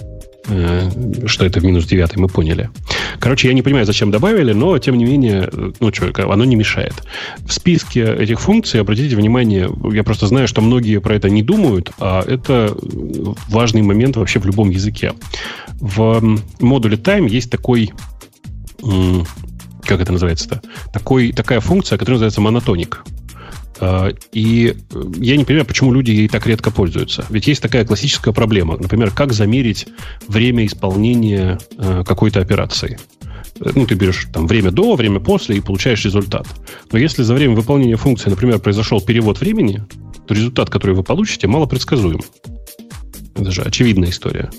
что 0.43 1.45
это 1.45 1.59
в 1.59 1.63
минус 1.63 1.85
9, 1.85 2.17
мы 2.17 2.27
поняли. 2.27 2.69
Короче, 3.19 3.47
я 3.47 3.53
не 3.53 3.61
понимаю, 3.61 3.85
зачем 3.85 4.11
добавили, 4.11 4.53
но, 4.53 4.77
тем 4.79 4.97
не 4.97 5.05
менее, 5.05 5.49
ну 5.79 5.93
что, 5.93 6.11
оно 6.31 6.45
не 6.45 6.55
мешает. 6.55 6.93
В 7.45 7.53
списке 7.53 8.03
этих 8.03 8.39
функций, 8.39 8.81
обратите 8.81 9.15
внимание, 9.15 9.69
я 9.91 10.03
просто 10.03 10.27
знаю, 10.27 10.47
что 10.47 10.61
многие 10.61 10.99
про 10.99 11.15
это 11.15 11.29
не 11.29 11.43
думают, 11.43 11.91
а 11.99 12.23
это 12.25 12.75
важный 13.49 13.81
момент 13.81 14.17
вообще 14.17 14.39
в 14.39 14.45
любом 14.45 14.69
языке. 14.69 15.13
В 15.79 16.39
модуле 16.59 16.97
time 16.97 17.29
есть 17.29 17.51
такой 17.51 17.91
как 19.83 19.99
это 19.99 20.11
называется-то? 20.11 20.61
Такой, 20.93 21.31
такая 21.31 21.59
функция, 21.59 21.97
которая 21.97 22.15
называется 22.15 22.41
монотоник. 22.41 23.03
А, 23.79 24.09
и 24.31 24.75
э, 24.93 25.03
я 25.17 25.37
не 25.37 25.45
понимаю, 25.45 25.65
почему 25.65 25.93
люди 25.93 26.11
ей 26.11 26.27
так 26.27 26.45
редко 26.47 26.71
пользуются. 26.71 27.25
Ведь 27.29 27.47
есть 27.47 27.61
такая 27.61 27.85
классическая 27.85 28.33
проблема. 28.33 28.77
Например, 28.77 29.11
как 29.11 29.33
замерить 29.33 29.87
время 30.27 30.65
исполнения 30.65 31.59
э, 31.77 32.03
какой-то 32.05 32.41
операции. 32.41 32.99
Э, 33.59 33.71
ну, 33.75 33.85
ты 33.85 33.95
берешь 33.95 34.27
там 34.33 34.47
время 34.47 34.71
до, 34.71 34.95
время 34.95 35.19
после 35.19 35.57
и 35.57 35.61
получаешь 35.61 36.03
результат. 36.05 36.47
Но 36.91 36.99
если 36.99 37.23
за 37.23 37.33
время 37.33 37.55
выполнения 37.55 37.97
функции, 37.97 38.29
например, 38.29 38.59
произошел 38.59 39.01
перевод 39.01 39.39
времени, 39.39 39.83
то 40.27 40.33
результат, 40.33 40.69
который 40.69 40.95
вы 40.95 41.03
получите, 41.03 41.47
мало 41.47 41.65
предсказуем. 41.65 42.21
Это 43.35 43.51
же 43.51 43.61
очевидная 43.61 44.09
история. 44.09 44.49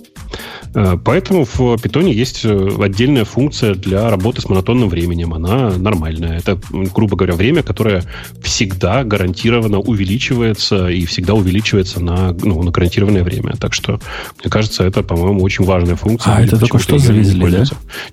Э, 0.74 0.96
поэтому 1.02 1.44
в 1.44 1.76
питоне 1.78 2.12
есть 2.12 2.44
э, 2.44 2.68
отдельная 2.80 3.24
функция 3.24 3.74
для 3.74 4.08
работы 4.08 4.40
с 4.40 4.48
монотонным 4.48 4.88
временем. 4.88 5.34
Она 5.34 5.70
нормальная. 5.76 6.38
Это, 6.38 6.58
грубо 6.70 7.16
говоря, 7.16 7.34
время, 7.34 7.62
которое 7.62 8.02
всегда 8.42 9.04
гарантированно 9.04 9.78
увеличивается 9.78 10.88
и 10.88 11.04
всегда 11.04 11.34
увеличивается 11.34 12.00
на, 12.00 12.32
ну, 12.32 12.62
на 12.62 12.70
гарантированное 12.70 13.22
время. 13.22 13.54
Так 13.58 13.74
что, 13.74 14.00
мне 14.42 14.50
кажется, 14.50 14.84
это, 14.84 15.02
по-моему, 15.02 15.42
очень 15.42 15.64
важная 15.64 15.96
функция. 15.96 16.36
А, 16.36 16.42
это 16.42 16.58
только 16.58 16.78
что 16.78 16.98
завезли, 16.98 17.50
да? 17.50 17.64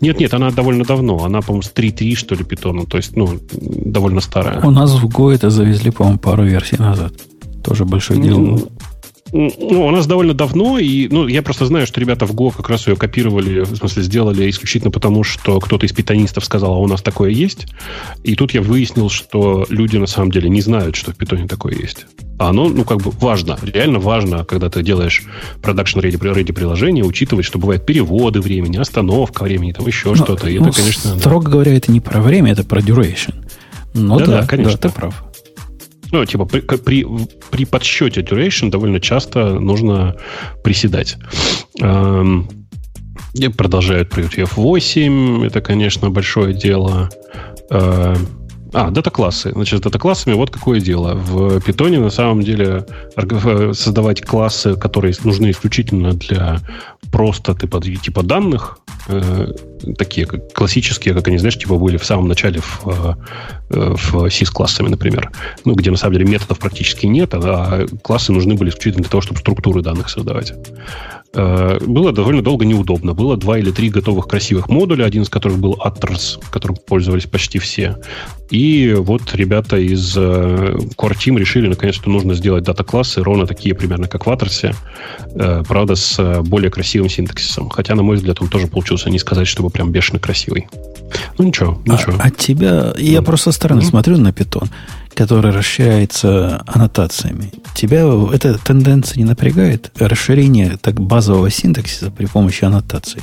Нет, 0.01 0.19
нет, 0.19 0.33
она 0.33 0.51
довольно 0.51 0.83
давно. 0.83 1.23
Она, 1.23 1.41
по-моему, 1.41 1.61
с 1.61 1.71
3.3, 1.71 2.15
что 2.15 2.35
ли, 2.35 2.43
питона. 2.43 2.85
То 2.85 2.97
есть, 2.97 3.15
ну, 3.15 3.39
довольно 3.51 4.19
старая. 4.19 4.61
У 4.61 4.71
нас 4.71 4.91
в 4.91 5.05
Go 5.05 5.33
это 5.33 5.49
завезли, 5.49 5.91
по-моему, 5.91 6.19
пару 6.19 6.43
версий 6.43 6.77
назад. 6.77 7.13
Тоже 7.63 7.85
большое 7.85 8.21
дело. 8.21 8.39
Ну, 8.39 8.67
ну, 9.31 9.85
у 9.85 9.91
нас 9.91 10.07
довольно 10.07 10.33
давно, 10.33 10.79
и 10.79 11.07
ну, 11.07 11.27
я 11.27 11.41
просто 11.41 11.65
знаю, 11.65 11.85
что 11.87 11.99
ребята 11.99 12.25
в 12.25 12.33
Go 12.33 12.55
как 12.55 12.69
раз 12.69 12.87
ее 12.87 12.95
копировали, 12.95 13.61
в 13.61 13.75
смысле, 13.75 14.03
сделали 14.03 14.49
исключительно 14.49 14.91
потому, 14.91 15.23
что 15.23 15.59
кто-то 15.59 15.85
из 15.85 15.91
питонистов 15.91 16.45
сказал, 16.45 16.73
а 16.73 16.77
у 16.77 16.87
нас 16.87 17.01
такое 17.01 17.29
есть. 17.29 17.67
И 18.23 18.35
тут 18.35 18.53
я 18.53 18.61
выяснил, 18.61 19.09
что 19.09 19.65
люди 19.69 19.97
на 19.97 20.07
самом 20.07 20.31
деле 20.31 20.49
не 20.49 20.61
знают, 20.61 20.95
что 20.95 21.11
в 21.11 21.15
питоне 21.15 21.47
такое 21.47 21.75
есть. 21.75 22.05
А 22.39 22.49
оно, 22.49 22.69
ну, 22.69 22.83
как 22.85 22.99
бы 22.99 23.11
важно, 23.11 23.57
реально 23.61 23.99
важно, 23.99 24.45
когда 24.45 24.69
ты 24.69 24.81
делаешь 24.81 25.23
продакшн 25.61 25.99
ready, 25.99 26.17
ready 26.17 26.53
приложение, 26.53 27.03
учитывать, 27.03 27.45
что 27.45 27.59
бывают 27.59 27.85
переводы 27.85 28.41
времени, 28.41 28.77
остановка 28.77 29.43
времени, 29.43 29.73
там 29.73 29.85
еще 29.85 30.09
ну, 30.09 30.15
что-то. 30.15 30.47
Ну, 30.47 30.67
это, 30.67 30.77
конечно... 30.77 31.19
Строго 31.19 31.51
говоря, 31.51 31.75
это 31.75 31.91
не 31.91 31.99
про 31.99 32.21
время, 32.21 32.53
это 32.53 32.63
про 32.63 32.79
duration. 32.79 33.45
Но 33.93 34.19
да, 34.19 34.25
да, 34.25 34.41
да 34.41 34.47
конечно. 34.47 34.77
Да, 34.77 34.89
ты 34.89 34.95
прав. 34.95 35.23
Ну, 36.11 36.25
типа, 36.25 36.45
при, 36.45 36.61
при, 36.61 37.05
при 37.51 37.65
подсчете 37.65 38.21
duration 38.21 38.69
довольно 38.69 38.99
часто 38.99 39.59
нужно 39.59 40.15
приседать. 40.63 41.17
Эм, 41.81 42.49
продолжают 43.55 44.09
про 44.09 44.23
UTF-8. 44.23 45.45
Это, 45.45 45.61
конечно, 45.61 46.09
большое 46.09 46.53
дело. 46.53 47.09
Э, 47.69 48.15
А, 48.71 48.91
дата-классы. 48.91 49.51
Значит, 49.51 49.79
с 49.79 49.81
дата-классами 49.81 50.35
вот 50.35 50.51
какое 50.51 50.79
дело. 50.79 51.15
В 51.15 51.59
питоне 51.61 51.99
на 51.99 52.11
самом 52.11 52.41
деле 52.41 52.85
создавать 53.73 54.21
классы, 54.21 54.75
которые 54.75 55.13
нужны 55.23 55.51
исключительно 55.51 56.13
для 56.13 56.59
просто 57.11 57.55
типа, 57.55 57.81
типа 57.81 58.21
данных, 58.21 58.79
э, 59.07 59.47
такие 59.97 60.27
как 60.27 60.53
классические, 60.53 61.15
как 61.15 61.27
они, 61.27 61.39
знаешь, 61.39 61.57
типа 61.57 61.75
были 61.75 61.97
в 61.97 62.05
самом 62.05 62.27
начале 62.27 62.61
в, 62.61 63.17
э, 63.71 63.95
в 63.95 64.25
sys-классами, 64.25 64.89
например. 64.89 65.31
Ну, 65.65 65.73
где 65.73 65.89
на 65.89 65.97
самом 65.97 66.13
деле 66.13 66.25
методов 66.25 66.59
практически 66.59 67.07
нет, 67.07 67.33
а 67.33 67.87
классы 68.03 68.31
нужны 68.31 68.53
были 68.53 68.69
исключительно 68.69 69.03
для 69.03 69.11
того, 69.11 69.21
чтобы 69.21 69.39
структуры 69.39 69.81
данных 69.81 70.09
создавать. 70.09 70.53
Э, 71.33 71.77
было 71.85 72.11
довольно 72.11 72.41
долго 72.41 72.65
неудобно. 72.65 73.13
Было 73.13 73.37
два 73.37 73.59
или 73.59 73.71
три 73.71 73.89
готовых 73.89 74.27
красивых 74.27 74.67
модуля, 74.67 75.05
один 75.05 75.23
из 75.23 75.29
которых 75.29 75.59
был 75.59 75.79
Atlas, 75.83 76.39
которым 76.49 76.75
пользовались 76.75 77.25
почти 77.25 77.59
все. 77.59 77.97
И 78.49 78.95
вот 78.97 79.35
ребята 79.35 79.77
из 79.77 80.17
э, 80.17 80.19
Core 80.97 81.15
Team 81.15 81.37
решили, 81.37 81.67
наконец, 81.67 81.95
что 81.95 82.09
нужно 82.09 82.33
сделать 82.33 82.63
дата-классы 82.63 83.21
ровно 83.21 83.45
такие 83.45 83.75
примерно, 83.75 84.07
как 84.07 84.25
в 84.25 84.29
Atlas, 84.29 84.73
э, 85.35 85.63
правда, 85.67 85.95
с 85.95 86.41
более 86.41 86.71
красивым 86.71 87.09
синтаксисом. 87.09 87.69
Хотя, 87.69 87.93
на 87.93 88.01
мой 88.01 88.15
взгляд, 88.15 88.41
он 88.41 88.47
тоже 88.47 88.67
получился 88.67 89.09
не 89.11 89.19
сказать, 89.19 89.47
чтобы 89.47 89.69
прям 89.69 89.91
бешено 89.91 90.19
красивый. 90.19 90.67
Ну, 91.37 91.45
ничего, 91.45 91.79
а, 91.87 91.91
ничего. 91.91 92.13
А, 92.19 92.27
от 92.27 92.37
тебя... 92.37 92.93
Я 92.97 93.21
просто 93.21 93.51
со 93.51 93.55
стороны 93.55 93.81
mm-hmm. 93.81 93.89
смотрю 93.89 94.17
на 94.17 94.33
питон 94.33 94.69
который 95.19 95.51
расширяется 95.51 96.63
аннотациями, 96.65 97.51
тебя 97.75 98.05
эта 98.33 98.57
тенденция 98.57 99.17
не 99.17 99.25
напрягает? 99.25 99.91
Расширение 99.99 100.77
так 100.81 101.01
базового 101.01 101.49
синтаксиса 101.49 102.09
при 102.09 102.25
помощи 102.25 102.63
аннотаций? 102.63 103.21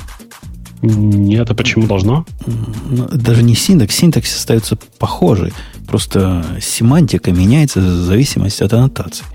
Нет, 0.83 1.49
а 1.49 1.55
почему 1.55 1.87
должно? 1.87 2.23
Ну, 2.45 3.07
даже 3.11 3.41
не 3.41 3.55
синтакс, 3.55 3.95
синтаксис 3.95 4.37
остается 4.37 4.77
похожий. 4.99 5.53
Просто 5.87 6.45
семантика 6.61 7.31
меняется 7.31 7.79
в 7.79 7.83
зависимости 7.83 8.61
от 8.61 8.73
аннотаций. 8.73 9.25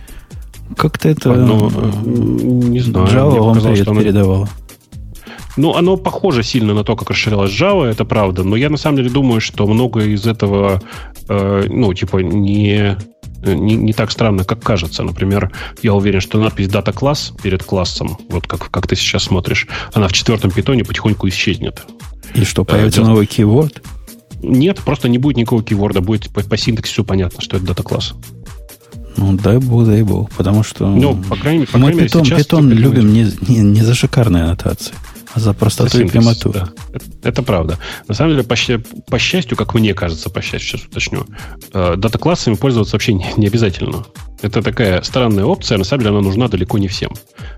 Как-то 0.77 1.09
это 1.09 1.33
ну, 1.33 1.69
не 2.05 2.79
знаю, 2.79 3.09
Java 3.09 3.41
вам 3.41 3.61
привет 3.61 3.89
передавала. 3.89 4.49
Ну, 5.57 5.75
оно 5.75 5.97
похоже 5.97 6.43
сильно 6.43 6.75
на 6.75 6.83
то, 6.83 6.97
как 6.97 7.11
расширялась 7.11 7.51
Java, 7.51 7.85
это 7.85 8.05
правда. 8.05 8.43
Но 8.43 8.57
я 8.57 8.71
на 8.71 8.79
самом 8.79 8.97
деле 8.97 9.11
думаю, 9.11 9.41
что 9.41 9.67
многое 9.67 10.07
из 10.07 10.27
этого, 10.27 10.81
э, 11.29 11.67
ну, 11.69 11.93
типа, 11.93 12.19
не, 12.19 12.97
не, 13.45 13.77
не 13.77 13.93
так 13.93 14.11
странно, 14.11 14.45
как 14.45 14.63
кажется. 14.63 15.03
Например, 15.03 15.53
я 15.83 15.93
уверен, 15.95 16.21
что 16.21 16.39
надпись 16.41 16.69
дата 16.69 16.93
класс 16.93 17.35
перед 17.43 17.63
классом, 17.63 18.19
вот 18.31 18.47
как, 18.47 18.71
как 18.71 18.87
ты 18.87 18.97
сейчас 18.97 19.25
смотришь, 19.25 19.67
она 19.93 20.09
в 20.09 20.13
четвертом 20.13 20.51
питоне 20.51 20.85
потихоньку 20.85 21.29
исчезнет. 21.29 21.83
И 22.35 22.45
что, 22.45 22.65
появится 22.65 23.03
э, 23.03 23.05
новый 23.05 23.27
keyword? 23.27 23.83
Нет, 24.43 24.81
просто 24.81 25.09
не 25.09 25.19
будет 25.19 25.37
никакого 25.37 25.63
кейворда, 25.63 26.01
будет 26.01 26.31
по, 26.31 26.43
по 26.43 26.57
синтаксису 26.57 27.05
понятно, 27.05 27.43
что 27.43 27.59
это 27.59 27.67
дата 27.67 27.83
класс. 27.83 28.15
Ну, 29.19 29.35
дай 29.35 29.59
бог, 29.59 29.85
дай 29.85 30.03
бог, 30.03 30.31
потому 30.31 30.63
что 30.63 30.89
ну, 30.89 31.15
по 31.15 31.37
крайней, 31.37 31.67
по 31.67 31.77
мы 31.77 31.89
крайней 31.89 32.07
питон, 32.07 32.23
мере, 32.23 32.37
питон 32.37 32.71
любим 32.71 33.13
не, 33.13 33.31
не, 33.47 33.59
не 33.59 33.83
за 33.83 33.95
шикарные 33.95 34.45
аннотации 34.45 34.95
за 35.35 35.53
простоту 35.55 36.01
и 36.01 36.09
прямоту. 36.09 36.51
Да. 36.51 36.69
Это, 36.93 37.07
это 37.23 37.43
правда. 37.43 37.79
На 38.09 38.15
самом 38.15 38.33
деле, 38.33 38.45
по, 38.45 38.57
по 39.11 39.19
счастью, 39.19 39.57
как 39.57 39.75
мне 39.75 39.95
кажется, 39.95 40.31
по 40.31 40.43
счастью, 40.43 40.79
сейчас 40.79 40.87
уточню, 40.87 41.27
э, 41.73 41.95
дата-классами 41.97 42.55
пользоваться 42.55 42.95
вообще 42.95 43.15
не, 43.15 43.27
не 43.37 43.47
обязательно. 43.47 44.05
Это 44.43 44.61
такая 44.61 45.03
странная 45.03 45.45
опция, 45.45 45.79
на 45.79 45.85
самом 45.85 46.03
деле 46.03 46.17
она 46.17 46.21
нужна 46.21 46.49
далеко 46.49 46.79
не 46.79 46.89
всем. 46.89 47.13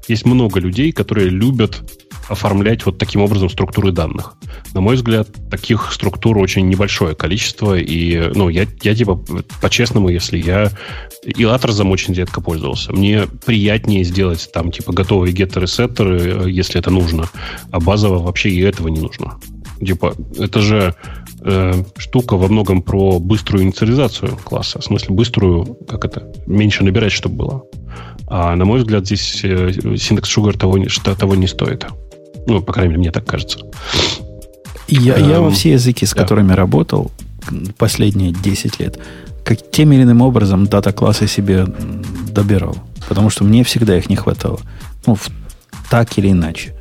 Есть 0.06 0.24
много 0.26 0.60
людей, 0.60 0.92
которые 0.92 1.30
любят 1.30 1.82
оформлять 2.28 2.86
вот 2.86 2.98
таким 2.98 3.20
образом 3.20 3.50
структуры 3.50 3.92
данных. 3.92 4.34
На 4.72 4.80
мой 4.80 4.96
взгляд, 4.96 5.28
таких 5.50 5.92
структур 5.92 6.38
очень 6.38 6.68
небольшое 6.68 7.14
количество, 7.14 7.78
и, 7.78 8.30
ну, 8.34 8.48
я, 8.48 8.66
я 8.82 8.94
типа, 8.94 9.16
по-честному, 9.60 10.08
если 10.08 10.38
я 10.38 10.70
и 11.24 11.44
Атрозом 11.44 11.90
очень 11.90 12.14
редко 12.14 12.40
пользовался. 12.40 12.92
Мне 12.92 13.26
приятнее 13.44 14.04
сделать 14.04 14.50
там, 14.52 14.70
типа, 14.70 14.92
готовые 14.92 15.32
геттеры, 15.32 15.66
сеттеры, 15.66 16.50
если 16.50 16.78
это 16.78 16.90
нужно, 16.90 17.28
а 17.70 17.80
базово 17.80 18.18
вообще 18.18 18.50
и 18.50 18.60
этого 18.60 18.88
не 18.88 19.00
нужно. 19.00 19.38
Типа, 19.84 20.14
это 20.38 20.60
же 20.60 20.94
э, 21.44 21.84
штука 21.96 22.36
во 22.36 22.48
многом 22.48 22.82
про 22.82 23.18
быструю 23.18 23.64
инициализацию 23.64 24.36
класса. 24.42 24.80
В 24.80 24.84
смысле, 24.84 25.14
быструю, 25.14 25.78
как 25.88 26.04
это, 26.04 26.32
меньше 26.46 26.84
набирать, 26.84 27.12
чтобы 27.12 27.36
было. 27.36 27.62
А 28.26 28.56
на 28.56 28.64
мой 28.64 28.80
взгляд, 28.80 29.06
здесь 29.06 29.40
э, 29.44 29.72
синтекс 29.96 30.36
Sugar 30.36 30.56
того, 30.56 30.88
что, 30.88 31.14
того 31.14 31.34
не 31.34 31.46
стоит. 31.46 31.86
Ну, 32.46 32.60
по 32.62 32.72
крайней 32.72 32.90
мере, 32.90 33.00
мне 33.00 33.10
так 33.10 33.26
кажется. 33.26 33.60
Я, 34.88 35.16
эм, 35.16 35.30
я 35.30 35.40
во 35.40 35.50
все 35.50 35.72
языки, 35.72 36.06
с 36.06 36.12
да. 36.12 36.22
которыми 36.22 36.52
работал 36.52 37.10
последние 37.78 38.32
10 38.32 38.80
лет, 38.80 38.98
как 39.44 39.70
тем 39.70 39.92
или 39.92 40.02
иным 40.02 40.22
образом 40.22 40.66
дата-классы 40.66 41.26
себе 41.26 41.66
добирал. 42.30 42.76
Потому 43.08 43.30
что 43.30 43.44
мне 43.44 43.64
всегда 43.64 43.96
их 43.96 44.08
не 44.08 44.16
хватало. 44.16 44.60
Ну, 45.06 45.14
в, 45.14 45.28
так 45.90 46.16
или 46.18 46.30
иначе. 46.30 46.74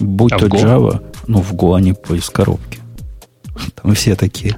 Будь 0.00 0.32
а 0.32 0.38
то 0.38 0.46
Java, 0.46 1.02
ну, 1.26 1.40
в 1.42 1.52
Go 1.54 1.76
они 1.76 1.94
из 2.10 2.30
коробки. 2.30 2.78
Там 3.82 3.94
все 3.94 4.14
такие. 4.14 4.56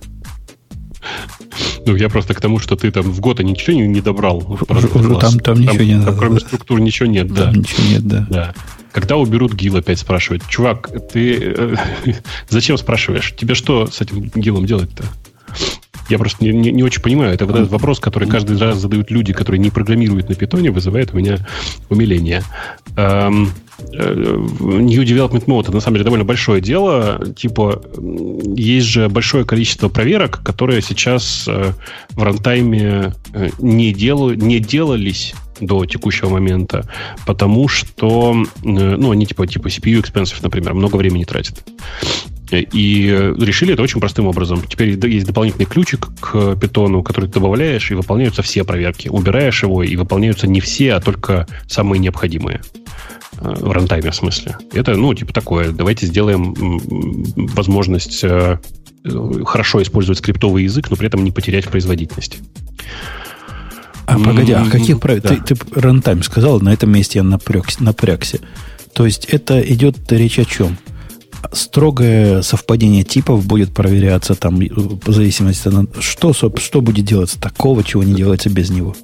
Ну, 1.87 1.97
я 1.97 2.09
просто 2.09 2.35
к 2.35 2.41
тому, 2.41 2.59
что 2.59 2.77
ты 2.77 2.91
там 2.91 3.05
в 3.05 3.21
год 3.21 3.41
ничего 3.41 3.75
не, 3.75 3.89
не 3.89 4.01
добрал. 4.01 4.59
Уже 4.69 5.17
там, 5.19 5.41
там 5.41 5.59
ничего 5.59 5.77
там, 5.77 5.87
не 5.87 5.95
надо. 5.95 6.13
Кроме 6.13 6.41
структур 6.41 6.79
ничего 6.81 7.09
нет, 7.09 7.29
там 7.29 7.53
да. 7.53 7.59
ничего 7.59 7.83
нет, 7.89 8.07
да. 8.07 8.27
да. 8.29 8.55
Когда 8.93 9.17
уберут 9.17 9.55
гил, 9.55 9.77
опять 9.77 9.99
спрашивают. 9.99 10.47
Чувак, 10.49 10.91
ты 11.11 11.39
э, 11.41 11.77
зачем 12.49 12.77
спрашиваешь? 12.77 13.35
Тебе 13.37 13.55
что 13.55 13.87
с 13.87 14.01
этим 14.01 14.31
гилом 14.35 14.67
делать-то? 14.67 15.05
Я 16.11 16.19
просто 16.19 16.45
не, 16.45 16.53
не, 16.53 16.73
не 16.73 16.83
очень 16.83 17.01
понимаю. 17.03 17.33
Это 17.33 17.47
вот 17.47 17.57
этот 17.57 17.71
вопрос, 17.71 18.01
который 18.01 18.29
каждый 18.29 18.59
раз 18.59 18.79
задают 18.79 19.11
люди, 19.11 19.33
которые 19.33 19.61
не 19.61 19.71
программируют 19.71 20.29
на 20.29 20.35
питоне, 20.35 20.71
вызывает 20.71 21.15
у 21.15 21.17
меня 21.17 21.39
умиление. 21.89 22.43
Эм, 22.97 23.51
э, 23.93 24.15
New 24.61 25.03
Development 25.05 25.45
Mode 25.47 25.63
это 25.63 25.73
на 25.73 25.81
самом 25.81 25.95
деле 25.95 26.05
довольно 26.05 26.25
большое 26.25 26.61
дело. 26.61 27.21
Типа, 27.37 27.83
есть 28.57 28.87
же 28.87 29.09
большое 29.09 29.45
количество 29.45 29.89
проверок, 29.89 30.43
которые 30.43 30.83
сейчас 30.83 31.47
э, 31.47 31.73
в 32.11 32.23
рантайме 32.23 33.15
не, 33.61 33.93
делаю, 33.93 34.37
не 34.37 34.59
делались 34.59 35.35
до 35.61 35.85
текущего 35.85 36.31
момента, 36.31 36.89
потому 37.27 37.69
что, 37.69 38.35
ну, 38.63 39.11
они 39.11 39.27
типа, 39.27 39.47
типа 39.47 39.69
CPU 39.69 40.03
expensive, 40.03 40.39
например, 40.43 40.75
много 40.75 40.97
времени 40.97 41.25
тратят. 41.25 41.63
И 42.51 43.07
решили 43.39 43.75
это 43.75 43.83
очень 43.83 44.01
простым 44.01 44.27
образом. 44.27 44.63
Теперь 44.69 44.99
есть 45.09 45.27
дополнительный 45.27 45.67
ключик 45.67 46.09
к 46.21 46.57
питону, 46.57 47.03
который 47.03 47.27
ты 47.27 47.35
добавляешь, 47.35 47.91
и 47.91 47.95
выполняются 47.95 48.43
все 48.43 48.65
проверки. 48.65 49.09
Убираешь 49.09 49.63
его, 49.63 49.83
и 49.83 49.97
выполняются 49.97 50.47
не 50.47 50.61
все, 50.61 50.95
а 50.95 51.01
только 51.01 51.47
самые 51.69 52.01
необходимые 52.01 52.61
э, 53.39 53.55
в 53.61 53.71
рантайме 53.71 54.11
в 54.11 54.15
смысле. 54.15 54.57
Это, 54.73 54.97
ну, 54.97 55.15
типа 55.15 55.33
такое. 55.33 55.71
Давайте 55.71 56.07
сделаем 56.07 56.55
возможность 57.55 58.25
э, 58.25 58.59
хорошо 59.45 59.83
использовать 59.83 60.19
скриптовый 60.19 60.65
язык, 60.65 60.91
но 60.91 60.97
при 60.97 61.07
этом 61.07 61.25
не 61.25 61.31
потерять 61.31 61.67
в 61.67 61.71
производительности. 61.71 62.39
А 64.07 64.19
погоди, 64.19 64.53
а 64.53 64.65
каких 64.69 64.99
правил? 64.99 65.23
Да. 65.23 65.37
Ты, 65.37 65.55
ты 65.55 65.81
рантайм 65.81 66.23
сказал, 66.25 66.61
на 66.61 66.73
этом 66.73 66.91
месте 66.91 67.21
я 67.21 67.23
напрягся, 67.23 67.83
напрягся. 67.83 68.41
То 68.93 69.07
есть 69.07 69.27
это 69.27 69.61
идет 69.61 70.11
речь 70.11 70.39
о 70.41 70.45
чем? 70.45 70.77
Строгое 71.53 72.43
совпадение 72.43 73.05
типов 73.05 73.47
будет 73.47 73.73
проверяться 73.73 74.35
там 74.35 74.59
в 74.59 75.13
зависимости 75.13 75.69
от 75.69 76.03
что, 76.03 76.33
что 76.33 76.81
будет 76.81 77.05
делаться 77.05 77.41
такого, 77.41 77.85
чего 77.85 78.03
не 78.03 78.15
делается 78.15 78.51
без 78.51 78.71
него. 78.71 78.95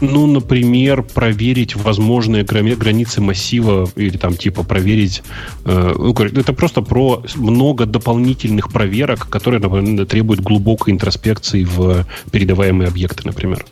Ну, 0.00 0.26
например, 0.26 1.02
проверить 1.02 1.76
возможные 1.76 2.42
границы 2.42 3.20
массива 3.20 3.88
или 3.96 4.16
там 4.16 4.34
типа 4.34 4.62
проверить... 4.62 5.22
Э, 5.66 5.92
ну, 5.94 6.12
это 6.12 6.52
просто 6.54 6.80
про 6.80 7.22
много 7.36 7.84
дополнительных 7.84 8.72
проверок, 8.72 9.28
которые, 9.28 9.60
например, 9.60 10.06
требуют 10.06 10.40
глубокой 10.40 10.94
интроспекции 10.94 11.64
в 11.64 12.06
передаваемые 12.30 12.88
объекты, 12.88 13.22
например. 13.26 13.66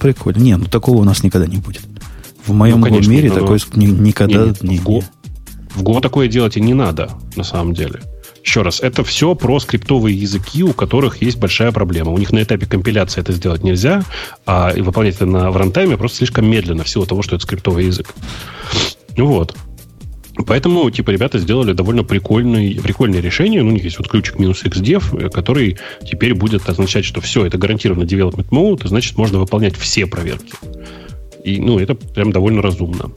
Прикольно. 0.00 0.38
Не, 0.38 0.56
ну 0.56 0.64
такого 0.64 0.98
у 0.98 1.04
нас 1.04 1.22
никогда 1.22 1.46
не 1.46 1.58
будет. 1.58 1.82
В 2.44 2.52
моем 2.52 2.80
ну, 2.80 2.86
конечно, 2.86 3.10
мире 3.10 3.30
такое 3.30 3.60
никогда 3.74 4.52
не, 4.62 4.68
не, 4.68 4.78
не, 4.78 5.04
в 5.76 5.82
Go 5.82 6.00
такое 6.00 6.28
делать 6.28 6.56
и 6.56 6.60
не 6.60 6.74
надо, 6.74 7.10
на 7.36 7.44
самом 7.44 7.74
деле. 7.74 8.00
Еще 8.42 8.62
раз, 8.62 8.80
это 8.80 9.04
все 9.04 9.34
про 9.34 9.58
скриптовые 9.58 10.16
языки, 10.16 10.62
у 10.62 10.72
которых 10.72 11.20
есть 11.20 11.38
большая 11.38 11.72
проблема. 11.72 12.12
У 12.12 12.18
них 12.18 12.32
на 12.32 12.42
этапе 12.42 12.64
компиляции 12.66 13.20
это 13.20 13.32
сделать 13.32 13.64
нельзя, 13.64 14.04
а 14.46 14.72
выполнять 14.76 15.16
это 15.16 15.26
на, 15.26 15.50
в 15.50 15.56
рантайме 15.56 15.96
просто 15.96 16.18
слишком 16.18 16.48
медленно, 16.48 16.84
в 16.84 16.88
силу 16.88 17.06
того, 17.06 17.22
что 17.22 17.36
это 17.36 17.44
скриптовый 17.44 17.86
язык. 17.86 18.14
Вот. 19.16 19.56
Поэтому, 20.46 20.90
типа, 20.90 21.10
ребята 21.10 21.38
сделали 21.38 21.72
довольно 21.72 22.04
прикольное, 22.04 22.80
прикольное 22.80 23.20
решение. 23.20 23.62
Ну, 23.62 23.70
у 23.70 23.72
них 23.72 23.84
есть 23.84 23.98
вот 23.98 24.08
ключик 24.08 24.38
минус 24.38 24.62
xdev, 24.64 25.30
который 25.30 25.78
теперь 26.04 26.34
будет 26.34 26.68
означать, 26.68 27.04
что 27.04 27.20
все, 27.20 27.46
это 27.46 27.58
гарантированно 27.58 28.04
development 28.04 28.48
mode, 28.50 28.86
значит, 28.86 29.16
можно 29.16 29.38
выполнять 29.38 29.76
все 29.76 30.06
проверки. 30.06 30.52
И, 31.42 31.58
ну, 31.58 31.78
это 31.78 31.94
прям 31.94 32.32
довольно 32.32 32.60
разумно. 32.60 33.10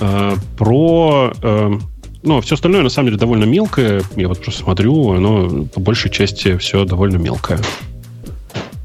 Э, 0.00 0.36
про... 0.56 1.32
Э, 1.42 1.78
ну, 2.22 2.40
все 2.40 2.54
остальное, 2.54 2.82
на 2.82 2.88
самом 2.88 3.08
деле, 3.08 3.18
довольно 3.18 3.44
мелкое. 3.44 4.02
Я 4.16 4.28
вот 4.28 4.42
просто 4.42 4.62
смотрю, 4.62 5.12
оно 5.12 5.64
по 5.66 5.80
большей 5.80 6.10
части 6.10 6.56
все 6.56 6.84
довольно 6.84 7.16
мелкое. 7.16 7.60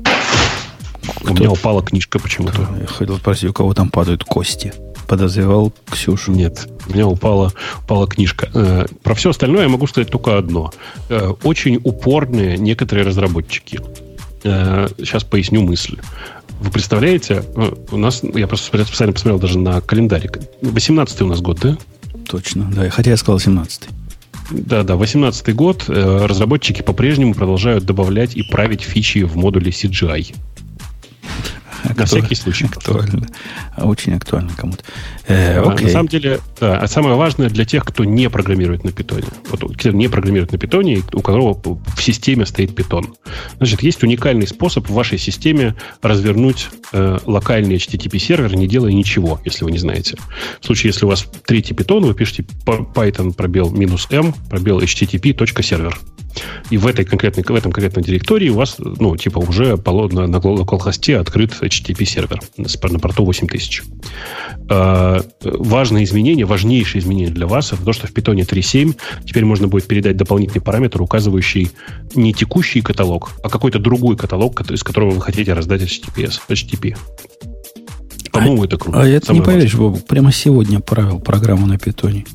Кто? 0.04 1.32
У 1.32 1.34
меня 1.34 1.52
упала 1.52 1.82
книжка 1.82 2.20
почему-то. 2.20 2.68
Я 2.80 2.88
хотел 2.88 3.18
спросить, 3.18 3.50
у 3.50 3.54
кого 3.54 3.74
там 3.74 3.90
падают 3.90 4.24
кости? 4.24 4.74
Подозревал 5.08 5.74
Ксюшу. 5.90 6.32
Нет, 6.32 6.70
у 6.88 6.94
меня 6.94 7.08
упала, 7.08 7.52
упала 7.84 8.08
книжка. 8.08 8.50
Э, 8.54 8.86
про 9.04 9.16
все 9.16 9.32
остальное 9.32 9.64
я 9.64 9.70
могу 9.70 9.88
сказать 9.88 10.10
только 10.10 10.38
одно. 10.38 10.72
Очень 11.44 11.80
упорные 11.84 12.58
некоторые 12.58 13.06
разработчики. 13.06 13.80
Сейчас 14.44 15.24
поясню 15.24 15.62
мысль. 15.62 16.00
Вы 16.62 16.70
представляете, 16.70 17.44
э, 17.56 17.72
у 17.92 17.98
нас, 17.98 18.22
я 18.24 18.48
просто 18.48 18.86
специально 18.86 19.14
посмотрел 19.14 19.40
даже 19.40 19.58
на 19.58 19.82
календарик. 19.82 20.38
18 20.62 21.22
у 21.24 21.26
нас 21.26 21.42
год, 21.42 21.60
да? 21.60 21.76
Точно, 22.28 22.72
да. 22.72 22.88
Хотя 22.92 23.10
я 23.10 23.18
сказал 23.18 23.40
17 23.40 23.90
да, 24.52 24.84
да, 24.84 24.96
18 24.96 25.56
год. 25.56 25.86
Э, 25.88 26.26
разработчики 26.26 26.82
по-прежнему 26.82 27.34
продолжают 27.34 27.86
добавлять 27.86 28.36
и 28.36 28.44
править 28.44 28.82
фичи 28.82 29.24
в 29.24 29.38
модуле 29.38 29.72
CGI. 29.72 30.36
На 31.84 32.06
всякий 32.06 32.36
случай. 32.36 32.66
Актуально. 32.66 33.28
Очень 33.78 34.14
актуально 34.14 34.52
кому-то. 34.56 34.84
Э, 35.28 35.62
На 35.62 35.90
самом 35.90 36.08
деле, 36.08 36.40
да, 36.60 36.78
а 36.78 36.88
самое 36.88 37.16
важное 37.16 37.50
для 37.50 37.66
тех, 37.66 37.86
кто 37.86 38.04
не 38.04 38.30
программирует 38.30 38.84
на 38.84 38.92
питоне. 38.92 39.28
Вот 39.50 39.78
кто 39.78 39.92
не 39.92 40.08
программирует 40.08 40.52
на 40.52 40.58
питоне, 40.58 41.02
у 41.14 41.22
которого 41.22 41.60
в 41.96 42.02
системе 42.02 42.46
стоит 42.46 42.76
питон. 42.76 43.16
Значит, 43.58 43.84
есть 43.84 44.04
уникальный 44.04 44.48
способ 44.48 44.88
в 44.90 44.94
вашей 44.94 45.18
системе 45.18 45.76
развернуть 46.02 46.70
э, 46.94 47.20
локальный 47.26 47.76
HTTP-сервер, 47.76 48.56
не 48.56 48.68
делая 48.68 48.92
ничего, 48.92 49.40
если 49.46 49.64
вы 49.64 49.72
не 49.72 49.80
знаете. 49.80 50.18
В 50.60 50.66
случае, 50.66 50.90
если 50.90 51.06
у 51.06 51.10
вас 51.10 51.26
третий 51.46 51.74
питон, 51.74 52.04
вы 52.06 52.14
пишете 52.14 52.46
python 52.66 53.34
пробел 53.34 53.72
минус 53.72 54.08
m 54.12 54.34
пробел 54.50 54.80
http.сервер. 54.80 56.00
И 56.70 56.78
в, 56.78 56.88
этой 56.88 57.06
конкретной, 57.06 57.44
в 57.44 57.56
этом 57.56 57.72
конкретном 57.72 58.04
директории 58.04 58.50
у 58.50 58.56
вас, 58.56 58.76
ну, 58.78 59.16
типа, 59.18 59.40
уже 59.40 59.78
на, 59.78 60.28
на 60.28 60.38
локал-хосте 60.40 61.18
открыт 61.18 61.52
HTTP-сервер 61.62 62.40
на 62.58 63.00
порту 63.00 63.26
8000. 63.26 63.84
Э, 64.70 65.22
важное 65.42 66.04
изменение, 66.04 66.46
важнейшее 66.46 67.02
изменение 67.02 67.34
для 67.34 67.48
вас, 67.48 67.74
это 67.74 67.84
то, 67.84 67.94
что 67.94 68.08
в 68.08 68.14
Python 68.14 68.36
3.7 68.36 68.96
теперь 69.26 69.46
можно 69.46 69.68
будет 69.68 69.88
передать 69.88 70.18
дополнительный 70.18 70.62
параметр, 70.62 71.02
указывающий 71.02 71.72
не 72.16 72.34
текущий 72.34 72.82
каталог, 72.82 73.32
а 73.44 73.50
какой-то 73.50 73.80
другой 73.80 74.16
каталог, 74.18 74.62
из 74.72 74.84
которого 74.84 75.12
вы 75.12 75.22
хотите 75.22 75.54
раздать 75.54 75.82
HTTPS, 75.82 76.40
HTTP. 76.50 76.98
По-моему, 78.32 78.64
а, 78.64 78.66
это 78.66 78.78
круто. 78.78 79.02
А 79.02 79.08
это 79.08 79.34
не 79.34 79.42
поверишь, 79.42 79.76
Бобу, 79.76 79.98
прямо 79.98 80.32
сегодня 80.32 80.80
правил 80.80 81.20
программу 81.20 81.68
на 81.68 81.78
питоне. 81.78 82.26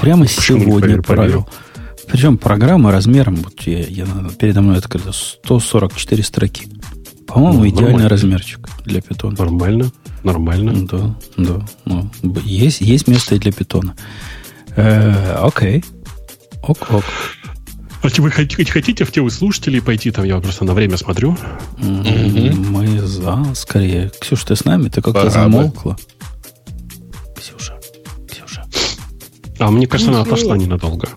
Прямо 0.00 0.24
Почему 0.24 0.60
сегодня 0.60 1.02
правил. 1.02 1.48
Причем 2.08 2.38
программа 2.38 2.92
размером, 2.92 3.36
вот 3.36 3.60
я, 3.62 3.80
я, 3.80 4.06
передо 4.38 4.62
мной 4.62 4.78
открыто, 4.78 5.12
144 5.12 6.22
строки. 6.22 6.68
По-моему, 7.26 7.58
ну, 7.58 7.68
идеальный 7.68 7.84
нормально. 7.84 8.08
размерчик 8.08 8.68
для 8.84 9.00
питона. 9.00 9.36
Нормально, 9.38 9.90
нормально. 10.22 10.86
Да, 10.86 11.16
да. 11.36 11.66
Ну, 11.84 12.10
есть, 12.44 12.80
есть 12.80 13.08
место 13.08 13.34
и 13.34 13.38
для 13.38 13.52
питона. 13.52 13.96
Э, 14.76 15.38
окей. 15.42 15.84
Ок, 16.62 16.86
ок. 16.90 17.04
А 18.02 18.08
вы 18.22 18.30
хотите, 18.30 18.70
хотите 18.70 19.04
в 19.04 19.10
тему 19.10 19.30
слушателей 19.30 19.82
пойти? 19.82 20.12
Там 20.12 20.24
я 20.24 20.38
просто 20.38 20.64
на 20.64 20.74
время 20.74 20.96
смотрю. 20.96 21.36
Mm-hmm. 21.78 22.54
Мы 22.68 23.00
за, 23.00 23.44
скорее. 23.54 24.12
Ксюша, 24.20 24.46
ты 24.46 24.56
с 24.56 24.64
нами? 24.64 24.88
Ты 24.88 25.02
как-то 25.02 25.28
замолкла. 25.28 25.96
Ксюша, 27.36 27.78
Ксюша. 28.30 28.64
А 29.58 29.70
мне 29.70 29.88
кажется, 29.88 30.12
она 30.12 30.22
отошла 30.22 30.56
ненадолго. 30.56 31.08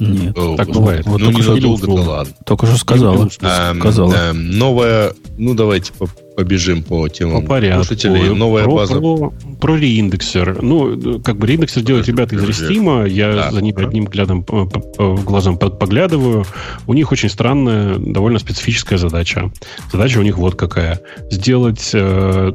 Нет. 0.00 0.36
О, 0.36 0.56
так 0.56 0.68
бывает. 0.68 1.06
Вот 1.06 1.20
ну, 1.20 1.30
ненадолго, 1.30 1.86
да 1.86 1.92
ладно. 1.92 2.34
Только 2.44 2.66
что 2.66 2.76
сказала. 2.76 3.28
Эм, 3.42 3.80
сказала. 3.80 4.14
Эм, 4.14 4.50
новая, 4.50 5.12
ну, 5.36 5.54
давайте 5.54 5.92
побежим 6.36 6.84
по 6.84 7.08
темам 7.08 7.42
по 7.42 7.48
порядку. 7.48 7.84
слушателей. 7.84 8.32
Новая 8.32 8.64
про, 8.64 8.74
база. 8.76 8.94
Про, 8.94 9.32
про 9.60 9.76
реиндексер. 9.76 10.62
Ну, 10.62 11.20
как 11.20 11.36
бы 11.36 11.48
реиндексер 11.48 11.82
делают 11.82 12.06
ребята 12.06 12.36
из 12.36 12.44
Рестима. 12.44 13.06
Я 13.06 13.34
да, 13.34 13.50
за 13.50 13.60
ним 13.60 13.74
да. 13.74 13.82
одним 13.82 14.04
глядом, 14.04 14.44
глазом 14.44 15.58
поглядываю. 15.58 16.46
У 16.86 16.94
них 16.94 17.10
очень 17.10 17.28
странная, 17.28 17.98
довольно 17.98 18.38
специфическая 18.38 18.98
задача. 18.98 19.50
Задача 19.90 20.18
у 20.18 20.22
них 20.22 20.38
вот 20.38 20.54
какая. 20.54 21.00
Сделать 21.30 21.90
э, 21.92 22.52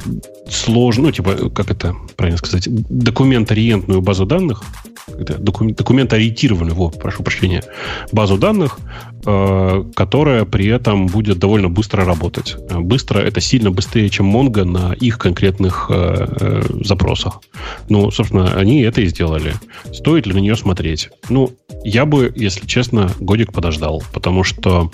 сложную, 0.49 1.07
ну, 1.07 1.11
типа, 1.11 1.49
как 1.49 1.69
это 1.69 1.93
правильно 2.15 2.37
сказать, 2.37 2.69
документ-ориентную 2.69 4.01
базу 4.01 4.25
данных, 4.25 4.63
документ, 5.07 5.77
документ-ориентированную, 5.77 6.75
вот, 6.75 6.99
прошу 6.99 7.23
прощения, 7.23 7.63
базу 8.11 8.37
данных, 8.37 8.79
э, 9.25 9.83
которая 9.95 10.45
при 10.45 10.67
этом 10.67 11.07
будет 11.07 11.39
довольно 11.39 11.69
быстро 11.69 12.05
работать. 12.05 12.55
Быстро 12.71 13.19
это 13.19 13.41
сильно 13.41 13.71
быстрее, 13.71 14.09
чем 14.09 14.35
Mongo 14.35 14.63
на 14.63 14.93
их 14.93 15.17
конкретных 15.17 15.87
э, 15.89 16.27
э, 16.39 16.61
запросах. 16.83 17.41
Ну, 17.89 18.11
собственно, 18.11 18.53
они 18.53 18.81
это 18.81 19.01
и 19.01 19.07
сделали. 19.07 19.53
Стоит 19.91 20.25
ли 20.25 20.33
на 20.33 20.39
нее 20.39 20.55
смотреть? 20.55 21.09
Ну, 21.29 21.51
я 21.83 22.05
бы, 22.05 22.31
если 22.35 22.65
честно, 22.65 23.11
годик 23.19 23.51
подождал, 23.51 24.03
потому 24.13 24.43
что, 24.43 24.91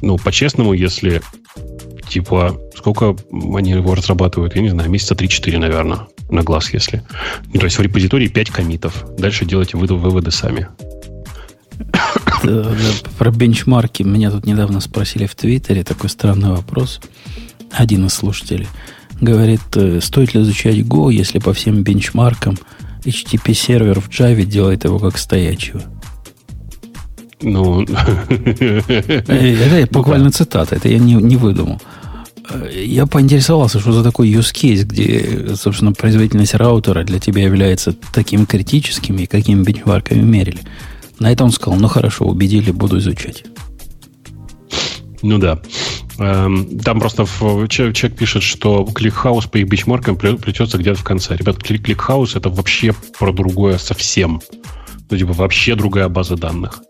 ну, 0.00 0.16
по-честному, 0.18 0.72
если 0.72 1.22
типа, 2.08 2.56
сколько 2.76 3.16
они 3.32 3.72
его 3.72 3.94
разрабатывают? 3.94 4.54
Я 4.54 4.62
не 4.62 4.68
знаю, 4.68 4.90
месяца 4.90 5.14
3-4, 5.14 5.58
наверное, 5.58 6.06
на 6.30 6.42
глаз, 6.42 6.72
если. 6.72 7.02
Ну, 7.52 7.60
то 7.60 7.66
есть 7.66 7.78
в 7.78 7.82
репозитории 7.82 8.28
5 8.28 8.50
комитов. 8.50 9.04
Дальше 9.18 9.44
делайте 9.44 9.76
выводы, 9.76 10.30
сами. 10.30 10.68
Про 13.18 13.30
бенчмарки 13.30 14.02
меня 14.02 14.30
тут 14.30 14.46
недавно 14.46 14.80
спросили 14.80 15.26
в 15.26 15.34
Твиттере. 15.34 15.84
Такой 15.84 16.10
странный 16.10 16.50
вопрос. 16.50 17.00
Один 17.70 18.06
из 18.06 18.14
слушателей 18.14 18.68
говорит, 19.20 19.60
э, 19.74 20.00
стоит 20.00 20.34
ли 20.34 20.42
изучать 20.42 20.76
Go, 20.76 21.12
если 21.12 21.38
по 21.38 21.52
всем 21.52 21.82
бенчмаркам 21.82 22.56
HTTP 23.04 23.54
сервер 23.54 24.00
в 24.00 24.08
Java 24.08 24.44
делает 24.44 24.84
его 24.84 24.98
как 24.98 25.18
стоячего? 25.18 25.82
Ну, 27.42 27.82
это 29.28 29.88
буквально 29.90 30.30
цитата, 30.30 30.76
это 30.76 30.88
я 30.88 30.98
не, 30.98 31.14
не 31.14 31.36
выдумал. 31.36 31.80
Я 32.72 33.06
поинтересовался, 33.06 33.80
что 33.80 33.92
за 33.92 34.04
такой 34.04 34.30
use 34.30 34.54
case, 34.54 34.84
где, 34.84 35.56
собственно, 35.56 35.92
производительность 35.92 36.54
раутера 36.54 37.02
для 37.04 37.18
тебя 37.18 37.42
является 37.42 37.94
таким 38.12 38.46
критическим, 38.46 39.18
и 39.18 39.26
какими 39.26 39.62
бенчмарками 39.62 40.22
мерили. 40.22 40.60
На 41.18 41.32
это 41.32 41.44
он 41.44 41.50
сказал, 41.50 41.78
ну 41.78 41.88
хорошо, 41.88 42.26
убедили, 42.26 42.70
буду 42.70 42.98
изучать. 42.98 43.44
Ну 45.22 45.38
да. 45.38 45.60
Эм, 46.18 46.78
там 46.78 47.00
просто 47.00 47.26
человек 47.68 48.16
пишет, 48.16 48.42
что 48.42 48.84
ClickHouse 48.84 49.46
по 49.46 49.56
их 49.58 49.68
бенчмаркам 49.68 50.16
плетется 50.16 50.78
где-то 50.78 51.00
в 51.00 51.04
конце. 51.04 51.36
Ребят, 51.36 51.58
ClickHouse 51.58 52.36
это 52.36 52.48
вообще 52.48 52.94
про 53.18 53.32
другое 53.32 53.78
совсем. 53.78 54.40
Ну, 55.10 55.16
типа, 55.16 55.32
вообще 55.32 55.74
другая 55.74 56.08
база 56.08 56.36
данных 56.36 56.82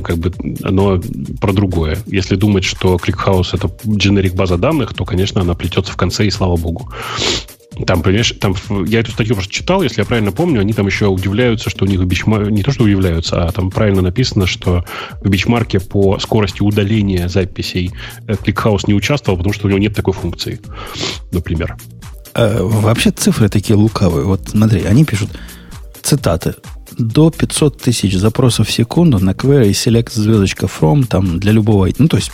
как 0.00 0.16
бы 0.16 0.32
оно 0.62 1.00
про 1.40 1.52
другое. 1.52 1.98
Если 2.06 2.36
думать, 2.36 2.64
что 2.64 2.96
ClickHouse 2.96 3.50
это 3.52 3.70
дженерик 3.86 4.34
база 4.34 4.56
данных, 4.56 4.94
то, 4.94 5.04
конечно, 5.04 5.40
она 5.40 5.54
плетется 5.54 5.92
в 5.92 5.96
конце, 5.96 6.26
и 6.26 6.30
слава 6.30 6.56
богу. 6.56 6.90
Там, 7.86 8.02
понимаешь, 8.02 8.34
там, 8.38 8.54
я 8.84 9.00
эту 9.00 9.12
статью 9.12 9.34
просто 9.34 9.52
читал, 9.52 9.82
если 9.82 10.02
я 10.02 10.04
правильно 10.04 10.30
помню, 10.30 10.60
они 10.60 10.74
там 10.74 10.86
еще 10.86 11.06
удивляются, 11.06 11.70
что 11.70 11.84
у 11.84 11.88
них 11.88 12.00
в 12.00 12.04
бичмар... 12.04 12.50
не 12.50 12.62
то, 12.62 12.70
что 12.70 12.84
удивляются, 12.84 13.44
а 13.44 13.50
там 13.50 13.70
правильно 13.70 14.02
написано, 14.02 14.46
что 14.46 14.84
в 15.22 15.28
бичмарке 15.28 15.80
по 15.80 16.18
скорости 16.18 16.62
удаления 16.62 17.28
записей 17.28 17.92
ClickHouse 18.26 18.82
не 18.86 18.94
участвовал, 18.94 19.38
потому 19.38 19.54
что 19.54 19.66
у 19.66 19.70
него 19.70 19.78
нет 19.78 19.94
такой 19.94 20.12
функции, 20.12 20.60
например. 21.30 21.76
А, 22.34 22.62
вообще 22.62 23.10
цифры 23.10 23.48
такие 23.48 23.74
лукавые. 23.74 24.26
Вот 24.26 24.50
смотри, 24.50 24.84
они 24.84 25.04
пишут, 25.04 25.30
цитаты, 26.02 26.54
до 26.98 27.30
500 27.30 27.80
тысяч 27.80 28.16
запросов 28.16 28.68
в 28.68 28.72
секунду 28.72 29.18
на 29.18 29.30
query 29.30 29.70
select 29.70 30.10
звездочка 30.12 30.66
from 30.66 31.06
там 31.06 31.38
для 31.38 31.52
любого, 31.52 31.88
ну 31.98 32.08
то 32.08 32.16
есть 32.16 32.30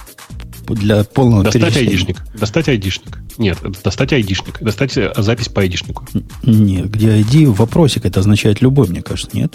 для 0.69 1.05
полного 1.05 1.45
Достать 1.45 1.77
айдишник. 1.77 2.23
Достать 2.39 2.69
айдишник. 2.69 3.19
Нет, 3.39 3.59
достать 3.83 4.13
айдишник. 4.13 4.61
Достать 4.61 4.97
э, 4.97 5.13
запись 5.17 5.49
по 5.49 5.63
айдишнику. 5.63 6.07
Нет, 6.43 6.91
где 6.91 7.21
ID 7.21 7.47
вопросик, 7.47 8.05
это 8.05 8.21
означает 8.21 8.61
любой, 8.61 8.89
мне 8.89 9.03
кажется, 9.03 9.37
нет? 9.37 9.55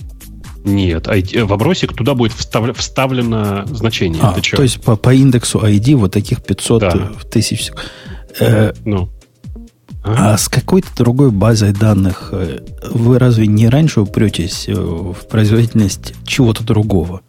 Нет, 0.63 1.07
ID, 1.07 1.39
э, 1.39 1.43
вопросик 1.43 1.93
туда 1.93 2.15
будет 2.15 2.33
встав, 2.33 2.75
вставлено 2.77 3.65
значение. 3.67 4.21
А, 4.23 4.33
то 4.33 4.63
есть 4.63 4.81
по, 4.81 4.95
по 4.95 5.13
индексу 5.13 5.59
ID 5.59 5.95
вот 5.95 6.13
таких 6.13 6.41
500 6.43 6.81
да. 6.81 7.11
тысяч. 7.29 7.71
Э, 8.39 8.73
ну. 8.85 9.09
А 10.03 10.37
с 10.37 10.49
какой-то 10.49 10.89
другой 10.97 11.31
базой 11.31 11.71
данных 11.71 12.29
э, 12.33 12.59
вы 12.91 13.19
разве 13.19 13.47
не 13.47 13.69
раньше 13.69 14.01
упретесь 14.01 14.65
э, 14.67 14.73
в 14.73 15.27
производительность 15.29 16.13
чего-то 16.25 16.63
другого? 16.63 17.21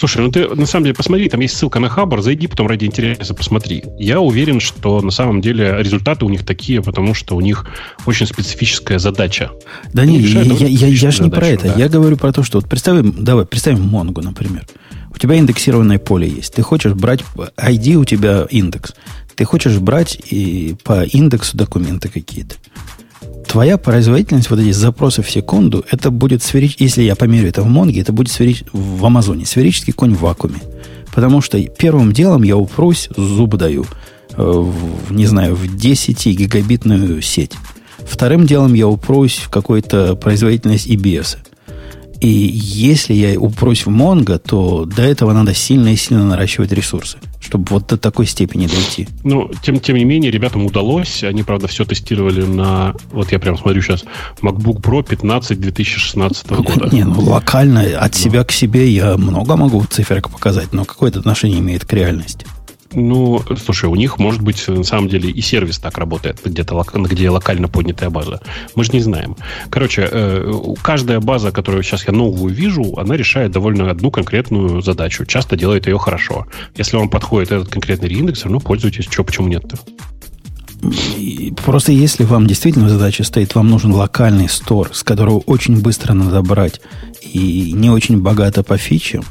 Слушай, 0.00 0.22
ну 0.22 0.30
ты 0.30 0.48
на 0.48 0.64
самом 0.64 0.84
деле 0.84 0.94
посмотри, 0.94 1.28
там 1.28 1.40
есть 1.40 1.56
ссылка 1.56 1.78
на 1.78 1.90
Хабр, 1.90 2.22
зайди 2.22 2.46
потом 2.46 2.68
ради 2.68 2.86
интереса 2.86 3.34
посмотри. 3.34 3.84
Я 3.98 4.20
уверен, 4.20 4.58
что 4.58 5.02
на 5.02 5.10
самом 5.10 5.42
деле 5.42 5.76
результаты 5.78 6.24
у 6.24 6.30
них 6.30 6.46
такие, 6.46 6.80
потому 6.82 7.12
что 7.12 7.36
у 7.36 7.42
них 7.42 7.66
очень 8.06 8.26
специфическая 8.26 8.98
задача. 8.98 9.50
Да 9.92 10.06
нет, 10.06 10.22
я, 10.22 10.40
я, 10.40 10.66
я, 10.66 10.86
я 10.86 11.10
же 11.10 11.22
не 11.22 11.28
про 11.30 11.48
это. 11.48 11.66
Да. 11.66 11.74
Я 11.76 11.90
говорю 11.90 12.16
про 12.16 12.32
то, 12.32 12.42
что 12.42 12.60
вот 12.60 12.68
представим, 12.68 13.12
давай, 13.22 13.44
представим 13.44 13.82
Монгу, 13.82 14.22
например. 14.22 14.64
У 15.12 15.18
тебя 15.18 15.38
индексированное 15.38 15.98
поле 15.98 16.28
есть. 16.28 16.54
Ты 16.54 16.62
хочешь 16.62 16.94
брать 16.94 17.24
ID 17.56 17.94
у 17.94 18.04
тебя 18.04 18.46
индекс. 18.50 18.94
Ты 19.34 19.44
хочешь 19.44 19.78
брать 19.78 20.20
и 20.30 20.76
по 20.84 21.02
индексу 21.02 21.56
документы 21.56 22.08
какие-то. 22.08 22.56
Твоя 23.46 23.78
производительность 23.78 24.48
вот 24.48 24.60
этих 24.60 24.74
запросов 24.74 25.26
в 25.26 25.30
секунду, 25.30 25.84
это 25.90 26.10
будет 26.10 26.42
сферич... 26.42 26.76
если 26.78 27.02
я 27.02 27.16
померю 27.16 27.48
это 27.48 27.62
в 27.62 27.66
Монге, 27.66 28.00
это 28.00 28.12
будет 28.12 28.30
сферич... 28.30 28.62
в 28.72 29.04
Амазоне, 29.04 29.44
сферический 29.44 29.92
конь 29.92 30.14
в 30.14 30.20
вакууме. 30.20 30.60
Потому 31.12 31.40
что 31.40 31.60
первым 31.60 32.12
делом 32.12 32.42
я 32.42 32.56
упрусь, 32.56 33.08
зуб 33.16 33.56
даю, 33.56 33.86
э, 34.36 34.42
в, 34.42 35.12
не 35.12 35.26
знаю, 35.26 35.56
в 35.56 35.76
10 35.76 36.26
гигабитную 36.26 37.20
сеть. 37.22 37.52
Вторым 37.98 38.46
делом 38.46 38.74
я 38.74 38.86
упрусь 38.86 39.38
в 39.38 39.48
какую-то 39.48 40.14
производительность 40.14 40.86
EBS. 40.86 41.38
И 42.20 42.28
если 42.28 43.14
я 43.14 43.40
упрусь 43.40 43.86
в 43.86 43.88
Mongo, 43.88 44.38
то 44.38 44.84
до 44.84 45.02
этого 45.02 45.32
надо 45.32 45.54
сильно 45.54 45.88
и 45.88 45.96
сильно 45.96 46.24
наращивать 46.24 46.70
ресурсы, 46.70 47.18
чтобы 47.40 47.66
вот 47.70 47.86
до 47.86 47.96
такой 47.96 48.26
степени 48.26 48.66
дойти. 48.66 49.08
Ну, 49.24 49.50
тем, 49.62 49.80
тем 49.80 49.96
не 49.96 50.04
менее, 50.04 50.30
ребятам 50.30 50.66
удалось. 50.66 51.24
Они, 51.24 51.42
правда, 51.42 51.66
все 51.66 51.84
тестировали 51.84 52.42
на... 52.42 52.94
Вот 53.10 53.32
я 53.32 53.38
прям 53.38 53.56
смотрю 53.56 53.80
сейчас. 53.80 54.04
MacBook 54.42 54.82
Pro 54.82 55.02
15 55.02 55.58
2016 55.58 56.50
года. 56.50 56.94
Не, 56.94 57.04
ну, 57.04 57.20
локально 57.20 57.82
от 57.98 58.14
себя 58.14 58.44
к 58.44 58.52
себе 58.52 58.88
я 58.90 59.16
много 59.16 59.56
могу 59.56 59.82
циферок 59.88 60.28
показать, 60.30 60.74
но 60.74 60.84
какое-то 60.84 61.20
отношение 61.20 61.60
имеет 61.60 61.86
к 61.86 61.92
реальности. 61.94 62.46
Ну, 62.92 63.42
слушай, 63.64 63.88
у 63.88 63.94
них, 63.94 64.18
может 64.18 64.42
быть, 64.42 64.66
на 64.66 64.82
самом 64.82 65.08
деле 65.08 65.30
и 65.30 65.40
сервис 65.40 65.78
так 65.78 65.96
работает, 65.96 66.40
где-то 66.44 66.84
где 66.94 67.30
локально 67.30 67.68
поднятая 67.68 68.10
база. 68.10 68.40
Мы 68.74 68.84
же 68.84 68.92
не 68.92 69.00
знаем. 69.00 69.36
Короче, 69.70 70.08
э, 70.10 70.52
каждая 70.82 71.20
база, 71.20 71.52
которую 71.52 71.84
сейчас 71.84 72.06
я 72.06 72.12
новую 72.12 72.52
вижу, 72.52 72.94
она 72.96 73.16
решает 73.16 73.52
довольно 73.52 73.90
одну 73.90 74.10
конкретную 74.10 74.82
задачу. 74.82 75.24
Часто 75.24 75.56
делает 75.56 75.86
ее 75.86 75.98
хорошо. 75.98 76.46
Если 76.74 76.96
вам 76.96 77.08
подходит 77.08 77.52
этот 77.52 77.68
конкретный 77.68 78.08
реиндекс, 78.08 78.44
ну, 78.44 78.58
пользуйтесь. 78.58 79.06
Что, 79.08 79.22
почему 79.22 79.46
нет-то? 79.46 79.78
Просто 81.64 81.92
если 81.92 82.24
вам 82.24 82.46
действительно 82.46 82.88
задача 82.88 83.22
стоит, 83.22 83.54
вам 83.54 83.68
нужен 83.68 83.92
локальный 83.92 84.48
стор, 84.48 84.90
с 84.92 85.02
которого 85.02 85.38
очень 85.40 85.80
быстро 85.80 86.14
надо 86.14 86.42
брать 86.42 86.80
и 87.22 87.72
не 87.72 87.90
очень 87.90 88.20
богато 88.20 88.62
по 88.62 88.78
фичам, 88.78 89.24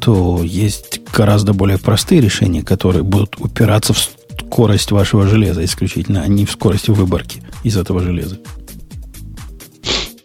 то 0.00 0.42
есть 0.42 1.00
гораздо 1.12 1.52
более 1.52 1.78
простые 1.78 2.20
решения, 2.20 2.62
которые 2.62 3.02
будут 3.02 3.36
упираться 3.38 3.92
в 3.92 3.98
скорость 3.98 4.90
вашего 4.90 5.26
железа 5.26 5.64
исключительно, 5.64 6.22
а 6.22 6.26
не 6.26 6.46
в 6.46 6.50
скорость 6.50 6.88
выборки 6.88 7.42
из 7.62 7.76
этого 7.76 8.00
железа. 8.00 8.38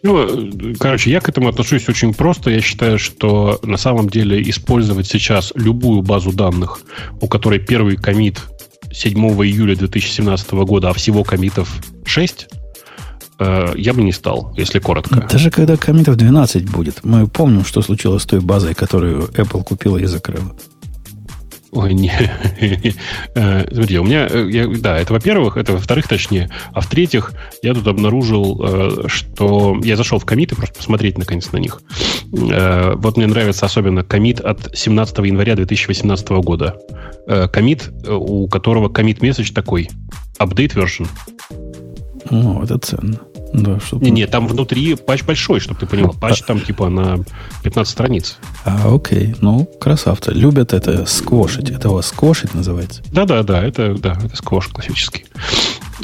Ну, 0.02 0.52
короче, 0.78 1.10
я 1.10 1.20
к 1.20 1.28
этому 1.28 1.48
отношусь 1.48 1.88
очень 1.88 2.14
просто. 2.14 2.50
Я 2.50 2.60
считаю, 2.60 2.98
что 2.98 3.58
на 3.62 3.76
самом 3.76 4.08
деле 4.08 4.40
использовать 4.48 5.06
сейчас 5.06 5.52
любую 5.56 6.02
базу 6.02 6.32
данных, 6.32 6.80
у 7.20 7.26
которой 7.26 7.58
первый 7.58 7.96
комит 7.96 8.40
7 8.92 9.18
июля 9.44 9.74
2017 9.74 10.52
года, 10.52 10.90
а 10.90 10.94
всего 10.94 11.24
комитов 11.24 11.82
6, 12.04 12.48
Э, 13.38 13.72
я 13.76 13.92
бы 13.92 14.02
не 14.02 14.12
стал, 14.12 14.52
если 14.56 14.78
коротко. 14.78 15.26
Даже 15.30 15.50
когда 15.50 15.76
комитов 15.76 16.16
12 16.16 16.70
будет, 16.70 17.04
мы 17.04 17.26
помним, 17.26 17.64
что 17.64 17.82
случилось 17.82 18.22
с 18.22 18.26
той 18.26 18.40
базой, 18.40 18.74
которую 18.74 19.24
Apple 19.28 19.62
купила 19.62 19.98
и 19.98 20.06
закрыла. 20.06 20.54
Ой, 21.72 21.92
не. 21.92 22.12
Э, 23.34 23.66
смотрите, 23.70 24.00
у 24.00 24.04
меня, 24.04 24.26
э, 24.30 24.48
я, 24.50 24.66
да, 24.66 24.98
это 24.98 25.12
во-первых, 25.12 25.58
это 25.58 25.74
во-вторых, 25.74 26.08
точнее, 26.08 26.48
а 26.72 26.80
в-третьих, 26.80 27.32
я 27.62 27.74
тут 27.74 27.86
обнаружил, 27.86 29.04
что 29.08 29.78
я 29.84 29.96
зашел 29.96 30.18
в 30.18 30.24
комиты, 30.24 30.56
просто 30.56 30.78
посмотреть 30.78 31.18
наконец 31.18 31.52
на 31.52 31.58
них. 31.58 31.82
Вот 32.32 33.16
мне 33.18 33.26
нравится 33.26 33.66
особенно 33.66 34.02
комит 34.04 34.40
от 34.40 34.70
17 34.74 35.18
января 35.18 35.54
2018 35.54 36.28
года. 36.30 36.78
Комит, 37.52 37.90
у 38.08 38.48
которого 38.48 38.88
комит 38.88 39.20
месяц 39.20 39.50
такой, 39.50 39.90
update 40.38 40.74
version. 40.74 41.06
Ну, 42.30 42.62
это 42.62 42.78
ценно. 42.78 43.20
Да, 43.52 43.80
что 43.80 43.96
не, 43.98 44.10
не, 44.10 44.26
там 44.26 44.48
внутри 44.48 44.96
патч 44.96 45.22
большой, 45.24 45.60
чтобы 45.60 45.80
ты 45.80 45.86
понял. 45.86 46.14
Патч 46.20 46.42
там 46.42 46.60
типа 46.60 46.88
на 46.88 47.24
15 47.62 47.90
страниц. 47.90 48.38
А, 48.64 48.94
окей. 48.94 49.34
Ну, 49.40 49.68
красавцы. 49.80 50.32
Любят 50.32 50.72
это 50.72 51.06
сквошить. 51.06 51.70
Это 51.70 51.90
у 51.90 51.94
вас 51.94 52.08
сквошить 52.08 52.54
называется? 52.54 53.02
Да-да-да, 53.12 53.62
это, 53.62 53.94
да, 53.94 54.18
это 54.22 54.36
сквош 54.36 54.68
классический. 54.68 55.26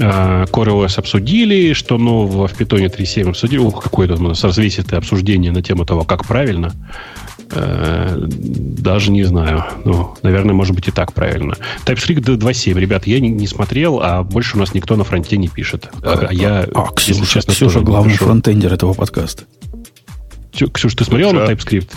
А, 0.01 0.44
CoreOS 0.44 0.99
обсудили, 0.99 1.73
что 1.74 1.99
нового 1.99 2.49
в 2.49 2.59
Python 2.59 2.86
3.7 2.86 3.31
обсудили. 3.31 3.59
Ух, 3.59 3.82
какое-то 3.82 4.15
у 4.15 4.28
нас 4.28 4.43
развесистое 4.44 4.99
обсуждение 4.99 5.53
на 5.53 5.62
тему 5.62 5.85
того, 5.85 6.05
как 6.05 6.27
правильно. 6.27 6.73
Э, 7.53 8.16
даже 8.19 9.11
не 9.11 9.24
знаю. 9.24 9.65
Ну, 9.85 10.15
наверное, 10.23 10.55
может 10.55 10.74
быть 10.74 10.89
и 10.89 10.91
так 10.91 11.12
правильно. 11.12 11.55
TypeScript 11.85 12.24
2.7. 12.24 12.79
Ребят, 12.79 13.07
я 13.07 13.20
не, 13.20 13.29
не 13.29 13.47
смотрел, 13.47 14.01
а 14.03 14.23
больше 14.23 14.57
у 14.57 14.61
нас 14.61 14.74
никто 14.74 14.97
на 14.97 15.05
фронте 15.05 15.37
не 15.37 15.49
пишет. 15.49 15.91
А, 16.03 16.27
а 16.29 16.33
я, 16.33 16.66
а, 16.74 16.87
Ксюша, 16.95 17.27
честно, 17.27 17.53
Ксюша 17.53 17.81
главный 17.81 18.15
пишу. 18.15 18.24
фронтендер 18.24 18.73
этого 18.73 18.95
подкаста. 18.95 19.45
Ксюша, 20.53 20.97
ты 20.97 21.05
смотрел 21.05 21.31
Ксюша. 21.31 21.47
на 21.47 21.51
TypeScript? 21.51 21.91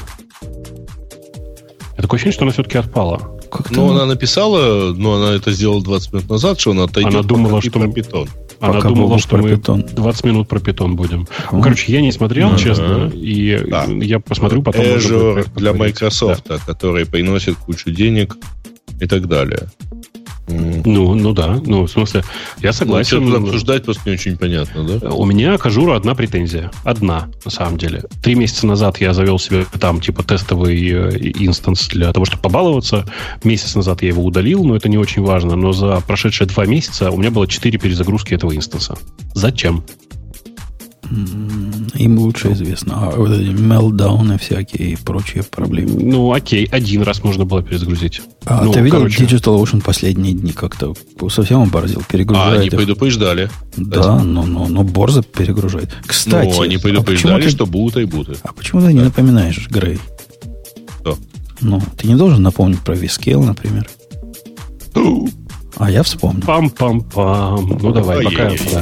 Я 1.98 2.02
такое 2.02 2.18
ощущение, 2.18 2.34
что 2.34 2.44
она 2.44 2.52
все-таки 2.52 2.78
отпала. 2.78 3.35
Ну, 3.70 3.92
она 3.92 4.06
написала, 4.06 4.94
но 4.94 5.16
она 5.16 5.34
это 5.34 5.52
сделала 5.52 5.84
20 5.84 6.14
минут 6.14 6.30
назад, 6.30 6.60
что 6.60 6.72
она 6.72 6.84
отойдет 6.84 7.14
она 7.14 7.24
думала, 7.24 7.62
что 7.62 7.80
про 7.80 7.88
питон. 7.88 8.30
Она 8.60 8.74
Пока 8.74 8.90
думала, 8.90 9.20
что 9.20 9.38
мы 9.38 9.56
питон. 9.56 9.84
20 9.84 10.24
минут 10.26 10.48
про 10.48 10.60
питон 10.60 10.96
будем. 10.96 11.28
Ну, 11.52 11.62
короче, 11.62 11.92
я 11.92 12.02
не 12.02 12.12
смотрел, 12.12 12.50
ага. 12.50 12.58
честно, 12.58 13.12
и 13.14 13.66
да. 13.68 13.86
я 13.86 14.20
посмотрю 14.20 14.62
потом. 14.62 14.84
Azure 14.84 15.48
для 15.56 15.74
Microsoft, 15.74 16.46
да. 16.48 16.58
который 16.66 17.06
приносит 17.06 17.56
кучу 17.58 17.92
денег 17.92 18.38
и 19.00 19.08
так 19.08 19.28
далее. 19.28 19.70
Ну, 20.48 21.16
ну 21.16 21.34
да. 21.34 21.60
Ну, 21.66 21.84
в 21.84 21.90
смысле, 21.90 22.24
я 22.60 22.72
согласен. 22.72 23.24
Ну, 23.24 23.30
что 23.30 23.38
тут 23.40 23.48
обсуждать 23.48 23.84
просто 23.84 24.04
не 24.10 24.16
очень 24.16 24.38
понятно, 24.38 24.84
да? 24.84 25.10
У 25.10 25.26
меня 25.26 25.58
к 25.58 25.66
Azure 25.66 25.89
у 25.89 25.94
одна 25.94 26.14
претензия. 26.14 26.72
Одна, 26.84 27.30
на 27.44 27.52
самом 27.52 27.78
деле. 27.78 28.04
Три 28.24 28.36
месяца 28.36 28.68
назад 28.68 29.02
я 29.02 29.14
завел 29.14 29.40
себе 29.40 29.66
там, 29.80 30.02
типа, 30.02 30.24
тестовый 30.24 30.78
э, 30.88 31.18
instance 31.40 31.88
для 31.88 32.14
того, 32.14 32.26
чтобы 32.26 32.44
побаловаться. 32.44 33.06
Месяц 33.44 33.76
назад 33.76 34.02
я 34.04 34.10
его 34.10 34.24
удалил, 34.24 34.64
но 34.64 34.76
это 34.76 34.88
не 34.88 34.98
очень 34.98 35.24
важно. 35.24 35.56
Но 35.56 35.74
за 35.74 36.02
прошедшие 36.02 36.48
два 36.48 36.66
месяца 36.66 37.12
у 37.12 37.18
меня 37.18 37.32
было 37.32 37.48
четыре 37.48 37.80
перезагрузки 37.80 38.34
этого 38.34 38.56
инстанса. 38.56 38.98
Зачем? 39.34 39.84
Им 41.96 42.20
лучше 42.20 42.52
известно. 42.54 42.96
А 42.96 43.12
вот 43.16 43.32
эти 43.32 43.50
Meltdown 43.50 44.28
ы 44.28 44.38
всякие 44.38 44.92
и 44.92 44.96
прочие 44.96 45.44
проблемы. 45.44 46.04
Ну, 46.04 46.34
окей, 46.34 46.66
один 46.66 47.04
раз 47.04 47.24
можно 47.24 47.46
было 47.46 47.62
перезагрузить. 47.62 48.22
А 48.46 48.64
ну, 48.64 48.74
ты 48.74 48.82
видел 48.82 48.98
короче... 49.00 49.24
Digital 49.24 49.62
Ocean 49.62 49.84
последние 49.84 50.34
дни 50.34 50.52
как-то 50.52 50.96
совсем 51.30 51.62
оборзил? 51.62 52.02
Перегружает 52.08 52.58
а, 52.58 52.62
они 52.62 52.70
предупреждали. 52.70 53.50
Да, 53.78 54.24
но, 54.24 54.46
но, 54.46 54.68
но 54.68 54.84
Борзо 54.84 55.22
перегружает. 55.22 55.92
Кстати, 56.06 56.54
ну, 56.56 56.62
они 56.62 56.78
предупреждали, 56.78 57.42
а 57.42 57.44
ты... 57.44 57.50
что 57.50 57.66
будут 57.66 57.98
и 57.98 58.06
будут. 58.06 58.40
А 58.44 58.54
почему 58.54 58.82
ты 58.82 58.88
да. 58.88 58.94
не 58.94 59.02
напоминаешь, 59.02 59.68
Грей? 59.70 60.00
Что? 61.02 61.18
Ну, 61.62 61.82
ты 61.98 62.08
не 62.08 62.16
должен 62.16 62.42
напомнить 62.42 62.80
про 62.80 62.96
Vscale, 62.96 63.44
например. 63.44 63.88
А 65.78 65.92
я 65.92 66.04
вспомнил. 66.04 66.42
Пам-пам-пам. 66.44 67.80
Ну, 67.82 67.92
давай, 67.92 68.24
пока. 68.24 68.50
Да. 68.50 68.82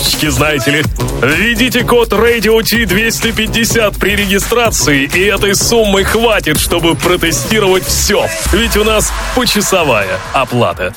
фишечки, 0.00 0.28
знаете 0.28 0.70
ли. 0.70 0.82
Введите 1.22 1.84
код 1.84 2.12
Radio 2.12 2.60
T250 2.60 3.98
при 3.98 4.16
регистрации, 4.16 5.04
и 5.04 5.20
этой 5.20 5.54
суммы 5.54 6.04
хватит, 6.04 6.58
чтобы 6.58 6.94
протестировать 6.94 7.84
все. 7.84 8.26
Ведь 8.52 8.76
у 8.76 8.84
нас 8.84 9.12
почасовая 9.34 10.18
оплата. 10.32 10.94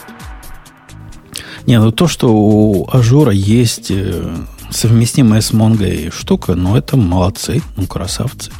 Не, 1.66 1.80
ну 1.80 1.92
то, 1.92 2.08
что 2.08 2.28
у 2.30 2.90
Azure 2.92 3.25
а 3.25 3.32
есть 3.32 3.90
э, 3.90 4.36
совместимая 4.70 5.42
с 5.42 5.52
Mongo 5.52 6.14
штука, 6.14 6.56
ну 6.56 6.76
это 6.76 6.98
молодцы, 6.98 7.62
ну 7.78 7.88
красавцы. 7.88 8.52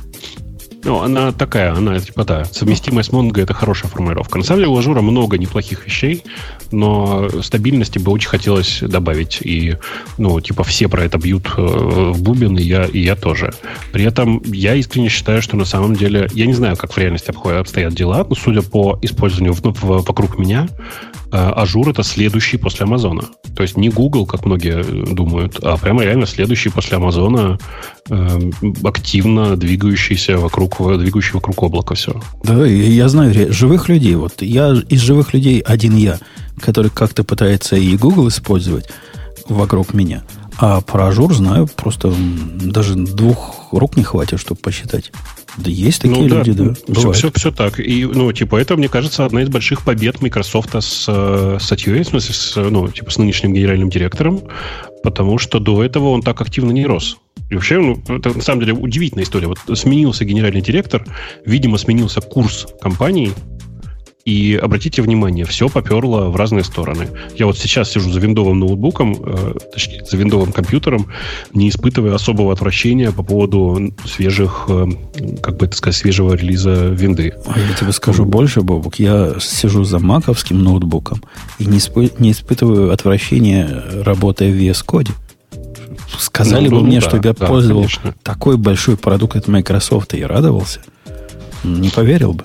Ну, 0.84 1.02
она 1.02 1.32
такая, 1.32 1.74
она 1.74 1.98
типа, 2.00 2.26
да, 2.26 2.46
совместимая 2.46 3.04
с 3.04 3.10
Mongo 3.10 3.42
это 3.42 3.54
хорошая 3.54 3.90
формулировка. 3.90 4.38
На 4.38 4.44
самом 4.44 4.60
деле 4.60 4.72
у 4.72 4.78
Azure 4.78 4.98
а 4.98 5.02
много 5.02 5.38
неплохих 5.38 5.86
вещей, 5.86 6.24
но 6.72 7.30
стабильности 7.42 8.00
бы 8.00 8.12
очень 8.12 8.30
хотелось 8.30 8.80
добавить. 8.82 9.40
И, 9.42 9.78
ну, 10.18 10.42
типа, 10.42 10.64
все 10.64 10.90
про 10.90 11.04
это 11.06 11.18
бьют 11.18 11.48
э, 11.58 11.62
в 11.62 12.22
бубен, 12.22 12.58
и 12.58 12.64
я, 12.64 12.86
и 12.86 13.00
я 13.00 13.16
тоже. 13.16 13.54
При 13.94 14.04
этом 14.04 14.42
я 14.46 14.76
искренне 14.76 15.08
считаю, 15.08 15.42
что 15.42 15.56
на 15.56 15.66
самом 15.66 15.96
деле, 15.96 16.30
я 16.34 16.46
не 16.46 16.54
знаю, 16.54 16.76
как 16.76 16.92
в 16.92 16.98
реальности 16.98 17.32
обстоят 17.32 17.94
дела, 17.94 18.26
но 18.28 18.36
судя 18.36 18.62
по 18.62 19.00
использованию 19.02 19.54
в, 19.54 19.62
в, 19.62 20.06
вокруг 20.06 20.38
меня, 20.38 20.68
Azure 21.36 21.90
это 21.90 22.04
следующий 22.04 22.58
после 22.58 22.84
Амазона. 22.84 23.24
То 23.56 23.64
есть 23.64 23.76
не 23.76 23.90
Google, 23.90 24.26
как 24.26 24.46
многие 24.46 24.84
думают, 24.84 25.58
а 25.64 25.78
прямо 25.78 26.04
реально 26.04 26.26
следующий 26.28 26.70
после 26.70 26.98
Амазона 26.98 27.58
э, 28.10 28.40
активно 28.84 29.58
двигающийся 29.58 30.38
вокруг, 30.38 30.78
двигающий 31.00 31.34
вокруг 31.34 31.64
облака 31.64 31.96
все. 31.96 32.22
Да, 32.44 32.66
я 32.66 33.10
знаю 33.10 33.52
живых 33.52 33.90
людей. 33.90 34.16
Вот 34.16 34.42
я 34.42 34.76
из 34.90 35.02
живых 35.02 35.34
людей 35.34 35.60
один 35.60 35.96
я, 35.96 36.20
который 36.60 36.92
как-то 36.92 37.24
пытается 37.24 37.76
и 37.76 37.98
Google 37.98 38.28
использовать 38.28 38.90
вокруг 39.50 39.94
меня. 39.94 40.24
А 40.58 40.82
про 40.82 41.08
Azure 41.08 41.34
знаю, 41.34 41.68
просто 41.76 42.14
даже 42.62 42.96
двух 42.96 43.70
рук 43.72 43.98
не 43.98 44.04
хватит, 44.04 44.40
чтобы 44.40 44.60
посчитать. 44.62 45.12
Да 45.58 45.70
есть 45.70 46.02
такие 46.02 46.28
ну, 46.28 46.38
люди, 46.38 46.52
да. 46.54 46.74
да 46.88 47.00
все, 47.00 47.12
все, 47.12 47.32
все 47.34 47.52
так. 47.52 47.80
И, 47.80 48.06
ну, 48.06 48.32
типа, 48.32 48.56
это, 48.56 48.76
мне 48.76 48.88
кажется, 48.88 49.26
одна 49.26 49.44
из 49.44 49.50
больших 49.50 49.84
побед 49.84 50.22
Microsoft 50.22 50.76
с 50.76 51.06
э, 51.08 51.58
Сатьей, 51.62 52.04
в 52.04 52.08
смысле, 52.08 52.34
с, 52.34 52.56
ну, 52.56 52.88
типа, 52.88 53.12
с 53.12 53.18
нынешним 53.18 53.54
генеральным 53.54 53.90
директором, 53.90 54.42
потому 55.04 55.38
что 55.38 55.60
до 55.60 55.84
этого 55.84 56.10
он 56.10 56.22
так 56.22 56.42
активно 56.42 56.72
не 56.72 56.86
рос. 56.86 57.18
И 57.50 57.56
вообще, 57.56 57.78
ну, 57.78 58.02
это 58.08 58.36
на 58.36 58.42
самом 58.42 58.62
деле 58.62 58.74
удивительная 58.74 59.26
история. 59.26 59.48
Вот 59.48 59.60
сменился 59.78 60.26
генеральный 60.26 60.62
директор, 60.62 61.06
видимо, 61.46 61.78
сменился 61.78 62.20
курс 62.22 62.68
компании, 62.82 63.32
и 64.26 64.56
обратите 64.56 65.02
внимание, 65.02 65.46
все 65.46 65.68
поперло 65.68 66.30
в 66.30 66.36
разные 66.38 66.64
стороны. 66.64 67.10
Я 67.36 67.46
вот 67.46 67.58
сейчас 67.58 67.92
сижу 67.92 68.10
за 68.10 68.20
виндовым 68.22 68.60
ноутбуком, 68.60 69.18
э, 69.22 69.54
точнее, 69.74 70.06
за 70.06 70.16
виндовым 70.16 70.54
компьютером, 70.54 71.08
не 71.54 71.68
испытывая 71.68 72.16
особого 72.16 72.54
отвращения 72.54 73.12
по 73.12 73.24
поводу 73.24 73.94
свежих, 74.06 74.66
э, 74.70 74.86
как 75.42 75.58
бы 75.58 75.66
это 75.66 75.76
сказать, 75.76 75.98
свежего 75.98 76.36
релиза 76.36 76.86
винды. 76.86 77.34
А 77.48 77.60
я 77.60 77.74
тебе 77.76 77.92
скажу 77.92 78.24
больше, 78.24 78.62
Бобук. 78.62 78.96
Я 78.96 79.36
сижу 79.42 79.84
за 79.84 80.00
маковским 80.00 80.64
ноутбуком 80.64 81.22
и 81.60 81.66
не, 81.66 81.80
испы- 81.80 82.14
не 82.20 82.32
испытываю 82.32 82.94
отвращения, 82.94 83.84
работая 84.04 84.52
в 84.52 84.56
VS 84.56 84.86
Code. 84.86 85.12
Сказали 86.18 86.70
ну, 86.70 86.78
бы 86.78 86.82
ну, 86.82 86.88
мне, 86.88 87.02
да, 87.02 87.10
чтобы 87.10 87.28
я 87.28 87.34
да, 87.34 87.46
пользовал 87.46 87.82
конечно. 87.82 88.16
такой 88.24 88.56
большой 88.56 88.96
продукт 88.96 89.36
от 89.36 89.50
Microsoft 89.50 90.14
и 90.14 90.24
радовался. 90.24 90.80
Не 91.66 91.90
поверил 91.90 92.34
бы. 92.34 92.44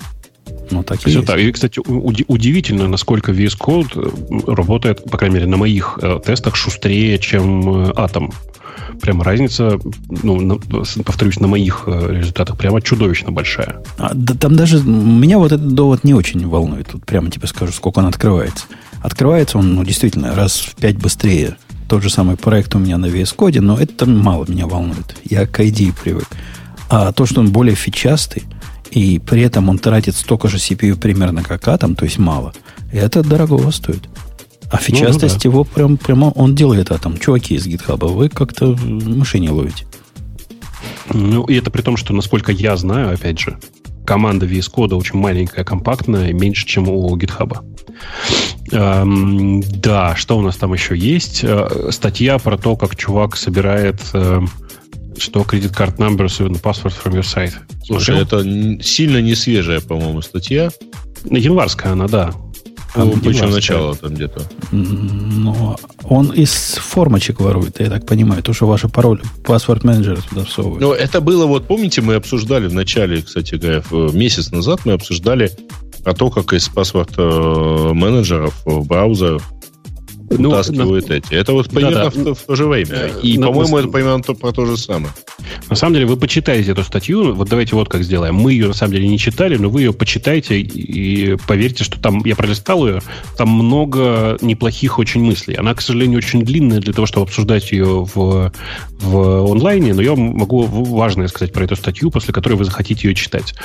Ну, 0.71 0.83
так 0.83 1.05
и, 1.07 1.21
так. 1.21 1.39
и 1.39 1.51
кстати, 1.51 1.79
удивительно, 1.79 2.87
насколько 2.87 3.31
VS 3.31 3.57
Code 3.57 3.91
э, 3.95 4.53
работает, 4.53 5.03
по 5.03 5.17
крайней 5.17 5.35
мере, 5.35 5.47
на 5.47 5.57
моих 5.57 5.99
э, 6.01 6.19
тестах 6.25 6.55
шустрее, 6.55 7.17
чем 7.17 7.87
э, 7.87 7.91
Atom. 7.91 8.33
Прямо 9.01 9.23
разница, 9.23 9.79
ну, 10.23 10.39
на, 10.41 10.57
повторюсь, 11.03 11.39
на 11.39 11.47
моих 11.47 11.83
э, 11.87 12.17
результатах 12.19 12.57
прямо 12.57 12.81
чудовищно 12.81 13.31
большая. 13.31 13.81
А, 13.97 14.11
да, 14.13 14.33
там 14.33 14.55
даже 14.55 14.81
меня 14.81 15.37
вот 15.37 15.51
этот 15.51 15.73
довод 15.73 16.03
не 16.03 16.13
очень 16.13 16.47
волнует. 16.47 16.87
Тут 16.87 17.05
прямо 17.05 17.29
тебе 17.29 17.47
скажу, 17.47 17.71
сколько 17.71 17.99
он 17.99 18.05
открывается. 18.05 18.65
Открывается 19.01 19.57
он, 19.57 19.75
ну, 19.75 19.83
действительно, 19.83 20.35
раз 20.35 20.57
в 20.57 20.75
пять 20.75 20.97
быстрее. 20.97 21.57
Тот 21.87 22.03
же 22.03 22.09
самый 22.09 22.35
проект 22.35 22.75
у 22.75 22.79
меня 22.79 22.97
на 22.97 23.07
VS 23.07 23.35
Code, 23.35 23.61
но 23.61 23.77
это 23.77 24.05
мало 24.05 24.45
меня 24.47 24.67
волнует. 24.67 25.15
Я 25.23 25.47
к 25.47 25.59
IDE 25.59 25.93
привык. 26.01 26.27
А 26.89 27.11
то, 27.11 27.25
что 27.25 27.39
он 27.39 27.51
более 27.51 27.75
фичастый, 27.75 28.43
и 28.91 29.19
при 29.19 29.41
этом 29.41 29.69
он 29.69 29.77
тратит 29.77 30.15
столько 30.15 30.47
же 30.47 30.57
CPU 30.57 30.95
примерно 30.95 31.43
как 31.43 31.67
Atom, 31.67 31.95
то 31.95 32.05
есть 32.05 32.17
мало, 32.17 32.53
это 32.91 33.23
дорого 33.23 33.71
стоит. 33.71 34.07
А 34.71 34.75
ну, 34.75 34.81
фичастость 34.81 35.35
ну, 35.35 35.41
да. 35.41 35.49
его 35.49 35.63
прям, 35.63 35.97
прямо 35.97 36.25
он 36.25 36.55
делает 36.55 36.89
Atom. 36.89 37.19
Чуваки 37.19 37.55
из 37.55 37.65
GitHub, 37.65 38.05
вы 38.07 38.29
как-то 38.29 38.75
мыши 38.77 39.39
не 39.39 39.49
ловите. 39.49 39.85
Ну, 41.11 41.43
и 41.45 41.55
это 41.55 41.71
при 41.71 41.81
том, 41.81 41.97
что, 41.97 42.13
насколько 42.13 42.51
я 42.51 42.77
знаю, 42.77 43.13
опять 43.13 43.39
же, 43.39 43.57
команда 44.05 44.45
VS 44.45 44.71
Code 44.71 44.95
очень 44.95 45.19
маленькая, 45.19 45.63
компактная, 45.63 46.33
меньше, 46.33 46.67
чем 46.67 46.87
у 46.87 47.15
GitHub. 47.17 47.57
Эм, 48.71 49.61
да, 49.61 50.15
что 50.15 50.37
у 50.37 50.41
нас 50.41 50.55
там 50.57 50.73
еще 50.73 50.95
есть? 50.95 51.41
Э, 51.43 51.89
статья 51.91 52.37
про 52.37 52.57
то, 52.57 52.75
как 52.75 52.95
чувак 52.95 53.35
собирает 53.35 53.99
э, 54.13 54.41
что 55.21 55.41
credit 55.41 55.73
card 55.75 55.97
numbers 55.97 56.39
and 56.39 56.61
password 56.61 56.93
from 56.93 57.13
your 57.13 57.23
site. 57.23 57.53
Слушай, 57.83 58.21
это 58.21 58.43
сильно 58.83 59.21
не 59.21 59.35
свежая, 59.35 59.81
по-моему, 59.81 60.21
статья. 60.21 60.69
Январская 61.25 61.93
она, 61.93 62.07
да. 62.07 62.33
Ну, 62.95 63.17
причем 63.23 63.51
начало 63.51 63.95
там 63.95 64.15
где-то. 64.15 64.41
Но 64.71 65.77
он 66.03 66.31
из 66.31 66.51
формочек 66.51 67.39
ворует, 67.39 67.79
я 67.79 67.89
так 67.89 68.05
понимаю. 68.05 68.41
То, 68.41 68.53
что 68.53 68.65
ваши 68.65 68.89
пароли, 68.89 69.21
паспорт 69.45 69.83
менеджер 69.83 70.21
туда 70.21 70.43
всовывают. 70.43 70.81
Ну, 70.81 70.93
это 70.93 71.21
было, 71.21 71.45
вот 71.45 71.67
помните, 71.67 72.01
мы 72.01 72.15
обсуждали 72.15 72.67
в 72.67 72.73
начале, 72.73 73.21
кстати 73.21 73.55
говоря, 73.55 73.83
месяц 74.13 74.51
назад 74.51 74.81
мы 74.85 74.93
обсуждали 74.93 75.51
про 76.03 76.13
то, 76.13 76.29
как 76.29 76.53
из 76.53 76.67
паспорт 76.69 77.11
э, 77.17 77.91
менеджеров 77.93 78.61
в 78.65 78.87
браузерах 78.87 79.43
ну, 80.29 80.49
вытаскивают 80.49 81.09
на... 81.09 81.13
эти. 81.13 81.33
Это 81.33 81.53
вот 81.53 81.69
примерно 81.69 82.05
да, 82.05 82.11
да. 82.15 82.33
В, 82.33 82.37
в 82.37 82.43
то 82.43 82.55
же 82.55 82.67
время. 82.67 82.91
Э, 82.91 83.09
И, 83.23 83.37
на... 83.37 83.47
по-моему, 83.47 83.77
это 83.77 83.87
примерно 83.87 84.21
то, 84.23 84.33
про 84.33 84.51
то 84.51 84.65
же 84.65 84.77
самое. 84.77 85.11
На 85.69 85.75
самом 85.75 85.95
деле, 85.95 86.05
вы 86.05 86.17
почитаете 86.17 86.71
эту 86.71 86.83
статью. 86.83 87.33
Вот 87.33 87.49
давайте 87.49 87.75
вот 87.75 87.89
как 87.89 88.03
сделаем. 88.03 88.35
Мы 88.35 88.53
ее, 88.53 88.67
на 88.67 88.73
самом 88.73 88.93
деле, 88.93 89.07
не 89.07 89.17
читали, 89.17 89.57
но 89.57 89.69
вы 89.69 89.81
ее 89.81 89.93
почитайте 89.93 90.59
и 90.59 91.35
поверьте, 91.47 91.83
что 91.83 91.99
там, 91.99 92.23
я 92.25 92.35
пролистал 92.35 92.87
ее, 92.87 93.01
там 93.37 93.49
много 93.49 94.37
неплохих 94.41 94.99
очень 94.99 95.23
мыслей. 95.23 95.55
Она, 95.55 95.73
к 95.73 95.81
сожалению, 95.81 96.17
очень 96.17 96.43
длинная 96.43 96.79
для 96.79 96.93
того, 96.93 97.07
чтобы 97.07 97.25
обсуждать 97.25 97.71
ее 97.71 98.07
в, 98.13 98.51
в 98.99 99.51
онлайне, 99.51 99.93
но 99.93 100.01
я 100.01 100.15
могу 100.15 100.63
важное 100.63 101.27
сказать 101.27 101.53
про 101.53 101.63
эту 101.63 101.75
статью, 101.75 102.11
после 102.11 102.33
которой 102.33 102.53
вы 102.53 102.65
захотите 102.65 103.07
ее 103.07 103.15
читать. 103.15 103.55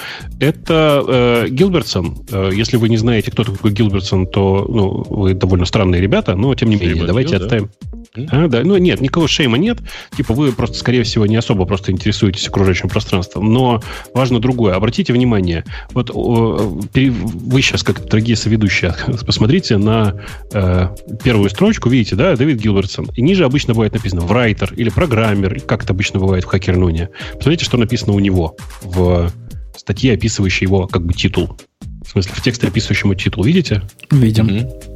Это 0.41 1.03
э, 1.07 1.49
Гилбертсон. 1.49 2.27
Э, 2.31 2.51
если 2.53 2.77
вы 2.77 2.89
не 2.89 2.97
знаете, 2.97 3.31
кто 3.31 3.45
такой 3.45 3.73
Гилбертсон, 3.73 4.27
то 4.27 4.67
ну, 4.69 5.05
вы 5.09 5.35
довольно 5.35 5.67
странные 5.67 6.01
ребята, 6.01 6.35
но 6.35 6.54
тем 6.55 6.71
не 6.71 6.77
менее, 6.77 7.05
давайте 7.05 7.31
делал, 7.33 7.45
оставим. 7.45 7.71
Да? 8.15 8.45
А, 8.45 8.49
да, 8.49 8.63
ну 8.63 8.77
нет, 8.77 9.01
никакого 9.01 9.27
шейма 9.27 9.59
нет. 9.59 9.79
Типа 10.17 10.35
вы 10.35 10.53
просто, 10.53 10.77
скорее 10.77 11.03
всего, 11.03 11.27
не 11.27 11.37
особо 11.37 11.65
просто 11.65 11.91
интересуетесь 11.91 12.47
окружающим 12.47 12.89
пространством. 12.89 13.53
Но 13.53 13.83
важно 14.15 14.41
другое. 14.41 14.75
Обратите 14.75 15.13
внимание, 15.13 15.65
вот 15.93 16.11
вы 16.15 17.63
сейчас, 17.63 17.83
как 17.83 18.05
дорогие 18.07 18.37
соведущие, 18.37 18.95
посмотрите 19.27 19.77
на 19.79 20.15
э, 20.53 20.89
первую 21.23 21.51
строчку, 21.51 21.89
видите, 21.89 22.15
да, 22.17 22.37
Дэвид 22.37 22.61
Гилбертсон. 22.61 23.11
И 23.17 23.23
ниже 23.23 23.45
обычно 23.45 23.75
бывает 23.75 23.95
написано 23.95 24.23
«врайтер» 24.23 24.73
или 24.75 24.91
«программер», 24.91 25.61
как 25.61 25.85
это 25.85 25.93
обычно 25.93 26.21
бывает 26.21 26.45
в 26.45 26.47
хакернуне. 26.47 27.11
Посмотрите, 27.35 27.65
что 27.65 27.77
написано 27.77 28.13
у 28.13 28.21
него 28.21 28.57
в 28.83 29.31
статье, 29.77 30.15
описывающей 30.15 30.67
его 30.67 30.87
как 30.87 31.05
бы 31.05 31.13
титул. 31.13 31.59
В 32.05 32.11
смысле, 32.11 32.33
в 32.35 32.43
тексте, 32.43 32.69
описывающему 32.69 33.15
титул. 33.15 33.45
Видите? 33.45 33.83
Видим. 34.11 34.47
Mm-hmm. 34.47 34.94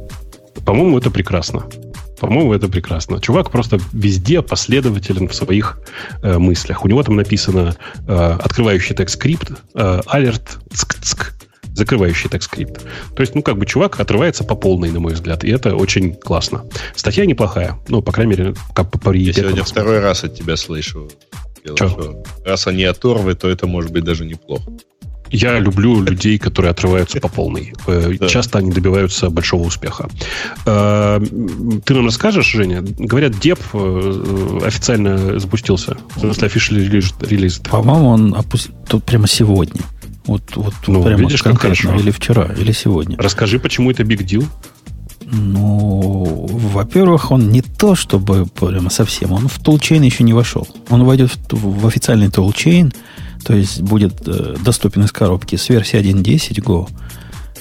По-моему, 0.65 0.97
это 0.97 1.11
прекрасно. 1.11 1.65
По-моему, 2.19 2.53
это 2.53 2.67
прекрасно. 2.67 3.21
Чувак 3.21 3.49
просто 3.49 3.79
везде 3.93 4.41
последователен 4.41 5.27
в 5.27 5.33
своих 5.33 5.79
э, 6.21 6.37
мыслях. 6.37 6.83
У 6.83 6.87
него 6.87 7.01
там 7.01 7.15
написано 7.15 7.75
э, 8.07 8.13
открывающий 8.13 8.95
текст 8.95 9.15
скрипт, 9.15 9.51
э, 9.73 10.01
алерт, 10.05 10.59
цк-цк, 10.73 11.31
закрывающий 11.73 12.29
текст 12.29 12.51
скрипт. 12.51 12.81
То 13.15 13.21
есть, 13.21 13.35
ну, 13.35 13.41
как 13.41 13.57
бы 13.57 13.65
чувак 13.65 13.99
отрывается 13.99 14.43
по 14.43 14.55
полной, 14.55 14.91
на 14.91 14.99
мой 14.99 15.13
взгляд, 15.13 15.43
и 15.45 15.49
это 15.49 15.75
очень 15.75 16.13
классно. 16.13 16.65
Статья 16.95 17.25
неплохая. 17.25 17.79
Ну, 17.87 18.01
по 18.01 18.11
крайней 18.11 18.35
мере, 18.35 18.53
как 18.73 18.91
по 18.91 19.11
Я 19.13 19.33
сегодня 19.33 19.63
второй 19.63 19.99
раз 19.99 20.23
от 20.23 20.35
тебя 20.35 20.57
слышу. 20.57 21.09
Раз 22.45 22.67
они 22.67 22.83
оторвы, 22.83 23.35
то 23.35 23.49
это 23.49 23.67
может 23.67 23.91
быть 23.91 24.03
даже 24.03 24.25
неплохо. 24.25 24.71
Я 25.31 25.59
люблю 25.59 26.01
людей, 26.01 26.37
которые 26.37 26.71
отрываются 26.71 27.19
по 27.19 27.27
полной. 27.27 27.73
Э, 27.87 28.13
часто 28.27 28.59
они 28.59 28.71
добиваются 28.71 29.29
большого 29.29 29.63
успеха. 29.63 30.09
Э, 30.65 31.19
ты 31.85 31.93
нам 31.93 32.05
расскажешь, 32.05 32.51
Женя? 32.51 32.81
Говорят, 32.81 33.39
Деп 33.39 33.59
э, 33.73 34.59
официально 34.65 35.39
запустился. 35.39 35.97
В 36.15 36.19
смысле, 36.19 36.47
official 36.47 37.27
релиз. 37.27 37.59
По-моему, 37.59 38.07
он 38.09 38.35
опустил 38.35 38.73
тут 38.87 39.03
прямо 39.03 39.27
сегодня. 39.27 39.81
Вот, 40.25 40.43
вот 40.55 40.73
ну, 40.87 41.03
прямо 41.03 41.21
видишь, 41.21 41.41
конкретно. 41.41 41.95
Или 41.97 42.11
вчера, 42.11 42.49
или 42.57 42.71
сегодня. 42.71 43.17
Расскажи, 43.17 43.59
почему 43.59 43.91
это 43.91 44.03
big 44.03 44.25
deal? 44.25 44.45
Ну, 45.31 46.47
во-первых, 46.49 47.31
он 47.31 47.49
не 47.49 47.61
то, 47.61 47.95
чтобы 47.95 48.45
прямо 48.45 48.89
совсем. 48.89 49.31
Он 49.31 49.47
в 49.47 49.59
тулчейн 49.59 50.01
еще 50.01 50.23
не 50.23 50.33
вошел. 50.33 50.67
Он 50.89 51.03
войдет 51.03 51.31
в, 51.51 51.81
в 51.81 51.87
официальный 51.87 52.29
тулчейн, 52.29 52.91
то 53.43 53.53
есть 53.53 53.81
будет 53.81 54.27
э, 54.27 54.55
доступен 54.63 55.03
из 55.03 55.11
коробки 55.11 55.55
с 55.55 55.69
версии 55.69 55.99
1.10 55.99 56.61
Go, 56.63 56.89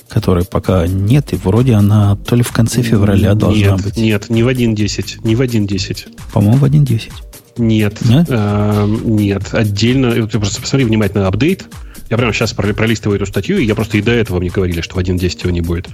которой 0.08 0.44
пока 0.44 0.86
нет, 0.86 1.32
и 1.32 1.36
вроде 1.36 1.74
она 1.74 2.16
то 2.16 2.36
ли 2.36 2.42
в 2.42 2.52
конце 2.52 2.82
февраля 2.82 3.34
должна 3.34 3.72
нет, 3.72 3.82
быть. 3.82 3.96
Нет, 3.96 4.30
не 4.30 4.42
в 4.42 4.48
1.10, 4.48 5.20
не 5.24 5.34
в 5.34 5.40
1.10. 5.40 6.08
По-моему, 6.32 6.58
в 6.58 6.64
1.10. 6.64 7.10
Нет, 7.58 7.98
нет, 8.04 8.26
э, 8.28 8.96
нет, 9.04 9.48
отдельно. 9.52 10.26
Ты 10.26 10.38
просто 10.38 10.60
посмотри 10.60 10.84
внимательно 10.84 11.26
апдейт. 11.26 11.66
Я 12.10 12.16
прямо 12.16 12.32
сейчас 12.32 12.54
пролистываю 12.54 13.16
эту 13.16 13.26
статью, 13.26 13.58
и 13.58 13.66
я 13.66 13.74
просто 13.74 13.98
и 13.98 14.02
до 14.02 14.12
этого 14.12 14.40
мне 14.40 14.48
говорили, 14.48 14.80
что 14.80 14.94
в 14.94 14.98
1.10 14.98 15.40
его 15.42 15.50
не 15.50 15.60
будет. 15.60 15.88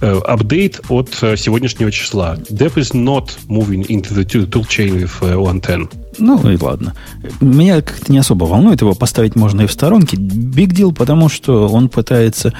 Апдейт 0.00 0.80
от 0.88 1.10
сегодняшнего 1.14 1.90
числа. 1.90 2.36
Dev 2.50 2.74
is 2.74 2.94
not 2.94 3.36
moving 3.48 3.84
into 3.88 4.14
the 4.14 4.24
toolchain 4.24 5.02
with 5.02 5.20
1.10. 5.20 6.05
Ну 6.18 6.50
и 6.50 6.56
ладно. 6.56 6.94
Меня 7.40 7.82
как-то 7.82 8.10
не 8.10 8.18
особо 8.18 8.44
волнует, 8.44 8.80
его 8.80 8.94
поставить 8.94 9.36
можно 9.36 9.62
и 9.62 9.66
в 9.66 9.72
сторонке. 9.72 10.16
Big 10.16 10.68
deal, 10.68 10.94
потому 10.94 11.28
что 11.28 11.68
он 11.68 11.88
пытается 11.88 12.52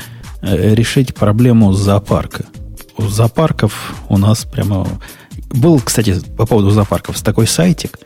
решить 0.43 1.15
проблему 1.15 1.73
зоопарка. 1.73 2.45
У 2.97 3.09
зоопарков 3.09 3.95
у 4.09 4.19
нас 4.19 4.45
прямо... 4.45 4.87
Был, 5.51 5.81
кстати, 5.81 6.21
по 6.37 6.47
поводу 6.47 6.71
зоопарков, 6.71 7.21
такой 7.23 7.47
сайтик, 7.47 7.99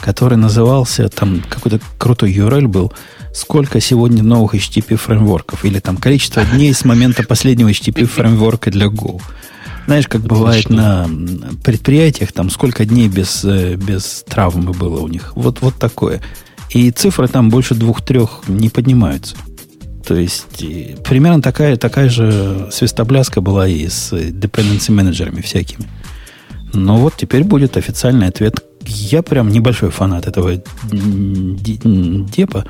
который 0.00 0.36
назывался, 0.38 1.08
там 1.08 1.42
какой-то 1.48 1.80
крутой 1.98 2.32
URL 2.32 2.66
был, 2.66 2.92
сколько 3.34 3.80
сегодня 3.80 4.22
новых 4.22 4.54
HTTP 4.54 4.96
фреймворков, 4.96 5.64
или 5.64 5.80
там 5.80 5.96
количество 5.96 6.44
дней 6.44 6.72
с 6.72 6.84
момента 6.84 7.22
последнего 7.24 7.68
HTTP 7.68 8.06
фреймворка 8.06 8.70
для 8.70 8.86
Go. 8.86 9.20
Знаешь, 9.88 10.06
как 10.06 10.20
бывает 10.20 10.68
на 10.68 11.08
предприятиях, 11.64 12.32
там 12.32 12.50
сколько 12.50 12.84
дней 12.84 13.08
без, 13.08 13.42
э, 13.42 13.74
без 13.76 14.22
травмы 14.28 14.72
было 14.74 15.00
у 15.00 15.08
них. 15.08 15.32
Вот, 15.34 15.62
вот 15.62 15.76
такое. 15.76 16.20
И 16.68 16.90
цифры 16.90 17.26
там 17.26 17.48
больше 17.48 17.74
двух-трех 17.74 18.42
не 18.48 18.68
поднимаются. 18.68 19.34
То 20.06 20.14
есть 20.14 20.62
примерно 21.04 21.40
такая, 21.40 21.78
такая 21.78 22.10
же 22.10 22.68
свистобляска 22.70 23.40
была 23.40 23.66
и 23.66 23.88
с 23.88 24.12
dependency 24.12 24.92
менеджерами 24.92 25.40
всякими. 25.40 25.88
Но 26.74 26.98
вот 26.98 27.14
теперь 27.16 27.44
будет 27.44 27.78
официальный 27.78 28.26
ответ. 28.26 28.62
Я 28.84 29.22
прям 29.22 29.48
небольшой 29.48 29.88
фанат 29.88 30.26
этого 30.26 30.56
депа. 30.92 32.66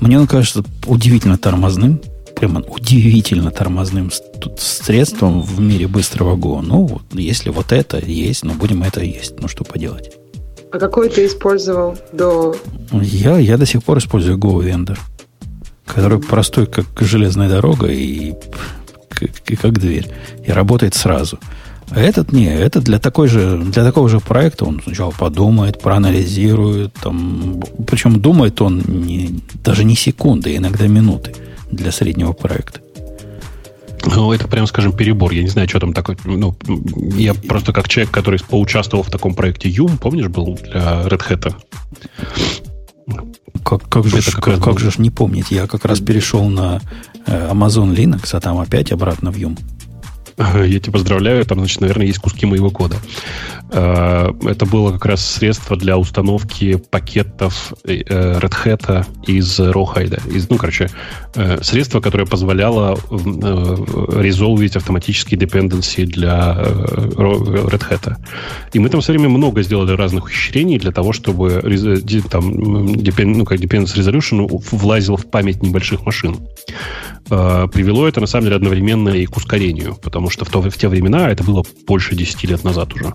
Мне 0.00 0.18
он 0.18 0.26
кажется 0.26 0.64
удивительно 0.86 1.36
тормозным 1.36 2.00
прямо 2.44 2.60
удивительно 2.60 3.50
тормозным 3.50 4.10
средством 4.58 5.40
в 5.40 5.60
мире 5.60 5.86
быстрого 5.86 6.36
Go. 6.36 6.60
Ну, 6.60 6.84
вот, 6.84 7.02
если 7.12 7.48
вот 7.48 7.72
это 7.72 7.98
есть, 7.98 8.44
ну, 8.44 8.52
будем 8.52 8.82
это 8.82 9.02
есть. 9.02 9.40
Ну, 9.40 9.48
что 9.48 9.64
поделать. 9.64 10.12
А 10.70 10.78
какой 10.78 11.08
ты 11.08 11.24
использовал 11.24 11.96
до... 12.12 12.54
Я, 12.92 13.38
я 13.38 13.56
до 13.56 13.64
сих 13.64 13.82
пор 13.82 13.98
использую 13.98 14.36
Go 14.36 14.62
Vendor, 14.62 14.98
который 15.86 16.18
простой, 16.18 16.66
как 16.66 16.86
железная 17.00 17.48
дорога 17.48 17.86
и, 17.86 18.34
и 19.46 19.56
как 19.56 19.78
дверь. 19.78 20.12
И 20.46 20.52
работает 20.52 20.94
сразу. 20.94 21.38
А 21.90 22.00
этот 22.00 22.32
не, 22.32 22.46
это 22.46 22.82
для, 22.82 22.98
такой 22.98 23.28
же, 23.28 23.58
для 23.58 23.84
такого 23.84 24.10
же 24.10 24.20
проекта 24.20 24.66
он 24.66 24.82
сначала 24.84 25.12
подумает, 25.12 25.80
проанализирует, 25.80 26.92
там, 26.94 27.62
причем 27.86 28.20
думает 28.20 28.60
он 28.60 28.82
не, 28.86 29.40
даже 29.62 29.84
не 29.84 29.96
секунды, 29.96 30.56
иногда 30.56 30.86
минуты 30.86 31.34
для 31.74 31.92
среднего 31.92 32.32
проекта. 32.32 32.80
Ну, 34.06 34.32
это 34.32 34.48
прям, 34.48 34.66
скажем, 34.66 34.92
перебор. 34.92 35.32
Я 35.32 35.42
не 35.42 35.48
знаю, 35.48 35.68
что 35.68 35.80
там 35.80 35.92
такое. 35.92 36.16
Ну, 36.24 36.56
я 37.16 37.34
просто 37.34 37.72
как 37.72 37.88
человек, 37.88 38.12
который 38.12 38.38
поучаствовал 38.38 39.02
в 39.02 39.10
таком 39.10 39.34
проекте 39.34 39.68
Юм, 39.68 39.98
помнишь, 39.98 40.28
был 40.28 40.58
для 40.62 41.02
Red 41.06 41.22
Hat. 41.28 41.54
Как, 43.64 43.88
как, 43.88 44.06
же, 44.06 44.20
как, 44.40 44.62
как 44.62 44.78
же 44.78 44.90
не 44.98 45.10
помнить? 45.10 45.50
Я 45.50 45.66
как 45.66 45.84
раз 45.84 46.00
перешел 46.00 46.48
на 46.48 46.80
э, 47.26 47.50
Amazon 47.50 47.94
Linux, 47.94 48.28
а 48.32 48.40
там 48.40 48.58
опять 48.58 48.92
обратно 48.92 49.30
в 49.30 49.36
Юм. 49.36 49.56
Я 50.64 50.80
тебя 50.80 50.92
поздравляю, 50.92 51.44
там, 51.44 51.58
значит, 51.58 51.80
наверное, 51.80 52.06
есть 52.06 52.18
куски 52.18 52.46
моего 52.46 52.70
кода. 52.70 52.96
Э, 53.74 54.32
это 54.42 54.66
было 54.66 54.92
как 54.92 55.06
раз 55.06 55.26
средство 55.26 55.76
для 55.76 55.98
установки 55.98 56.76
пакетов 56.90 57.72
э, 57.84 58.02
Red 58.02 58.54
Hat 58.64 59.06
из 59.26 59.58
Rawhide. 59.58 60.34
Из, 60.34 60.48
ну, 60.48 60.56
короче, 60.56 60.90
э, 61.34 61.62
средство, 61.62 62.00
которое 62.00 62.26
позволяло 62.26 62.98
резолвить 64.20 64.76
автоматические 64.76 65.40
dependency 65.40 66.04
для 66.04 66.56
Red 66.56 67.82
Hat. 67.90 68.16
И 68.72 68.78
мы 68.78 68.88
там 68.88 69.00
все 69.00 69.12
время 69.12 69.28
много 69.28 69.62
сделали 69.62 69.92
разных 69.92 70.24
ухищрений 70.24 70.78
для 70.78 70.92
того, 70.92 71.12
чтобы 71.12 71.62
там, 72.30 72.50
ну, 72.50 73.44
как 73.44 73.60
dependency 73.60 73.98
resolution 73.98 74.46
влазил 74.70 75.16
в 75.16 75.26
память 75.26 75.62
небольших 75.62 76.04
машин. 76.06 76.38
Привело 77.26 78.06
это, 78.06 78.20
на 78.20 78.26
самом 78.26 78.44
деле, 78.44 78.56
одновременно 78.56 79.08
и 79.08 79.26
к 79.26 79.36
ускорению, 79.36 79.96
потому 79.96 80.23
что 80.30 80.44
в, 80.44 80.50
то, 80.50 80.62
в 80.62 80.76
те 80.76 80.88
времена, 80.88 81.28
это 81.30 81.44
было 81.44 81.64
больше 81.86 82.14
10 82.14 82.44
лет 82.44 82.64
назад 82.64 82.92
уже, 82.94 83.12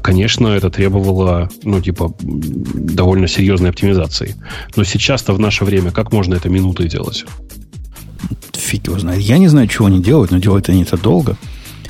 конечно, 0.00 0.48
это 0.48 0.70
требовало, 0.70 1.48
ну, 1.62 1.80
типа, 1.80 2.14
довольно 2.20 3.28
серьезной 3.28 3.70
оптимизации. 3.70 4.36
Но 4.76 4.84
сейчас-то 4.84 5.32
в 5.32 5.38
наше 5.38 5.64
время 5.64 5.90
как 5.90 6.12
можно 6.12 6.34
это 6.34 6.48
минутой 6.48 6.88
делать? 6.88 7.24
Фиг 8.52 8.86
его 8.86 8.98
знает. 8.98 9.20
Я 9.20 9.38
не 9.38 9.48
знаю, 9.48 9.68
чего 9.68 9.86
они 9.86 10.02
делают, 10.02 10.30
но 10.30 10.38
делают 10.38 10.68
они 10.68 10.82
это 10.82 10.96
долго. 10.96 11.36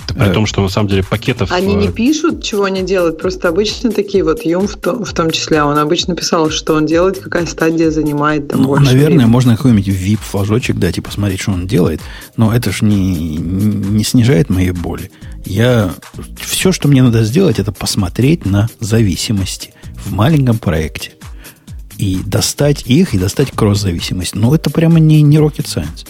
Это 0.05 0.15
при 0.15 0.33
том, 0.33 0.47
что 0.47 0.63
на 0.63 0.69
самом 0.69 0.89
деле 0.89 1.03
пакетов... 1.03 1.51
Они 1.53 1.75
не 1.75 1.89
э, 1.89 1.93
пишут, 1.93 2.43
чего 2.43 2.65
они 2.65 2.83
делают, 2.83 3.19
просто 3.19 3.49
обычно 3.49 3.91
такие 3.91 4.23
вот 4.23 4.45
Юм 4.45 4.69
в 4.69 4.77
том, 4.77 5.05
в 5.05 5.13
том 5.13 5.31
числе, 5.31 5.63
он 5.63 5.79
обычно 5.79 6.15
писал, 6.15 6.51
что 6.51 6.75
он 6.75 6.87
делает, 6.87 7.19
какая 7.19 7.47
стадия 7.47 7.91
занимает 7.91 8.49
там 8.49 8.63
ну, 8.63 8.69
больше 8.69 8.85
Наверное, 8.85 9.17
времени. 9.17 9.31
можно 9.31 9.57
какой-нибудь 9.57 9.89
VIP-флажочек 9.89 10.79
дать 10.79 10.99
и 10.99 11.01
посмотреть, 11.01 11.41
что 11.41 11.53
он 11.53 11.67
делает, 11.67 12.01
но 12.37 12.55
это 12.55 12.71
же 12.71 12.85
не, 12.85 13.37
не 13.37 14.05
снижает 14.05 14.51
моей 14.51 14.73
боли. 14.73 15.11
Я... 15.45 15.95
Все, 16.41 16.73
что 16.73 16.89
мне 16.89 17.03
надо 17.03 17.25
сделать, 17.25 17.59
это 17.59 17.73
посмотреть 17.73 18.47
на 18.47 18.69
зависимости 18.81 19.73
в 20.05 20.13
маленьком 20.13 20.59
проекте. 20.59 21.13
И 21.97 22.19
достать 22.27 22.83
их, 22.87 23.15
и 23.15 23.19
достать 23.19 23.53
кросс-зависимость. 23.53 24.35
Но 24.35 24.55
это 24.55 24.69
прямо 24.71 24.99
не, 24.99 25.23
не 25.23 25.37
rocket 25.37 25.67
science. 25.67 26.07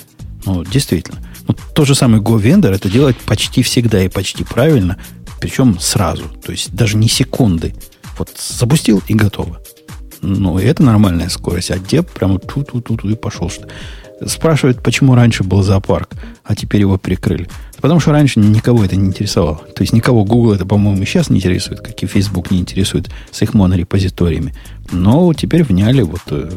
Ну, 0.46 0.64
действительно. 0.64 1.18
Ну, 1.46 1.54
тот 1.74 1.86
же 1.86 1.94
самый 1.94 2.20
GoVendor 2.20 2.72
это 2.74 2.90
делает 2.90 3.16
почти 3.18 3.62
всегда 3.62 4.02
и 4.02 4.08
почти 4.08 4.44
правильно, 4.44 4.96
причем 5.40 5.78
сразу. 5.78 6.24
То 6.44 6.52
есть 6.52 6.74
даже 6.74 6.96
не 6.96 7.08
секунды. 7.08 7.74
Вот 8.18 8.30
запустил 8.38 9.02
и 9.08 9.14
готово. 9.14 9.60
Ну, 10.22 10.58
и 10.58 10.64
это 10.64 10.82
нормальная 10.82 11.28
скорость. 11.28 11.70
А 11.70 11.78
деп 11.78 12.10
прямо 12.10 12.38
ту-ту-ту-ту 12.38 13.10
и 13.10 13.14
пошел. 13.14 13.50
Что 13.50 13.68
Спрашивают, 14.24 14.82
почему 14.82 15.14
раньше 15.14 15.44
был 15.44 15.62
зоопарк, 15.62 16.10
а 16.44 16.54
теперь 16.54 16.80
его 16.80 16.96
прикрыли. 16.98 17.48
Потому 17.80 18.00
что 18.00 18.12
раньше 18.12 18.40
никого 18.40 18.84
это 18.84 18.96
не 18.96 19.08
интересовало. 19.08 19.60
То 19.74 19.82
есть 19.82 19.92
никого 19.92 20.24
Google 20.24 20.54
это, 20.54 20.64
по-моему, 20.64 21.04
сейчас 21.04 21.30
не 21.30 21.38
интересует, 21.38 21.80
как 21.80 22.00
и 22.02 22.06
Facebook 22.06 22.50
не 22.50 22.60
интересует 22.60 23.10
с 23.30 23.42
их 23.42 23.54
монорепозиториями. 23.54 24.54
Но 24.90 25.32
теперь 25.34 25.64
вняли 25.64 26.02
вот 26.02 26.22
э, 26.30 26.50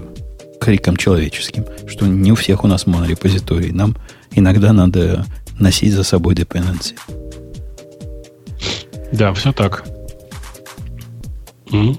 криком 0.62 0.96
человеческим, 0.96 1.66
что 1.88 2.06
не 2.06 2.32
у 2.32 2.36
всех 2.36 2.64
у 2.64 2.68
нас 2.68 2.86
монорепозитории. 2.86 3.72
Нам 3.72 3.98
иногда 4.38 4.74
надо 4.74 5.26
носить 5.60 5.94
за 5.94 6.04
собой 6.04 6.36
dependency. 6.36 6.96
Да, 9.12 9.34
все 9.34 9.52
так. 9.52 9.86
Mm. 11.72 11.98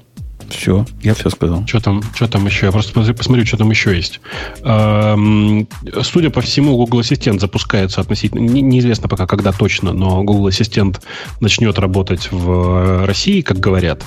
Все, 0.49 0.87
я 1.03 1.15
все 1.15 1.29
сказал. 1.29 1.67
Что 1.67 1.81
там, 1.81 2.03
что 2.15 2.27
там 2.27 2.47
еще? 2.47 2.67
Я 2.67 2.73
просто 2.73 2.93
посмотрю, 3.13 3.45
что 3.45 3.59
там 3.59 3.71
еще 3.71 3.95
есть. 3.95 4.21
Эм, 4.63 5.69
судя 6.03 6.31
по 6.31 6.41
всему, 6.41 6.77
Google 6.77 7.01
Ассистент 7.01 7.41
запускается 7.41 8.01
относительно... 8.01 8.41
Не, 8.41 8.63
неизвестно 8.63 9.09
пока, 9.09 9.27
когда 9.27 9.53
точно, 9.53 9.93
но 9.93 10.23
Google 10.23 10.47
Ассистент 10.47 11.03
начнет 11.41 11.79
работать 11.79 12.29
в 12.33 13.05
России, 13.05 13.43
как 13.43 13.59
говорят. 13.59 14.05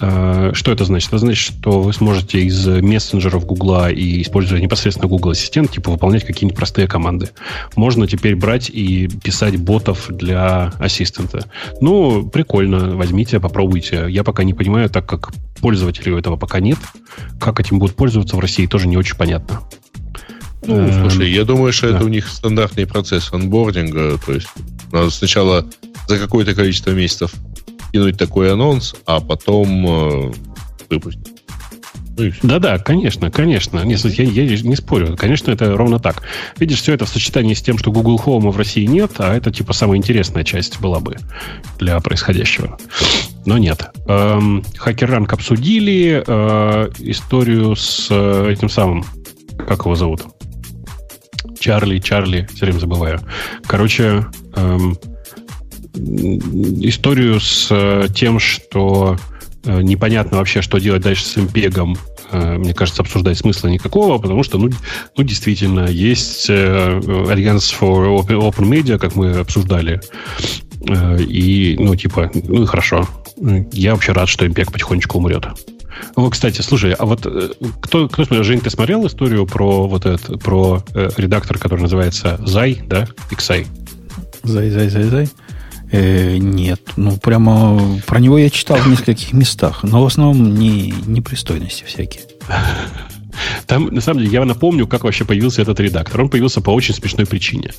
Э, 0.00 0.50
что 0.54 0.72
это 0.72 0.84
значит? 0.84 1.08
Это 1.08 1.18
значит, 1.18 1.54
что 1.54 1.80
вы 1.80 1.92
сможете 1.92 2.40
из 2.40 2.66
мессенджеров 2.66 3.46
Гугла 3.46 3.90
и 3.90 4.22
используя 4.22 4.60
непосредственно 4.60 5.08
Google 5.08 5.30
Ассистент, 5.30 5.70
типа 5.70 5.90
выполнять 5.90 6.24
какие-нибудь 6.24 6.56
простые 6.56 6.88
команды. 6.88 7.30
Можно 7.76 8.06
теперь 8.06 8.36
брать 8.36 8.70
и 8.70 9.08
писать 9.22 9.56
ботов 9.56 10.06
для 10.08 10.72
ассистента. 10.78 11.48
Ну, 11.80 12.26
прикольно, 12.28 12.96
возьмите, 12.96 13.40
попробуйте. 13.40 14.06
Я 14.08 14.24
пока 14.24 14.44
не 14.44 14.54
понимаю, 14.54 14.90
так 14.90 15.06
как 15.06 15.32
пользователей 15.60 16.12
у 16.12 16.18
этого 16.18 16.36
пока 16.36 16.60
нет. 16.60 16.78
Как 17.40 17.60
этим 17.60 17.78
будут 17.78 17.96
пользоваться 17.96 18.36
в 18.36 18.40
России, 18.40 18.66
тоже 18.66 18.88
не 18.88 18.96
очень 18.96 19.16
понятно. 19.16 19.60
Ну, 20.66 20.76
эм, 20.76 20.92
слушай, 21.00 21.30
я 21.30 21.44
думаю, 21.44 21.72
что 21.72 21.90
да. 21.90 21.96
это 21.96 22.04
у 22.04 22.08
них 22.08 22.28
стандартный 22.28 22.86
процесс 22.86 23.32
анбординга. 23.32 24.18
То 24.24 24.32
есть 24.32 24.48
надо 24.92 25.10
сначала 25.10 25.66
за 26.08 26.18
какое-то 26.18 26.54
количество 26.54 26.90
месяцев 26.90 27.32
кинуть 27.94 28.18
такой 28.18 28.52
анонс, 28.52 28.96
а 29.06 29.20
потом 29.20 29.86
э, 29.86 30.32
выпустить. 30.90 31.30
Ну 32.18 32.32
Да-да, 32.42 32.78
конечно, 32.78 33.30
конечно. 33.30 33.84
Не, 33.84 33.94
я, 33.94 34.24
я 34.24 34.62
не 34.62 34.74
спорю. 34.74 35.16
Конечно, 35.16 35.52
это 35.52 35.76
ровно 35.76 36.00
так. 36.00 36.24
Видишь, 36.58 36.80
все 36.80 36.94
это 36.94 37.04
в 37.04 37.08
сочетании 37.08 37.54
с 37.54 37.62
тем, 37.62 37.78
что 37.78 37.92
Google 37.92 38.20
Home 38.26 38.50
в 38.50 38.56
России 38.56 38.84
нет, 38.84 39.12
а 39.18 39.32
это 39.32 39.52
типа 39.52 39.72
самая 39.74 39.98
интересная 39.98 40.42
часть 40.42 40.80
была 40.80 40.98
бы 40.98 41.18
для 41.78 42.00
происходящего. 42.00 42.78
Но 43.46 43.58
нет. 43.58 43.88
Эм, 44.08 44.64
Хакер 44.76 45.14
обсудили 45.14 46.24
э, 46.26 46.90
историю 46.98 47.76
с 47.76 48.08
э, 48.10 48.50
этим 48.50 48.68
самым, 48.68 49.04
как 49.68 49.84
его 49.84 49.94
зовут? 49.94 50.22
Чарли, 51.60 52.00
Чарли, 52.00 52.48
все 52.54 52.66
время 52.66 52.80
забываю. 52.80 53.20
Короче, 53.68 54.26
эм, 54.56 54.98
историю 55.94 57.40
с 57.40 57.68
э, 57.70 58.08
тем, 58.14 58.38
что 58.38 59.16
э, 59.64 59.82
непонятно 59.82 60.38
вообще, 60.38 60.62
что 60.62 60.78
делать 60.78 61.02
дальше 61.02 61.24
с 61.24 61.38
импегом 61.38 61.96
э, 62.30 62.58
мне 62.58 62.74
кажется, 62.74 63.02
обсуждать 63.02 63.38
смысла 63.38 63.68
никакого, 63.68 64.18
потому 64.18 64.42
что, 64.42 64.58
ну, 64.58 64.70
ну 65.16 65.24
действительно, 65.24 65.86
есть 65.86 66.50
Alliance 66.50 67.72
for 67.78 68.26
Open 68.26 68.68
Media, 68.68 68.98
как 68.98 69.14
мы 69.14 69.32
обсуждали, 69.32 70.00
и, 70.86 71.76
ну, 71.78 71.94
типа, 71.96 72.30
ну 72.34 72.64
и 72.64 72.66
хорошо. 72.66 73.08
Я 73.72 73.94
вообще 73.94 74.12
рад, 74.12 74.28
что 74.28 74.46
Импек 74.46 74.70
потихонечку 74.70 75.18
умрет. 75.18 75.46
О, 76.14 76.28
кстати, 76.28 76.60
слушай, 76.60 76.92
а 76.92 77.06
вот 77.06 77.26
кто, 77.80 78.08
кто 78.08 78.24
смотрел, 78.24 78.44
Жень, 78.44 78.60
ты 78.60 78.70
смотрел 78.70 79.06
историю 79.06 79.46
про 79.46 79.86
вот 79.86 80.06
этот, 80.06 80.42
про 80.42 80.82
э, 80.94 81.08
редактор, 81.16 81.58
который 81.58 81.80
называется 81.80 82.38
Зай, 82.44 82.82
да, 82.86 83.06
XI? 83.30 83.66
Зай, 84.42 84.70
Зай, 84.70 84.88
Зай, 84.88 85.02
Зай. 85.04 85.28
Э, 85.94 86.38
нет, 86.38 86.80
ну 86.96 87.16
прямо 87.18 88.00
про 88.04 88.18
него 88.18 88.36
я 88.36 88.50
читал 88.50 88.78
в 88.78 88.88
нескольких 88.88 89.32
местах, 89.32 89.84
но 89.84 90.02
в 90.02 90.06
основном 90.06 90.56
не 90.56 90.92
непристойности 91.06 91.84
всякие. 91.84 92.22
Там, 93.66 93.86
на 93.86 94.00
самом 94.00 94.20
деле, 94.20 94.32
я 94.32 94.44
напомню, 94.44 94.86
как 94.86 95.04
вообще 95.04 95.24
появился 95.24 95.62
этот 95.62 95.78
редактор. 95.80 96.22
Он 96.22 96.28
появился 96.28 96.60
по 96.60 96.70
очень 96.70 96.94
смешной 96.94 97.26
причине. 97.26 97.72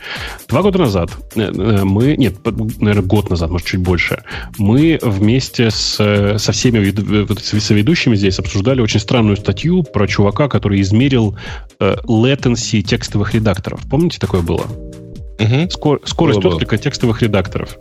Два 0.48 0.62
года 0.62 0.80
назад 0.80 1.12
э, 1.36 1.42
э, 1.42 1.84
мы, 1.84 2.16
нет, 2.16 2.36
наверное, 2.80 3.04
год 3.04 3.30
назад, 3.30 3.50
может, 3.50 3.68
чуть 3.68 3.82
больше, 3.82 4.24
мы 4.58 4.98
вместе 5.02 5.70
с, 5.70 5.96
со 6.38 6.52
всеми 6.54 7.60
соведущими 7.60 8.16
здесь 8.16 8.40
обсуждали 8.40 8.80
очень 8.80 9.02
странную 9.02 9.36
статью 9.36 9.84
про 9.84 10.08
чувака, 10.08 10.48
который 10.48 10.80
измерил 10.80 11.38
latency 11.80 12.82
текстовых 12.82 13.34
редакторов. 13.34 13.82
Помните, 13.90 14.20
такое 14.20 14.42
было? 14.42 14.66
Угу. 15.40 15.70
Скор, 15.70 16.02
скорость 16.06 16.40
было, 16.40 16.54
отклика 16.54 16.78
текстовых 16.78 17.22
редакторов. 17.22 17.78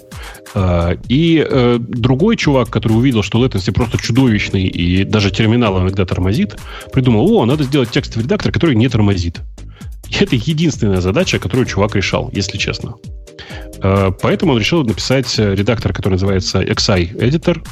А, 0.54 0.96
и 1.08 1.44
э, 1.48 1.78
другой 1.78 2.36
чувак, 2.36 2.70
который 2.70 2.94
увидел, 2.94 3.22
что 3.22 3.44
latency 3.44 3.72
просто 3.72 3.98
чудовищный 3.98 4.66
и 4.66 5.04
даже 5.04 5.30
терминал 5.30 5.80
иногда 5.80 6.04
тормозит, 6.04 6.56
придумал, 6.92 7.30
о, 7.32 7.46
надо 7.46 7.64
сделать 7.64 7.90
текстовый 7.90 8.24
редактор, 8.24 8.52
который 8.52 8.74
не 8.74 8.88
тормозит. 8.88 9.40
И 10.08 10.14
это 10.22 10.36
единственная 10.36 11.00
задача, 11.00 11.38
которую 11.38 11.66
чувак 11.66 11.94
решал, 11.94 12.30
если 12.32 12.58
честно. 12.58 12.96
Э, 13.82 14.10
поэтому 14.20 14.52
он 14.52 14.58
решил 14.58 14.84
написать 14.84 15.38
редактор, 15.38 15.92
который 15.92 16.14
называется 16.14 16.62
XI 16.62 17.16
Editor. 17.16 17.62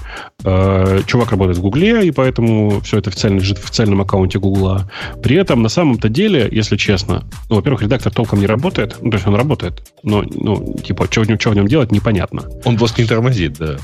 Э, 0.45 1.01
чувак 1.07 1.31
работает 1.31 1.59
в 1.59 1.63
Гугле, 1.63 2.07
и 2.07 2.11
поэтому 2.11 2.81
все 2.81 2.99
это 2.99 3.11
официально 3.11 3.39
лежит 3.39 3.59
в 3.59 3.65
официальном 3.65 4.01
аккаунте 4.01 4.39
Гугла. 4.39 4.91
При 5.23 5.37
этом, 5.37 5.63
на 5.63 5.69
самом-то 5.69 6.09
деле, 6.09 6.49
если 6.51 6.77
честно, 6.77 7.25
ну, 7.49 7.57
во-первых, 7.57 7.83
редактор 7.83 8.13
толком 8.13 8.41
не 8.41 8.47
работает. 8.47 8.97
Ну, 9.01 9.11
то 9.11 9.17
есть 9.17 9.27
он 9.27 9.35
работает, 9.35 9.83
но, 10.03 10.23
ну, 10.23 10.77
типа, 10.85 11.07
что 11.11 11.23
в 11.23 11.29
нем, 11.29 11.39
что 11.39 11.51
в 11.51 11.55
нем 11.55 11.69
делать, 11.69 11.93
непонятно. 11.93 12.45
Он 12.65 12.77
просто 12.77 13.03
не 13.03 13.09
тормозит, 13.09 13.59
да. 13.59 13.77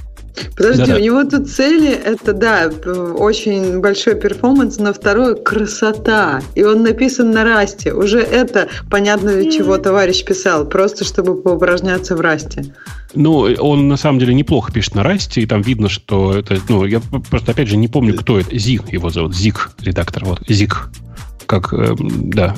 Подожди, 0.56 0.82
Да-да. 0.82 0.96
у 0.96 0.98
него 0.98 1.24
тут 1.24 1.48
цели 1.48 1.90
это, 1.90 2.32
да, 2.32 2.70
очень 3.16 3.80
большой 3.80 4.14
перформанс, 4.14 4.78
но 4.78 4.92
второе 4.92 5.34
красота. 5.34 6.42
И 6.54 6.62
он 6.64 6.82
написан 6.82 7.30
на 7.30 7.44
расте. 7.44 7.92
Уже 7.92 8.20
это 8.20 8.68
понятно, 8.90 9.32
для 9.32 9.50
чего 9.50 9.78
товарищ 9.78 10.24
писал, 10.24 10.66
просто 10.66 11.04
чтобы 11.04 11.40
поупражняться 11.40 12.07
в 12.16 12.20
расте. 12.20 12.64
Ну, 13.14 13.48
он 13.58 13.88
на 13.88 13.96
самом 13.96 14.18
деле 14.18 14.34
неплохо 14.34 14.72
пишет 14.72 14.94
на 14.94 15.02
расте, 15.02 15.42
и 15.42 15.46
там 15.46 15.62
видно, 15.62 15.88
что 15.88 16.34
это, 16.34 16.58
ну, 16.68 16.84
я 16.84 17.00
просто 17.30 17.52
опять 17.52 17.68
же 17.68 17.76
не 17.76 17.88
помню, 17.88 18.14
кто 18.14 18.38
это. 18.38 18.56
Зиг 18.58 18.92
его 18.92 19.10
зовут, 19.10 19.34
Зиг, 19.34 19.70
редактор, 19.80 20.24
вот, 20.24 20.42
Зиг 20.48 20.90
как, 21.48 21.72
э, 21.72 21.96
да, 21.98 22.56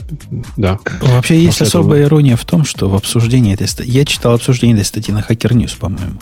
да. 0.56 0.78
Вообще 1.00 1.38
есть 1.38 1.58
После 1.58 1.66
особая 1.68 2.00
этого... 2.00 2.08
ирония 2.08 2.36
в 2.36 2.44
том, 2.44 2.64
что 2.64 2.88
в 2.88 2.96
обсуждении 2.96 3.54
этой 3.54 3.68
статьи, 3.68 3.92
я 3.92 4.04
читал 4.04 4.34
обсуждение 4.34 4.76
этой 4.76 4.84
статьи 4.86 5.14
на 5.14 5.20
Hacker 5.20 5.52
News, 5.52 5.78
по-моему, 5.78 6.18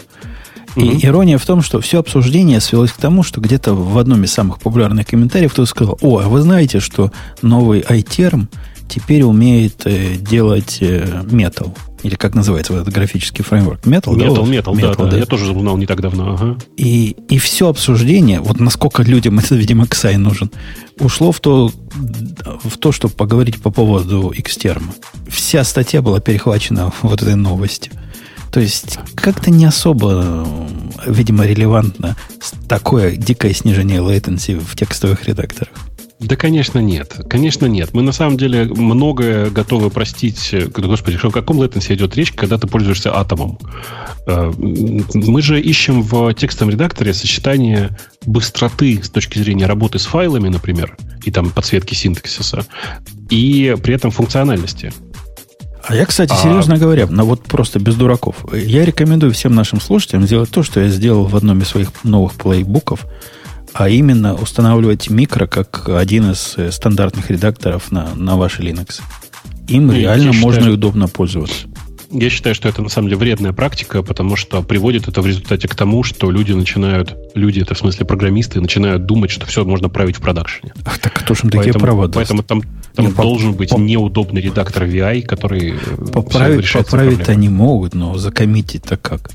и 0.77 0.81
mm-hmm. 0.81 1.07
ирония 1.07 1.39
в 1.39 1.47
том, 1.47 1.63
что 1.63 1.81
все 1.81 1.99
обсуждение 1.99 2.61
свелось 2.61 2.93
к 2.93 2.99
тому, 2.99 3.23
что 3.23 3.41
где-то 3.41 3.75
в 3.75 3.97
одном 3.99 4.23
из 4.25 4.33
самых 4.33 4.61
популярных 4.61 5.07
комментариев 5.07 5.53
кто-то 5.53 5.69
сказал, 5.69 5.99
о, 6.03 6.19
а 6.19 6.29
вы 6.29 6.43
знаете, 6.43 6.79
что 6.79 7.11
новый 7.41 7.81
iTerm 7.81 8.49
теперь 8.87 9.23
умеет 9.23 9.87
э, 9.87 10.17
делать 10.17 10.79
э, 10.81 11.23
Metal. 11.25 11.75
Или 12.03 12.15
как 12.15 12.35
называется 12.35 12.73
вот 12.73 12.83
этот 12.83 12.95
графический 12.95 13.45
фреймворк? 13.45 13.81
Metal, 13.85 14.15
Metal, 14.15 14.17
да? 14.17 14.25
Metal, 14.27 14.73
Metal, 14.73 14.81
да, 14.81 14.95
да, 14.95 15.11
да. 15.11 15.17
Я 15.17 15.27
тоже 15.27 15.53
узнал 15.53 15.77
не 15.77 15.87
так 15.87 16.01
давно. 16.01 16.35
Ага. 16.35 16.59
И, 16.77 17.17
и 17.29 17.39
все 17.39 17.69
обсуждение, 17.69 18.41
вот 18.41 18.61
насколько 18.61 19.03
людям 19.03 19.39
это, 19.39 19.55
видимо, 19.55 19.85
XI 19.85 20.17
нужен, 20.17 20.51
ушло 20.99 21.33
в 21.33 21.41
то, 21.41 21.71
в 22.63 22.79
то, 22.79 22.93
чтобы 22.93 23.15
поговорить 23.15 23.61
по 23.61 23.71
поводу 23.71 24.33
Xterm. 24.37 24.85
Вся 25.29 25.65
статья 25.65 26.03
была 26.03 26.21
перехвачена 26.21 26.93
вот 27.03 27.23
этой 27.23 27.35
новостью. 27.35 27.93
То 28.53 28.61
есть 28.61 28.99
как-то 29.15 29.51
не 29.51 29.67
особо, 29.67 30.47
видимо, 31.07 31.45
релевантно 31.45 32.17
такое 32.69 33.17
дикое 33.17 33.53
снижение 33.53 34.01
latency 34.01 34.59
в 34.59 34.75
текстовых 34.75 35.27
редакторах. 35.27 35.88
Да, 36.21 36.35
конечно, 36.35 36.81
нет. 36.81 37.21
Конечно, 37.29 37.67
нет. 37.67 37.91
Мы 37.93 38.03
на 38.03 38.11
самом 38.11 38.37
деле 38.37 38.65
многое 38.65 39.51
готовы 39.51 39.89
простить. 39.89 40.53
Господи, 40.75 41.19
о 41.23 41.31
каком 41.31 41.63
latency 41.63 41.95
идет 41.95 42.17
речь, 42.17 42.33
когда 42.33 42.59
ты 42.59 42.67
пользуешься 42.67 43.17
атомом? 43.17 43.59
Э, 44.27 44.53
мы 44.59 45.43
же 45.43 45.61
ищем 45.61 46.03
в 46.03 46.35
текстовом 46.35 46.73
редакторе 46.73 47.15
сочетание 47.15 47.97
быстроты 48.27 49.01
с 49.03 49.11
точки 49.11 49.39
зрения 49.39 49.67
работы 49.67 50.01
с 50.01 50.07
файлами, 50.07 50.49
например, 50.49 50.97
и 51.25 51.31
там 51.31 51.51
подсветки 51.51 51.95
синтаксиса, 51.95 52.67
и 53.31 53.77
при 53.81 53.95
этом 53.95 54.11
функциональности. 54.11 54.93
А 55.85 55.95
я, 55.95 56.05
кстати, 56.05 56.35
серьезно 56.35 56.75
а... 56.75 56.79
говоря, 56.79 57.07
но 57.07 57.25
вот 57.25 57.45
просто 57.45 57.79
без 57.79 57.95
дураков, 57.95 58.45
я 58.53 58.85
рекомендую 58.85 59.33
всем 59.33 59.55
нашим 59.55 59.81
слушателям 59.81 60.27
сделать 60.27 60.51
то, 60.51 60.63
что 60.63 60.81
я 60.81 60.89
сделал 60.89 61.25
в 61.25 61.37
одном 61.37 61.63
из 61.63 61.69
своих 61.69 62.05
новых 62.05 62.35
плейбуков, 62.35 63.07
а 63.73 63.89
именно 63.89 64.35
устанавливать 64.35 65.11
микро 65.11 65.47
как 65.47 65.89
один 65.89 66.33
из 66.33 66.55
э, 66.57 66.71
стандартных 66.73 67.31
редакторов 67.31 67.91
на, 67.93 68.15
на 68.15 68.37
ваши 68.37 68.63
Linux. 68.63 69.01
Им 69.69 69.89
ну, 69.89 69.93
реально 69.93 70.33
можно 70.33 70.61
считаю, 70.61 70.73
и 70.73 70.75
удобно 70.75 71.09
пользоваться. 71.09 71.67
Я 72.11 72.31
считаю, 72.31 72.55
что 72.55 72.69
это 72.69 72.81
на 72.81 72.89
самом 72.89 73.09
деле 73.09 73.19
вредная 73.19 73.53
практика, 73.53 74.03
потому 74.03 74.35
что 74.35 74.63
приводит 74.63 75.09
это 75.09 75.21
в 75.21 75.27
результате 75.27 75.69
к 75.69 75.75
тому, 75.75 76.03
что 76.03 76.31
люди 76.31 76.53
начинают, 76.53 77.15
люди, 77.35 77.61
это 77.61 77.75
в 77.75 77.79
смысле 77.79 78.07
программисты, 78.07 78.61
начинают 78.63 79.05
думать, 79.05 79.31
что 79.31 79.45
все 79.45 79.65
можно 79.65 79.91
править 79.91 80.17
в 80.17 80.21
продакшене. 80.23 80.73
Ах, 80.87 80.99
так 80.99 81.13
кто 81.13 81.35
же 81.35 81.43
им 81.45 81.51
такие 81.51 81.75
права 81.75 82.07
даст? 82.07 82.15
Поэтому 82.15 82.43
там, 82.43 82.63
там 82.95 83.07
Нет, 83.07 83.15
должен 83.15 83.53
по, 83.53 83.59
быть 83.59 83.71
по, 83.71 83.77
неудобный 83.77 84.41
редактор 84.41 84.85
VI, 84.85 85.23
который 85.23 85.75
э, 85.75 86.13
поправить, 86.13 86.73
поправить 86.73 87.29
они 87.29 87.51
могут, 87.51 87.95
но 87.95 88.17
закоммитить-то 88.17 88.97
как? 88.97 89.31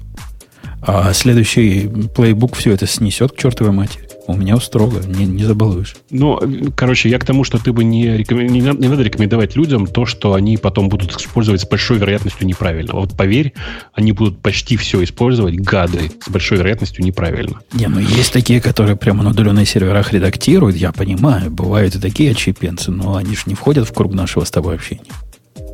А 0.81 1.13
следующий 1.13 1.87
плейбук 2.15 2.55
все 2.55 2.71
это 2.71 2.87
снесет 2.87 3.33
к 3.33 3.37
чертовой 3.37 3.71
матери. 3.71 4.02
У 4.25 4.35
меня 4.35 4.57
строго, 4.59 5.01
не, 5.05 5.25
не 5.25 5.43
забалуешь. 5.43 5.95
Ну, 6.09 6.39
короче, 6.75 7.09
я 7.09 7.19
к 7.19 7.25
тому, 7.25 7.43
что 7.43 7.57
ты 7.57 7.73
бы 7.73 7.83
не, 7.83 8.17
рекомен... 8.17 8.47
не, 8.47 8.61
не 8.61 8.87
надо 8.87 9.03
рекомендовать 9.03 9.55
людям 9.55 9.85
то, 9.85 10.05
что 10.05 10.33
они 10.33 10.57
потом 10.57 10.87
будут 10.87 11.11
использовать 11.19 11.61
с 11.61 11.67
большой 11.67 11.97
вероятностью 11.97 12.47
неправильно. 12.47 12.93
Вот 12.93 13.17
поверь, 13.17 13.53
они 13.93 14.13
будут 14.13 14.39
почти 14.39 14.77
все 14.77 15.03
использовать, 15.03 15.55
гады, 15.55 16.11
с 16.25 16.29
большой 16.29 16.59
вероятностью 16.59 17.03
неправильно. 17.03 17.59
Не, 17.73 17.87
ну 17.87 17.99
есть 17.99 18.31
такие, 18.31 18.61
которые 18.61 18.95
прямо 18.95 19.23
на 19.23 19.31
удаленных 19.31 19.67
серверах 19.67 20.13
редактируют, 20.13 20.77
я 20.77 20.91
понимаю, 20.91 21.51
бывают 21.51 21.95
и 21.95 21.99
такие 21.99 22.31
отщепенцы, 22.31 22.91
но 22.91 23.17
они 23.17 23.35
же 23.35 23.43
не 23.47 23.55
входят 23.55 23.87
в 23.87 23.93
круг 23.93 24.13
нашего 24.13 24.45
с 24.45 24.51
тобой 24.51 24.75
общения. 24.75 25.01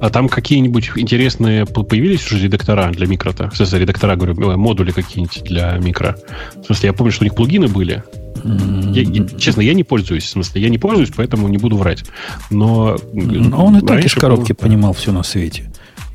А 0.01 0.09
там 0.09 0.29
какие-нибудь 0.29 0.91
интересные 0.95 1.65
появились 1.65 2.25
уже 2.31 2.45
редактора 2.45 2.89
для 2.91 3.05
микро-то? 3.05 3.49
В 3.49 3.57
смысле, 3.57 3.79
редактора, 3.79 4.15
говорю, 4.15 4.51
э, 4.51 4.55
модули 4.55 4.91
какие-нибудь 4.91 5.43
для 5.43 5.77
микро. 5.77 6.15
В 6.55 6.65
смысле, 6.65 6.87
я 6.87 6.93
помню, 6.93 7.11
что 7.11 7.23
у 7.23 7.25
них 7.25 7.35
плагины 7.35 7.67
были. 7.67 8.03
Я, 8.43 9.01
я, 9.01 9.25
честно, 9.37 9.61
я 9.61 9.73
не 9.73 9.83
пользуюсь. 9.83 10.25
В 10.25 10.29
смысле, 10.29 10.61
я 10.61 10.69
не 10.69 10.77
пользуюсь, 10.77 11.11
поэтому 11.15 11.47
не 11.47 11.57
буду 11.57 11.77
врать. 11.77 12.03
Но, 12.49 12.97
Но 13.13 13.65
он 13.65 13.77
и 13.77 13.81
так 13.81 14.03
из 14.03 14.13
коробки 14.13 14.53
был... 14.53 14.57
понимал 14.57 14.93
все 14.93 15.11
на 15.11 15.23
свете. 15.23 15.71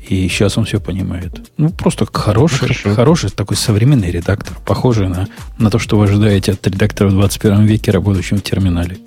И 0.07 0.27
сейчас 0.27 0.57
он 0.57 0.65
все 0.65 0.79
понимает. 0.79 1.49
Ну, 1.57 1.69
просто 1.69 2.05
хороший, 2.11 2.77
ну, 2.85 2.93
хороший 2.93 3.31
такой 3.31 3.57
современный 3.57 4.11
редактор, 4.11 4.55
похожий 4.63 5.07
на, 5.07 5.27
на 5.57 5.71
то, 5.71 5.79
что 5.79 5.97
вы 5.97 6.05
ожидаете 6.05 6.51
от 6.51 6.67
редактора 6.67 7.09
в 7.09 7.13
21 7.13 7.65
веке, 7.65 7.91
работающего 7.91 8.37
в 8.37 8.43
терминале. 8.43 8.97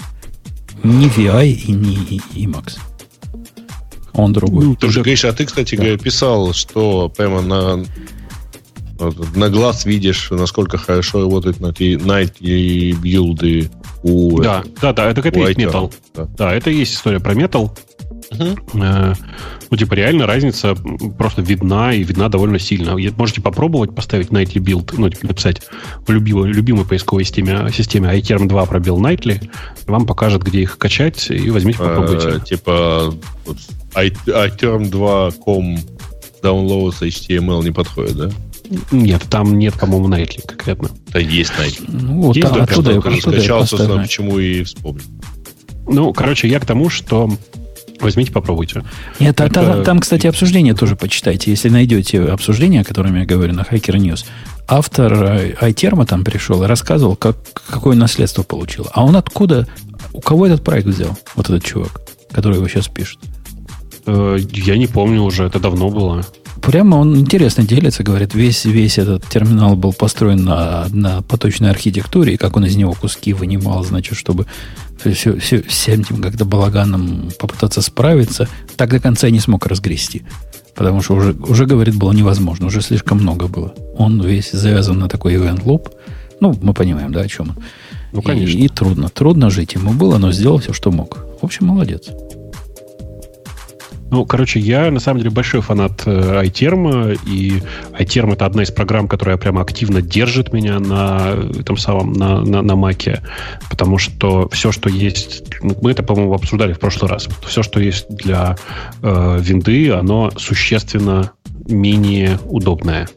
Не 0.83 1.07
VI 1.07 1.51
и 1.51 1.73
не 1.73 2.21
Emacs. 2.35 2.79
Он 4.13 4.33
другой. 4.33 4.65
Ну, 4.65 4.75
ты 4.75 4.89
же, 4.91 5.03
Гриша, 5.03 5.29
а 5.29 5.33
ты, 5.33 5.47
кстати, 5.47 5.77
да. 5.77 5.97
писал, 5.97 6.53
что 6.53 7.09
прямо 7.17 7.41
на, 7.41 7.85
на 9.35 9.49
глаз 9.49 9.85
видишь, 9.85 10.29
насколько 10.31 10.79
хорошо 10.79 11.23
работают 11.23 11.61
на 11.61 11.69
Night 11.69 12.35
и 12.41 12.93
билды 12.93 13.71
у... 14.03 14.41
Да, 14.41 14.65
да, 14.81 14.93
да, 14.93 15.11
это, 15.11 15.21
это 15.21 15.39
есть 15.39 15.59
метал. 15.59 15.93
Да. 16.15 16.29
да, 16.37 16.55
это 16.55 16.71
есть 16.71 16.95
история 16.95 17.21
про 17.21 17.35
метал. 17.35 17.77
Угу. 18.31 18.83
Э, 18.83 19.15
ну, 19.71 19.77
типа, 19.77 19.95
реально 19.95 20.27
разница 20.27 20.75
просто 21.17 21.43
видна 21.43 21.93
и 21.95 22.03
видна 22.03 22.29
довольно 22.29 22.59
сильно. 22.59 22.97
Можете 23.17 23.41
попробовать 23.41 23.95
поставить 23.95 24.29
Nightly 24.29 24.61
build, 24.63 24.95
ну, 24.97 25.09
типа, 25.09 25.27
написать 25.27 25.63
в 26.07 26.11
любимой, 26.11 26.51
любимой 26.53 26.85
поисковой 26.85 27.25
системе, 27.25 27.71
системе 27.73 28.11
iTerm 28.19 28.47
2 28.47 28.67
пробел 28.67 29.01
Nightly, 29.01 29.51
вам 29.87 30.07
покажет, 30.07 30.43
где 30.43 30.61
их 30.63 30.79
качать, 30.79 31.31
и 31.31 31.51
возьмите, 31.51 31.79
попробуйте. 31.79 32.29
Э, 32.29 32.41
типа, 32.41 33.15
iTerm2.com 33.95 35.79
downloads 36.43 37.01
HTML 37.01 37.63
не 37.65 37.71
подходит, 37.71 38.17
да? 38.17 38.31
Нет, 38.91 39.23
там 39.31 39.59
нет, 39.59 39.75
по-моему, 39.75 40.09
Nightly 40.09 40.47
конкретно. 40.47 40.91
Да 41.13 41.19
есть 41.19 41.53
Nightly. 41.53 41.85
Ну, 41.89 42.23
вот, 42.23 42.37
есть, 42.37 42.49
да, 42.49 42.65
оттуда, 42.65 42.91
оттуда, 42.91 43.17
оттуда 43.17 43.37
скачал, 43.37 43.67
собственно, 43.67 44.03
почему 44.03 44.39
и 44.39 44.63
вспомнил. 44.63 45.05
Ну, 45.87 46.13
короче, 46.13 46.49
я 46.49 46.61
к 46.61 46.67
тому, 46.67 46.91
что 46.91 47.31
Возьмите, 48.01 48.31
попробуйте. 48.31 48.85
Нет, 49.19 49.41
Это... 49.41 49.53
там, 49.53 49.85
там, 49.85 49.99
кстати, 49.99 50.27
обсуждение 50.27 50.75
тоже 50.75 50.95
почитайте. 50.95 51.51
Если 51.51 51.69
найдете 51.69 52.23
обсуждение, 52.23 52.83
о 52.83 52.85
котором 52.85 53.17
я 53.17 53.25
говорю 53.25 53.55
на 53.55 53.63
Hacker 53.63 53.97
News, 53.97 54.25
автор 54.69 55.13
iTerm 55.61 56.07
там 56.07 56.25
пришел 56.25 56.63
и 56.63 56.67
рассказывал, 56.67 57.17
как, 57.17 57.37
какое 57.69 57.97
наследство 57.97 58.43
получил. 58.43 58.87
А 58.93 59.05
он 59.05 59.17
откуда, 59.17 59.67
у 60.13 60.21
кого 60.21 60.47
этот 60.47 60.63
проект 60.63 60.87
взял, 60.87 61.19
вот 61.35 61.51
этот 61.51 61.65
чувак, 61.65 62.01
который 62.31 62.57
его 62.59 62.69
сейчас 62.69 62.87
пишет? 62.87 63.19
Э, 64.07 64.39
я 64.53 64.77
не 64.77 64.87
помню 64.87 65.23
уже, 65.23 65.45
это 65.45 65.59
давно 65.59 65.91
было. 65.91 66.25
Прямо 66.63 66.97
он 66.97 67.17
интересно 67.17 67.65
делится, 67.65 68.03
говорит, 68.03 68.35
весь, 68.35 68.65
весь 68.65 68.99
этот 68.99 69.27
терминал 69.27 69.77
был 69.77 69.93
построен 69.93 70.45
на, 70.45 70.87
на 70.91 71.23
поточной 71.23 71.71
архитектуре, 71.71 72.35
и 72.35 72.37
как 72.37 72.57
он 72.57 72.65
из 72.65 72.77
него 72.77 72.93
куски 72.93 73.33
вынимал, 73.33 73.85
значит, 73.85 74.17
чтобы 74.17 74.47
все, 74.99 75.39
все, 75.39 75.63
всем 75.63 76.01
этим 76.01 76.21
как-то 76.21 76.45
балаганом 76.45 77.31
попытаться 77.39 77.81
справиться, 77.81 78.49
так 78.77 78.91
до 78.91 79.01
конца 79.01 79.29
и 79.29 79.33
не 79.33 79.41
смог 79.41 79.67
разгрести. 79.67 80.23
Потому 80.75 81.03
что 81.03 81.15
уже, 81.15 81.33
уже, 81.33 81.67
говорит, 81.67 81.97
было 81.97 82.13
невозможно, 82.13 82.67
уже 82.67 82.83
слишком 82.83 83.19
много 83.19 83.49
было. 83.49 83.75
Он 83.97 84.21
весь 84.23 84.53
завязан 84.53 84.99
на 84.99 85.09
такой 85.09 85.35
event 85.35 85.65
loop. 85.65 85.91
Ну, 86.41 86.57
мы 86.63 86.73
понимаем, 86.73 87.13
да, 87.13 87.23
о 87.23 87.29
чем 87.29 87.51
он. 87.51 87.57
Ну, 88.13 88.23
конечно. 88.23 88.57
И, 88.57 88.67
и 88.67 88.69
трудно, 88.69 89.09
трудно 89.09 89.51
жить 89.51 89.75
ему 89.75 89.93
было, 89.93 90.19
но 90.19 90.31
сделал 90.33 90.59
все, 90.59 90.73
что 90.73 90.93
мог. 90.93 91.19
В 91.41 91.45
общем, 91.45 91.67
молодец. 91.67 92.11
Ну, 94.11 94.25
короче, 94.25 94.59
я 94.59 94.91
на 94.91 95.01
самом 95.01 95.21
деле 95.21 95.31
большой 95.31 95.61
фанат 95.61 96.03
э, 96.07 96.43
iTerm, 96.45 97.19
и 97.27 97.63
iTerm 97.99 98.33
это 98.33 98.47
одна 98.47 98.63
из 98.63 98.71
программ, 98.71 99.07
которая 99.07 99.37
прямо 99.37 99.61
активно 99.61 100.01
держит 100.01 100.53
меня 100.53 100.81
на 100.81 101.35
этом 101.59 101.77
самом, 101.77 102.13
на, 102.15 102.41
на, 102.41 102.63
на 102.63 102.77
Маке, 102.77 103.23
потому 103.69 103.99
что 103.99 104.49
все, 104.51 104.73
что 104.73 104.89
есть, 104.89 105.45
ну, 105.63 105.77
мы 105.83 105.91
это, 105.91 106.03
по-моему, 106.03 106.33
обсуждали 106.33 106.73
в 106.73 106.79
прошлый 106.79 107.11
раз, 107.11 107.29
все, 107.47 107.63
что 107.63 107.81
есть 107.81 108.09
для 108.09 108.57
э, 109.03 109.39
винды, 109.41 109.91
оно 109.91 110.31
существенно 110.37 111.33
менее 111.67 112.39
удобное. 112.47 113.09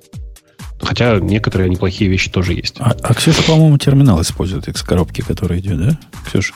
Хотя 0.81 1.19
некоторые 1.19 1.69
неплохие 1.69 2.09
вещи 2.09 2.29
тоже 2.29 2.53
есть. 2.53 2.75
А, 2.79 2.95
а 3.01 3.13
Ксюша, 3.13 3.43
по-моему, 3.43 3.77
терминал 3.77 4.21
использует 4.21 4.67
X-коробки, 4.67 5.21
который 5.21 5.59
идет, 5.59 5.77
да? 5.79 5.99
Ксюша? 6.25 6.53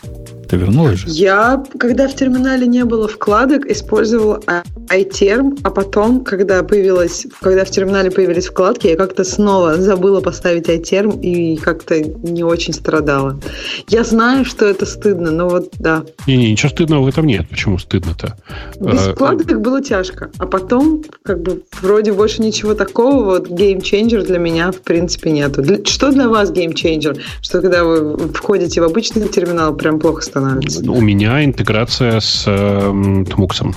Ты 0.47 0.57
вернулась 0.57 0.99
же? 0.99 1.09
Я, 1.09 1.63
когда 1.79 2.07
в 2.07 2.15
терминале 2.15 2.67
не 2.67 2.85
было 2.85 3.07
вкладок, 3.07 3.65
использовала 3.65 4.41
iTerm, 4.89 5.59
а 5.63 5.71
потом, 5.71 6.23
когда 6.23 6.61
появилась, 6.63 7.25
когда 7.41 7.65
в 7.65 7.71
терминале 7.71 8.11
появились 8.11 8.47
вкладки, 8.47 8.87
я 8.87 8.95
как-то 8.95 9.23
снова 9.23 9.75
забыла 9.75 10.21
поставить 10.21 10.69
iTerm 10.69 11.19
и 11.19 11.57
как-то 11.57 11.99
не 11.99 12.43
очень 12.43 12.73
страдала. 12.73 13.39
Я 13.87 14.03
знаю, 14.03 14.45
что 14.45 14.65
это 14.65 14.85
стыдно, 14.85 15.31
но 15.31 15.49
вот 15.49 15.73
да. 15.79 16.03
Не-не, 16.27 16.51
ничего 16.51 16.69
стыдного 16.69 17.03
в 17.03 17.07
этом 17.07 17.25
нет. 17.25 17.49
Почему 17.49 17.77
стыдно-то? 17.79 18.37
Без 18.79 19.07
а, 19.07 19.13
вкладок 19.13 19.61
было 19.61 19.81
тяжко. 19.81 20.29
А 20.37 20.45
потом, 20.45 21.03
как 21.23 21.41
бы, 21.41 21.63
вроде 21.81 22.13
больше 22.13 22.41
ничего 22.41 22.75
такого, 22.75 23.23
вот 23.23 23.49
Game 23.49 23.81
Changer 24.15 24.25
для 24.25 24.39
меня, 24.39 24.71
в 24.71 24.81
принципе, 24.81 25.31
нету. 25.31 25.63
Что 25.85 26.11
для 26.11 26.29
вас 26.29 26.51
Changer? 26.51 27.19
Что 27.41 27.61
когда 27.61 27.83
вы 27.83 28.17
входите 28.33 28.81
в 28.81 28.83
обычный 28.83 29.27
терминал, 29.27 29.75
прям 29.75 29.99
плохо 29.99 30.21
становится? 30.21 30.89
У 30.89 31.01
меня 31.01 31.43
интеграция 31.43 32.19
с 32.19 32.43
э, 32.47 33.25
Тмуксом. 33.31 33.75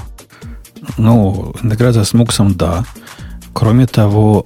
Ну, 0.96 1.54
интеграция 1.62 2.04
с 2.04 2.12
Муксом, 2.12 2.54
да. 2.54 2.84
Кроме 3.52 3.86
того, 3.86 4.44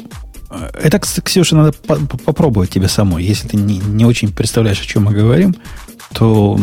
э, 0.51 0.71
это, 0.83 0.99
Ксюша, 0.99 1.57
надо 1.57 1.73
по 1.73 1.97
попробовать 1.97 2.71
тебе 2.71 2.89
самой. 2.89 3.25
Если 3.25 3.49
ты 3.49 3.57
не, 3.57 3.79
не 3.79 4.05
очень 4.05 4.33
представляешь, 4.33 4.81
о 4.81 4.87
чем 4.87 5.05
мы 5.05 5.13
говорим, 5.13 5.57
то 6.15 6.59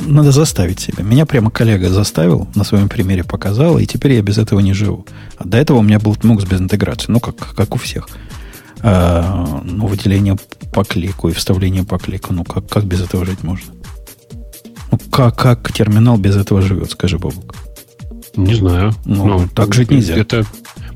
надо 0.00 0.32
заставить 0.32 0.80
себя. 0.80 1.04
Меня 1.04 1.26
прямо 1.26 1.50
коллега 1.50 1.88
заставил, 1.88 2.48
на 2.54 2.64
своем 2.64 2.88
примере 2.88 3.24
показал, 3.24 3.78
и 3.78 3.86
теперь 3.86 4.12
я 4.12 4.22
без 4.22 4.38
этого 4.38 4.60
не 4.60 4.72
живу. 4.72 5.06
А 5.36 5.44
до 5.44 5.58
этого 5.58 5.78
у 5.78 5.82
меня 5.82 5.98
был 5.98 6.14
Mux 6.14 6.48
без 6.48 6.60
интеграции, 6.60 7.10
ну, 7.10 7.20
как, 7.20 7.36
как 7.36 7.74
у 7.74 7.78
всех. 7.78 8.08
А, 8.80 9.62
ну, 9.64 9.86
выделение 9.86 10.36
по 10.72 10.84
клику 10.84 11.28
и 11.28 11.32
вставление 11.32 11.84
по 11.84 11.98
клику. 11.98 12.32
Ну, 12.32 12.44
как, 12.44 12.68
как 12.68 12.84
без 12.84 13.02
этого 13.02 13.24
жить 13.24 13.42
можно? 13.42 13.72
Ну, 14.90 14.98
как, 15.10 15.36
как 15.36 15.72
терминал 15.72 16.18
без 16.18 16.36
этого 16.36 16.62
живет, 16.62 16.90
скажи, 16.90 17.18
Бобук? 17.18 17.54
Не 18.36 18.54
знаю. 18.54 18.92
Ну, 19.04 19.26
ну 19.26 19.48
так 19.54 19.74
жить 19.74 19.90
нельзя. 19.90 20.16
Это, 20.16 20.44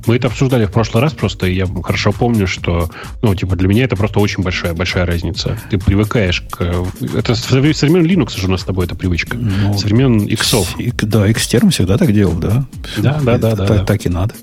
мы 0.06 0.16
это 0.16 0.28
обсуждали 0.28 0.66
в 0.66 0.70
прошлый 0.70 1.02
раз 1.02 1.12
просто, 1.12 1.46
и 1.46 1.54
я 1.54 1.66
хорошо 1.66 2.12
помню, 2.12 2.46
что, 2.46 2.90
ну, 3.22 3.34
типа, 3.34 3.56
для 3.56 3.68
меня 3.68 3.84
это 3.84 3.96
просто 3.96 4.20
очень 4.20 4.42
большая, 4.42 4.74
большая 4.74 5.06
разница. 5.06 5.58
Ты 5.70 5.78
привыкаешь 5.78 6.42
к... 6.42 6.86
Это 7.14 7.34
со 7.34 7.54
времен 7.54 8.04
Linux 8.04 8.38
же 8.38 8.46
у 8.46 8.50
нас 8.50 8.62
с 8.62 8.64
тобой 8.64 8.86
эта 8.86 8.94
привычка. 8.94 9.36
Ну, 9.36 9.76
со 9.76 9.86
времен 9.86 10.26
иксов. 10.26 10.74
Да, 11.02 11.28
Xterm 11.28 11.70
всегда 11.70 11.98
так 11.98 12.12
делал, 12.12 12.34
да. 12.34 12.66
Да, 12.98 13.20
да, 13.22 13.38
да. 13.38 13.56
да, 13.56 13.66
так, 13.66 13.86
так 13.86 14.06
и 14.06 14.08
надо. 14.08 14.34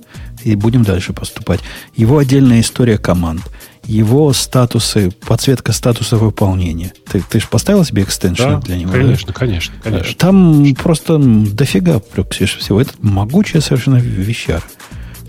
И 0.44 0.56
будем 0.56 0.84
дальше 0.84 1.14
поступать. 1.14 1.62
Его 1.96 2.18
отдельная 2.18 2.60
история 2.60 2.98
команд 2.98 3.42
его 3.86 4.32
статусы, 4.34 5.12
подсветка 5.12 5.74
статуса 5.74 6.18
выполнения. 6.18 6.94
Ты, 7.12 7.22
ты 7.22 7.40
же 7.40 7.48
поставил 7.48 7.84
себе 7.84 8.04
экстеншн 8.04 8.44
да, 8.44 8.60
для 8.60 8.78
него? 8.78 8.92
Конечно, 8.92 9.28
да? 9.28 9.34
конечно, 9.34 9.74
конечно. 9.84 10.16
Там 10.18 10.66
что? 10.66 10.76
просто 10.84 11.18
дофига 11.18 12.00
всего. 12.00 12.82
Это 12.82 12.94
могучая 13.02 13.62
совершенно 13.62 13.98
вещар. 13.98 14.64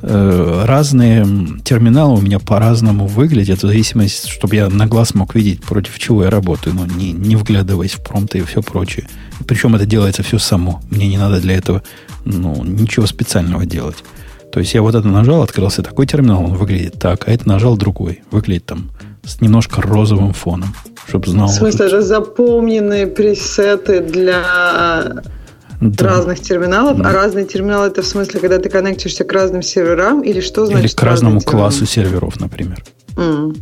Э, 0.06 0.64
разные 0.66 1.26
терминалы 1.64 2.18
у 2.18 2.20
меня 2.20 2.38
по-разному 2.38 3.06
выглядят, 3.06 3.60
в 3.60 3.66
зависимости, 3.66 4.28
чтобы 4.28 4.54
я 4.54 4.68
на 4.68 4.86
глаз 4.86 5.14
мог 5.14 5.34
видеть, 5.34 5.62
против 5.62 5.98
чего 5.98 6.24
я 6.24 6.30
работаю, 6.30 6.76
но 6.76 6.84
не, 6.84 7.12
не 7.12 7.36
вглядываясь 7.36 7.92
в 7.92 8.02
промпты 8.02 8.38
и 8.38 8.42
все 8.42 8.60
прочее. 8.60 9.08
Причем 9.46 9.74
это 9.76 9.86
делается 9.86 10.22
все 10.22 10.38
само. 10.38 10.82
Мне 10.90 11.08
не 11.08 11.16
надо 11.16 11.40
для 11.40 11.56
этого 11.56 11.82
ну, 12.26 12.62
ничего 12.64 13.06
специального 13.06 13.64
делать. 13.64 13.96
То 14.52 14.60
есть 14.60 14.74
я 14.74 14.82
вот 14.82 14.94
это 14.94 15.08
нажал, 15.08 15.42
открылся 15.42 15.82
такой 15.82 16.06
терминал, 16.06 16.44
он 16.44 16.54
выглядит 16.54 16.98
так, 16.98 17.26
а 17.26 17.32
это 17.32 17.48
нажал 17.48 17.78
другой. 17.78 18.22
Выглядит 18.30 18.66
там 18.66 18.90
с 19.24 19.40
немножко 19.40 19.80
розовым 19.80 20.34
фоном, 20.34 20.74
чтобы 21.08 21.30
знал. 21.30 21.48
В 21.48 21.52
смысле, 21.52 21.86
это 21.86 22.02
запомненные 22.02 23.06
пресеты 23.06 24.00
для 24.00 25.22
да. 25.80 26.06
разных 26.06 26.40
терминалов, 26.40 26.98
да. 26.98 27.10
а 27.10 27.12
разные 27.12 27.44
терминалы 27.44 27.88
это 27.88 28.02
в 28.02 28.06
смысле, 28.06 28.40
когда 28.40 28.58
ты 28.58 28.68
коннектишься 28.68 29.24
к 29.24 29.32
разным 29.32 29.62
серверам, 29.62 30.22
или 30.22 30.40
что 30.40 30.66
значит? 30.66 30.84
Или 30.84 30.94
к 30.94 31.02
разному 31.02 31.40
классу 31.40 31.86
серверов, 31.86 32.40
например. 32.40 32.84
Mm. 33.16 33.56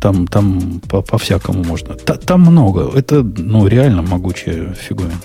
Там, 0.00 0.26
там 0.26 0.80
по, 0.88 1.02
по 1.02 1.18
всякому 1.18 1.64
можно. 1.64 1.94
Та, 1.94 2.14
там 2.14 2.42
много. 2.42 2.90
Это, 2.94 3.22
ну, 3.22 3.66
реально 3.66 4.02
могучая 4.02 4.74
фиговина. 4.74 5.20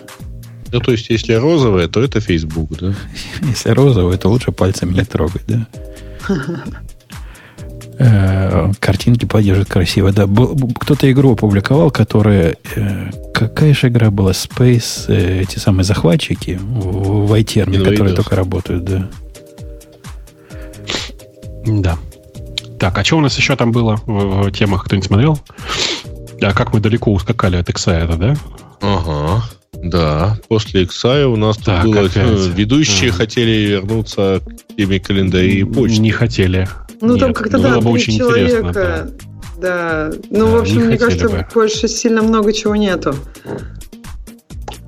Ну, 0.71 0.79
то 0.79 0.91
есть, 0.91 1.09
если 1.09 1.33
розовое, 1.33 1.87
то 1.87 2.01
это 2.01 2.19
Facebook, 2.19 2.77
да? 2.79 2.93
Если 3.41 3.71
розовое, 3.71 4.17
то 4.17 4.29
лучше 4.29 4.51
пальцами 4.51 4.93
не 4.93 5.03
трогать, 5.03 5.43
да? 5.47 5.67
Э, 8.01 8.71
картинки 8.79 9.25
поддерживают 9.25 9.69
красиво. 9.69 10.13
Да, 10.13 10.25
кто-то 10.79 11.11
игру 11.11 11.33
опубликовал, 11.33 11.91
которая... 11.91 12.55
Э, 12.75 13.09
какая 13.33 13.73
же 13.73 13.89
игра 13.89 14.09
была? 14.09 14.31
Space, 14.31 15.05
э, 15.09 15.41
эти 15.41 15.59
самые 15.59 15.83
захватчики 15.83 16.57
в 16.61 17.33
iTerm, 17.33 17.77
которые 17.77 18.15
только 18.15 18.37
работают, 18.37 18.85
да. 18.85 19.09
Да. 21.65 21.97
Так, 22.79 22.97
а 22.97 23.03
что 23.03 23.17
у 23.17 23.21
нас 23.21 23.35
еще 23.37 23.57
там 23.57 23.73
было 23.73 23.99
в 24.05 24.49
темах? 24.51 24.85
Кто-нибудь 24.85 25.07
смотрел? 25.07 25.39
А 26.41 26.53
как 26.53 26.73
мы 26.73 26.79
далеко 26.79 27.11
ускакали 27.11 27.57
от 27.57 27.69
Икса, 27.69 27.91
это, 27.91 28.15
да? 28.15 28.35
Ага. 28.79 29.43
Да, 29.83 30.37
после 30.47 30.83
Иксая 30.83 31.27
у 31.27 31.35
нас 31.35 31.57
так, 31.57 31.83
тут 31.83 31.95
было... 31.95 32.05
Опять. 32.07 32.17
Э, 32.17 32.51
ведущие 32.53 33.11
а. 33.11 33.13
хотели 33.13 33.67
вернуться 33.67 34.41
к 34.45 34.75
теме 34.75 34.99
календарей 34.99 35.61
и 35.61 35.63
почты. 35.63 35.99
Не 35.99 36.11
хотели. 36.11 36.67
Ну, 37.01 37.13
Нет, 37.13 37.19
там 37.19 37.33
как-то, 37.33 37.59
да, 37.59 37.73
было 37.73 37.81
бы 37.81 37.91
очень 37.91 38.17
человека. 38.17 38.59
Интересно, 38.59 38.73
да. 38.73 40.09
да. 40.09 40.11
Ну, 40.29 40.45
да, 40.45 40.51
в 40.51 40.55
общем, 40.61 40.81
мне 40.81 40.97
кажется, 40.97 41.29
бы. 41.29 41.47
больше 41.53 41.87
сильно 41.87 42.21
много 42.21 42.51
чего 42.51 42.75
нету. 42.75 43.15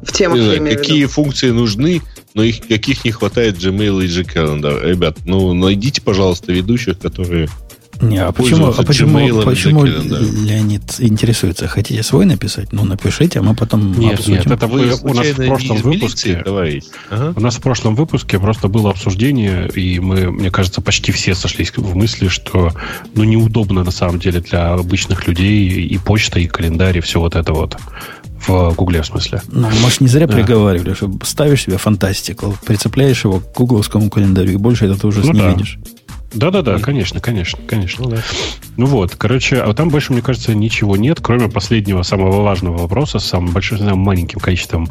В 0.03 0.11
темах, 0.11 0.37
не 0.37 0.43
знаю, 0.43 0.77
какие 0.77 1.05
функции 1.05 1.51
нужны, 1.51 2.01
но 2.33 2.43
их 2.43 2.67
каких 2.67 3.05
не 3.05 3.11
хватает 3.11 3.55
Gmail 3.55 4.03
и 4.03 4.07
Gcalendar. 4.07 4.85
Ребят, 4.85 5.19
ну, 5.25 5.53
найдите, 5.53 6.01
пожалуйста, 6.01 6.51
ведущих, 6.51 6.99
которые 6.99 7.47
не, 8.01 8.17
а 8.17 8.31
почему, 8.31 8.67
а 8.67 8.83
почему, 8.83 9.43
почему 9.43 9.85
Леонид 9.85 10.83
интересуется? 10.99 11.67
Хотите 11.67 12.03
свой 12.03 12.25
написать? 12.25 12.73
Ну, 12.73 12.83
напишите, 12.83 13.39
а 13.39 13.41
мы 13.43 13.55
потом 13.55 13.97
нет, 13.97 14.19
обсудим. 14.19 14.37
Нет, 14.37 14.47
это 14.47 14.67
вы, 14.67 14.93
у 15.01 15.13
нас 15.13 15.27
в 15.27 15.45
прошлом 15.45 15.77
выпуске... 15.77 16.43
Ага. 17.09 17.33
У 17.35 17.39
нас 17.39 17.55
в 17.55 17.61
прошлом 17.61 17.95
выпуске 17.95 18.39
просто 18.39 18.67
было 18.67 18.89
обсуждение, 18.89 19.69
и 19.69 19.99
мы, 19.99 20.31
мне 20.31 20.51
кажется, 20.51 20.81
почти 20.81 21.11
все 21.11 21.35
сошлись 21.35 21.71
в 21.75 21.95
мысли, 21.95 22.27
что 22.27 22.71
ну, 23.15 23.23
неудобно 23.23 23.83
на 23.83 23.91
самом 23.91 24.19
деле 24.19 24.41
для 24.41 24.73
обычных 24.73 25.27
людей 25.27 25.67
и 25.67 25.97
почта, 25.97 26.39
и 26.39 26.47
календарь, 26.47 26.97
и 26.97 27.01
все 27.01 27.19
вот 27.19 27.35
это 27.35 27.53
вот. 27.53 27.77
В 28.47 28.73
Гугле, 28.75 29.03
в 29.03 29.05
смысле. 29.05 29.39
Ну, 29.51 29.69
может, 29.81 30.01
не 30.01 30.07
зря 30.07 30.25
да. 30.25 30.33
приговаривали, 30.33 30.95
что 30.95 31.11
ставишь 31.23 31.61
себе 31.61 31.77
фантастику, 31.77 32.57
прицепляешь 32.65 33.23
его 33.23 33.39
к 33.39 33.55
гугловскому 33.55 34.09
календарю, 34.09 34.53
и 34.53 34.55
больше 34.55 34.85
это 34.85 34.99
ты 34.99 35.05
уже 35.05 35.19
ну, 35.19 35.31
не 35.31 35.39
да. 35.39 35.49
видишь. 35.51 35.77
Да-да-да, 36.33 36.79
конечно, 36.79 37.19
конечно, 37.19 37.59
конечно. 37.67 38.05
Ну, 38.05 38.11
да. 38.11 38.17
ну 38.77 38.85
вот, 38.85 39.15
короче, 39.17 39.57
а 39.57 39.73
там 39.73 39.89
больше, 39.89 40.13
мне 40.13 40.21
кажется, 40.21 40.55
ничего 40.55 40.95
нет, 40.95 41.19
кроме 41.21 41.49
последнего 41.49 42.03
самого 42.03 42.41
важного 42.41 42.77
вопроса 42.77 43.19
с 43.19 43.25
самым 43.25 43.51
большим, 43.51 43.79
самым 43.79 43.99
маленьким 43.99 44.39
количеством 44.39 44.87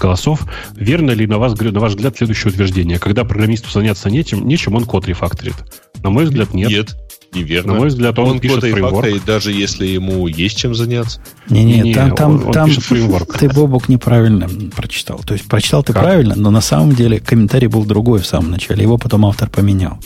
голосов. 0.00 0.46
Верно 0.74 1.10
ли, 1.10 1.26
на, 1.26 1.38
вас, 1.38 1.58
на 1.58 1.80
ваш 1.80 1.94
взгляд, 1.94 2.16
следующее 2.16 2.52
утверждение? 2.52 2.98
Когда 2.98 3.24
программисту 3.24 3.70
заняться 3.70 4.08
нечем, 4.08 4.46
нечем 4.46 4.74
он 4.76 4.84
код 4.84 5.08
рефакторит. 5.08 5.54
На 6.02 6.10
мой 6.10 6.24
взгляд, 6.24 6.54
нет. 6.54 6.70
Нет, 6.70 6.96
неверно. 7.34 7.72
На 7.72 7.78
мой 7.80 7.88
взгляд, 7.88 8.18
он, 8.18 8.30
он 8.30 8.38
пишет 8.38 8.60
фреймворк. 8.60 9.06
И 9.06 9.18
даже 9.18 9.52
если 9.52 9.86
ему 9.86 10.28
есть 10.28 10.58
чем 10.58 10.74
заняться. 10.74 11.20
Не-не, 11.48 11.92
там, 11.92 12.14
там, 12.14 12.34
он, 12.34 12.46
он 12.46 12.52
там 12.52 12.70
фреймворк. 12.70 13.36
ты, 13.36 13.48
Бобок, 13.48 13.88
неправильно 13.88 14.48
прочитал. 14.76 15.18
То 15.26 15.34
есть 15.34 15.46
прочитал 15.46 15.82
ты 15.82 15.92
как? 15.92 16.02
правильно, 16.02 16.34
но 16.36 16.50
на 16.50 16.60
самом 16.60 16.94
деле 16.94 17.18
комментарий 17.18 17.68
был 17.68 17.84
другой 17.84 18.20
в 18.20 18.26
самом 18.26 18.52
начале. 18.52 18.82
Его 18.82 18.96
потом 18.96 19.26
автор 19.26 19.50
поменял. 19.50 19.98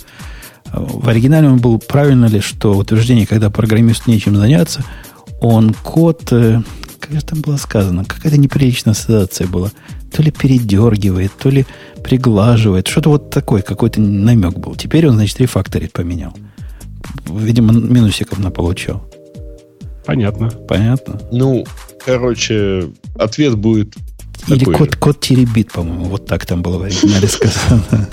В 0.73 1.09
оригинале 1.09 1.49
он 1.49 1.59
был 1.59 1.79
правильно 1.79 2.27
ли, 2.27 2.41
что 2.41 2.77
утверждение, 2.77 3.27
когда 3.27 3.51
программисту 3.51 4.11
нечем 4.11 4.37
заняться, 4.37 4.85
он 5.41 5.73
код, 5.73 6.33
э, 6.33 6.61
как 6.99 7.13
же 7.13 7.25
там 7.25 7.41
было 7.41 7.57
сказано, 7.57 8.05
какая-то 8.05 8.39
неприличная 8.39 8.93
ассоциация 8.93 9.47
была. 9.47 9.71
То 10.13 10.23
ли 10.23 10.31
передергивает, 10.31 11.33
то 11.39 11.51
ли 11.51 11.67
приглаживает. 12.03 12.89
Что-то 12.89 13.11
вот 13.11 13.31
такой 13.31 13.63
какой-то 13.63 14.01
намек 14.01 14.59
был. 14.59 14.75
Теперь 14.75 15.07
он, 15.09 15.15
значит, 15.15 15.41
рефакторит 15.41 15.93
поменял. 15.93 16.35
Видимо, 17.27 17.73
минусиков 17.73 18.39
на 18.39 18.51
получал. 18.51 19.09
Понятно. 20.07 20.51
Понятно. 20.51 21.21
Ну, 21.31 21.67
короче, 22.05 22.91
ответ 23.15 23.57
будет 23.57 23.95
или 24.49 24.65
кот, 24.65 24.97
кот 24.97 25.21
теребит, 25.21 25.73
по-моему. 25.73 26.05
Вот 26.05 26.27
так 26.27 26.47
там 26.47 26.63
было 26.63 26.79
в 26.79 26.83
оригинале 26.83 27.29
сказано. 27.29 28.09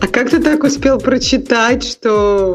А 0.00 0.06
как 0.06 0.30
ты 0.30 0.40
так 0.40 0.62
успел 0.62 0.98
прочитать, 0.98 1.84
что 1.84 2.54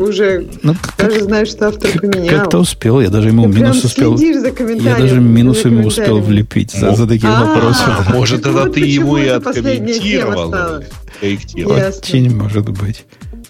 уже 0.00 0.46
ну, 0.62 0.74
даже 0.98 1.18
как, 1.18 1.22
знаешь, 1.22 1.48
что 1.48 1.68
автор 1.68 1.90
поменял? 1.98 2.40
Как-то 2.40 2.58
успел, 2.58 3.00
я 3.00 3.08
даже 3.08 3.28
ему 3.28 3.44
ты 3.44 3.58
минус 3.58 3.84
успел. 3.84 4.18
Я 4.18 4.96
даже 4.98 5.20
минус 5.20 5.64
ему 5.64 5.86
успел 5.86 6.18
влепить 6.20 6.72
за, 6.72 6.94
за 6.94 7.06
такие 7.06 7.32
а, 7.32 7.44
вопросы. 7.44 7.82
Может, 8.12 8.46
это 8.46 8.68
ты 8.68 8.80
его 8.80 9.18
и 9.18 9.28
откомментировал. 9.28 10.82
Очень 11.22 12.36
может 12.36 12.68
быть. 12.68 13.04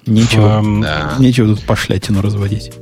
Нечего, 0.06 0.62
нечего 1.18 1.54
тут 1.54 1.64
пошлятину 1.64 2.22
разводить. 2.22 2.72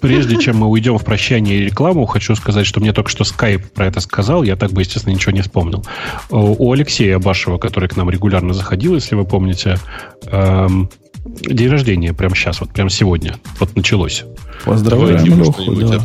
Прежде 0.00 0.38
чем 0.38 0.58
мы 0.58 0.68
уйдем 0.68 0.98
в 0.98 1.04
прощание 1.04 1.58
и 1.58 1.64
рекламу, 1.64 2.06
хочу 2.06 2.34
сказать, 2.34 2.66
что 2.66 2.80
мне 2.80 2.92
только 2.92 3.10
что 3.10 3.24
Skype 3.24 3.66
про 3.74 3.86
это 3.86 4.00
сказал. 4.00 4.42
Я 4.42 4.56
так 4.56 4.72
бы, 4.72 4.82
естественно, 4.82 5.14
ничего 5.14 5.32
не 5.32 5.42
вспомнил. 5.42 5.84
У 6.30 6.72
Алексея 6.72 7.18
Башева, 7.18 7.58
который 7.58 7.88
к 7.88 7.96
нам 7.96 8.10
регулярно 8.10 8.54
заходил, 8.54 8.94
если 8.94 9.14
вы 9.14 9.24
помните, 9.24 9.78
эм, 10.26 10.90
день 11.24 11.68
рождения 11.68 12.12
прямо 12.12 12.34
сейчас, 12.34 12.60
вот 12.60 12.70
прямо 12.70 12.90
сегодня. 12.90 13.36
Вот 13.58 13.74
началось. 13.76 14.24
Поздравляем, 14.64 15.24
Леху, 15.24 15.74
да. 15.74 16.00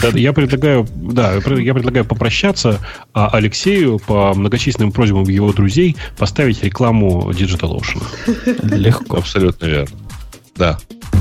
Да, 0.00 0.08
я 0.18 0.32
предлагаю, 0.32 0.86
да, 0.94 1.34
я 1.34 1.74
предлагаю 1.74 2.04
попрощаться, 2.04 2.80
а 3.12 3.28
Алексею 3.28 3.98
по 3.98 4.32
многочисленным 4.34 4.90
просьбам 4.90 5.24
его 5.24 5.52
друзей 5.52 5.96
поставить 6.16 6.62
рекламу 6.64 7.30
Digital 7.30 7.78
Ocean. 7.78 8.02
Легко. 8.76 9.18
Абсолютно 9.18 9.66
верно. 9.66 9.96
Да. 10.56 10.78